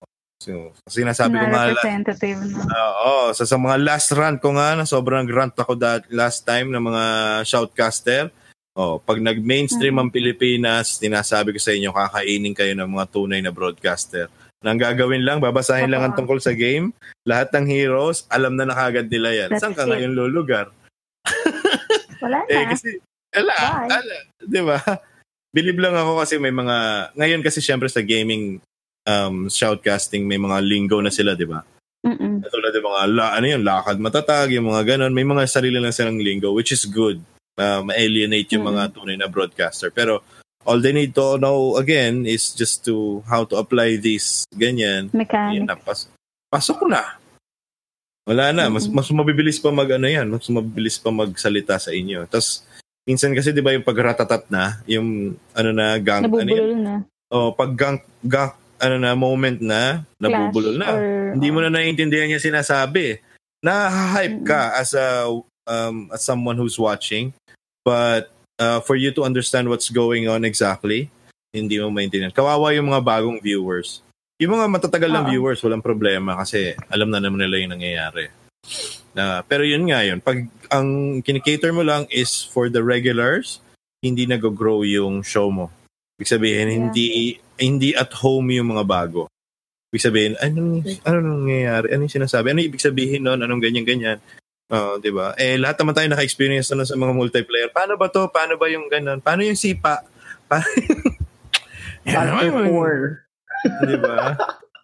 So, 0.44 0.76
kasi 0.84 1.08
nasabi 1.08 1.40
ko 1.40 1.46
nga 1.48 1.72
la- 1.72 1.72
representative 1.72 2.40
na. 2.44 2.68
Oo, 2.68 3.32
sa, 3.32 3.48
sa 3.48 3.56
mga 3.56 3.80
last 3.80 4.12
rant 4.12 4.40
ko 4.44 4.52
nga, 4.52 4.76
na 4.76 4.84
sobrang 4.84 5.24
rant 5.24 5.56
ako 5.56 5.80
that 5.80 6.04
last 6.12 6.44
time 6.44 6.68
ng 6.68 6.84
mga 6.84 7.04
shoutcaster. 7.48 8.28
Oh, 8.76 9.00
pag 9.00 9.24
nag-mainstream 9.24 9.96
ang 9.96 10.10
Pilipinas, 10.12 11.00
sinasabi 11.00 11.56
ko 11.56 11.60
sa 11.64 11.72
inyo, 11.72 11.94
kakainin 11.96 12.58
kayo 12.58 12.74
ng 12.76 12.90
mga 12.90 13.06
tunay 13.14 13.40
na 13.40 13.56
broadcaster. 13.56 14.28
Nang 14.66 14.76
gagawin 14.82 15.24
lang, 15.24 15.40
babasahin 15.40 15.88
lang 15.88 16.04
ang 16.04 16.18
tungkol 16.18 16.44
sa 16.44 16.52
game. 16.52 16.92
Lahat 17.24 17.54
ng 17.54 17.70
heroes, 17.70 18.26
alam 18.28 18.58
na 18.58 18.68
nakagad 18.68 19.08
nila 19.08 19.30
yan. 19.32 19.50
That's 19.54 19.62
Saan 19.64 19.78
ka 19.78 19.86
it. 19.86 19.96
ngayon 19.96 20.12
lulugar? 20.12 20.74
Wala 22.24 22.40
na. 22.48 22.50
Eh, 22.50 22.66
kasi, 22.72 22.90
ala, 23.36 23.54
Bye. 23.54 23.90
ala, 23.92 24.18
di 24.40 24.62
ba? 24.64 24.80
Bilib 25.54 25.78
lang 25.78 25.94
ako 25.94 26.24
kasi 26.24 26.40
may 26.40 26.56
mga, 26.56 26.76
ngayon 27.20 27.42
kasi 27.44 27.60
syempre 27.60 27.92
sa 27.92 28.02
gaming 28.02 28.64
um, 29.06 29.52
shoutcasting, 29.52 30.24
may 30.26 30.40
mga 30.40 30.64
lingo 30.64 30.98
na 31.04 31.12
sila, 31.12 31.36
di 31.36 31.46
ba? 31.46 31.62
Mm-mm. 32.04 32.44
Tulad 32.44 32.74
ng 32.76 32.84
mga, 32.84 33.02
la, 33.16 33.26
ano 33.36 33.46
yun, 33.48 33.64
lakad 33.64 34.00
matatag, 34.00 34.52
yung 34.56 34.72
mga 34.72 34.96
ganon, 34.96 35.16
may 35.16 35.24
mga 35.28 35.44
sarili 35.48 35.80
lang 35.80 35.96
silang 35.96 36.20
lingo, 36.20 36.52
which 36.52 36.72
is 36.72 36.84
good. 36.88 37.20
Uh, 37.54 37.86
ma-alienate 37.86 38.50
yung 38.58 38.66
mga 38.66 38.92
tunay 38.92 39.16
na 39.16 39.30
broadcaster. 39.30 39.94
Pero, 39.94 40.26
all 40.66 40.82
they 40.84 40.92
need 40.92 41.16
to 41.16 41.38
know, 41.38 41.78
again, 41.78 42.26
is 42.26 42.52
just 42.52 42.84
to, 42.84 43.24
how 43.30 43.46
to 43.48 43.56
apply 43.56 43.96
this, 44.00 44.44
ganyan. 44.56 45.12
Yun 45.12 45.22
Mechanic. 45.22 45.64
na, 45.64 45.76
pas, 45.80 46.08
pasok 46.52 46.88
na. 46.90 47.20
Wala 48.24 48.56
na. 48.56 48.72
Mas, 48.72 48.88
mas 48.88 49.08
mabibilis 49.12 49.60
pa 49.60 49.70
mag 49.72 49.90
ano 49.92 50.08
yan. 50.08 50.28
Mas 50.32 50.48
mabibilis 50.48 50.96
pa 51.00 51.12
magsalita 51.12 51.76
sa 51.80 51.92
inyo. 51.92 52.24
Tapos, 52.28 52.64
minsan 53.04 53.36
kasi 53.36 53.52
'di 53.52 53.60
ba 53.60 53.76
yung 53.76 53.84
pagratatat 53.84 54.48
na, 54.48 54.80
yung 54.88 55.36
ano 55.52 55.70
na 55.76 56.00
gang 56.00 56.24
ano 56.24 56.76
na. 56.80 56.96
Oh, 57.34 57.52
pag 57.52 57.76
gang, 57.76 58.00
gang 58.24 58.56
ano 58.80 58.96
na 59.00 59.16
moment 59.16 59.60
na 59.60 60.04
nabubulol 60.20 60.76
na. 60.76 60.88
Or, 60.92 61.04
Hindi 61.36 61.48
mo 61.52 61.60
na 61.64 61.72
naiintindihan 61.72 62.32
yung 62.32 62.44
sinasabi. 62.44 63.20
Na-hype 63.64 64.44
ka 64.44 64.76
as 64.76 64.92
a 64.92 65.32
um, 65.68 66.12
as 66.12 66.20
someone 66.20 66.60
who's 66.60 66.76
watching, 66.76 67.32
but 67.88 68.28
uh, 68.60 68.84
for 68.84 69.00
you 69.00 69.12
to 69.16 69.24
understand 69.24 69.72
what's 69.72 69.88
going 69.88 70.28
on 70.28 70.44
exactly, 70.44 71.08
hindi 71.56 71.80
mo 71.80 71.88
maintindihan. 71.88 72.36
Kawawa 72.36 72.76
yung 72.76 72.92
mga 72.92 73.04
bagong 73.04 73.40
viewers. 73.40 74.04
Yung 74.42 74.58
mga 74.58 74.66
matatagal 74.66 75.12
ng 75.14 75.26
Oo. 75.26 75.30
viewers, 75.30 75.62
walang 75.62 75.86
problema 75.86 76.34
kasi 76.40 76.74
alam 76.90 77.14
na 77.14 77.22
naman 77.22 77.42
nila 77.42 77.62
yung 77.62 77.74
nangyayari. 77.78 78.34
Na, 79.14 79.46
pero 79.46 79.62
yun 79.62 79.86
nga 79.86 80.02
yun. 80.02 80.18
Pag 80.24 80.50
ang 80.74 81.20
kinikater 81.22 81.70
mo 81.70 81.86
lang 81.86 82.10
is 82.10 82.42
for 82.42 82.66
the 82.66 82.82
regulars, 82.82 83.62
hindi 84.02 84.26
nag-grow 84.26 84.82
yung 84.84 85.22
show 85.22 85.54
mo. 85.54 85.70
Ibig 86.18 86.30
sabihin, 86.30 86.68
Yeah. 86.68 86.76
hindi 86.82 87.06
hindi 87.62 87.90
at 87.94 88.10
home 88.18 88.50
yung 88.58 88.74
mga 88.74 88.84
bago. 88.90 89.30
Ibig 89.94 90.02
sabihin, 90.02 90.34
anong, 90.42 90.82
anong 91.06 91.46
nangyayari? 91.46 91.94
Anong 91.94 92.10
sinasabi? 92.10 92.50
Ano 92.50 92.66
ibig 92.66 92.82
sabihin 92.82 93.30
nun? 93.30 93.38
Anong 93.46 93.62
ganyan-ganyan? 93.62 94.18
Oo, 94.74 94.98
di 94.98 95.14
ba? 95.14 95.38
Eh, 95.38 95.62
lahat 95.62 95.78
naman 95.78 95.94
tayo 95.94 96.08
naka-experience 96.10 96.74
na 96.74 96.82
sa 96.82 96.98
mga 96.98 97.14
multiplayer. 97.14 97.70
Paano 97.70 97.94
ba 97.94 98.10
to? 98.10 98.26
Paano 98.34 98.58
ba 98.58 98.66
yung 98.74 98.90
ganun? 98.90 99.22
Paano 99.22 99.46
yung 99.46 99.60
sipa? 99.60 100.02
Paano 100.50 100.66
yung- 102.42 102.74
four. 102.74 103.23
Di 103.82 103.96
ba? 103.96 104.36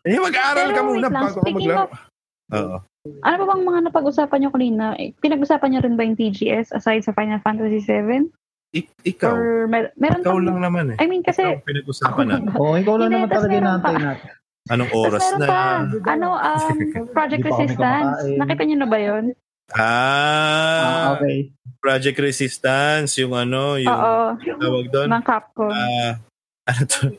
Eh, 0.02 0.16
mag-aaral 0.16 0.70
ka 0.72 0.82
muna 0.82 1.00
lang, 1.02 1.14
bago 1.14 1.38
ka 1.38 1.50
maglaro. 1.50 1.86
of- 1.86 2.08
Oo. 2.50 2.78
Ano 3.22 3.36
pa 3.38 3.46
bang 3.48 3.64
mga 3.64 3.80
napag-usapan 3.86 4.38
nyo 4.40 4.50
kanina? 4.50 4.86
Eh, 4.96 5.14
Pinag-usapan 5.16 5.70
nyo 5.70 5.80
rin 5.80 5.96
ba 5.96 6.04
yung 6.04 6.16
TGS 6.16 6.72
aside 6.72 7.02
sa 7.02 7.12
Final 7.12 7.40
Fantasy 7.40 7.80
7? 7.80 8.28
Ik- 8.72 8.92
ikaw. 9.04 9.32
Or 9.32 9.66
mer- 9.66 9.94
meron 9.96 10.22
ikaw 10.22 10.38
lang 10.38 10.60
naman 10.60 10.94
eh. 10.94 10.98
I 10.98 11.06
mean, 11.06 11.22
kasi... 11.22 11.42
Ikaw 11.42 11.62
pinag-usapan 11.64 12.26
natin. 12.32 12.54
Oo, 12.54 12.74
ikaw 12.76 12.96
lang 12.98 13.12
naman 13.12 13.30
talaga 13.30 13.54
inaantay 13.54 13.94
pa. 13.94 14.02
natin. 14.04 14.30
Anong 14.70 14.92
oras 14.94 15.26
na? 15.36 15.46
pa, 15.46 15.62
ano, 16.08 16.28
um, 16.32 16.78
Project 17.16 17.42
Resistance. 17.44 18.10
Nakita 18.36 18.62
nyo 18.64 18.78
na 18.78 18.88
ba 18.88 18.98
yun? 18.98 19.24
Ah, 19.72 20.82
Ah, 20.82 21.06
okay. 21.16 21.50
Project 21.80 22.18
Resistance, 22.20 23.16
yung 23.18 23.34
ano, 23.34 23.78
yung 23.78 23.90
Oo, 23.90 24.36
tawag 24.36 24.86
doon. 24.90 25.08
ng 25.08 25.24
Capcom. 25.24 25.72
Ah, 25.72 26.18
ano 26.70 26.82
to? 26.86 27.14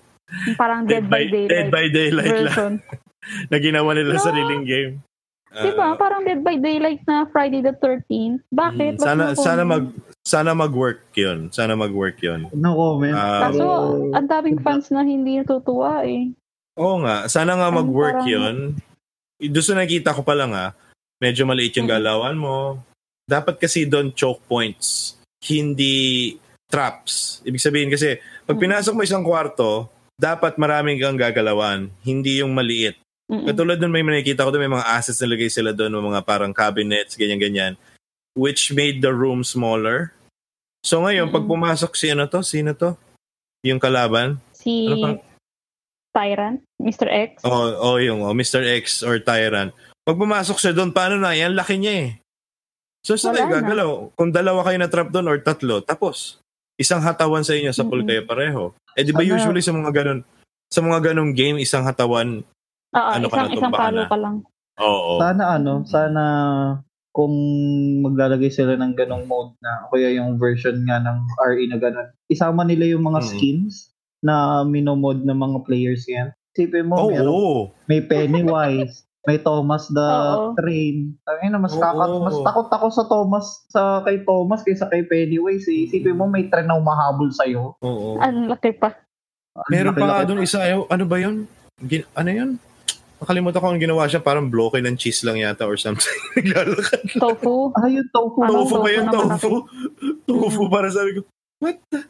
Parang 0.55 0.85
Dead, 0.85 1.05
by 1.05 1.25
Daylight 1.25 1.49
Dead 1.49 1.69
by 1.69 1.87
Daylight 1.89 2.27
lang 2.27 2.45
version. 2.47 2.73
na 3.51 3.57
ginawa 3.59 3.91
nila 3.93 4.15
No. 4.15 4.23
sariling 4.23 4.65
game. 4.65 4.93
Ah, 5.51 5.67
diba? 5.67 5.89
Parang 5.95 6.23
Dead 6.23 6.39
by 6.39 6.57
Daylight 6.57 7.03
na 7.05 7.27
Friday 7.27 7.59
the 7.59 7.75
13th. 7.75 8.41
Bakit? 8.49 8.97
mm, 8.97 9.03
sana 9.03 9.23
ako- 9.29 9.43
sana 9.43 9.63
mag 9.63 9.85
sana 10.21 10.51
mag-work 10.53 11.11
'yun. 11.13 11.49
Sana 11.49 11.75
mag-work 11.75 12.19
'yun. 12.19 12.47
No 12.53 12.73
comment. 12.73 13.13
Ah, 13.13 13.49
Kaso, 13.49 13.59
Pero- 13.59 14.15
ang 14.15 14.27
daming 14.27 14.59
fans 14.59 14.87
na 14.89 15.03
hindi 15.03 15.37
natutuwa 15.37 16.05
eh. 16.05 16.31
Oo 16.77 17.03
nga, 17.03 17.27
sana 17.27 17.55
nga 17.55 17.69
Ang 17.69 17.83
mag-work 17.83 18.23
parang- 18.23 18.31
'yun. 18.31 18.57
Doon 19.41 19.65
sa 19.65 19.75
nakita 19.75 20.13
ko 20.13 20.23
pa 20.23 20.33
lang 20.33 20.53
ah, 20.53 20.71
medyo 21.19 21.43
maliit 21.45 21.75
yung 21.75 21.89
Mm. 21.89 21.95
galawan 21.95 22.37
mo. 22.37 22.57
Dapat 23.25 23.59
kasi 23.59 23.85
doon 23.85 24.11
choke 24.11 24.43
points, 24.45 25.17
hindi 25.41 26.37
traps. 26.67 27.43
Ibig 27.43 27.59
sabihin 27.59 27.91
kasi, 27.91 28.15
pag 28.45 28.55
Mm. 28.55 28.63
pinasok 28.63 28.93
mo 28.93 29.03
isang 29.03 29.23
kwarto, 29.23 29.91
dapat 30.21 30.61
maraming 30.61 31.01
kang 31.01 31.17
gagalawan, 31.17 31.89
hindi 32.05 32.45
yung 32.45 32.53
maliit. 32.53 33.01
Mm-mm. 33.33 33.49
Katulad 33.49 33.81
doon 33.81 33.95
may 33.95 34.05
nakita 34.05 34.45
ko 34.45 34.53
doon 34.53 34.69
may 34.69 34.75
mga 34.77 34.89
assets 34.93 35.25
na 35.25 35.33
lagay 35.33 35.49
sila 35.49 35.73
doon, 35.73 35.97
mga 35.97 36.21
parang 36.29 36.53
cabinets, 36.53 37.17
ganyan-ganyan, 37.17 37.81
which 38.37 38.69
made 38.77 39.01
the 39.01 39.09
room 39.09 39.41
smaller. 39.41 40.13
So 40.85 41.01
ngayon, 41.01 41.33
pag 41.33 41.49
Mm-mm. 41.49 41.57
pumasok 41.57 41.97
si 41.97 42.13
ano 42.13 42.29
to, 42.29 42.45
sino 42.45 42.77
to? 42.77 43.01
Yung 43.65 43.81
kalaban? 43.81 44.37
Si 44.53 44.93
Ano 44.93 44.97
pa? 45.01 45.11
Tyrant, 46.11 46.59
Mr. 46.83 47.07
X. 47.07 47.41
Oh, 47.47 47.71
oh 47.95 47.97
yung 48.03 48.27
oh, 48.27 48.35
Mr. 48.35 48.61
X 48.61 49.01
or 49.07 49.23
Tyrant. 49.23 49.73
Pag 50.03 50.19
pumasok 50.19 50.59
siya 50.59 50.75
doon, 50.75 50.91
paano 50.91 51.17
na? 51.17 51.33
Yan, 51.39 51.55
laki 51.55 51.79
niya 51.79 51.95
eh. 52.11 52.11
So, 53.07 53.17
kayo 53.17 53.47
na. 53.47 53.63
gagalaw? 53.63 54.13
Kung 54.19 54.35
dalawa 54.35 54.67
kayo 54.67 54.77
na 54.83 54.91
trap 54.91 55.09
doon 55.15 55.31
or 55.31 55.39
tatlo, 55.41 55.81
tapos. 55.81 56.43
Isang 56.81 57.05
hatawan 57.05 57.45
sa 57.45 57.53
inyo, 57.53 57.71
sa 57.77 57.85
pool 57.85 58.03
kayo 58.09 58.25
pareho. 58.25 58.73
Eh, 59.01 59.03
di 59.03 59.11
ba 59.11 59.25
Sana- 59.25 59.33
usually 59.35 59.63
sa 59.63 59.73
mga 59.73 59.91
ganun, 59.91 60.21
sa 60.69 60.81
mga 60.81 60.99
ganung 61.03 61.33
game, 61.33 61.57
isang 61.57 61.83
hatawan, 61.83 62.45
Oo, 62.93 63.11
ano 63.11 63.27
ka 63.27 63.35
isang, 63.35 63.49
na, 63.49 63.57
isang 63.57 63.73
palo 63.73 63.99
na. 63.99 64.07
pa 64.07 64.17
lang. 64.17 64.37
oo. 64.77 65.13
Sana 65.17 65.45
ano, 65.51 65.73
sana 65.85 66.23
kung 67.11 67.33
maglalagay 68.01 68.49
sila 68.49 68.77
ng 68.77 68.93
ganong 68.95 69.25
mode 69.25 69.57
na 69.59 69.83
o 69.83 69.91
kaya 69.91 70.15
yung 70.15 70.37
version 70.37 70.85
nga 70.85 71.01
ng 71.01 71.19
RE 71.43 71.65
na 71.67 71.77
ganon. 71.77 72.09
Isama 72.29 72.63
nila 72.63 72.87
yung 72.87 73.03
mga 73.03 73.19
Mm. 73.19 73.27
skins 73.27 73.75
na 74.21 74.63
minomod 74.63 75.21
ng 75.21 75.35
mga 75.35 75.59
players 75.65 76.05
yan. 76.07 76.31
Sipin 76.53 76.87
mo, 76.87 76.97
Oo, 76.99 77.11
meron- 77.11 77.27
oo. 77.27 77.59
may 77.87 77.99
Pennywise, 78.01 79.09
may 79.29 79.37
Thomas 79.37 79.85
the 79.93 80.01
Oo. 80.01 80.57
Train. 80.57 81.13
Tangina, 81.29 81.61
mas 81.61 81.77
Oo. 81.77 81.83
kakat, 81.83 82.11
mas 82.25 82.37
takot 82.41 82.69
ako 82.73 82.87
sa 82.89 83.05
Thomas 83.05 83.47
sa 83.69 83.83
kay 84.01 84.25
Thomas 84.25 84.65
kaysa 84.65 84.89
kay 84.89 85.05
Pennywise. 85.05 85.69
Eh. 85.69 85.85
Isipin 85.85 86.17
mo 86.17 86.25
may 86.25 86.49
tren 86.49 86.65
na 86.65 86.81
umahabol 86.81 87.29
sa 87.29 87.45
iyo. 87.45 87.77
Oo. 87.85 88.17
Ang 88.17 88.49
laki 88.49 88.73
pa. 88.81 88.97
Meron 89.69 89.93
pa 89.93 90.07
nga 90.09 90.25
doon 90.25 90.41
isa, 90.41 90.65
ayaw, 90.65 90.89
ano 90.89 91.05
ba 91.05 91.21
yun? 91.21 91.45
Gin, 91.85 92.07
ano 92.17 92.31
yun? 92.33 92.51
Nakalimutan 93.21 93.61
ko 93.61 93.67
ang 93.69 93.83
ginawa 93.83 94.09
siya, 94.09 94.25
parang 94.25 94.49
bloke 94.49 94.81
ng 94.81 94.97
cheese 94.97 95.21
lang 95.29 95.37
yata 95.37 95.69
or 95.69 95.77
something. 95.77 96.17
Naglalakad. 96.41 97.05
Tofu. 97.21 97.69
Ah, 97.77 97.85
yung 97.93 98.09
tofu. 98.09 98.41
Ano, 98.41 98.65
tofu 98.65 98.77
ba 98.81 98.89
yun? 98.89 99.05
tofu 99.13 99.21
naman 99.21 99.37
Tofu? 99.37 99.57
tofu, 100.25 100.63
para 100.73 100.89
sabi 100.89 101.21
ko, 101.21 101.29
what 101.61 101.77
the? 101.93 102.09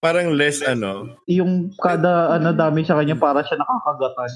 Parang 0.00 0.32
less 0.32 0.60
ano. 0.64 1.16
Yung 1.28 1.72
kada 1.76 2.36
ano 2.36 2.52
dami 2.52 2.84
sa 2.84 2.96
kanya 2.96 3.16
para 3.16 3.44
siya 3.44 3.60
nakakagatan. 3.60 4.32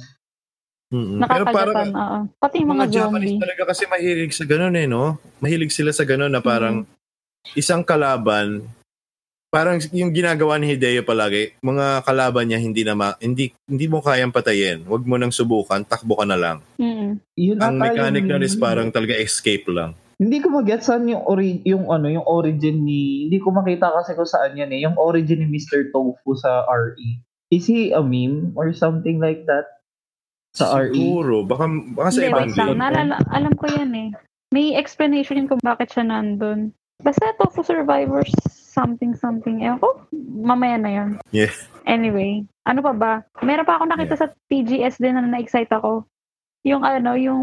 Mm-mm. 0.91 1.21
Pero 1.21 1.45
parang, 1.47 1.75
Nakakagatan, 1.75 1.89
oo. 1.95 2.19
Pati 2.37 2.57
yung 2.61 2.71
mga, 2.71 2.85
mga 2.85 2.93
Japanese 2.93 3.29
zombie. 3.31 3.43
talaga 3.43 3.63
kasi 3.73 3.83
mahilig 3.87 4.33
sa 4.33 4.45
ganun 4.45 4.75
eh, 4.75 4.87
no? 4.87 5.05
Mahilig 5.39 5.73
sila 5.73 5.91
sa 5.91 6.05
ganun 6.05 6.31
na 6.31 6.41
parang 6.41 6.85
isang 7.53 7.81
kalaban, 7.81 8.69
parang 9.49 9.79
yung 9.91 10.11
ginagawa 10.11 10.59
ni 10.59 10.71
Hideo 10.71 11.03
palagi, 11.03 11.55
mga 11.59 12.03
kalaban 12.03 12.47
niya 12.47 12.59
hindi 12.59 12.83
na 12.83 12.95
ma- 12.95 13.19
hindi 13.19 13.55
hindi 13.65 13.87
mo 13.87 13.99
kayang 14.01 14.31
patayin. 14.31 14.83
Huwag 14.83 15.03
mo 15.03 15.15
nang 15.15 15.31
subukan, 15.31 15.83
takbo 15.83 16.15
ka 16.15 16.27
na 16.27 16.35
lang. 16.35 16.59
Mm. 16.77 17.19
Yun 17.35 17.59
Ang 17.59 17.77
ata 17.77 17.85
mechanic 17.85 18.23
yung- 18.23 18.31
nun 18.35 18.47
is 18.47 18.55
parang 18.55 18.89
talaga 18.89 19.15
escape 19.15 19.67
lang. 19.69 19.95
Hindi 20.15 20.39
ko 20.39 20.47
mag-get 20.49 20.87
saan 20.87 21.11
yung 21.11 21.27
ori 21.27 21.59
yung 21.65 21.91
ano 21.91 22.07
yung 22.07 22.23
origin 22.23 22.87
ni 22.87 23.27
hindi 23.27 23.43
ko 23.43 23.51
makita 23.51 23.91
kasi 23.91 24.15
kung 24.15 24.31
saan 24.31 24.55
yan 24.55 24.71
eh 24.71 24.87
yung 24.87 24.95
origin 24.95 25.43
ni 25.43 25.59
Mr. 25.59 25.91
Tofu 25.91 26.39
sa 26.39 26.63
RE. 26.65 27.19
Is 27.51 27.67
he 27.67 27.91
a 27.91 27.99
meme 27.99 28.55
or 28.55 28.71
something 28.71 29.19
like 29.19 29.43
that? 29.47 29.67
Sa? 30.55 30.79
RE. 30.79 30.95
Siguro. 30.95 31.43
Baka, 31.43 31.67
baka 31.93 32.09
sa 32.15 32.21
ibang 32.23 32.51
game. 32.55 32.79
Naalala, 32.79 33.19
alam 33.29 33.53
ko 33.59 33.67
yan 33.67 33.91
eh. 33.93 34.09
May 34.55 34.79
explanation 34.79 35.37
yun 35.37 35.51
kung 35.51 35.59
bakit 35.61 35.91
siya 35.91 36.07
nandun. 36.07 36.71
Basta 37.03 37.35
Tofu 37.37 37.67
Survivors 37.67 38.31
something 38.75 39.15
something. 39.15 39.63
Ewan 39.63 39.79
ko, 39.79 40.07
mamaya 40.15 40.79
na 40.79 40.91
yun. 40.91 41.11
Yeah. 41.31 41.51
Anyway, 41.87 42.47
ano 42.65 42.81
pa 42.81 42.93
ba? 42.95 43.13
Meron 43.43 43.67
pa 43.67 43.79
ako 43.79 43.85
nakita 43.87 44.15
sa 44.15 44.31
TGS 44.47 44.99
din 44.99 45.15
na 45.15 45.23
na-excite 45.23 45.71
ako. 45.71 46.07
Yung 46.63 46.83
ano, 46.83 47.15
yung 47.15 47.43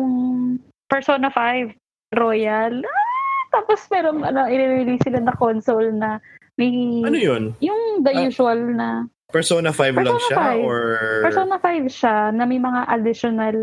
Persona 0.88 1.28
5 1.30 1.72
Royal. 2.12 2.84
Ah, 2.84 3.12
tapos 3.52 3.80
meron 3.88 4.24
ano, 4.24 4.44
i-release 4.44 5.04
sila 5.04 5.20
na 5.20 5.32
console 5.32 5.96
na 5.96 6.20
may 6.56 7.00
Ano 7.04 7.16
yun? 7.16 7.56
yung 7.64 8.04
the 8.04 8.12
Ah. 8.12 8.24
usual 8.24 8.60
na 8.72 9.08
Persona 9.32 9.72
5 9.72 9.96
lang 10.04 10.20
Persona 10.20 10.28
siya? 10.28 10.38
5. 10.62 10.68
Or... 10.68 10.82
Persona 11.24 11.56
5 11.58 11.88
siya 11.88 12.16
na 12.36 12.44
may 12.46 12.60
mga 12.60 12.82
additional 12.92 13.58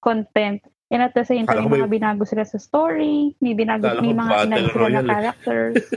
content. 0.00 0.60
And 0.92 1.00
at 1.00 1.16
the 1.16 1.24
same 1.24 1.48
time, 1.48 1.64
may 1.72 1.80
mga 1.80 1.88
binago 1.88 2.28
sila 2.28 2.44
sa 2.44 2.60
story, 2.60 3.32
may 3.40 3.56
binago, 3.56 3.88
Akala 3.88 4.04
may 4.04 4.12
mga 4.12 4.28
Battle 4.28 4.44
inag 4.44 4.68
sila 4.68 4.88
na 4.88 5.00
eh. 5.00 5.08
characters. 5.08 5.76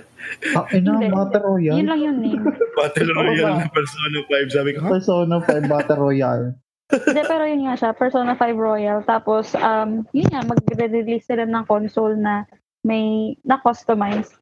Ah, 0.58 0.66
ina, 0.74 0.98
Hindi. 0.98 1.14
Battle 1.14 1.44
Royale. 1.46 1.78
Yun 1.78 1.86
lang 1.86 2.02
yun 2.02 2.18
eh. 2.26 2.38
Battle 2.82 3.12
Royale 3.14 3.62
na 3.62 3.70
Persona 3.70 4.18
5. 4.26 4.58
Sabi 4.58 4.70
ko, 4.74 4.80
ha? 4.82 4.90
Persona 4.90 5.36
5 5.38 5.70
Battle 5.70 6.02
Royale. 6.02 6.48
Hindi, 6.90 7.22
pero 7.30 7.44
yun 7.46 7.62
nga 7.70 7.76
siya, 7.78 7.92
Persona 7.94 8.34
5 8.34 8.58
Royal. 8.58 9.00
Tapos, 9.06 9.54
um, 9.54 10.02
yun 10.18 10.30
nga, 10.34 10.42
mag-release 10.42 11.30
sila 11.30 11.46
ng 11.46 11.66
console 11.70 12.18
na 12.18 12.50
may, 12.82 13.38
na-customize 13.46 14.34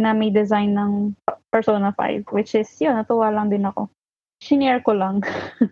na 0.00 0.16
may 0.16 0.32
design 0.32 0.72
ng 0.72 1.12
Persona 1.52 1.92
5. 1.92 2.32
Which 2.32 2.56
is, 2.56 2.72
yun, 2.80 2.96
natuwa 2.96 3.28
lang 3.28 3.52
din 3.52 3.68
ako. 3.68 3.92
Shinare 4.40 4.80
ko 4.80 4.96
lang. 4.96 5.20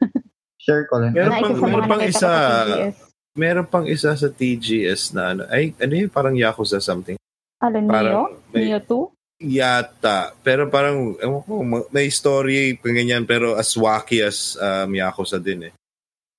Share 0.69 0.85
ko 0.85 1.01
lang. 1.01 1.17
Meron 1.17 1.33
pang- 1.41 1.61
meron 1.65 1.89
pang 1.89 2.05
isa. 2.05 2.21
sa 2.21 2.33
TGS. 2.69 2.97
Meron 3.39 3.67
pang 3.71 3.87
isa 3.89 4.11
sa 4.13 4.29
TGS 4.29 5.03
na 5.17 5.23
ano. 5.33 5.43
Ay, 5.49 5.73
ano 5.81 5.95
yun? 5.97 6.11
Parang 6.13 6.37
Yakuza 6.37 6.83
something. 6.83 7.17
Ano, 7.65 7.77
Neo? 7.81 7.89
Parang 7.89 8.23
may, 8.53 8.69
Neo 8.69 8.81
2? 8.85 9.19
yata. 9.39 10.35
Pero 10.43 10.67
parang, 10.67 11.15
ewan 11.23 11.43
ko, 11.47 11.53
ma- 11.63 11.89
may 11.95 12.11
story 12.11 12.75
pa 12.77 12.91
ganyan 12.91 13.23
pero 13.23 13.55
as 13.55 13.71
wacky 13.79 14.21
as 14.21 14.59
um, 14.59 14.91
Yakuza 14.93 15.39
din 15.39 15.71
eh. 15.71 15.75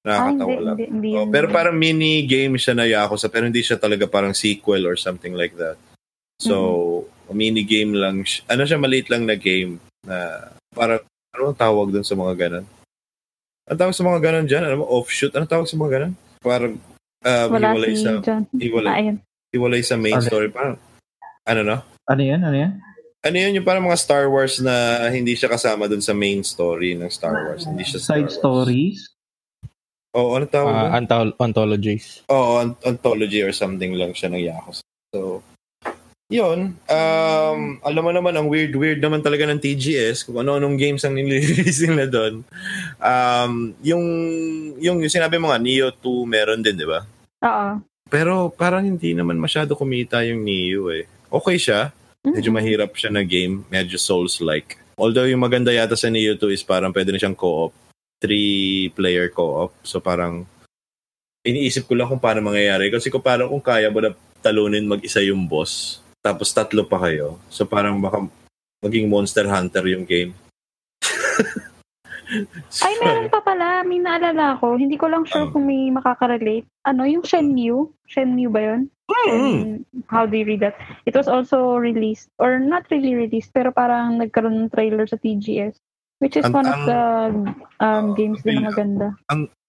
Ah, 0.04 0.32
Nakakatawa 0.32 0.48
hindi, 0.48 0.64
lang. 0.64 0.76
hindi, 0.78 0.86
hindi. 0.88 1.10
Oh, 1.16 1.28
pero 1.28 1.48
parang 1.52 1.76
mini 1.76 2.24
game 2.28 2.56
siya 2.60 2.76
na 2.76 2.88
Yakuza 2.88 3.32
pero 3.32 3.48
hindi 3.48 3.64
siya 3.64 3.80
talaga 3.80 4.08
parang 4.08 4.36
sequel 4.36 4.84
or 4.84 5.00
something 5.00 5.32
like 5.36 5.56
that. 5.56 5.80
So, 6.40 6.56
mini 6.56 7.19
game 7.34 7.94
lang. 7.94 8.24
siya. 8.24 8.42
Ano 8.48 8.66
siya, 8.66 8.78
maliit 8.78 9.08
lang 9.10 9.26
na 9.26 9.36
game 9.36 9.78
na 10.02 10.50
parang, 10.70 11.02
ano 11.34 11.42
ang 11.50 11.58
tawag 11.58 11.94
dun 11.94 12.04
sa 12.04 12.18
mga 12.18 12.34
ganon? 12.38 12.66
Ano 13.70 13.76
tawag 13.78 13.94
sa 13.94 14.04
mga 14.04 14.20
ganon 14.20 14.46
dyan? 14.48 14.64
Ano 14.66 14.76
mo, 14.82 14.86
offshoot? 14.90 15.36
Ano 15.38 15.46
tawag 15.46 15.70
sa 15.70 15.78
mga 15.78 15.92
ganon? 15.94 16.14
Parang, 16.42 16.74
uh, 17.22 17.46
Wala 17.48 17.74
hiwalay 17.74 17.94
si 17.94 18.02
sa, 18.02 18.12
John. 18.18 18.44
hiwalay, 18.52 18.92
Ah, 18.92 19.18
hiwalay 19.54 19.82
sa 19.82 19.96
main 19.96 20.18
Ano? 20.18 20.26
story. 20.26 20.50
Parang, 20.50 20.76
ano 21.46 21.62
no? 21.62 21.78
Ano 22.10 22.22
yan? 22.22 22.42
Ano 22.42 22.58
yan? 22.58 22.74
Ano 23.20 23.36
yun, 23.36 23.52
yung 23.52 23.68
parang 23.68 23.84
mga 23.84 24.00
Star 24.00 24.32
Wars 24.32 24.64
na 24.64 24.74
hindi 25.12 25.36
siya 25.36 25.52
kasama 25.52 25.92
dun 25.92 26.00
sa 26.00 26.16
main 26.16 26.40
story 26.40 26.96
ng 26.96 27.12
Star 27.12 27.36
Wars. 27.46 27.68
Hindi 27.68 27.84
siya 27.84 28.00
Star 28.00 28.16
Side 28.16 28.26
Wars. 28.26 28.38
stories? 28.40 29.00
Oo, 30.16 30.34
ano 30.34 30.46
tawag 30.48 30.72
Ah, 30.72 30.82
doon? 30.82 30.94
antol- 30.96 31.36
ontologies. 31.38 32.24
Oo, 32.32 32.58
an- 32.58 32.80
anthology 32.82 33.44
or 33.44 33.52
something 33.52 33.94
lang 33.94 34.16
siya 34.16 34.32
ng 34.32 34.42
Yakos. 34.42 34.82
So, 35.12 35.44
yun. 36.30 36.78
Um, 36.86 37.60
alam 37.82 38.04
mo 38.06 38.12
naman, 38.14 38.38
ang 38.38 38.46
weird-weird 38.46 39.02
naman 39.02 39.26
talaga 39.26 39.50
ng 39.50 39.58
TGS, 39.58 40.30
kung 40.30 40.38
ano-anong 40.38 40.78
games 40.78 41.02
ang 41.02 41.18
nililist 41.18 41.82
nila 41.90 42.06
doon. 42.06 42.46
Um, 43.02 43.74
yung, 43.82 44.06
yung, 44.78 44.98
yung 45.02 45.12
sinabi 45.12 45.42
mo 45.42 45.50
nga, 45.50 45.58
Neo 45.58 45.90
2 45.90 46.30
meron 46.30 46.62
din, 46.62 46.78
di 46.78 46.86
ba? 46.86 47.02
Oo. 47.42 47.82
Pero 48.10 48.50
parang 48.54 48.86
hindi 48.86 49.14
naman 49.14 49.38
masyado 49.42 49.74
kumita 49.74 50.22
yung 50.26 50.46
Neo 50.46 50.94
eh. 50.94 51.06
Okay 51.30 51.58
siya. 51.58 51.94
Medyo 52.26 52.54
mahirap 52.54 52.94
siya 52.98 53.14
na 53.14 53.26
game. 53.26 53.66
Medyo 53.70 53.98
Souls-like. 53.98 54.78
Although 54.98 55.30
yung 55.30 55.46
maganda 55.46 55.74
yata 55.74 55.98
sa 55.98 56.10
Neo 56.10 56.38
2 56.38 56.50
is 56.54 56.66
parang 56.66 56.94
pwede 56.94 57.14
na 57.14 57.22
siyang 57.22 57.38
co-op. 57.38 57.72
Three-player 58.20 59.30
co-op. 59.32 59.78
So 59.86 60.02
parang 60.02 60.44
iniisip 61.46 61.86
ko 61.86 61.96
lang 61.96 62.10
kung 62.10 62.20
paano 62.20 62.44
mangyayari. 62.44 62.90
Kasi 62.90 63.14
kung 63.14 63.24
paano 63.24 63.48
kung 63.48 63.64
kaya 63.64 63.94
mo 63.94 64.02
na 64.02 64.12
talunin 64.42 64.90
mag-isa 64.90 65.22
yung 65.22 65.46
boss. 65.46 66.02
Tapos 66.20 66.52
tatlo 66.52 66.84
pa 66.84 67.00
kayo. 67.00 67.40
So 67.48 67.64
parang 67.64 68.00
baka 68.00 68.28
maging 68.84 69.08
Monster 69.08 69.48
Hunter 69.48 69.84
yung 69.88 70.04
game. 70.04 70.36
Ay, 72.86 72.94
meron 73.02 73.32
pa 73.34 73.42
pala. 73.42 73.82
May 73.82 73.98
naalala 73.98 74.62
ko. 74.62 74.78
Hindi 74.78 75.02
ko 75.02 75.10
lang 75.10 75.26
sure 75.26 75.50
Oh. 75.50 75.52
kung 75.52 75.66
may 75.66 75.90
makaka-relate. 75.90 76.70
Ano, 76.86 77.02
yung 77.02 77.26
Shenmue? 77.26 77.90
Shenmue 78.06 78.54
ba 78.54 78.62
yun? 78.62 78.82
Mm. 79.10 79.34
And 79.34 79.58
how 80.06 80.30
do 80.30 80.38
you 80.38 80.46
read 80.46 80.62
that? 80.62 80.78
It 81.10 81.18
was 81.18 81.26
also 81.26 81.74
released, 81.82 82.30
or 82.38 82.62
not 82.62 82.86
really 82.94 83.18
released, 83.18 83.50
pero 83.50 83.74
parang 83.74 84.22
nagkaroon 84.22 84.70
ng 84.70 84.70
trailer 84.70 85.10
sa 85.10 85.18
TGS. 85.18 85.82
Which 86.22 86.38
is 86.38 86.46
Ang- 86.46 86.54
one 86.54 86.68
of 86.70 86.78
ang- 86.78 86.86
the 86.86 87.02
um, 87.82 88.06
Oh, 88.06 88.14
games 88.14 88.46
din 88.46 88.62
na 88.62 88.70
maganda. 88.70 89.08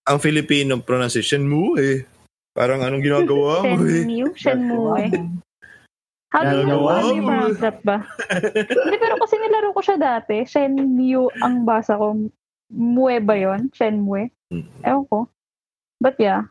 Ang 0.05 0.19
Filipino 0.21 0.77
pronunciation 0.85 1.49
mo 1.49 1.81
eh. 1.81 2.05
Parang 2.53 2.85
anong 2.85 3.01
ginagawa 3.01 3.65
mo 3.65 3.81
eh. 3.89 4.05
Shenmue? 4.05 4.29
Shenmue 4.37 4.91
eh. 5.01 5.11
How 6.31 6.47
do 6.47 6.62
you, 6.62 6.66
Gagawa 6.70 6.91
how 6.95 7.03
do 7.03 7.11
you 7.18 7.22
mo. 7.26 7.28
pronounce 7.35 7.59
that 7.59 7.78
ba? 7.83 8.07
Hindi, 8.87 8.97
pero 9.03 9.18
kasi 9.18 9.35
nilaro 9.35 9.74
ko 9.74 9.83
siya 9.83 9.99
dati. 9.99 10.47
Shenmue 10.47 11.26
ang 11.43 11.66
basa 11.66 11.99
ko. 11.99 12.14
Mue 12.70 13.18
ba 13.18 13.35
yun? 13.35 13.66
Shenmue? 13.74 14.31
Mm. 14.55 14.66
Ewan 14.87 15.05
ko. 15.11 15.18
But 15.99 16.14
yeah. 16.22 16.47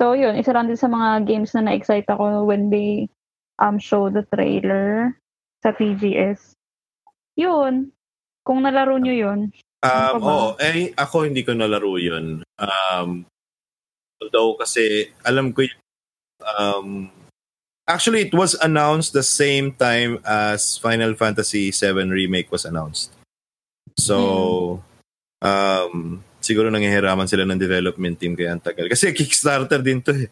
So 0.00 0.16
yun, 0.16 0.40
isa 0.40 0.56
lang 0.56 0.72
din 0.72 0.80
sa 0.80 0.88
mga 0.88 1.28
games 1.28 1.52
na 1.52 1.68
na-excite 1.68 2.08
ako 2.08 2.48
when 2.48 2.72
they 2.72 3.12
um 3.60 3.76
show 3.76 4.08
the 4.08 4.24
trailer 4.32 5.12
sa 5.60 5.76
TGS. 5.76 6.56
Yun. 7.36 7.92
Kung 8.48 8.64
nalaro 8.64 8.96
nyo 8.96 9.12
yun. 9.12 9.52
Um, 9.84 9.92
Ano 9.92 10.18
ba? 10.24 10.32
oo, 10.32 10.48
eh, 10.56 10.96
ako 10.96 11.28
hindi 11.28 11.44
ko 11.44 11.52
nalaro 11.52 12.00
yun. 12.00 12.40
Um, 12.56 13.28
although 14.24 14.56
kasi 14.56 15.12
alam 15.20 15.52
ko 15.52 15.68
yun, 15.68 15.78
um, 16.42 17.12
actually 17.88 18.28
it 18.28 18.34
was 18.36 18.52
announced 18.60 19.16
the 19.16 19.24
same 19.24 19.72
time 19.72 20.20
as 20.22 20.76
Final 20.76 21.16
Fantasy 21.16 21.72
7 21.72 22.12
Remake 22.12 22.52
was 22.52 22.68
announced. 22.68 23.16
So, 23.98 24.84
um, 25.40 26.22
siguro 26.38 26.68
nangihiraman 26.70 27.26
sila 27.26 27.48
ng 27.48 27.58
development 27.58 28.20
team 28.20 28.36
kaya 28.36 28.54
ang 28.54 28.62
tagal. 28.62 28.86
Kasi 28.86 29.10
Kickstarter 29.16 29.80
din 29.80 30.04
to 30.04 30.12
eh. 30.12 30.28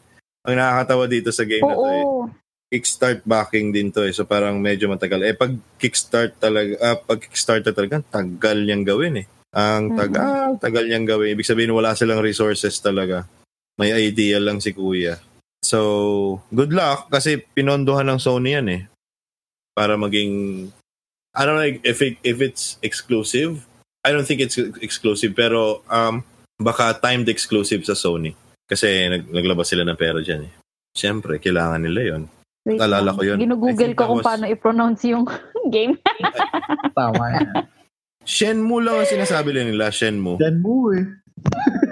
Ang 0.47 0.63
nakakatawa 0.63 1.11
dito 1.11 1.35
sa 1.35 1.43
game 1.43 1.65
na 1.65 1.75
to 1.75 1.89
eh. 1.91 2.05
Oo. 2.07 2.31
kickstart 2.67 3.23
backing 3.23 3.71
din 3.71 3.91
to 3.95 4.03
eh. 4.07 4.15
So 4.15 4.27
parang 4.27 4.59
medyo 4.59 4.87
matagal. 4.91 5.23
Eh 5.27 5.35
pag 5.35 5.55
kickstart 5.79 6.39
talaga, 6.39 6.75
ah, 6.83 6.99
pag 6.99 7.19
kickstarter 7.23 7.75
talaga, 7.75 8.03
tagal 8.11 8.63
niyang 8.63 8.87
gawin 8.87 9.23
eh. 9.23 9.27
Ang 9.55 9.95
tagal, 9.95 10.59
tagal 10.59 10.85
niyang 10.87 11.07
gawin. 11.07 11.35
Ibig 11.35 11.47
sabihin 11.47 11.75
wala 11.75 11.95
silang 11.95 12.23
resources 12.23 12.79
talaga. 12.83 13.27
May 13.79 13.95
idea 13.95 14.43
lang 14.43 14.59
si 14.59 14.75
kuya. 14.75 15.19
So, 15.65 16.41
good 16.55 16.71
luck 16.73 17.11
kasi 17.11 17.43
pinondohan 17.55 18.07
ng 18.07 18.21
Sony 18.23 18.55
yan 18.57 18.69
eh. 18.71 18.83
Para 19.77 19.99
maging 19.99 20.67
I 21.37 21.43
don't 21.45 21.57
know 21.61 21.69
if 21.69 22.01
it, 22.01 22.17
if 22.25 22.41
it's 22.41 22.81
exclusive. 22.81 23.67
I 24.07 24.15
don't 24.15 24.25
think 24.25 24.41
it's 24.41 24.57
exclusive 24.81 25.35
pero 25.35 25.83
um 25.91 26.23
baka 26.57 26.97
timed 26.97 27.29
exclusive 27.29 27.85
sa 27.85 27.93
Sony. 27.93 28.33
Kasi 28.67 29.07
nag, 29.11 29.31
naglabas 29.31 29.69
sila 29.71 29.87
ng 29.87 29.99
pera 29.99 30.19
dyan 30.23 30.49
eh. 30.49 30.53
Siyempre, 30.97 31.39
kailangan 31.39 31.83
nila 31.85 32.01
yon 32.17 32.23
Wait 32.67 32.83
ko 32.83 33.23
yun. 33.23 33.39
I 33.39 33.47
Ginugoogle 33.47 33.95
ko 33.95 34.03
kung 34.11 34.19
was- 34.19 34.27
paano 34.27 34.45
i-pronounce 34.51 35.07
yung 35.07 35.23
game. 35.75 35.95
Tama 36.99 37.25
yan. 37.39 37.49
Shenmue 38.27 38.83
lang 38.83 38.99
ang 38.99 39.07
sinasabi 39.07 39.55
nila, 39.55 39.95
Shenmue. 39.95 40.35
Shenmue 40.43 40.99
eh. 40.99 41.07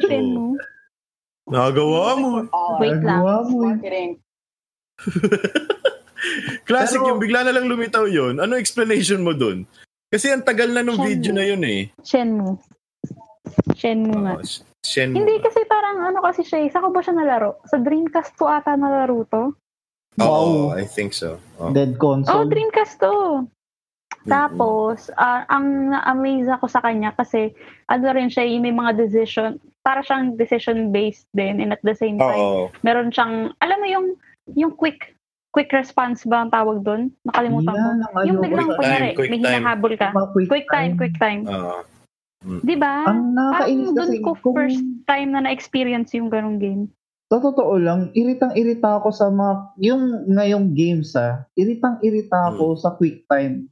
Shenmue. 0.02 0.58
Nakagawa 1.44 2.16
mo. 2.16 2.28
Wait 2.78 2.96
lang. 2.96 3.20
Nagawa 3.20 3.34
mo 3.42 3.56
eh. 3.60 3.66
Marketing. 3.70 4.10
Classic 6.64 6.96
Pero- 6.96 7.08
yung 7.10 7.20
bigla 7.20 7.44
na 7.44 7.52
lang 7.52 7.68
lumitaw 7.68 8.08
yun. 8.08 8.40
Ano 8.40 8.56
explanation 8.56 9.20
mo 9.20 9.36
dun? 9.36 9.68
Kasi 10.08 10.30
ang 10.30 10.40
tagal 10.40 10.70
na 10.70 10.80
nung 10.80 10.96
Shenmue. 10.96 11.10
video 11.10 11.32
na 11.34 11.44
yun 11.44 11.62
eh. 11.62 11.80
Shenmue. 12.00 12.56
Shenmue 13.74 14.16
nga. 14.16 14.34
Oh, 14.38 14.44
Shenmue. 14.80 15.16
Hindi 15.16 15.34
kasi 15.42 15.60
parang 15.66 16.00
ano 16.00 16.22
kasi 16.22 16.40
siya, 16.40 16.64
eh. 16.64 16.68
Saan 16.70 16.86
ko 16.86 16.90
ba 16.90 17.02
siya 17.02 17.12
nalaro? 17.12 17.60
Sa 17.66 17.76
Dreamcast 17.76 18.32
ko 18.34 18.48
ata 18.48 18.72
nalaro 18.72 19.26
to. 19.26 19.52
Oo, 20.16 20.70
Wow. 20.70 20.78
I 20.78 20.86
think 20.86 21.12
so. 21.12 21.36
Oh. 21.58 21.74
Dead 21.74 21.92
Oh, 21.94 22.00
console. 22.14 22.46
Dreamcast 22.46 23.02
to. 23.02 23.44
Tapos, 24.24 25.12
ah, 25.14 25.44
ang 25.46 25.90
na-amaze 25.90 26.48
ako 26.48 26.64
sa 26.64 26.80
kanya 26.80 27.12
kasi 27.12 27.52
ano 27.84 28.04
rin 28.08 28.32
siya, 28.32 28.46
yung 28.46 28.64
may 28.64 28.72
mga 28.72 28.96
decision, 28.96 29.60
para 29.84 30.00
siyang 30.00 30.34
decision-based 30.34 31.28
din 31.30 31.60
and 31.60 31.70
at 31.70 31.82
the 31.82 31.92
same 31.92 32.16
time, 32.16 32.40
Oo. 32.40 32.72
meron 32.80 33.12
siyang, 33.12 33.52
alam 33.60 33.78
mo 33.78 33.86
yung, 33.86 34.06
yung 34.50 34.72
quick, 34.72 35.12
quick 35.52 35.68
response 35.70 36.24
ba 36.24 36.40
ang 36.40 36.50
tawag 36.50 36.80
doon? 36.80 37.12
Nakalimutan 37.22 37.68
ko. 37.70 37.78
Yan 37.78 38.00
ang 38.00 38.10
ano, 38.10 38.24
Yung 38.24 38.38
biglang, 38.40 38.66
quick 38.66 38.80
time, 38.80 38.88
kunyari, 38.90 39.08
quick 39.12 39.28
may 39.28 39.38
time. 39.38 39.46
hinahabol 39.54 39.92
ka. 39.94 40.08
quick, 40.32 40.48
Quick 40.48 40.66
time, 40.68 40.92
quick 40.96 41.16
time. 41.16 41.42
Oo. 41.44 41.84
Di 42.60 42.74
ba? 42.74 43.04
Ang 43.06 43.32
nakakainis 43.32 43.56
Parang 43.86 43.94
doon 43.94 44.08
kasi 44.10 44.16
ko 44.20 44.30
kung 44.34 44.54
first 44.54 44.80
time 45.06 45.28
na 45.30 45.40
na-experience 45.42 46.12
yung 46.12 46.28
ganong 46.28 46.56
game. 46.56 46.88
sa 47.26 47.40
totoo 47.40 47.76
lang, 47.76 48.12
iritang-irita 48.12 49.00
ako 49.00 49.08
sa 49.10 49.26
mga, 49.26 49.54
yung 49.82 50.02
ngayong 50.28 50.66
games 50.72 51.12
ah, 51.14 51.44
iritang-irita 51.54 52.52
ako 52.52 52.76
sa 52.76 52.92
quick 52.94 53.24
time. 53.26 53.68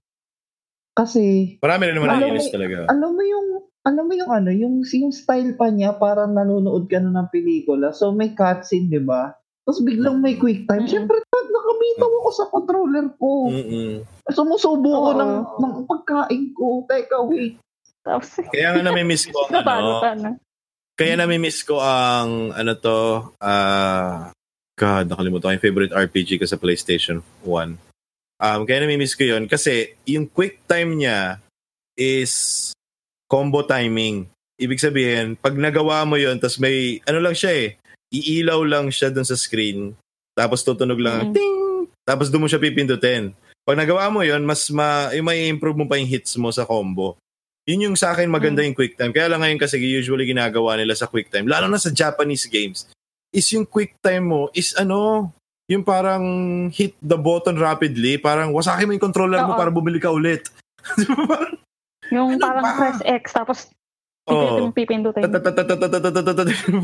Kasi, 0.92 1.56
Marami 1.58 1.88
na 1.88 1.92
naman 1.94 2.08
Alam 2.10 2.20
naiinis 2.26 2.52
talaga. 2.52 2.84
alam 2.84 3.10
mo 3.12 3.22
yung, 3.22 3.61
alam 3.82 4.04
mo 4.06 4.14
yung 4.14 4.30
ano, 4.30 4.50
yung, 4.54 4.86
yung 4.86 5.10
style 5.10 5.58
pa 5.58 5.66
niya, 5.66 5.98
parang 5.98 6.30
nanonood 6.30 6.86
ka 6.86 7.02
na 7.02 7.10
ng 7.10 7.28
pelikula. 7.34 7.90
So, 7.90 8.14
may 8.14 8.30
cutscene, 8.30 8.86
di 8.86 9.02
ba? 9.02 9.34
Tapos 9.62 9.82
biglang 9.82 10.18
may 10.18 10.38
quick 10.38 10.66
time. 10.66 10.86
Mm-mm. 10.86 10.90
Siyempre, 10.90 11.22
pag 11.22 11.46
nakabitaw 11.46 12.10
ako 12.22 12.30
sa 12.34 12.46
controller 12.50 13.06
ko, 13.14 13.30
Mm-mm. 13.50 14.02
sumusubo 14.30 14.90
ko 14.90 15.10
Oo. 15.14 15.18
ng, 15.18 15.34
ng 15.58 15.74
pagkain 15.86 16.44
ko. 16.54 16.82
Teka, 16.86 17.22
wait. 17.26 17.58
Tapos, 18.02 18.42
Kaya 18.54 18.74
nga 18.74 18.82
nami-miss 18.82 19.30
ko 19.30 19.46
ang 19.46 19.62
paano, 19.62 19.66
ano. 19.66 20.02
paano? 20.02 20.28
Kaya 20.92 21.14
nami-miss 21.18 21.58
ko 21.62 21.78
ang 21.82 22.52
ano 22.52 22.72
to, 22.78 23.32
ah 23.42 24.30
God, 24.76 25.14
nakalimutan 25.14 25.46
ko 25.46 25.54
yung 25.54 25.64
favorite 25.64 25.94
RPG 25.94 26.42
ko 26.42 26.46
sa 26.48 26.58
PlayStation 26.58 27.22
1. 27.46 27.78
Um, 28.42 28.60
kaya 28.66 28.78
nami-miss 28.82 29.14
ko 29.14 29.22
yun 29.22 29.46
kasi 29.46 29.94
yung 30.10 30.26
quick 30.26 30.66
time 30.66 30.98
niya 30.98 31.38
is 31.94 32.74
combo 33.32 33.64
timing. 33.64 34.28
Ibig 34.60 34.84
sabihin, 34.84 35.40
pag 35.40 35.56
nagawa 35.56 36.04
mo 36.04 36.20
yun, 36.20 36.36
tapos 36.36 36.60
may, 36.60 37.00
ano 37.08 37.24
lang 37.24 37.32
siya 37.32 37.48
eh, 37.56 37.68
iilaw 38.12 38.60
lang 38.68 38.92
siya 38.92 39.08
dun 39.08 39.24
sa 39.24 39.40
screen, 39.40 39.96
tapos 40.36 40.60
tutunog 40.60 41.00
lang, 41.00 41.32
Mm. 41.32 41.34
ting! 41.34 41.58
Tapos 42.04 42.28
doon 42.28 42.44
mo 42.44 42.48
siya 42.52 42.60
pipindutin. 42.60 43.32
Pag 43.64 43.78
nagawa 43.80 44.12
mo 44.12 44.20
yun, 44.20 44.44
mas 44.44 44.68
ma, 44.68 45.08
yung 45.16 45.24
may 45.24 45.48
improve 45.48 45.80
mo 45.80 45.88
pa 45.88 45.96
yung 45.96 46.10
hits 46.10 46.36
mo 46.36 46.52
sa 46.52 46.68
combo. 46.68 47.16
Yun 47.64 47.88
yung 47.88 47.96
sa 47.96 48.12
akin 48.12 48.26
maganda 48.26 48.60
yung 48.60 48.74
quick 48.74 48.98
time. 48.98 49.14
Kaya 49.14 49.30
lang 49.30 49.40
ngayon 49.40 49.62
kasi 49.62 49.78
usually 49.78 50.26
ginagawa 50.26 50.74
nila 50.76 50.98
sa 50.98 51.06
quick 51.08 51.30
time, 51.32 51.48
lalo 51.48 51.70
na 51.70 51.78
sa 51.78 51.94
Japanese 51.94 52.44
games, 52.50 52.90
is 53.32 53.48
yung 53.54 53.64
quick 53.64 53.96
time 54.04 54.28
mo 54.28 54.50
is 54.52 54.76
ano, 54.76 55.30
yung 55.70 55.86
parang 55.86 56.20
hit 56.74 56.98
the 57.00 57.16
button 57.16 57.56
rapidly, 57.56 58.18
parang 58.18 58.50
wasakin 58.52 58.84
mo 58.84 58.92
yung 58.92 59.06
controller 59.08 59.40
mo 59.46 59.54
Oo. 59.54 59.60
para 59.62 59.70
bumili 59.72 60.02
ka 60.02 60.10
ulit. 60.12 60.50
Yung 62.12 62.36
ano 62.36 62.44
parang 62.44 62.66
press 62.76 63.00
X, 63.02 63.32
tapos 63.32 63.72
Oh. 64.30 64.70
Pipindutin. 64.70 65.26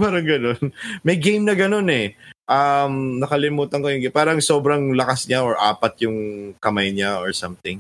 Parang 0.03 0.27
ganun. 0.27 0.59
May 1.07 1.17
game 1.23 1.47
na 1.47 1.55
ganun 1.55 1.87
eh. 1.87 2.19
Um, 2.51 3.23
nakalimutan 3.23 3.79
ko 3.79 3.87
yung 3.87 4.03
game. 4.03 4.15
Parang 4.15 4.43
sobrang 4.43 4.91
lakas 4.99 5.31
niya 5.31 5.47
or 5.47 5.55
apat 5.55 6.03
yung 6.03 6.51
kamay 6.59 6.91
niya 6.91 7.23
or 7.23 7.31
something. 7.31 7.79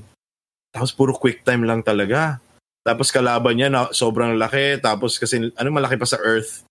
Tapos 0.70 0.94
puro 0.94 1.10
quick 1.10 1.42
time 1.42 1.66
lang 1.66 1.82
talaga. 1.82 2.38
Tapos 2.86 3.10
kalaban 3.10 3.58
niya 3.58 3.66
na 3.66 3.90
sobrang 3.90 4.38
laki. 4.38 4.78
Tapos 4.78 5.18
kasi 5.18 5.50
ano 5.50 5.68
malaki 5.74 5.98
pa 5.98 6.06
sa 6.06 6.22
earth. 6.22 6.62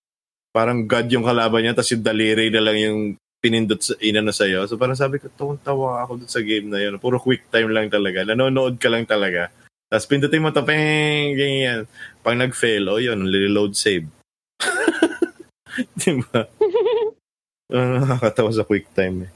Parang 0.55 0.87
god 0.87 1.11
yung 1.11 1.27
kalaban 1.27 1.67
niya. 1.67 1.75
Tapos 1.75 1.91
yung 1.91 2.07
daliri 2.07 2.47
na 2.55 2.63
lang 2.63 2.77
yung 2.79 2.99
pinindot 3.43 3.83
sa 3.83 3.99
inano 3.99 4.31
sa 4.31 4.47
iyo. 4.47 4.63
So 4.63 4.79
parang 4.79 4.95
sabi 4.95 5.19
ko, 5.19 5.27
tawang 5.35 5.59
tawa 5.59 6.07
ako 6.07 6.23
dun 6.23 6.31
sa 6.31 6.39
game 6.39 6.71
na 6.71 6.79
yun. 6.79 6.95
Puro 7.03 7.19
quick 7.19 7.51
time 7.51 7.67
lang 7.67 7.91
talaga. 7.91 8.23
Nanonood 8.23 8.79
ka 8.79 8.87
lang 8.87 9.03
talaga. 9.03 9.51
Tapos 9.87 10.07
pindutin 10.07 10.43
mo 10.43 10.51
to, 10.51 10.67
peng, 10.67 11.35
ganyan. 11.35 11.87
Pag 12.19 12.35
nag-fail, 12.35 12.91
oh 12.91 12.99
yun, 12.99 13.23
reload 13.23 13.73
save. 13.73 14.07
diba? 16.01 16.47
Uh, 17.71 17.99
nakakatawa 18.03 18.51
sa 18.51 18.67
quick 18.67 18.91
time 18.91 19.27
eh. 19.27 19.31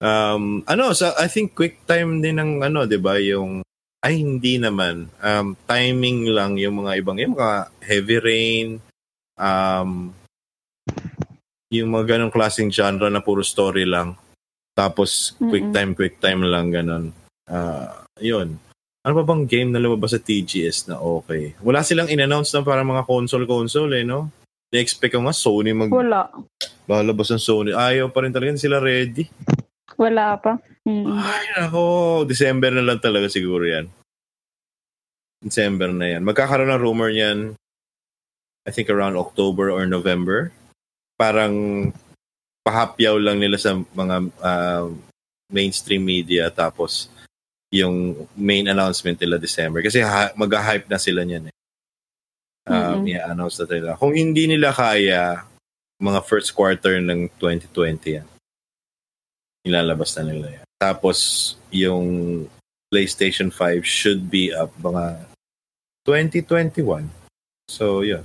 Um, 0.00 0.64
ano, 0.64 0.96
sa, 0.96 1.12
I 1.20 1.28
think 1.28 1.52
quick 1.52 1.84
time 1.84 2.24
din 2.24 2.40
ng 2.40 2.64
ano, 2.64 2.88
'di 2.88 2.96
ba, 2.96 3.20
yung 3.20 3.60
ay 4.00 4.16
hindi 4.16 4.56
naman. 4.56 5.12
Um, 5.20 5.52
timing 5.68 6.32
lang 6.32 6.56
yung 6.56 6.80
mga 6.80 6.92
ibang 7.04 7.20
yung 7.20 7.36
mga 7.36 7.68
heavy 7.84 8.16
rain, 8.16 8.68
um, 9.36 10.16
yung 11.68 11.88
mga 11.92 12.16
ganong 12.16 12.32
klaseng 12.32 12.72
genre 12.72 13.12
na 13.12 13.20
puro 13.20 13.44
story 13.44 13.84
lang. 13.84 14.16
Tapos 14.72 15.36
quick 15.36 15.68
time, 15.76 15.92
quick 15.92 16.16
time 16.16 16.40
lang 16.48 16.72
ganon. 16.72 17.12
Ah, 17.44 18.08
yun. 18.16 18.56
Ano 19.00 19.16
pa 19.16 19.24
bang 19.24 19.48
game 19.48 19.72
na 19.72 19.80
lumabas 19.80 20.12
sa 20.12 20.20
TGS 20.20 20.92
na 20.92 21.00
okay? 21.00 21.56
Wala 21.64 21.80
silang 21.80 22.12
in-announce 22.12 22.52
na 22.52 22.60
para 22.60 22.84
mga 22.84 23.08
console-console 23.08 23.96
eh, 23.96 24.04
no? 24.04 24.28
Na-expect 24.68 25.16
ko 25.16 25.24
nga 25.24 25.32
Sony 25.32 25.72
mag 25.72 25.88
Wala. 25.88 26.28
lalabas 26.84 27.32
ng 27.32 27.40
Sony. 27.40 27.70
Ayaw 27.72 28.12
pa 28.12 28.22
rin 28.22 28.30
talaga, 28.30 28.60
sila 28.60 28.76
ready. 28.76 29.24
Wala 29.96 30.36
pa. 30.36 30.60
Mm. 30.84 31.16
Ay, 31.16 31.44
nako. 31.56 31.82
December 32.28 32.68
na 32.76 32.84
lang 32.84 33.00
talaga 33.00 33.32
siguro 33.32 33.64
yan. 33.64 33.88
December 35.40 35.88
na 35.90 36.06
yan. 36.16 36.22
Magkakaroon 36.22 36.68
ng 36.68 36.84
rumor 36.84 37.08
niyan, 37.08 37.56
I 38.68 38.70
think 38.70 38.92
around 38.92 39.16
October 39.16 39.72
or 39.72 39.88
November. 39.88 40.52
Parang 41.16 41.88
pahapyaw 42.68 43.16
lang 43.16 43.40
nila 43.40 43.56
sa 43.56 43.80
mga 43.80 44.16
uh, 44.44 44.92
mainstream 45.48 46.04
media 46.04 46.52
tapos 46.52 47.08
yung 47.70 48.26
main 48.34 48.66
announcement 48.66 49.14
nila 49.16 49.38
December. 49.38 49.80
Kasi 49.80 50.02
ha- 50.02 50.34
mag-hype 50.34 50.90
na 50.90 50.98
sila 50.98 51.22
niyan 51.22 51.50
eh. 51.50 51.54
Um, 52.66 53.02
Mhm. 53.02 53.14
I-announce 53.14 53.62
na 53.62 53.66
nila. 53.66 53.90
Kung 53.96 54.12
hindi 54.12 54.46
nila 54.46 54.74
kaya, 54.74 55.46
mga 56.02 56.20
first 56.26 56.52
quarter 56.52 56.98
ng 56.98 57.30
2020 57.38 58.20
yan. 58.20 58.28
Ilalabas 59.64 60.16
na 60.18 60.28
nila 60.28 60.48
yan. 60.60 60.66
Tapos, 60.80 61.18
yung 61.70 62.44
PlayStation 62.90 63.52
5 63.52 63.86
should 63.86 64.32
be 64.32 64.50
up 64.50 64.72
mga 64.82 65.22
2021. 66.08 67.06
So, 67.70 68.02
yun. 68.02 68.24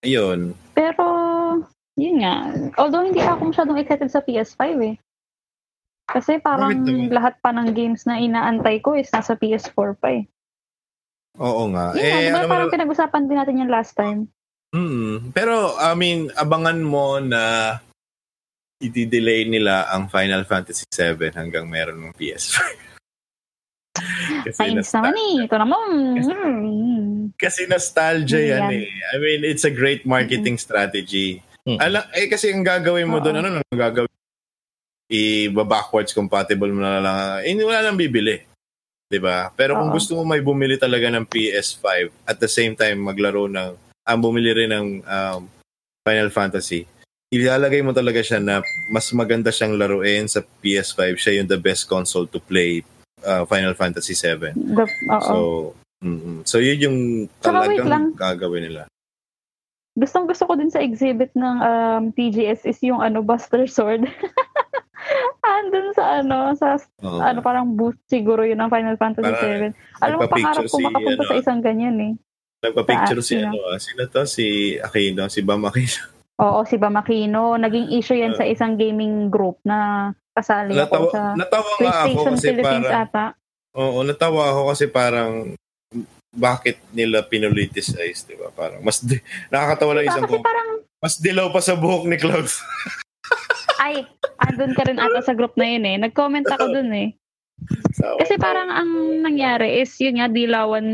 Ayun. 0.00 0.54
Pero, 0.72 1.04
yun 1.98 2.22
nga. 2.24 2.54
Although 2.80 3.04
hindi 3.04 3.20
ako 3.20 3.52
masyadong 3.52 3.80
excited 3.80 4.08
sa 4.08 4.22
PS5 4.22 4.62
eh. 4.80 4.94
Kasi 6.10 6.42
parang 6.42 6.82
lahat 7.06 7.38
pa 7.38 7.54
ng 7.54 7.70
games 7.70 8.02
na 8.02 8.18
inaantay 8.18 8.82
ko 8.82 8.98
is 8.98 9.06
nasa 9.14 9.38
PS4 9.38 9.94
pa 9.94 10.08
eh. 10.10 10.26
Oo 11.38 11.70
nga. 11.70 11.94
Nga, 11.94 12.02
eh, 12.02 12.26
di 12.26 12.34
ba 12.34 12.42
alam 12.42 12.48
mo 12.48 12.52
parang 12.52 12.68
na- 12.68 12.74
pinag-usapan 12.74 13.22
din 13.30 13.38
natin 13.38 13.60
yung 13.62 13.70
last 13.70 13.94
time. 13.94 14.26
Mm, 14.74 15.30
pero 15.34 15.74
I 15.78 15.94
mean, 15.94 16.30
abangan 16.34 16.82
mo 16.82 17.18
na 17.22 17.74
i-delay 18.82 19.46
nila 19.46 19.86
ang 19.90 20.10
Final 20.10 20.42
Fantasy 20.46 20.86
7 20.90 21.30
hanggang 21.34 21.70
meron 21.70 22.02
ng 22.02 22.14
PS5. 22.18 22.58
kasi, 24.46 24.56
Science 24.56 24.90
naman 24.94 25.14
eh. 25.14 25.34
Ito 25.46 25.56
naman. 25.58 25.88
Kasi- 26.18 26.34
mm. 26.34 27.04
kasi 27.38 27.60
nostalgia 27.70 28.40
yan 28.40 28.66
Yan. 28.66 28.70
eh. 28.82 28.86
I 28.90 29.16
mean, 29.22 29.40
it's 29.46 29.64
a 29.64 29.72
great 29.72 30.02
marketing 30.02 30.58
strategy. 30.58 31.38
Mm. 31.68 31.78
Ala, 31.78 32.08
eh 32.16 32.26
kasi 32.26 32.50
ang 32.50 32.66
gagawin 32.66 33.06
mo 33.06 33.20
Oo. 33.20 33.24
doon, 33.24 33.36
ano 33.38 33.48
nang 33.60 33.66
gagawin? 33.70 34.10
I-backwards 35.10 36.14
compatible 36.14 36.70
mo 36.70 36.86
na 36.86 37.02
lang. 37.02 37.18
Eh, 37.42 37.58
wala 37.58 37.82
nang 37.82 37.98
bibili. 37.98 38.46
'Di 39.10 39.18
ba? 39.18 39.50
Pero 39.58 39.74
kung 39.74 39.90
Oo. 39.90 39.96
gusto 39.98 40.14
mo 40.14 40.22
may 40.22 40.38
bumili 40.38 40.78
talaga 40.78 41.10
ng 41.10 41.26
PS5 41.26 42.14
at 42.30 42.38
the 42.38 42.46
same 42.46 42.78
time 42.78 43.02
maglaro 43.02 43.50
ng 43.50 43.74
ang 44.06 44.18
bumili 44.22 44.54
rin 44.54 44.70
ng 44.70 44.88
um, 45.02 45.50
Final 46.06 46.30
Fantasy, 46.30 46.86
ilalagay 47.34 47.82
mo 47.82 47.90
talaga 47.90 48.22
siya 48.22 48.38
na 48.38 48.62
mas 48.90 49.10
maganda 49.10 49.50
siyang 49.50 49.76
laruin 49.76 50.30
sa 50.30 50.42
PS5. 50.62 51.18
Siya 51.18 51.42
yung 51.42 51.50
the 51.50 51.58
best 51.58 51.90
console 51.90 52.26
to 52.30 52.38
play 52.38 52.82
uh, 53.26 53.44
Final 53.46 53.74
Fantasy 53.74 54.14
7. 54.14 54.54
The, 54.54 54.86
oo. 54.86 55.20
So, 55.20 55.36
mm 56.00 56.48
so 56.48 56.56
yun 56.56 56.80
yung 56.80 56.98
talagang 57.44 58.16
gagawin 58.16 58.72
nila. 58.72 58.88
Gustong 60.00 60.24
gusto 60.24 60.48
ko 60.48 60.56
din 60.56 60.72
sa 60.72 60.80
exhibit 60.80 61.28
ng 61.36 61.56
um, 61.60 62.02
TGS 62.16 62.64
is 62.64 62.80
yung 62.80 63.04
ano, 63.04 63.20
Buster 63.20 63.68
Sword. 63.68 64.08
Andun 65.60 65.88
sa 65.92 66.04
ano, 66.24 66.38
sa 66.56 66.68
Oo. 67.04 67.20
ano 67.20 67.38
parang 67.44 67.76
booth 67.76 67.98
siguro 68.08 68.42
yun 68.42 68.58
ng 68.58 68.72
Final 68.72 68.96
Fantasy 68.96 69.28
Parang 69.28 69.76
7. 69.76 70.00
Alam 70.00 70.16
mo, 70.16 70.22
pangarap 70.30 70.64
ko 70.64 70.76
si, 70.80 70.84
makapunta 70.84 71.22
ano, 71.22 71.30
sa 71.30 71.36
isang 71.36 71.60
ganyan 71.60 71.96
eh. 72.00 72.12
Nagpa-picture 72.60 73.22
si 73.24 73.34
ano 73.40 73.60
ah. 73.68 73.78
Sino 73.80 74.02
to? 74.08 74.22
Si 74.24 74.76
Aquino, 74.80 75.28
si 75.28 75.40
Bam 75.44 75.64
Aquino. 75.68 76.00
Oo, 76.44 76.64
si 76.64 76.80
Bam 76.80 76.96
Aquino. 76.96 77.60
Naging 77.60 77.92
issue 77.92 78.16
yan 78.16 78.32
sa 78.32 78.48
isang 78.48 78.80
gaming 78.80 79.28
group 79.28 79.60
na 79.64 80.10
kasali 80.32 80.72
Natawa, 80.72 81.04
ako 81.04 81.06
sa 81.12 81.22
natawa 81.36 81.70
nga 81.76 81.96
ako 82.06 82.20
kasi 82.32 82.46
Philippines 82.48 82.86
parang 82.86 83.04
ata. 83.04 83.24
Oo, 83.76 83.98
natawa 84.06 84.42
ako 84.54 84.62
kasi 84.72 84.84
parang 84.88 85.32
bakit 86.30 86.78
nila 86.94 87.26
pinoliticize, 87.26 88.24
di 88.24 88.38
ba? 88.38 88.54
Parang 88.54 88.80
mas 88.86 89.02
di, 89.02 89.18
nakakatawa 89.50 89.98
lang 89.98 90.06
isang 90.06 90.24
kasi 90.24 90.38
parang, 90.38 90.68
Mas 91.00 91.16
dilaw 91.16 91.48
pa 91.48 91.64
sa 91.64 91.80
buhok 91.80 92.04
ni 92.06 92.20
Cloud. 92.20 92.44
ay, 93.80 94.04
andun 94.44 94.76
ka 94.76 94.84
rin 94.84 95.00
ata 95.00 95.24
sa 95.24 95.32
group 95.32 95.56
na 95.56 95.64
yun 95.64 95.88
eh. 95.88 95.96
Nag-comment 95.96 96.44
ako 96.46 96.68
dun 96.68 96.92
eh. 96.92 97.16
Kasi 97.96 98.40
parang 98.40 98.72
ang 98.72 98.90
nangyari 99.20 99.84
is 99.84 99.92
yun 100.00 100.20
nga, 100.20 100.28
dilawan 100.28 100.86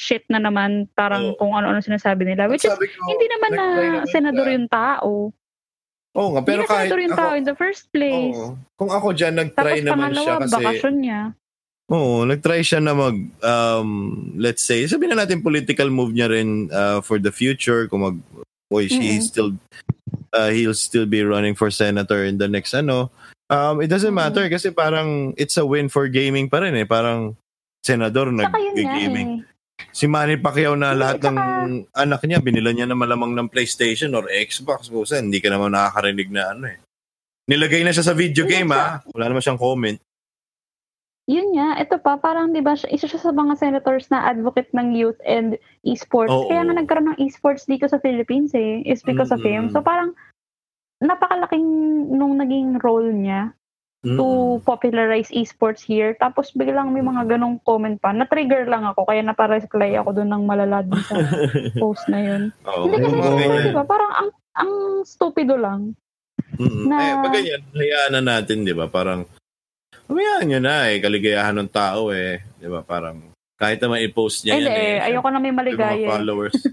shit 0.00 0.24
na 0.28 0.40
naman. 0.40 0.88
Parang 0.96 1.36
kung 1.36 1.52
ano-ano 1.56 1.80
sinasabi 1.80 2.28
nila. 2.28 2.48
Which 2.48 2.64
is, 2.64 2.72
ko, 2.72 2.80
hindi 2.80 3.26
naman 3.28 3.50
na 3.52 3.64
senador 4.08 4.48
yung 4.48 4.68
tao. 4.68 5.32
Oo 6.16 6.28
nga, 6.32 6.40
pero 6.40 6.64
hindi 6.64 6.72
kahit 6.72 6.88
senador 6.88 7.00
yung 7.04 7.12
ako, 7.12 7.20
tao 7.20 7.32
in 7.36 7.44
the 7.44 7.56
first 7.56 7.84
place. 7.92 8.36
kung 8.80 8.88
ako 8.88 9.12
dyan, 9.12 9.36
Tapos 9.36 9.44
nag-try 9.52 9.78
naman 9.84 10.12
pangalawa, 10.12 10.24
siya 10.24 10.34
kasi, 10.40 10.54
bakasyon 10.56 10.96
niya. 10.96 11.20
oo, 11.92 12.14
nag-try 12.24 12.60
siya 12.64 12.80
na 12.80 12.92
mag, 12.96 13.16
um, 13.44 13.90
let's 14.40 14.64
say, 14.64 14.88
sabihin 14.88 15.12
na 15.12 15.28
natin 15.28 15.44
political 15.44 15.92
move 15.92 16.16
niya 16.16 16.32
rin 16.32 16.72
uh, 16.72 17.04
for 17.04 17.20
the 17.20 17.28
future, 17.28 17.84
kung 17.92 18.00
mag, 18.00 18.16
boy, 18.72 18.88
Mm-mm. 18.88 18.96
he's 18.96 19.28
still, 19.28 19.52
uh, 20.36 20.52
he'll 20.52 20.76
still 20.76 21.08
be 21.08 21.24
running 21.24 21.56
for 21.56 21.72
senator 21.72 22.28
in 22.28 22.36
the 22.36 22.46
next, 22.46 22.76
ano, 22.76 23.08
um, 23.48 23.80
it 23.80 23.88
doesn't 23.88 24.12
matter 24.12 24.44
kasi 24.52 24.68
parang 24.70 25.32
it's 25.40 25.56
a 25.56 25.64
win 25.64 25.88
for 25.88 26.06
gaming 26.12 26.52
pa 26.52 26.60
rin 26.60 26.76
eh, 26.76 26.84
parang 26.84 27.34
senador 27.80 28.28
nag-gaming. 28.28 29.40
eh. 29.40 29.54
Si 29.92 30.04
Manny 30.08 30.40
Pacquiao 30.40 30.72
na 30.76 30.96
lahat 30.96 31.20
ng 31.24 31.36
anak 31.92 32.20
niya, 32.24 32.40
binila 32.40 32.72
niya 32.72 32.88
na 32.88 32.96
malamang 32.96 33.32
ng 33.36 33.48
PlayStation 33.48 34.12
or 34.16 34.28
Xbox. 34.28 34.88
Busa, 34.88 35.20
hindi 35.20 35.40
ka 35.40 35.52
naman 35.52 35.72
nakakarinig 35.72 36.28
na 36.32 36.52
ano 36.52 36.64
eh. 36.68 36.80
Nilagay 37.46 37.84
na 37.84 37.92
siya 37.92 38.04
sa 38.04 38.16
video 38.16 38.48
game 38.48 38.72
ha. 38.72 39.04
Wala 39.12 39.30
naman 39.30 39.44
siyang 39.44 39.60
comment. 39.60 39.96
Yun 41.26 41.58
nga, 41.58 41.74
ito 41.76 41.98
pa, 41.98 42.14
parang 42.16 42.54
di 42.54 42.62
ba, 42.62 42.78
isa 42.78 43.10
siya 43.10 43.18
sa 43.18 43.34
mga 43.34 43.58
senators 43.58 44.06
na 44.08 44.22
advocate 44.22 44.70
ng 44.70 44.94
youth 44.94 45.18
and 45.26 45.58
esports. 45.82 46.30
Oo. 46.30 46.46
Kaya 46.46 46.62
nga 46.62 46.78
nagkaroon 46.78 47.10
ng 47.10 47.20
esports 47.20 47.66
dito 47.66 47.90
sa 47.90 47.98
Philippines 47.98 48.54
eh, 48.54 48.86
is 48.86 49.02
because 49.02 49.34
of 49.34 49.42
him. 49.42 49.66
So 49.68 49.82
parang, 49.82 50.14
napakalaking 50.96 51.66
nung 52.08 52.40
naging 52.40 52.80
role 52.80 53.10
niya 53.10 53.52
to 54.06 54.22
Mm-mm. 54.22 54.62
popularize 54.62 55.34
esports 55.34 55.82
here. 55.82 56.14
Tapos 56.14 56.54
biglang 56.54 56.94
may 56.94 57.02
mga 57.02 57.26
ganong 57.26 57.58
comment 57.66 57.98
pa. 57.98 58.14
Na-trigger 58.14 58.70
lang 58.70 58.86
ako, 58.86 59.02
kaya 59.02 59.18
napareply 59.20 59.98
ako 59.98 60.14
doon 60.14 60.30
ng 60.30 60.44
malala 60.46 60.86
dun 60.86 61.02
sa 61.02 61.18
post 61.82 62.06
na 62.06 62.22
yun. 62.22 62.42
Oo, 62.64 62.86
Hindi 62.86 63.02
kasi, 63.02 63.16
ganyan. 63.18 63.66
di 63.66 63.74
ba, 63.74 63.82
parang 63.82 64.12
ang, 64.14 64.30
ang 64.54 64.70
stupido 65.02 65.58
lang. 65.58 65.98
Mm-mm. 66.54 66.86
na- 66.86 67.02
Eh, 67.02 67.14
pag 67.18 67.34
ganyan, 67.34 67.62
hayaan 67.74 68.12
na 68.14 68.22
natin, 68.22 68.62
di 68.62 68.72
ba? 68.72 68.86
Parang, 68.86 69.26
hayaan 70.08 70.46
nyo 70.46 70.60
na 70.60 70.90
eh. 70.90 70.98
Kaligayahan 70.98 71.56
ng 71.56 71.70
tao 71.70 72.10
eh. 72.10 72.42
Di 72.56 72.66
ba? 72.66 72.82
Parang, 72.82 73.20
kahit 73.56 73.80
naman 73.80 74.04
i-post 74.04 74.44
niya 74.44 74.52
Ay, 74.52 74.60
yan 74.60 74.68
eh, 74.68 74.76
eh. 74.76 75.06
ayoko 75.08 75.28
na 75.28 75.40
may 75.40 75.48
Yung 75.48 75.58
maligaya. 75.58 75.96
mga 75.96 76.04
eh. 76.04 76.10
followers. 76.12 76.54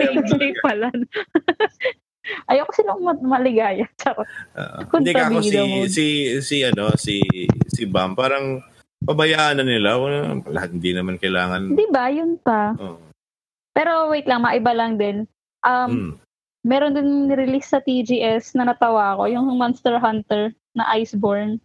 Hindi. 0.00 0.48
Pala. 0.62 0.88
ayoko 2.46 2.70
silang 2.72 3.00
ma- 3.02 3.26
maligaya. 3.38 3.86
Charot. 3.98 4.28
Kung 4.88 5.02
hindi 5.02 5.12
ka 5.12 5.28
ako 5.28 5.40
si, 5.42 5.58
si, 5.88 6.06
si, 6.40 6.56
ano, 6.62 6.94
si, 6.94 7.18
si 7.66 7.82
Bam, 7.90 8.14
parang, 8.14 8.62
pabayaan 9.02 9.60
na 9.60 9.64
nila. 9.66 9.96
Wala, 9.96 10.38
lahat 10.46 10.70
hindi 10.70 10.92
naman 10.92 11.16
kailangan. 11.16 11.72
Di 11.74 11.86
ba, 11.90 12.06
yun 12.06 12.36
pa. 12.38 12.76
Oh. 12.76 13.00
Pero 13.72 14.10
wait 14.10 14.28
lang, 14.28 14.42
maiba 14.42 14.72
lang 14.72 14.94
din. 14.94 15.24
Um, 15.60 15.90
Mm. 15.90 16.12
Meron 16.62 16.92
din 16.92 17.28
nirelease 17.28 17.72
sa 17.72 17.80
TGS 17.80 18.52
na 18.54 18.68
natawa 18.68 19.16
ako, 19.16 19.28
yung 19.28 19.46
Monster 19.56 19.96
Hunter 19.96 20.52
na 20.76 20.84
Iceborne. 20.94 21.58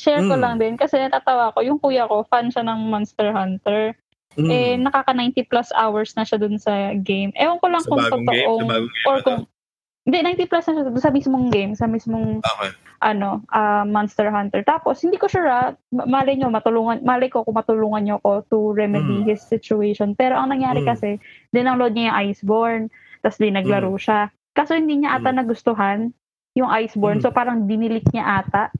Share 0.00 0.24
ko 0.24 0.32
Mm. 0.38 0.42
lang 0.42 0.54
din 0.56 0.74
kasi 0.80 0.96
natatawa 0.96 1.52
ko. 1.52 1.60
Yung 1.60 1.76
kuya 1.76 2.08
ko, 2.08 2.24
fan 2.24 2.48
siya 2.48 2.64
ng 2.64 2.88
Monster 2.88 3.36
Hunter. 3.36 3.92
Mm. 4.38 4.48
Eh, 4.48 4.74
nakaka 4.78 5.12
90 5.12 5.42
plus 5.44 5.68
hours 5.74 6.14
na 6.14 6.22
siya 6.22 6.38
dun 6.38 6.56
sa 6.56 6.94
game. 6.96 7.34
Ewan 7.36 7.58
ko 7.58 7.66
lang 7.68 7.82
sa 7.82 7.90
kung 7.90 8.06
totoong, 8.06 8.64
or 9.04 9.16
kung, 9.20 9.40
hindi, 10.06 10.18
90 10.24 10.46
plus 10.48 10.64
na 10.70 10.74
siya 10.78 10.84
dun 10.86 11.02
sa 11.02 11.10
mismong 11.12 11.46
game, 11.50 11.74
sa 11.76 11.84
mismong 11.84 12.38
Okay. 12.40 12.70
ano, 13.02 13.42
ah, 13.50 13.82
Monster 13.84 14.30
Hunter. 14.30 14.62
Tapos, 14.64 15.02
hindi 15.02 15.18
ko 15.18 15.26
sure, 15.28 15.50
ah, 15.50 15.74
ma- 15.92 16.06
malay 16.08 16.38
nyo, 16.38 16.48
matulungan, 16.48 17.02
malay 17.02 17.28
ko 17.28 17.42
kung 17.44 17.58
matulungan 17.58 18.06
nyo 18.06 18.16
ko 18.22 18.40
to 18.48 18.72
remedy 18.72 19.20
Mm. 19.20 19.26
his 19.28 19.42
situation. 19.42 20.14
Pero 20.14 20.38
ang 20.38 20.54
nangyari 20.54 20.80
Mm. 20.80 20.88
kasi, 20.88 21.18
dindownload 21.52 21.92
niya 21.92 22.14
yung 22.14 22.18
Iceborne, 22.30 22.84
tapos 23.20 23.38
di 23.38 23.48
naglaro 23.48 23.92
Mm. 23.92 24.00
siya. 24.00 24.20
Kaso 24.50 24.74
hindi 24.74 24.98
niya 24.98 25.16
ata 25.16 25.30
Mm. 25.30 25.36
nagustuhan 25.38 25.98
yung 26.52 26.68
Iceborne, 26.68 27.20
Mm. 27.20 27.24
so 27.24 27.30
parang 27.30 27.64
dinilik 27.64 28.04
niya 28.10 28.42
ata 28.42 28.74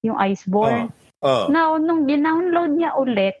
yung 0.00 0.16
Iceborne. 0.16 0.88
Oh. 1.20 1.52
Now, 1.52 1.76
nung 1.76 2.08
dinownload 2.08 2.72
niya 2.72 2.96
ulit, 2.96 3.36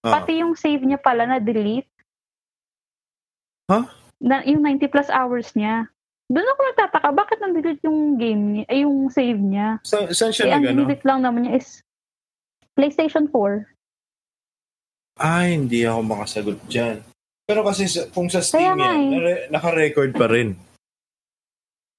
Oh. 0.00 0.10
pati 0.10 0.40
yung 0.40 0.56
save 0.56 0.80
niya 0.80 0.96
pala 0.96 1.28
na-delete. 1.28 1.86
Huh? 3.68 3.84
Na, 4.18 4.40
yung 4.42 4.62
90 4.62 4.88
plus 4.88 5.06
hours 5.06 5.52
niya. 5.52 5.86
Doon 6.26 6.48
ako 6.48 6.60
nagtataka, 6.72 7.08
bakit 7.12 7.38
na-delete 7.38 7.84
yung 7.84 8.16
game 8.16 8.42
niya, 8.56 8.64
ay 8.66 8.78
yung 8.82 9.12
save 9.12 9.36
niya? 9.36 9.76
Sa, 9.84 10.08
saan 10.10 10.32
Eh, 10.32 10.34
siya 10.34 10.44
ang 10.48 10.64
nag 10.64 10.72
ano? 10.72 10.78
delete 10.82 11.04
lang 11.04 11.20
naman 11.20 11.44
niya 11.44 11.60
is 11.60 11.84
PlayStation 12.72 13.28
4. 13.28 13.68
Ay, 15.20 15.60
hindi 15.60 15.84
ako 15.84 16.00
makasagot 16.02 16.58
dyan. 16.66 17.04
Pero 17.52 17.60
kasi 17.62 17.84
sa, 17.84 18.08
kung 18.08 18.26
sa 18.26 18.40
Steam 18.40 18.64
Kaya 18.64 18.72
nga 18.74 18.88
yan, 18.88 18.96
eh. 18.96 19.10
nare- 19.12 19.44
naka-record 19.52 20.16
pa 20.16 20.24
rin. 20.24 20.56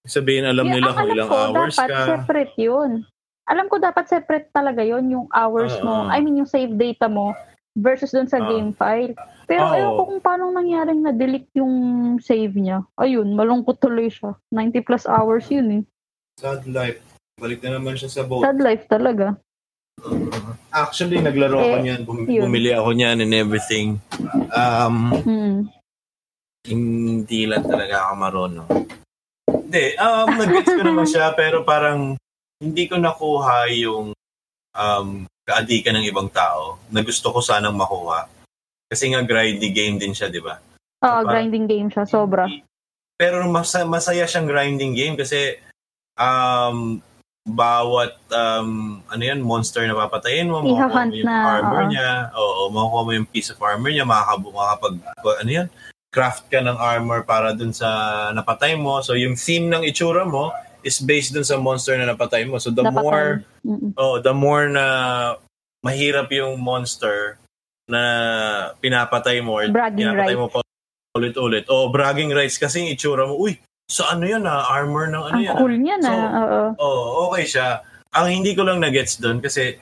Sabihin, 0.03 0.43
alam 0.43 0.65
Yung- 0.65 0.73
nila 0.75 0.89
ang 0.89 0.95
kung 0.95 1.05
alam 1.05 1.15
ilang 1.15 1.29
ko, 1.29 1.37
hours 1.37 1.75
dapat 1.77 1.87
ka. 1.87 1.99
separate 2.09 2.55
yun. 2.57 2.91
Alam 3.45 3.65
ko 3.67 3.75
dapat 3.77 4.05
separate 4.07 4.49
talaga 4.49 4.81
yon 4.81 5.05
yung 5.07 5.27
hours 5.29 5.77
Ah, 5.77 5.83
mo. 5.83 5.95
ah. 6.01 6.11
I 6.11 6.19
mean, 6.19 6.35
yung 6.35 6.49
save 6.49 6.73
data 6.73 7.05
mo 7.05 7.37
versus 7.73 8.09
dun 8.09 8.25
sa 8.25 8.39
Ah. 8.39 8.47
game 8.49 8.73
file. 8.73 9.13
Pero 9.45 9.61
Oo. 9.61 9.75
ewan 9.75 9.93
ko 9.93 10.03
kung 10.09 10.23
paano 10.23 10.49
nangyaring 10.49 11.01
na-delete 11.01 11.51
yung 11.53 11.73
save 12.17 12.51
niya. 12.53 12.81
Ayun, 12.95 13.29
malungkot 13.29 13.77
tuloy 13.77 14.07
siya. 14.07 14.33
90 14.49 14.81
plus 14.81 15.05
hours 15.05 15.45
yun 15.47 15.69
eh. 15.69 15.81
Sad 16.35 16.65
life. 16.65 16.97
Balik 17.35 17.61
na 17.61 17.77
naman 17.77 17.93
siya 17.93 18.09
sa 18.09 18.23
boat. 18.23 18.41
Sad 18.41 18.57
life 18.57 18.87
talaga. 18.87 19.37
Actually, 20.73 21.21
naglaro 21.21 21.61
ako 21.61 21.75
Eh, 21.77 21.83
niyan. 21.85 22.01
Bum- 22.03 22.25
bumili 22.25 22.73
ako 22.73 22.89
niyan 22.91 23.17
and 23.21 23.33
everything. 23.33 24.01
Um, 24.49 25.13
Hmm. 25.13 25.57
hindi 26.65 27.45
lang 27.45 27.61
talaga 27.61 28.09
ako 28.09 28.13
marunong. 28.17 28.69
Hindi, 29.45 29.83
um, 29.97 30.27
nag-gets 30.33 30.71
ko 30.71 30.81
naman 30.81 31.05
siya, 31.05 31.29
pero 31.33 31.61
parang 31.61 32.17
hindi 32.57 32.83
ko 32.87 32.97
nakuha 32.97 33.69
yung 33.75 34.17
um, 34.73 35.07
kaadikan 35.45 35.93
ng 35.93 36.09
ibang 36.09 36.31
tao 36.31 36.81
na 36.89 37.05
gusto 37.05 37.29
ko 37.29 37.37
sanang 37.37 37.77
makuha. 37.77 38.25
Kasi 38.89 39.13
nga 39.13 39.21
grindy 39.21 39.69
game 39.69 40.01
din 40.01 40.15
siya, 40.15 40.31
di 40.31 40.41
ba? 40.41 40.57
Oo, 41.03 41.21
parang- 41.21 41.29
grinding 41.29 41.67
game 41.67 41.89
siya. 41.89 42.09
Sobra. 42.09 42.49
Pero 43.13 43.45
mas- 43.45 43.85
masaya 43.85 44.25
siyang 44.25 44.49
grinding 44.49 44.97
game 44.97 45.13
kasi 45.13 45.61
um, 46.17 46.97
bawat 47.63 48.15
um, 48.31 49.03
ano 49.05 49.21
yan, 49.21 49.43
monster 49.43 49.83
na 49.83 49.93
papatayin 49.93 50.47
mo, 50.47 50.63
makukuha 50.63 50.87
mo 51.05 51.13
yung 51.13 51.27
na, 51.27 51.37
armor 51.59 51.83
oo. 51.83 51.89
niya, 51.91 52.09
oo, 52.33 52.61
makukuha 52.71 53.03
mo 53.03 53.11
yung 53.13 53.27
piece 53.27 53.51
of 53.51 53.59
armor 53.59 53.91
niya, 53.91 54.07
makakab- 54.07 54.47
makakapag, 54.47 54.95
ano 55.43 55.51
yan, 55.51 55.67
craft 56.07 56.47
ka 56.47 56.63
ng 56.63 56.79
armor 56.79 57.27
para 57.27 57.51
dun 57.51 57.75
sa 57.75 57.89
napatay 58.31 58.79
mo. 58.79 59.03
So 59.03 59.17
yung 59.17 59.35
theme 59.35 59.67
ng 59.67 59.83
itsura 59.83 60.23
mo 60.23 60.53
is 60.85 61.01
based 61.01 61.33
dun 61.33 61.43
sa 61.43 61.57
monster 61.57 61.97
na 61.97 62.07
napatay 62.07 62.45
mo. 62.45 62.61
So 62.61 62.69
the 62.69 62.85
Napatay. 62.85 63.01
more 63.01 63.25
Mm-mm. 63.65 63.91
oh, 63.97 64.21
the 64.21 64.29
more 64.31 64.69
na 64.69 64.85
mahirap 65.81 66.29
yung 66.29 66.61
monster 66.61 67.41
na 67.89 68.01
pinapatay 68.77 69.41
mo 69.41 69.57
or 69.57 69.67
Bragging 69.67 70.05
pinapatay 70.05 70.37
rights. 70.37 70.39
mo 70.39 70.47
pa 70.47 70.59
ulit-ulit. 71.13 71.65
O 71.67 71.89
bragging 71.89 72.29
rights 72.31 72.55
kasi 72.57 72.85
yung 72.85 72.93
itsura 72.93 73.25
mo, 73.25 73.35
uy, 73.35 73.57
so 73.93 74.01
ano 74.03 74.25
yun 74.25 74.41
ah, 74.43 74.65
armor 74.67 75.05
ng 75.05 75.21
ano 75.23 75.35
Ang 75.35 75.45
yan. 75.45 75.55
cool 75.55 75.75
niya 75.75 75.97
na. 75.99 76.09
So, 76.09 76.17
Oo. 76.17 76.61
Oh, 76.79 77.01
okay 77.27 77.45
siya. 77.45 77.67
Ang 78.11 78.41
hindi 78.41 78.53
ko 78.53 78.61
lang 78.61 78.77
na-gets 78.79 79.17
doon 79.17 79.37
kasi 79.37 79.77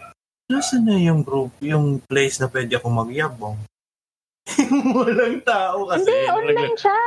nasaan 0.47 0.83
na 0.83 0.99
yung 0.99 1.23
group, 1.23 1.55
yung 1.63 1.99
place 2.01 2.35
na 2.37 2.47
pwede 2.47 2.75
ako 2.75 2.91
magyabong? 2.91 3.55
Walang 4.91 5.39
tao 5.43 5.87
kasi. 5.87 6.03
Hindi, 6.03 6.27
online 6.27 6.59
nagla- 6.67 6.81
siya. 6.81 6.99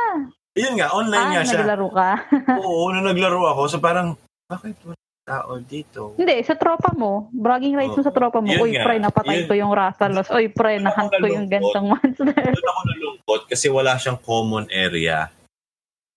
Yun 0.55 0.73
nga, 0.79 0.87
online 0.89 1.19
Ah, 1.21 1.31
nga 1.31 1.43
siya. 1.43 1.59
naglaro 1.61 1.89
ka. 1.91 2.09
Oo, 2.63 2.89
nung 2.89 3.05
naglaro 3.05 3.43
ako, 3.45 3.61
so 3.67 3.77
parang, 3.77 4.15
bakit 4.47 4.79
walang 4.81 5.03
tao 5.21 5.51
dito? 5.59 6.01
Hindi, 6.15 6.39
sa 6.41 6.55
tropa 6.55 6.95
mo. 6.95 7.27
Bragging 7.29 7.75
rights 7.75 7.93
mo 7.93 8.01
sa 8.01 8.13
tropa 8.13 8.39
mo. 8.39 8.49
Uy, 8.55 8.71
nga. 8.71 8.85
pre, 8.87 8.95
napatay 8.97 9.43
Yun. 9.43 9.47
ko 9.47 9.53
yung 9.53 9.73
Rastalos. 9.73 10.31
Uy, 10.31 10.47
pre, 10.47 10.79
nahunt 10.79 11.11
ko 11.11 11.27
yung 11.27 11.45
gantong 11.45 11.91
monster. 11.91 12.31
Doon 12.31 12.65
ako 12.65 12.81
nalungkot 12.87 13.41
kasi 13.45 13.67
wala 13.67 13.99
siyang 13.99 14.17
common 14.17 14.65
area. 14.69 15.27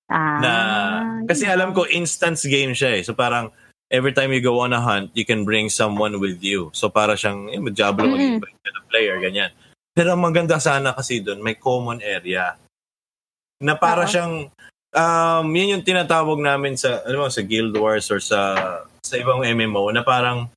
Ah, 0.09 0.41
na 0.41 0.53
kasi 1.29 1.45
alam 1.45 1.77
ko 1.77 1.85
instance 1.85 2.49
game 2.49 2.73
siya 2.73 2.97
eh. 2.97 3.03
So 3.05 3.13
parang 3.13 3.53
every 3.93 4.17
time 4.17 4.33
you 4.33 4.41
go 4.41 4.65
on 4.65 4.73
a 4.73 4.81
hunt, 4.81 5.13
you 5.13 5.29
can 5.29 5.45
bring 5.45 5.69
someone 5.69 6.17
with 6.17 6.41
you. 6.41 6.73
So 6.73 6.89
para 6.89 7.13
siyang 7.13 7.53
eh, 7.53 7.61
Diablo 7.73 8.09
Mm-mm. 8.09 8.41
mm 8.41 8.41
ka 8.41 8.71
na 8.73 8.83
player 8.89 9.21
ganyan. 9.21 9.53
Pero 9.93 10.17
ang 10.17 10.25
maganda 10.25 10.57
sana 10.57 10.97
kasi 10.97 11.21
doon 11.21 11.45
may 11.45 11.61
common 11.61 12.01
area. 12.01 12.57
Na 13.61 13.77
para 13.77 14.09
Oo. 14.09 14.11
siyang 14.11 14.35
um 14.97 15.47
yun 15.53 15.77
yung 15.77 15.85
tinatawag 15.85 16.41
namin 16.41 16.81
sa 16.81 17.05
ano 17.05 17.27
mo 17.27 17.29
sa 17.29 17.45
Guild 17.45 17.77
Wars 17.77 18.09
or 18.09 18.21
sa 18.23 18.57
sa 19.05 19.15
ibang 19.21 19.45
MMO 19.45 19.93
na 19.93 20.01
parang 20.01 20.49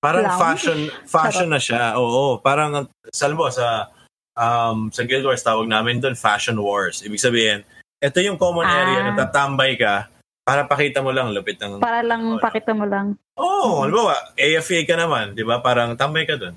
parang 0.00 0.24
Lounge? 0.24 0.40
fashion 0.40 0.80
fashion 1.20 1.52
na 1.52 1.60
siya. 1.60 2.00
Oo, 2.00 2.40
parang 2.40 2.88
sa 3.12 3.28
mo, 3.28 3.52
sa 3.52 3.92
um 4.40 4.88
sa 4.88 5.04
Guild 5.04 5.28
Wars 5.28 5.44
tawag 5.44 5.68
namin 5.68 6.00
doon 6.00 6.16
Fashion 6.16 6.56
Wars. 6.56 7.04
Ibig 7.04 7.20
sabihin, 7.20 7.60
ito 8.00 8.18
yung 8.20 8.40
common 8.40 8.64
area 8.64 9.00
Ah. 9.00 9.06
na 9.06 9.12
tatambay 9.14 9.76
ka 9.76 10.08
para 10.40 10.64
pakita 10.64 11.04
mo 11.04 11.12
lang 11.12 11.30
lupit 11.30 11.60
ng 11.60 11.78
Para 11.78 12.00
lang 12.00 12.40
pakita 12.40 12.72
mo 12.72 12.88
lang. 12.88 13.14
Oo, 13.36 13.46
oh, 13.62 13.76
halimbawa, 13.84 14.34
AFA 14.34 14.82
ka 14.82 14.96
naman, 14.96 15.36
di 15.36 15.44
ba? 15.44 15.60
Parang 15.60 15.94
tambay 15.94 16.24
ka 16.24 16.34
doon. 16.34 16.56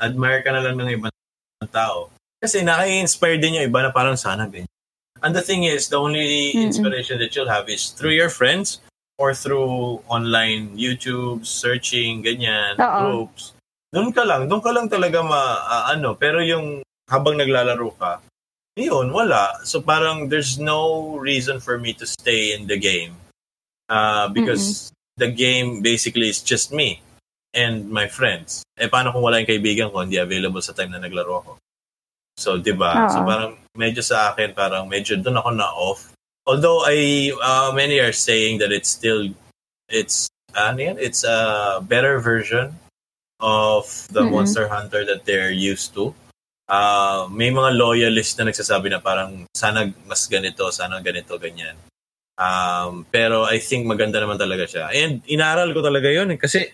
Admire 0.00 0.42
ka 0.42 0.50
na 0.50 0.64
lang 0.64 0.74
ng 0.74 0.90
ibang 0.96 1.12
tao. 1.70 2.08
Kasi 2.40 2.62
naka-inspire 2.62 3.36
din 3.38 3.60
yung 3.60 3.68
iba 3.68 3.82
na 3.82 3.90
parang 3.92 4.16
sana 4.16 4.48
ganyan. 4.48 4.70
And 5.18 5.34
the 5.34 5.42
thing 5.42 5.66
is, 5.66 5.90
the 5.90 5.98
only 5.98 6.54
Mm-mm. 6.54 6.70
inspiration 6.70 7.18
that 7.18 7.34
you'll 7.34 7.50
have 7.50 7.66
is 7.66 7.90
through 7.90 8.14
your 8.14 8.30
friends 8.30 8.78
or 9.18 9.34
through 9.34 9.98
online 10.06 10.78
YouTube, 10.78 11.42
searching, 11.42 12.22
ganyan, 12.22 12.78
Oo. 12.78 12.98
groups. 13.26 13.50
Doon 13.90 14.14
ka 14.14 14.22
lang, 14.22 14.46
doon 14.46 14.62
ka 14.62 14.70
lang 14.70 14.86
talaga 14.86 15.18
ma, 15.26 15.40
ah, 15.58 15.84
ano, 15.90 16.14
pero 16.14 16.38
yung 16.38 16.86
habang 17.10 17.34
naglalaro 17.34 17.90
ka, 17.98 18.22
yun, 18.82 19.12
wala. 19.12 19.58
So 19.64 19.80
parang 19.80 20.28
there's 20.28 20.58
no 20.58 21.16
reason 21.16 21.60
for 21.60 21.78
me 21.78 21.92
to 21.98 22.06
stay 22.06 22.52
in 22.54 22.66
the 22.66 22.78
game. 22.78 23.16
Uh, 23.88 24.28
because 24.28 24.92
the 25.16 25.32
game 25.32 25.80
basically 25.80 26.28
is 26.28 26.44
just 26.44 26.70
me 26.72 27.00
and 27.54 27.88
my 27.88 28.06
friends. 28.06 28.62
Eh, 28.76 28.86
paano 28.86 29.12
kung 29.12 29.24
wala 29.24 29.40
yung 29.40 29.48
kaibigan 29.48 29.90
ko, 29.90 30.04
hindi 30.04 30.20
available 30.20 30.60
sa 30.60 30.76
time 30.76 30.92
na 30.92 31.00
naglaro 31.00 31.40
ako? 31.40 31.52
So, 32.36 32.60
di 32.60 32.70
ba? 32.70 33.08
So, 33.10 33.24
parang 33.24 33.58
medyo 33.74 34.04
sa 34.04 34.30
akin, 34.30 34.54
parang 34.54 34.86
medyo 34.86 35.18
doon 35.18 35.42
ako 35.42 35.50
na-off. 35.56 36.00
Although, 36.46 36.86
I, 36.86 37.32
uh, 37.34 37.72
many 37.74 37.98
are 37.98 38.14
saying 38.14 38.62
that 38.62 38.70
it's 38.70 38.88
still, 38.88 39.32
it's, 39.88 40.28
ano 40.54 40.78
yan? 40.78 40.96
It's 41.00 41.24
a 41.24 41.80
better 41.82 42.20
version 42.20 42.78
of 43.40 43.88
the 44.14 44.22
Mhm. 44.22 44.30
Monster 44.30 44.68
Hunter 44.68 45.02
that 45.04 45.24
they're 45.26 45.50
used 45.50 45.94
to. 45.98 46.14
Uh, 46.68 47.24
may 47.32 47.48
mga 47.48 47.80
loyalist 47.80 48.36
na 48.36 48.52
nagsasabi 48.52 48.92
na 48.92 49.00
parang 49.00 49.48
sana 49.56 49.88
mas 50.04 50.28
ganito, 50.28 50.68
sana 50.68 51.00
ganito, 51.00 51.40
ganyan. 51.40 51.80
Um, 52.38 53.08
pero 53.08 53.48
I 53.48 53.56
think 53.58 53.88
maganda 53.88 54.20
naman 54.20 54.36
talaga 54.36 54.68
siya. 54.68 54.92
And 54.92 55.24
inaral 55.26 55.72
ko 55.72 55.80
talaga 55.80 56.12
yun 56.12 56.28
eh, 56.30 56.38
kasi 56.38 56.68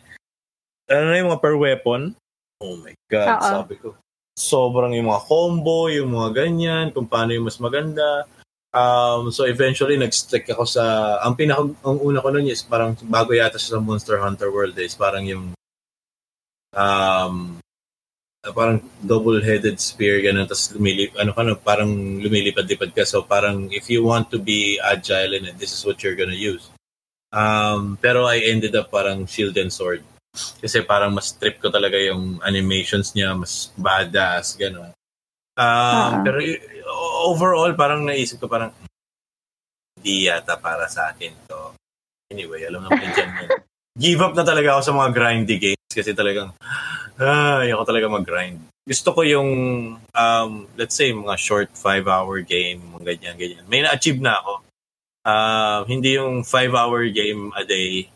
ano 0.90 1.08
na 1.08 1.16
yung 1.22 1.30
mga 1.30 1.40
per 1.40 1.56
weapon? 1.56 2.12
Oh 2.60 2.76
my 2.82 2.92
God, 3.06 3.38
Oo. 3.38 3.50
sabi 3.62 3.74
ko. 3.78 3.88
Sobrang 4.34 4.92
yung 4.98 5.08
mga 5.08 5.24
combo, 5.30 5.86
yung 5.88 6.10
mga 6.10 6.30
ganyan, 6.42 6.86
kung 6.90 7.06
paano 7.06 7.32
yung 7.32 7.46
mas 7.46 7.62
maganda. 7.62 8.26
Um, 8.74 9.30
so 9.30 9.46
eventually, 9.46 9.94
nag-stick 9.94 10.50
ako 10.50 10.66
sa, 10.66 11.16
ang 11.22 11.38
pinaka, 11.38 11.70
ang 11.86 11.98
una 12.02 12.18
ko 12.18 12.34
nun 12.34 12.50
is 12.50 12.66
parang 12.66 12.98
bago 13.06 13.30
yata 13.30 13.54
siya 13.54 13.78
sa 13.78 13.84
Monster 13.86 14.18
Hunter 14.18 14.50
World 14.50 14.74
is 14.82 14.98
parang 14.98 15.22
yung 15.22 15.54
um, 16.74 17.62
parang 18.52 18.82
double-headed 19.00 19.80
spear 19.80 20.20
ganun 20.20 20.44
tapos 20.44 20.74
lumilip 20.76 21.16
ano 21.16 21.32
ka 21.32 21.40
no, 21.40 21.56
parang 21.56 22.20
lumilipad-lipad 22.20 22.92
ka 22.92 23.08
so 23.08 23.24
parang 23.24 23.72
if 23.72 23.88
you 23.88 24.04
want 24.04 24.28
to 24.28 24.36
be 24.36 24.76
agile 24.84 25.32
in 25.32 25.48
it 25.48 25.56
this 25.56 25.72
is 25.72 25.80
what 25.86 26.02
you're 26.04 26.18
gonna 26.18 26.36
use 26.36 26.68
um 27.32 27.96
pero 27.96 28.28
I 28.28 28.44
ended 28.44 28.76
up 28.76 28.92
parang 28.92 29.24
shield 29.24 29.56
and 29.56 29.72
sword 29.72 30.04
kasi 30.60 30.84
parang 30.84 31.14
mas 31.14 31.32
trip 31.32 31.62
ko 31.62 31.72
talaga 31.72 31.96
yung 31.96 32.42
animations 32.44 33.16
niya 33.16 33.32
mas 33.32 33.72
badass 33.78 34.58
ganun 34.60 34.92
um 35.56 35.62
Ah. 35.64 36.20
pero 36.20 36.42
overall 37.30 37.72
parang 37.78 38.04
naisip 38.04 38.42
ko 38.42 38.50
parang 38.50 38.74
hindi 40.04 40.28
yata 40.28 40.60
para 40.60 40.84
sa 40.84 41.08
akin 41.16 41.32
to. 41.48 41.72
Anyway, 42.28 42.60
alam 42.68 42.84
naman 42.84 43.08
dyan 43.16 43.30
yun. 43.40 43.50
Give 44.04 44.20
up 44.20 44.36
na 44.36 44.44
talaga 44.44 44.76
ako 44.76 44.80
sa 44.84 44.92
mga 44.92 45.10
grindy 45.16 45.56
games 45.56 45.83
kasi 45.94 46.12
talagang, 46.12 46.50
ah, 47.16 47.62
ayoko 47.62 47.84
talaga 47.86 48.10
mag-grind. 48.10 48.58
Gusto 48.84 49.16
ko 49.16 49.24
yung, 49.24 49.50
um, 50.12 50.50
let's 50.76 50.92
say, 50.92 51.14
mga 51.14 51.38
short 51.40 51.70
5-hour 51.72 52.44
game, 52.44 52.84
mga 52.98 53.16
ganyan, 53.16 53.36
ganyan. 53.40 53.64
May 53.70 53.80
na-achieve 53.80 54.20
na 54.20 54.36
ako. 54.42 54.52
Uh, 55.24 55.80
hindi 55.88 56.20
yung 56.20 56.44
5-hour 56.44 57.08
game 57.08 57.48
a 57.56 57.64
day 57.64 58.12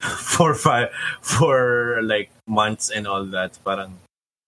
for 0.32 0.54
five, 0.56 0.88
for 1.20 1.98
like 2.06 2.30
months 2.48 2.88
and 2.88 3.04
all 3.04 3.26
that. 3.28 3.52
Parang 3.60 3.92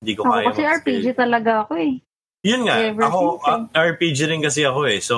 hindi 0.00 0.16
ko 0.16 0.24
Ako 0.24 0.32
kaya. 0.32 0.46
kasi 0.48 0.62
mag-stay. 0.64 0.80
RPG 0.80 1.06
talaga 1.12 1.50
ako 1.66 1.72
eh. 1.76 1.94
Yun 2.40 2.64
nga, 2.64 2.76
Ever 2.80 3.02
ako, 3.04 3.18
eh. 3.36 3.48
ah, 3.52 3.60
RPG 3.92 4.18
rin 4.32 4.40
kasi 4.40 4.64
ako 4.64 4.88
eh. 4.88 4.96
So, 5.04 5.16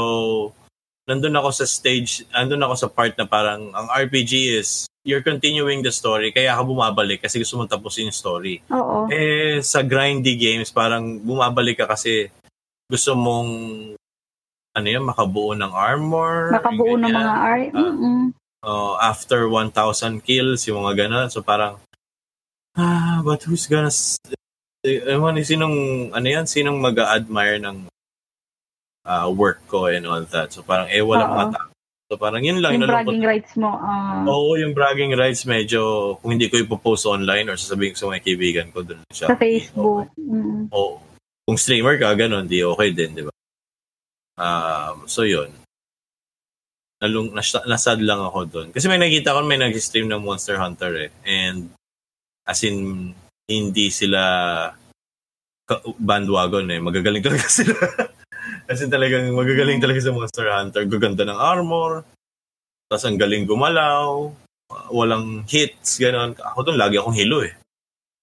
nandun 1.07 1.39
ako 1.39 1.55
sa 1.55 1.67
stage, 1.71 2.27
nandun 2.35 2.67
ako 2.67 2.75
sa 2.75 2.89
part 2.91 3.15
na 3.15 3.31
parang, 3.31 3.71
ang 3.71 3.87
RPG 3.95 4.59
is, 4.59 4.91
you're 5.03 5.23
continuing 5.23 5.83
the 5.83 5.91
story, 5.91 6.31
kaya 6.31 6.55
ka 6.55 6.63
bumabalik 6.63 7.27
kasi 7.27 7.43
gusto 7.43 7.59
mong 7.59 7.71
tapusin 7.71 8.11
yung 8.11 8.15
story. 8.15 8.63
Oo. 8.71 9.11
Eh, 9.11 9.59
sa 9.63 9.83
grindy 9.83 10.39
games, 10.39 10.71
parang 10.71 11.19
bumabalik 11.19 11.83
ka 11.83 11.87
kasi 11.91 12.31
gusto 12.87 13.19
mong, 13.19 13.51
ano 14.73 14.87
yun, 14.87 15.05
makabuo 15.05 15.59
ng 15.59 15.73
armor. 15.75 16.55
Makabuo 16.55 16.95
ng 16.97 17.11
mga 17.11 17.35
R. 17.35 17.61
Ah. 17.75 17.81
Mm-mm. 17.83 18.21
Uh, 18.63 18.95
after 19.03 19.51
1,000 19.51 20.23
kills, 20.23 20.63
yung 20.71 20.87
mga 20.87 21.07
ganun. 21.07 21.29
So, 21.35 21.43
parang, 21.43 21.83
ah, 22.79 23.19
but 23.27 23.43
who's 23.43 23.67
gonna, 23.67 23.91
ewan, 24.87 25.35
eh, 25.35 25.47
sinong, 25.47 25.77
ano 26.15 26.27
yan, 26.27 26.47
sinong 26.47 26.79
mag-admire 26.79 27.59
ng 27.59 27.91
uh, 29.03 29.27
work 29.35 29.67
ko 29.67 29.91
and 29.91 30.07
all 30.07 30.23
that. 30.23 30.55
So, 30.55 30.63
parang, 30.63 30.87
eh, 30.95 31.03
walang 31.03 31.31
Oo. 31.35 31.39
mga 31.43 31.51
tao. 31.59 31.72
So, 32.13 32.21
parang 32.21 32.45
yun 32.45 32.61
lang. 32.61 32.77
Yung 32.77 32.85
nalungkot 32.85 33.09
bragging 33.09 33.25
rights 33.25 33.53
mo. 33.57 33.73
ah. 33.73 34.21
Oo, 34.29 34.61
yung 34.61 34.77
bragging 34.77 35.17
rights 35.17 35.49
medyo, 35.49 36.13
kung 36.21 36.37
hindi 36.37 36.53
ko 36.53 36.61
ipopost 36.61 37.09
online 37.09 37.49
or 37.49 37.57
sasabihin 37.57 37.97
ko 37.97 38.05
sa 38.05 38.09
mga 38.13 38.21
kaibigan 38.21 38.69
ko, 38.69 38.85
doon 38.85 39.01
siya. 39.09 39.33
sa 39.33 39.41
Facebook. 39.41 40.13
Mm. 40.21 40.69
Oo. 40.77 41.01
Kung 41.49 41.57
streamer 41.57 41.97
ka, 41.97 42.13
ganun, 42.13 42.45
di 42.45 42.61
okay 42.61 42.93
din, 42.93 43.17
di 43.17 43.25
ba? 43.25 43.33
Um, 44.37 45.09
so, 45.09 45.25
yun. 45.25 45.57
Nalung, 47.01 47.33
nas, 47.33 47.49
nasad 47.65 48.05
lang 48.05 48.21
ako 48.21 48.45
doon. 48.45 48.69
Kasi 48.77 48.93
may 48.93 49.01
nakita 49.01 49.33
ko 49.33 49.41
may 49.49 49.57
nag-stream 49.57 50.13
ng 50.13 50.21
Monster 50.21 50.61
Hunter 50.61 51.09
eh. 51.09 51.11
And, 51.25 51.73
as 52.45 52.61
in, 52.61 53.09
hindi 53.49 53.89
sila 53.89 54.21
bandwagon 55.97 56.69
eh. 56.69 56.77
Magagaling 56.77 57.25
talaga 57.25 57.49
sila. 57.65 57.73
As 58.67 58.83
in 58.83 58.91
talagang 58.91 59.31
magagaling 59.33 59.79
talaga 59.79 60.01
sa 60.03 60.15
Monster 60.15 60.47
Hunter. 60.51 60.83
Gaganda 60.87 61.23
ng 61.27 61.39
armor. 61.39 62.03
Tapos 62.91 63.05
ang 63.09 63.17
galing 63.17 63.49
gumalaw. 63.49 64.29
Walang 64.93 65.45
hits, 65.49 66.01
gano'n. 66.01 66.37
Ako 66.37 66.65
doon, 66.65 66.81
lagi 66.81 66.97
akong 66.97 67.17
hilo 67.17 67.45
eh. 67.45 67.53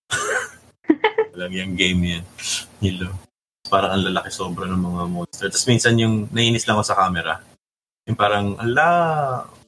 Walang 1.34 1.54
yung 1.54 1.74
game 1.78 2.02
yan. 2.18 2.26
Hilo. 2.82 3.10
Parang 3.70 3.98
ang 3.98 4.04
lalaki 4.06 4.34
sobra 4.34 4.66
ng 4.66 4.82
mga 4.82 5.04
monster. 5.10 5.48
Tapos 5.50 5.70
minsan 5.70 5.98
yung 6.02 6.26
nainis 6.34 6.66
lang 6.66 6.82
ako 6.82 6.86
sa 6.90 6.98
camera. 6.98 7.38
Yung 8.10 8.18
parang, 8.18 8.58
ala, 8.58 8.88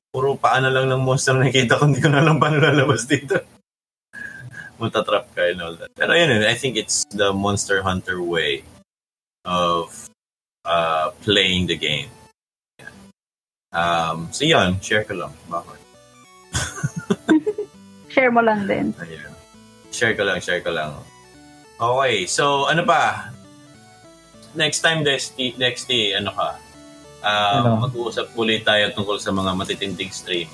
puro 0.10 0.36
paa 0.36 0.57
na 0.57 0.73
lang 0.73 0.90
ng 0.90 1.02
monster 1.06 1.38
na 1.38 1.48
nakita 1.48 1.78
ko. 1.78 1.86
Hindi 1.86 2.02
ko 2.02 2.10
na 2.10 2.26
alam 2.26 2.41
paano 2.41 2.57
lalabas 2.57 3.06
dito. 3.06 3.38
Matatrap 4.82 5.30
ka 5.38 5.53
and 5.53 5.61
all 5.61 5.78
that. 5.78 5.94
Pero 5.94 6.18
yun, 6.18 6.41
I 6.41 6.57
think 6.57 6.73
it's 6.73 7.06
the 7.14 7.30
Monster 7.30 7.86
Hunter 7.86 8.18
way 8.18 8.65
of 9.45 10.10
uh, 10.63 11.11
playing 11.21 11.65
the 11.65 11.75
game. 11.75 12.09
Yeah. 12.77 12.93
Um, 13.71 14.29
so 14.31 14.43
yun, 14.43 14.79
share 14.79 15.03
ko 15.03 15.15
lang. 15.15 15.33
Bakit? 15.47 15.79
Share 18.11 18.27
mo 18.27 18.43
lang 18.43 18.67
din. 18.67 18.91
Ayan. 18.97 19.31
Share 19.89 20.11
ko 20.13 20.23
lang, 20.23 20.38
share 20.38 20.59
ko 20.59 20.69
lang. 20.69 20.91
Okay, 21.77 22.27
so 22.27 22.67
ano 22.67 22.83
pa? 22.83 23.31
Next 24.51 24.83
time, 24.83 25.01
Desti, 25.01 25.55
Dexty, 25.55 26.11
ano 26.11 26.29
ka? 26.29 26.59
Um, 27.21 27.63
Ano? 27.71 27.88
Mag-uusap 27.88 28.35
ulit 28.35 28.67
tayo 28.67 28.91
tungkol 28.91 29.15
sa 29.15 29.31
mga 29.31 29.55
matitinding 29.55 30.11
stream. 30.11 30.51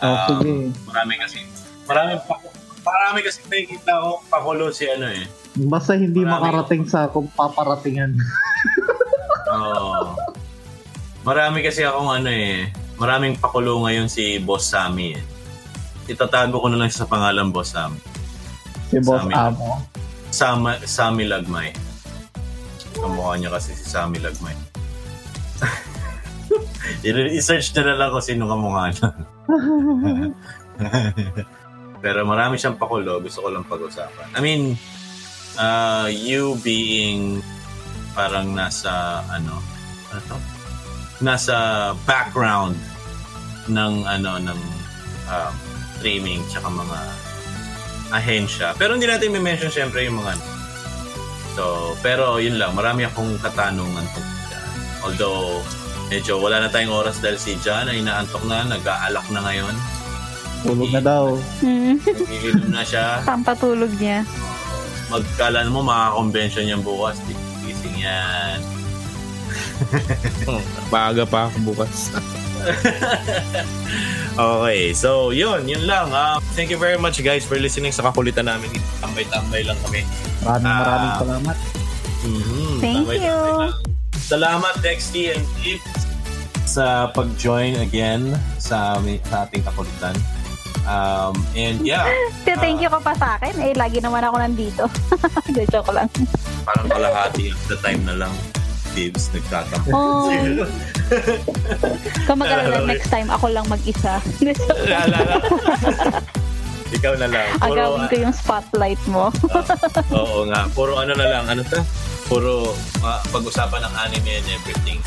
Oh, 0.00 0.08
Um, 0.08 0.40
sige. 0.40 0.52
Marami 0.88 1.14
kasi, 1.20 1.38
marami 1.84 2.16
pa, 2.24 2.40
marami 2.80 3.20
kasi 3.20 3.44
nakikita 3.44 3.92
ko 3.92 4.24
pakulo 4.26 4.72
si 4.72 4.88
ano 4.88 5.06
eh. 5.06 5.28
Basta 5.62 5.92
hindi 5.92 6.24
marami- 6.24 6.56
makarating 6.56 6.84
sa 6.88 7.06
kung 7.06 7.28
paparatingan. 7.28 8.16
Marami 11.22 11.62
kasi 11.62 11.86
akong 11.86 12.10
ano 12.10 12.30
eh, 12.30 12.66
maraming 12.98 13.38
pakulo 13.38 13.86
ngayon 13.86 14.10
si 14.10 14.42
Boss 14.42 14.66
Sammy 14.66 15.14
eh. 15.14 15.22
Itatago 16.10 16.58
ko 16.58 16.66
na 16.66 16.82
lang 16.82 16.90
sa 16.90 17.06
pangalan 17.06 17.54
Boss 17.54 17.78
Sammy. 17.78 18.02
Si 18.90 18.98
Boss 18.98 19.22
Sa 19.22 19.24
amin. 19.30 19.36
Amo. 19.38 19.70
Sama, 20.32 20.70
Sammy 20.82 21.30
Lagmay. 21.30 21.70
Kamukha 22.98 23.38
niya 23.38 23.54
kasi 23.54 23.70
si 23.78 23.86
Sammy 23.86 24.18
Lagmay. 24.18 24.56
I-search 27.38 27.70
na 27.78 27.94
lang 27.94 28.10
kung 28.10 28.24
sino 28.24 28.50
kamukha 28.50 28.90
niya. 28.90 29.08
Pero 32.02 32.26
marami 32.26 32.58
siyang 32.58 32.82
pakulo. 32.82 33.22
Gusto 33.22 33.46
ko 33.46 33.48
lang 33.54 33.62
pag-usapan. 33.62 34.34
I 34.34 34.40
mean, 34.42 34.74
uh, 35.54 36.10
you 36.10 36.58
being 36.66 37.38
parang 38.18 38.58
nasa, 38.58 39.22
ano, 39.30 39.62
ano 40.10 40.20
to? 40.26 40.51
Nasa 41.22 41.56
background 42.04 42.74
ng, 43.70 43.94
ano, 44.04 44.42
ng 44.42 44.60
um, 45.30 45.54
streaming 45.98 46.42
tsaka 46.50 46.66
mga 46.66 46.98
ahensya. 48.12 48.74
Pero 48.76 48.98
hindi 48.98 49.06
natin 49.06 49.32
may-mention 49.32 49.72
syempre 49.72 50.04
yung 50.04 50.20
mga 50.20 50.36
So, 51.52 51.92
pero 52.00 52.40
yun 52.40 52.56
lang, 52.56 52.72
marami 52.72 53.04
akong 53.04 53.36
katanungan 53.44 54.08
tungkol. 54.16 54.40
Although, 55.04 55.60
medyo 56.08 56.40
wala 56.40 56.64
na 56.64 56.72
tayong 56.72 56.92
oras 56.92 57.20
dahil 57.20 57.36
si 57.36 57.60
John 57.60 57.92
ay 57.92 58.00
inaantok 58.00 58.40
na, 58.48 58.64
nag-aalak 58.64 59.26
na 59.28 59.40
ngayon. 59.44 59.74
Tulog 60.64 60.90
na 60.94 61.02
daw. 61.04 61.36
Mm. 61.60 62.00
Nagigilom 62.00 62.70
na 62.72 62.82
siya. 62.86 63.18
Pampatulog 63.28 63.92
niya. 64.00 64.24
Magkala 65.12 65.68
mo, 65.68 65.84
maka-convention 65.84 66.72
yan 66.72 66.80
bukas. 66.80 67.20
Gising 67.68 68.00
yan. 68.00 68.71
Maaga 70.92 71.24
pa 71.24 71.46
ako 71.46 71.56
bukas. 71.68 72.10
Okay, 74.32 74.96
so 74.96 75.28
yun, 75.28 75.68
yun 75.68 75.84
lang. 75.84 76.08
Uh, 76.08 76.40
thank 76.56 76.72
you 76.72 76.80
very 76.80 76.96
much 76.96 77.20
guys 77.20 77.44
for 77.44 77.60
listening 77.60 77.92
sa 77.92 78.00
kakulitan 78.02 78.48
namin. 78.48 78.72
Tambay-tambay 78.96 79.60
lang 79.60 79.76
kami. 79.84 80.08
Maraming 80.40 80.64
Ah. 80.64 80.80
maraming 80.80 81.14
salamat. 81.18 81.56
Mhm, 82.22 82.72
Thank 82.80 82.96
tambay-tambay 83.04 83.18
you. 83.20 83.40
lang. 83.60 83.76
Salamat 84.16 84.74
Dexty 84.80 85.22
and 85.28 85.44
Flip 85.54 85.82
sa 86.64 87.12
pag-join 87.12 87.76
again 87.76 88.32
sa, 88.56 88.96
aming- 88.96 89.20
sa 89.28 89.44
ating 89.44 89.60
kakulitan. 89.60 90.16
Um, 90.82 91.36
and 91.52 91.84
yeah, 91.84 92.08
Kaya 92.48 92.56
thank 92.56 92.80
you 92.80 92.88
ka 92.88 92.98
pa 92.98 93.12
sa 93.12 93.36
akin. 93.36 93.52
Eh, 93.60 93.76
lagi 93.76 94.00
naman 94.00 94.24
ako 94.24 94.36
nandito. 94.40 94.84
Joke 95.68 95.92
lang. 95.92 96.08
parang 96.62 96.88
kalahati 96.88 97.50
of 97.50 97.60
the 97.66 97.76
time 97.78 98.00
na 98.02 98.16
lang 98.16 98.32
Bibs 98.92 99.32
nagtatampo. 99.32 99.88
Oh, 99.92 100.28
kamagalala 102.28 102.84
next 102.88 103.08
time 103.08 103.28
ako 103.32 103.48
lang 103.48 103.64
mag-isa. 103.68 104.20
Lala. 104.88 105.18
Ikaw 106.92 107.14
na 107.16 107.26
lang. 107.28 107.48
Puro, 107.56 107.72
Agawin 107.72 108.04
ko 108.12 108.16
yung 108.28 108.34
spotlight 108.36 109.00
mo. 109.08 109.32
Oo 110.12 110.44
nga. 110.44 110.68
Puro 110.76 111.00
ano 111.00 111.16
na 111.16 111.24
lang. 111.24 111.44
Ano 111.48 111.64
to? 111.64 111.80
Puro 112.28 112.76
ah, 113.00 113.20
pag-usapan 113.32 113.80
ng 113.80 113.94
anime 113.96 114.30
and 114.44 114.48
everything. 114.52 115.00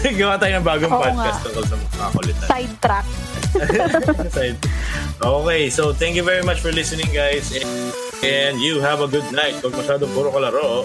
Gawa 0.20 0.36
tayo 0.36 0.60
ng 0.60 0.64
bagong 0.64 0.92
Oo 0.92 1.00
podcast 1.00 1.40
tungkol 1.44 1.64
sa 1.64 1.76
mga 1.76 2.08
kulitan. 2.12 2.46
Sidetrack. 2.48 3.06
Side. 4.30 4.58
okay, 5.20 5.62
so 5.72 5.90
thank 5.96 6.14
you 6.14 6.24
very 6.24 6.44
much 6.44 6.60
for 6.60 6.72
listening 6.72 7.08
guys. 7.10 7.52
And, 7.56 7.68
and 8.20 8.54
you 8.60 8.84
have 8.84 9.00
a 9.00 9.08
good 9.08 9.26
night. 9.32 9.56
Huwag 9.64 9.76
masyadong 9.76 10.12
puro 10.12 10.28
kalaro. 10.32 10.84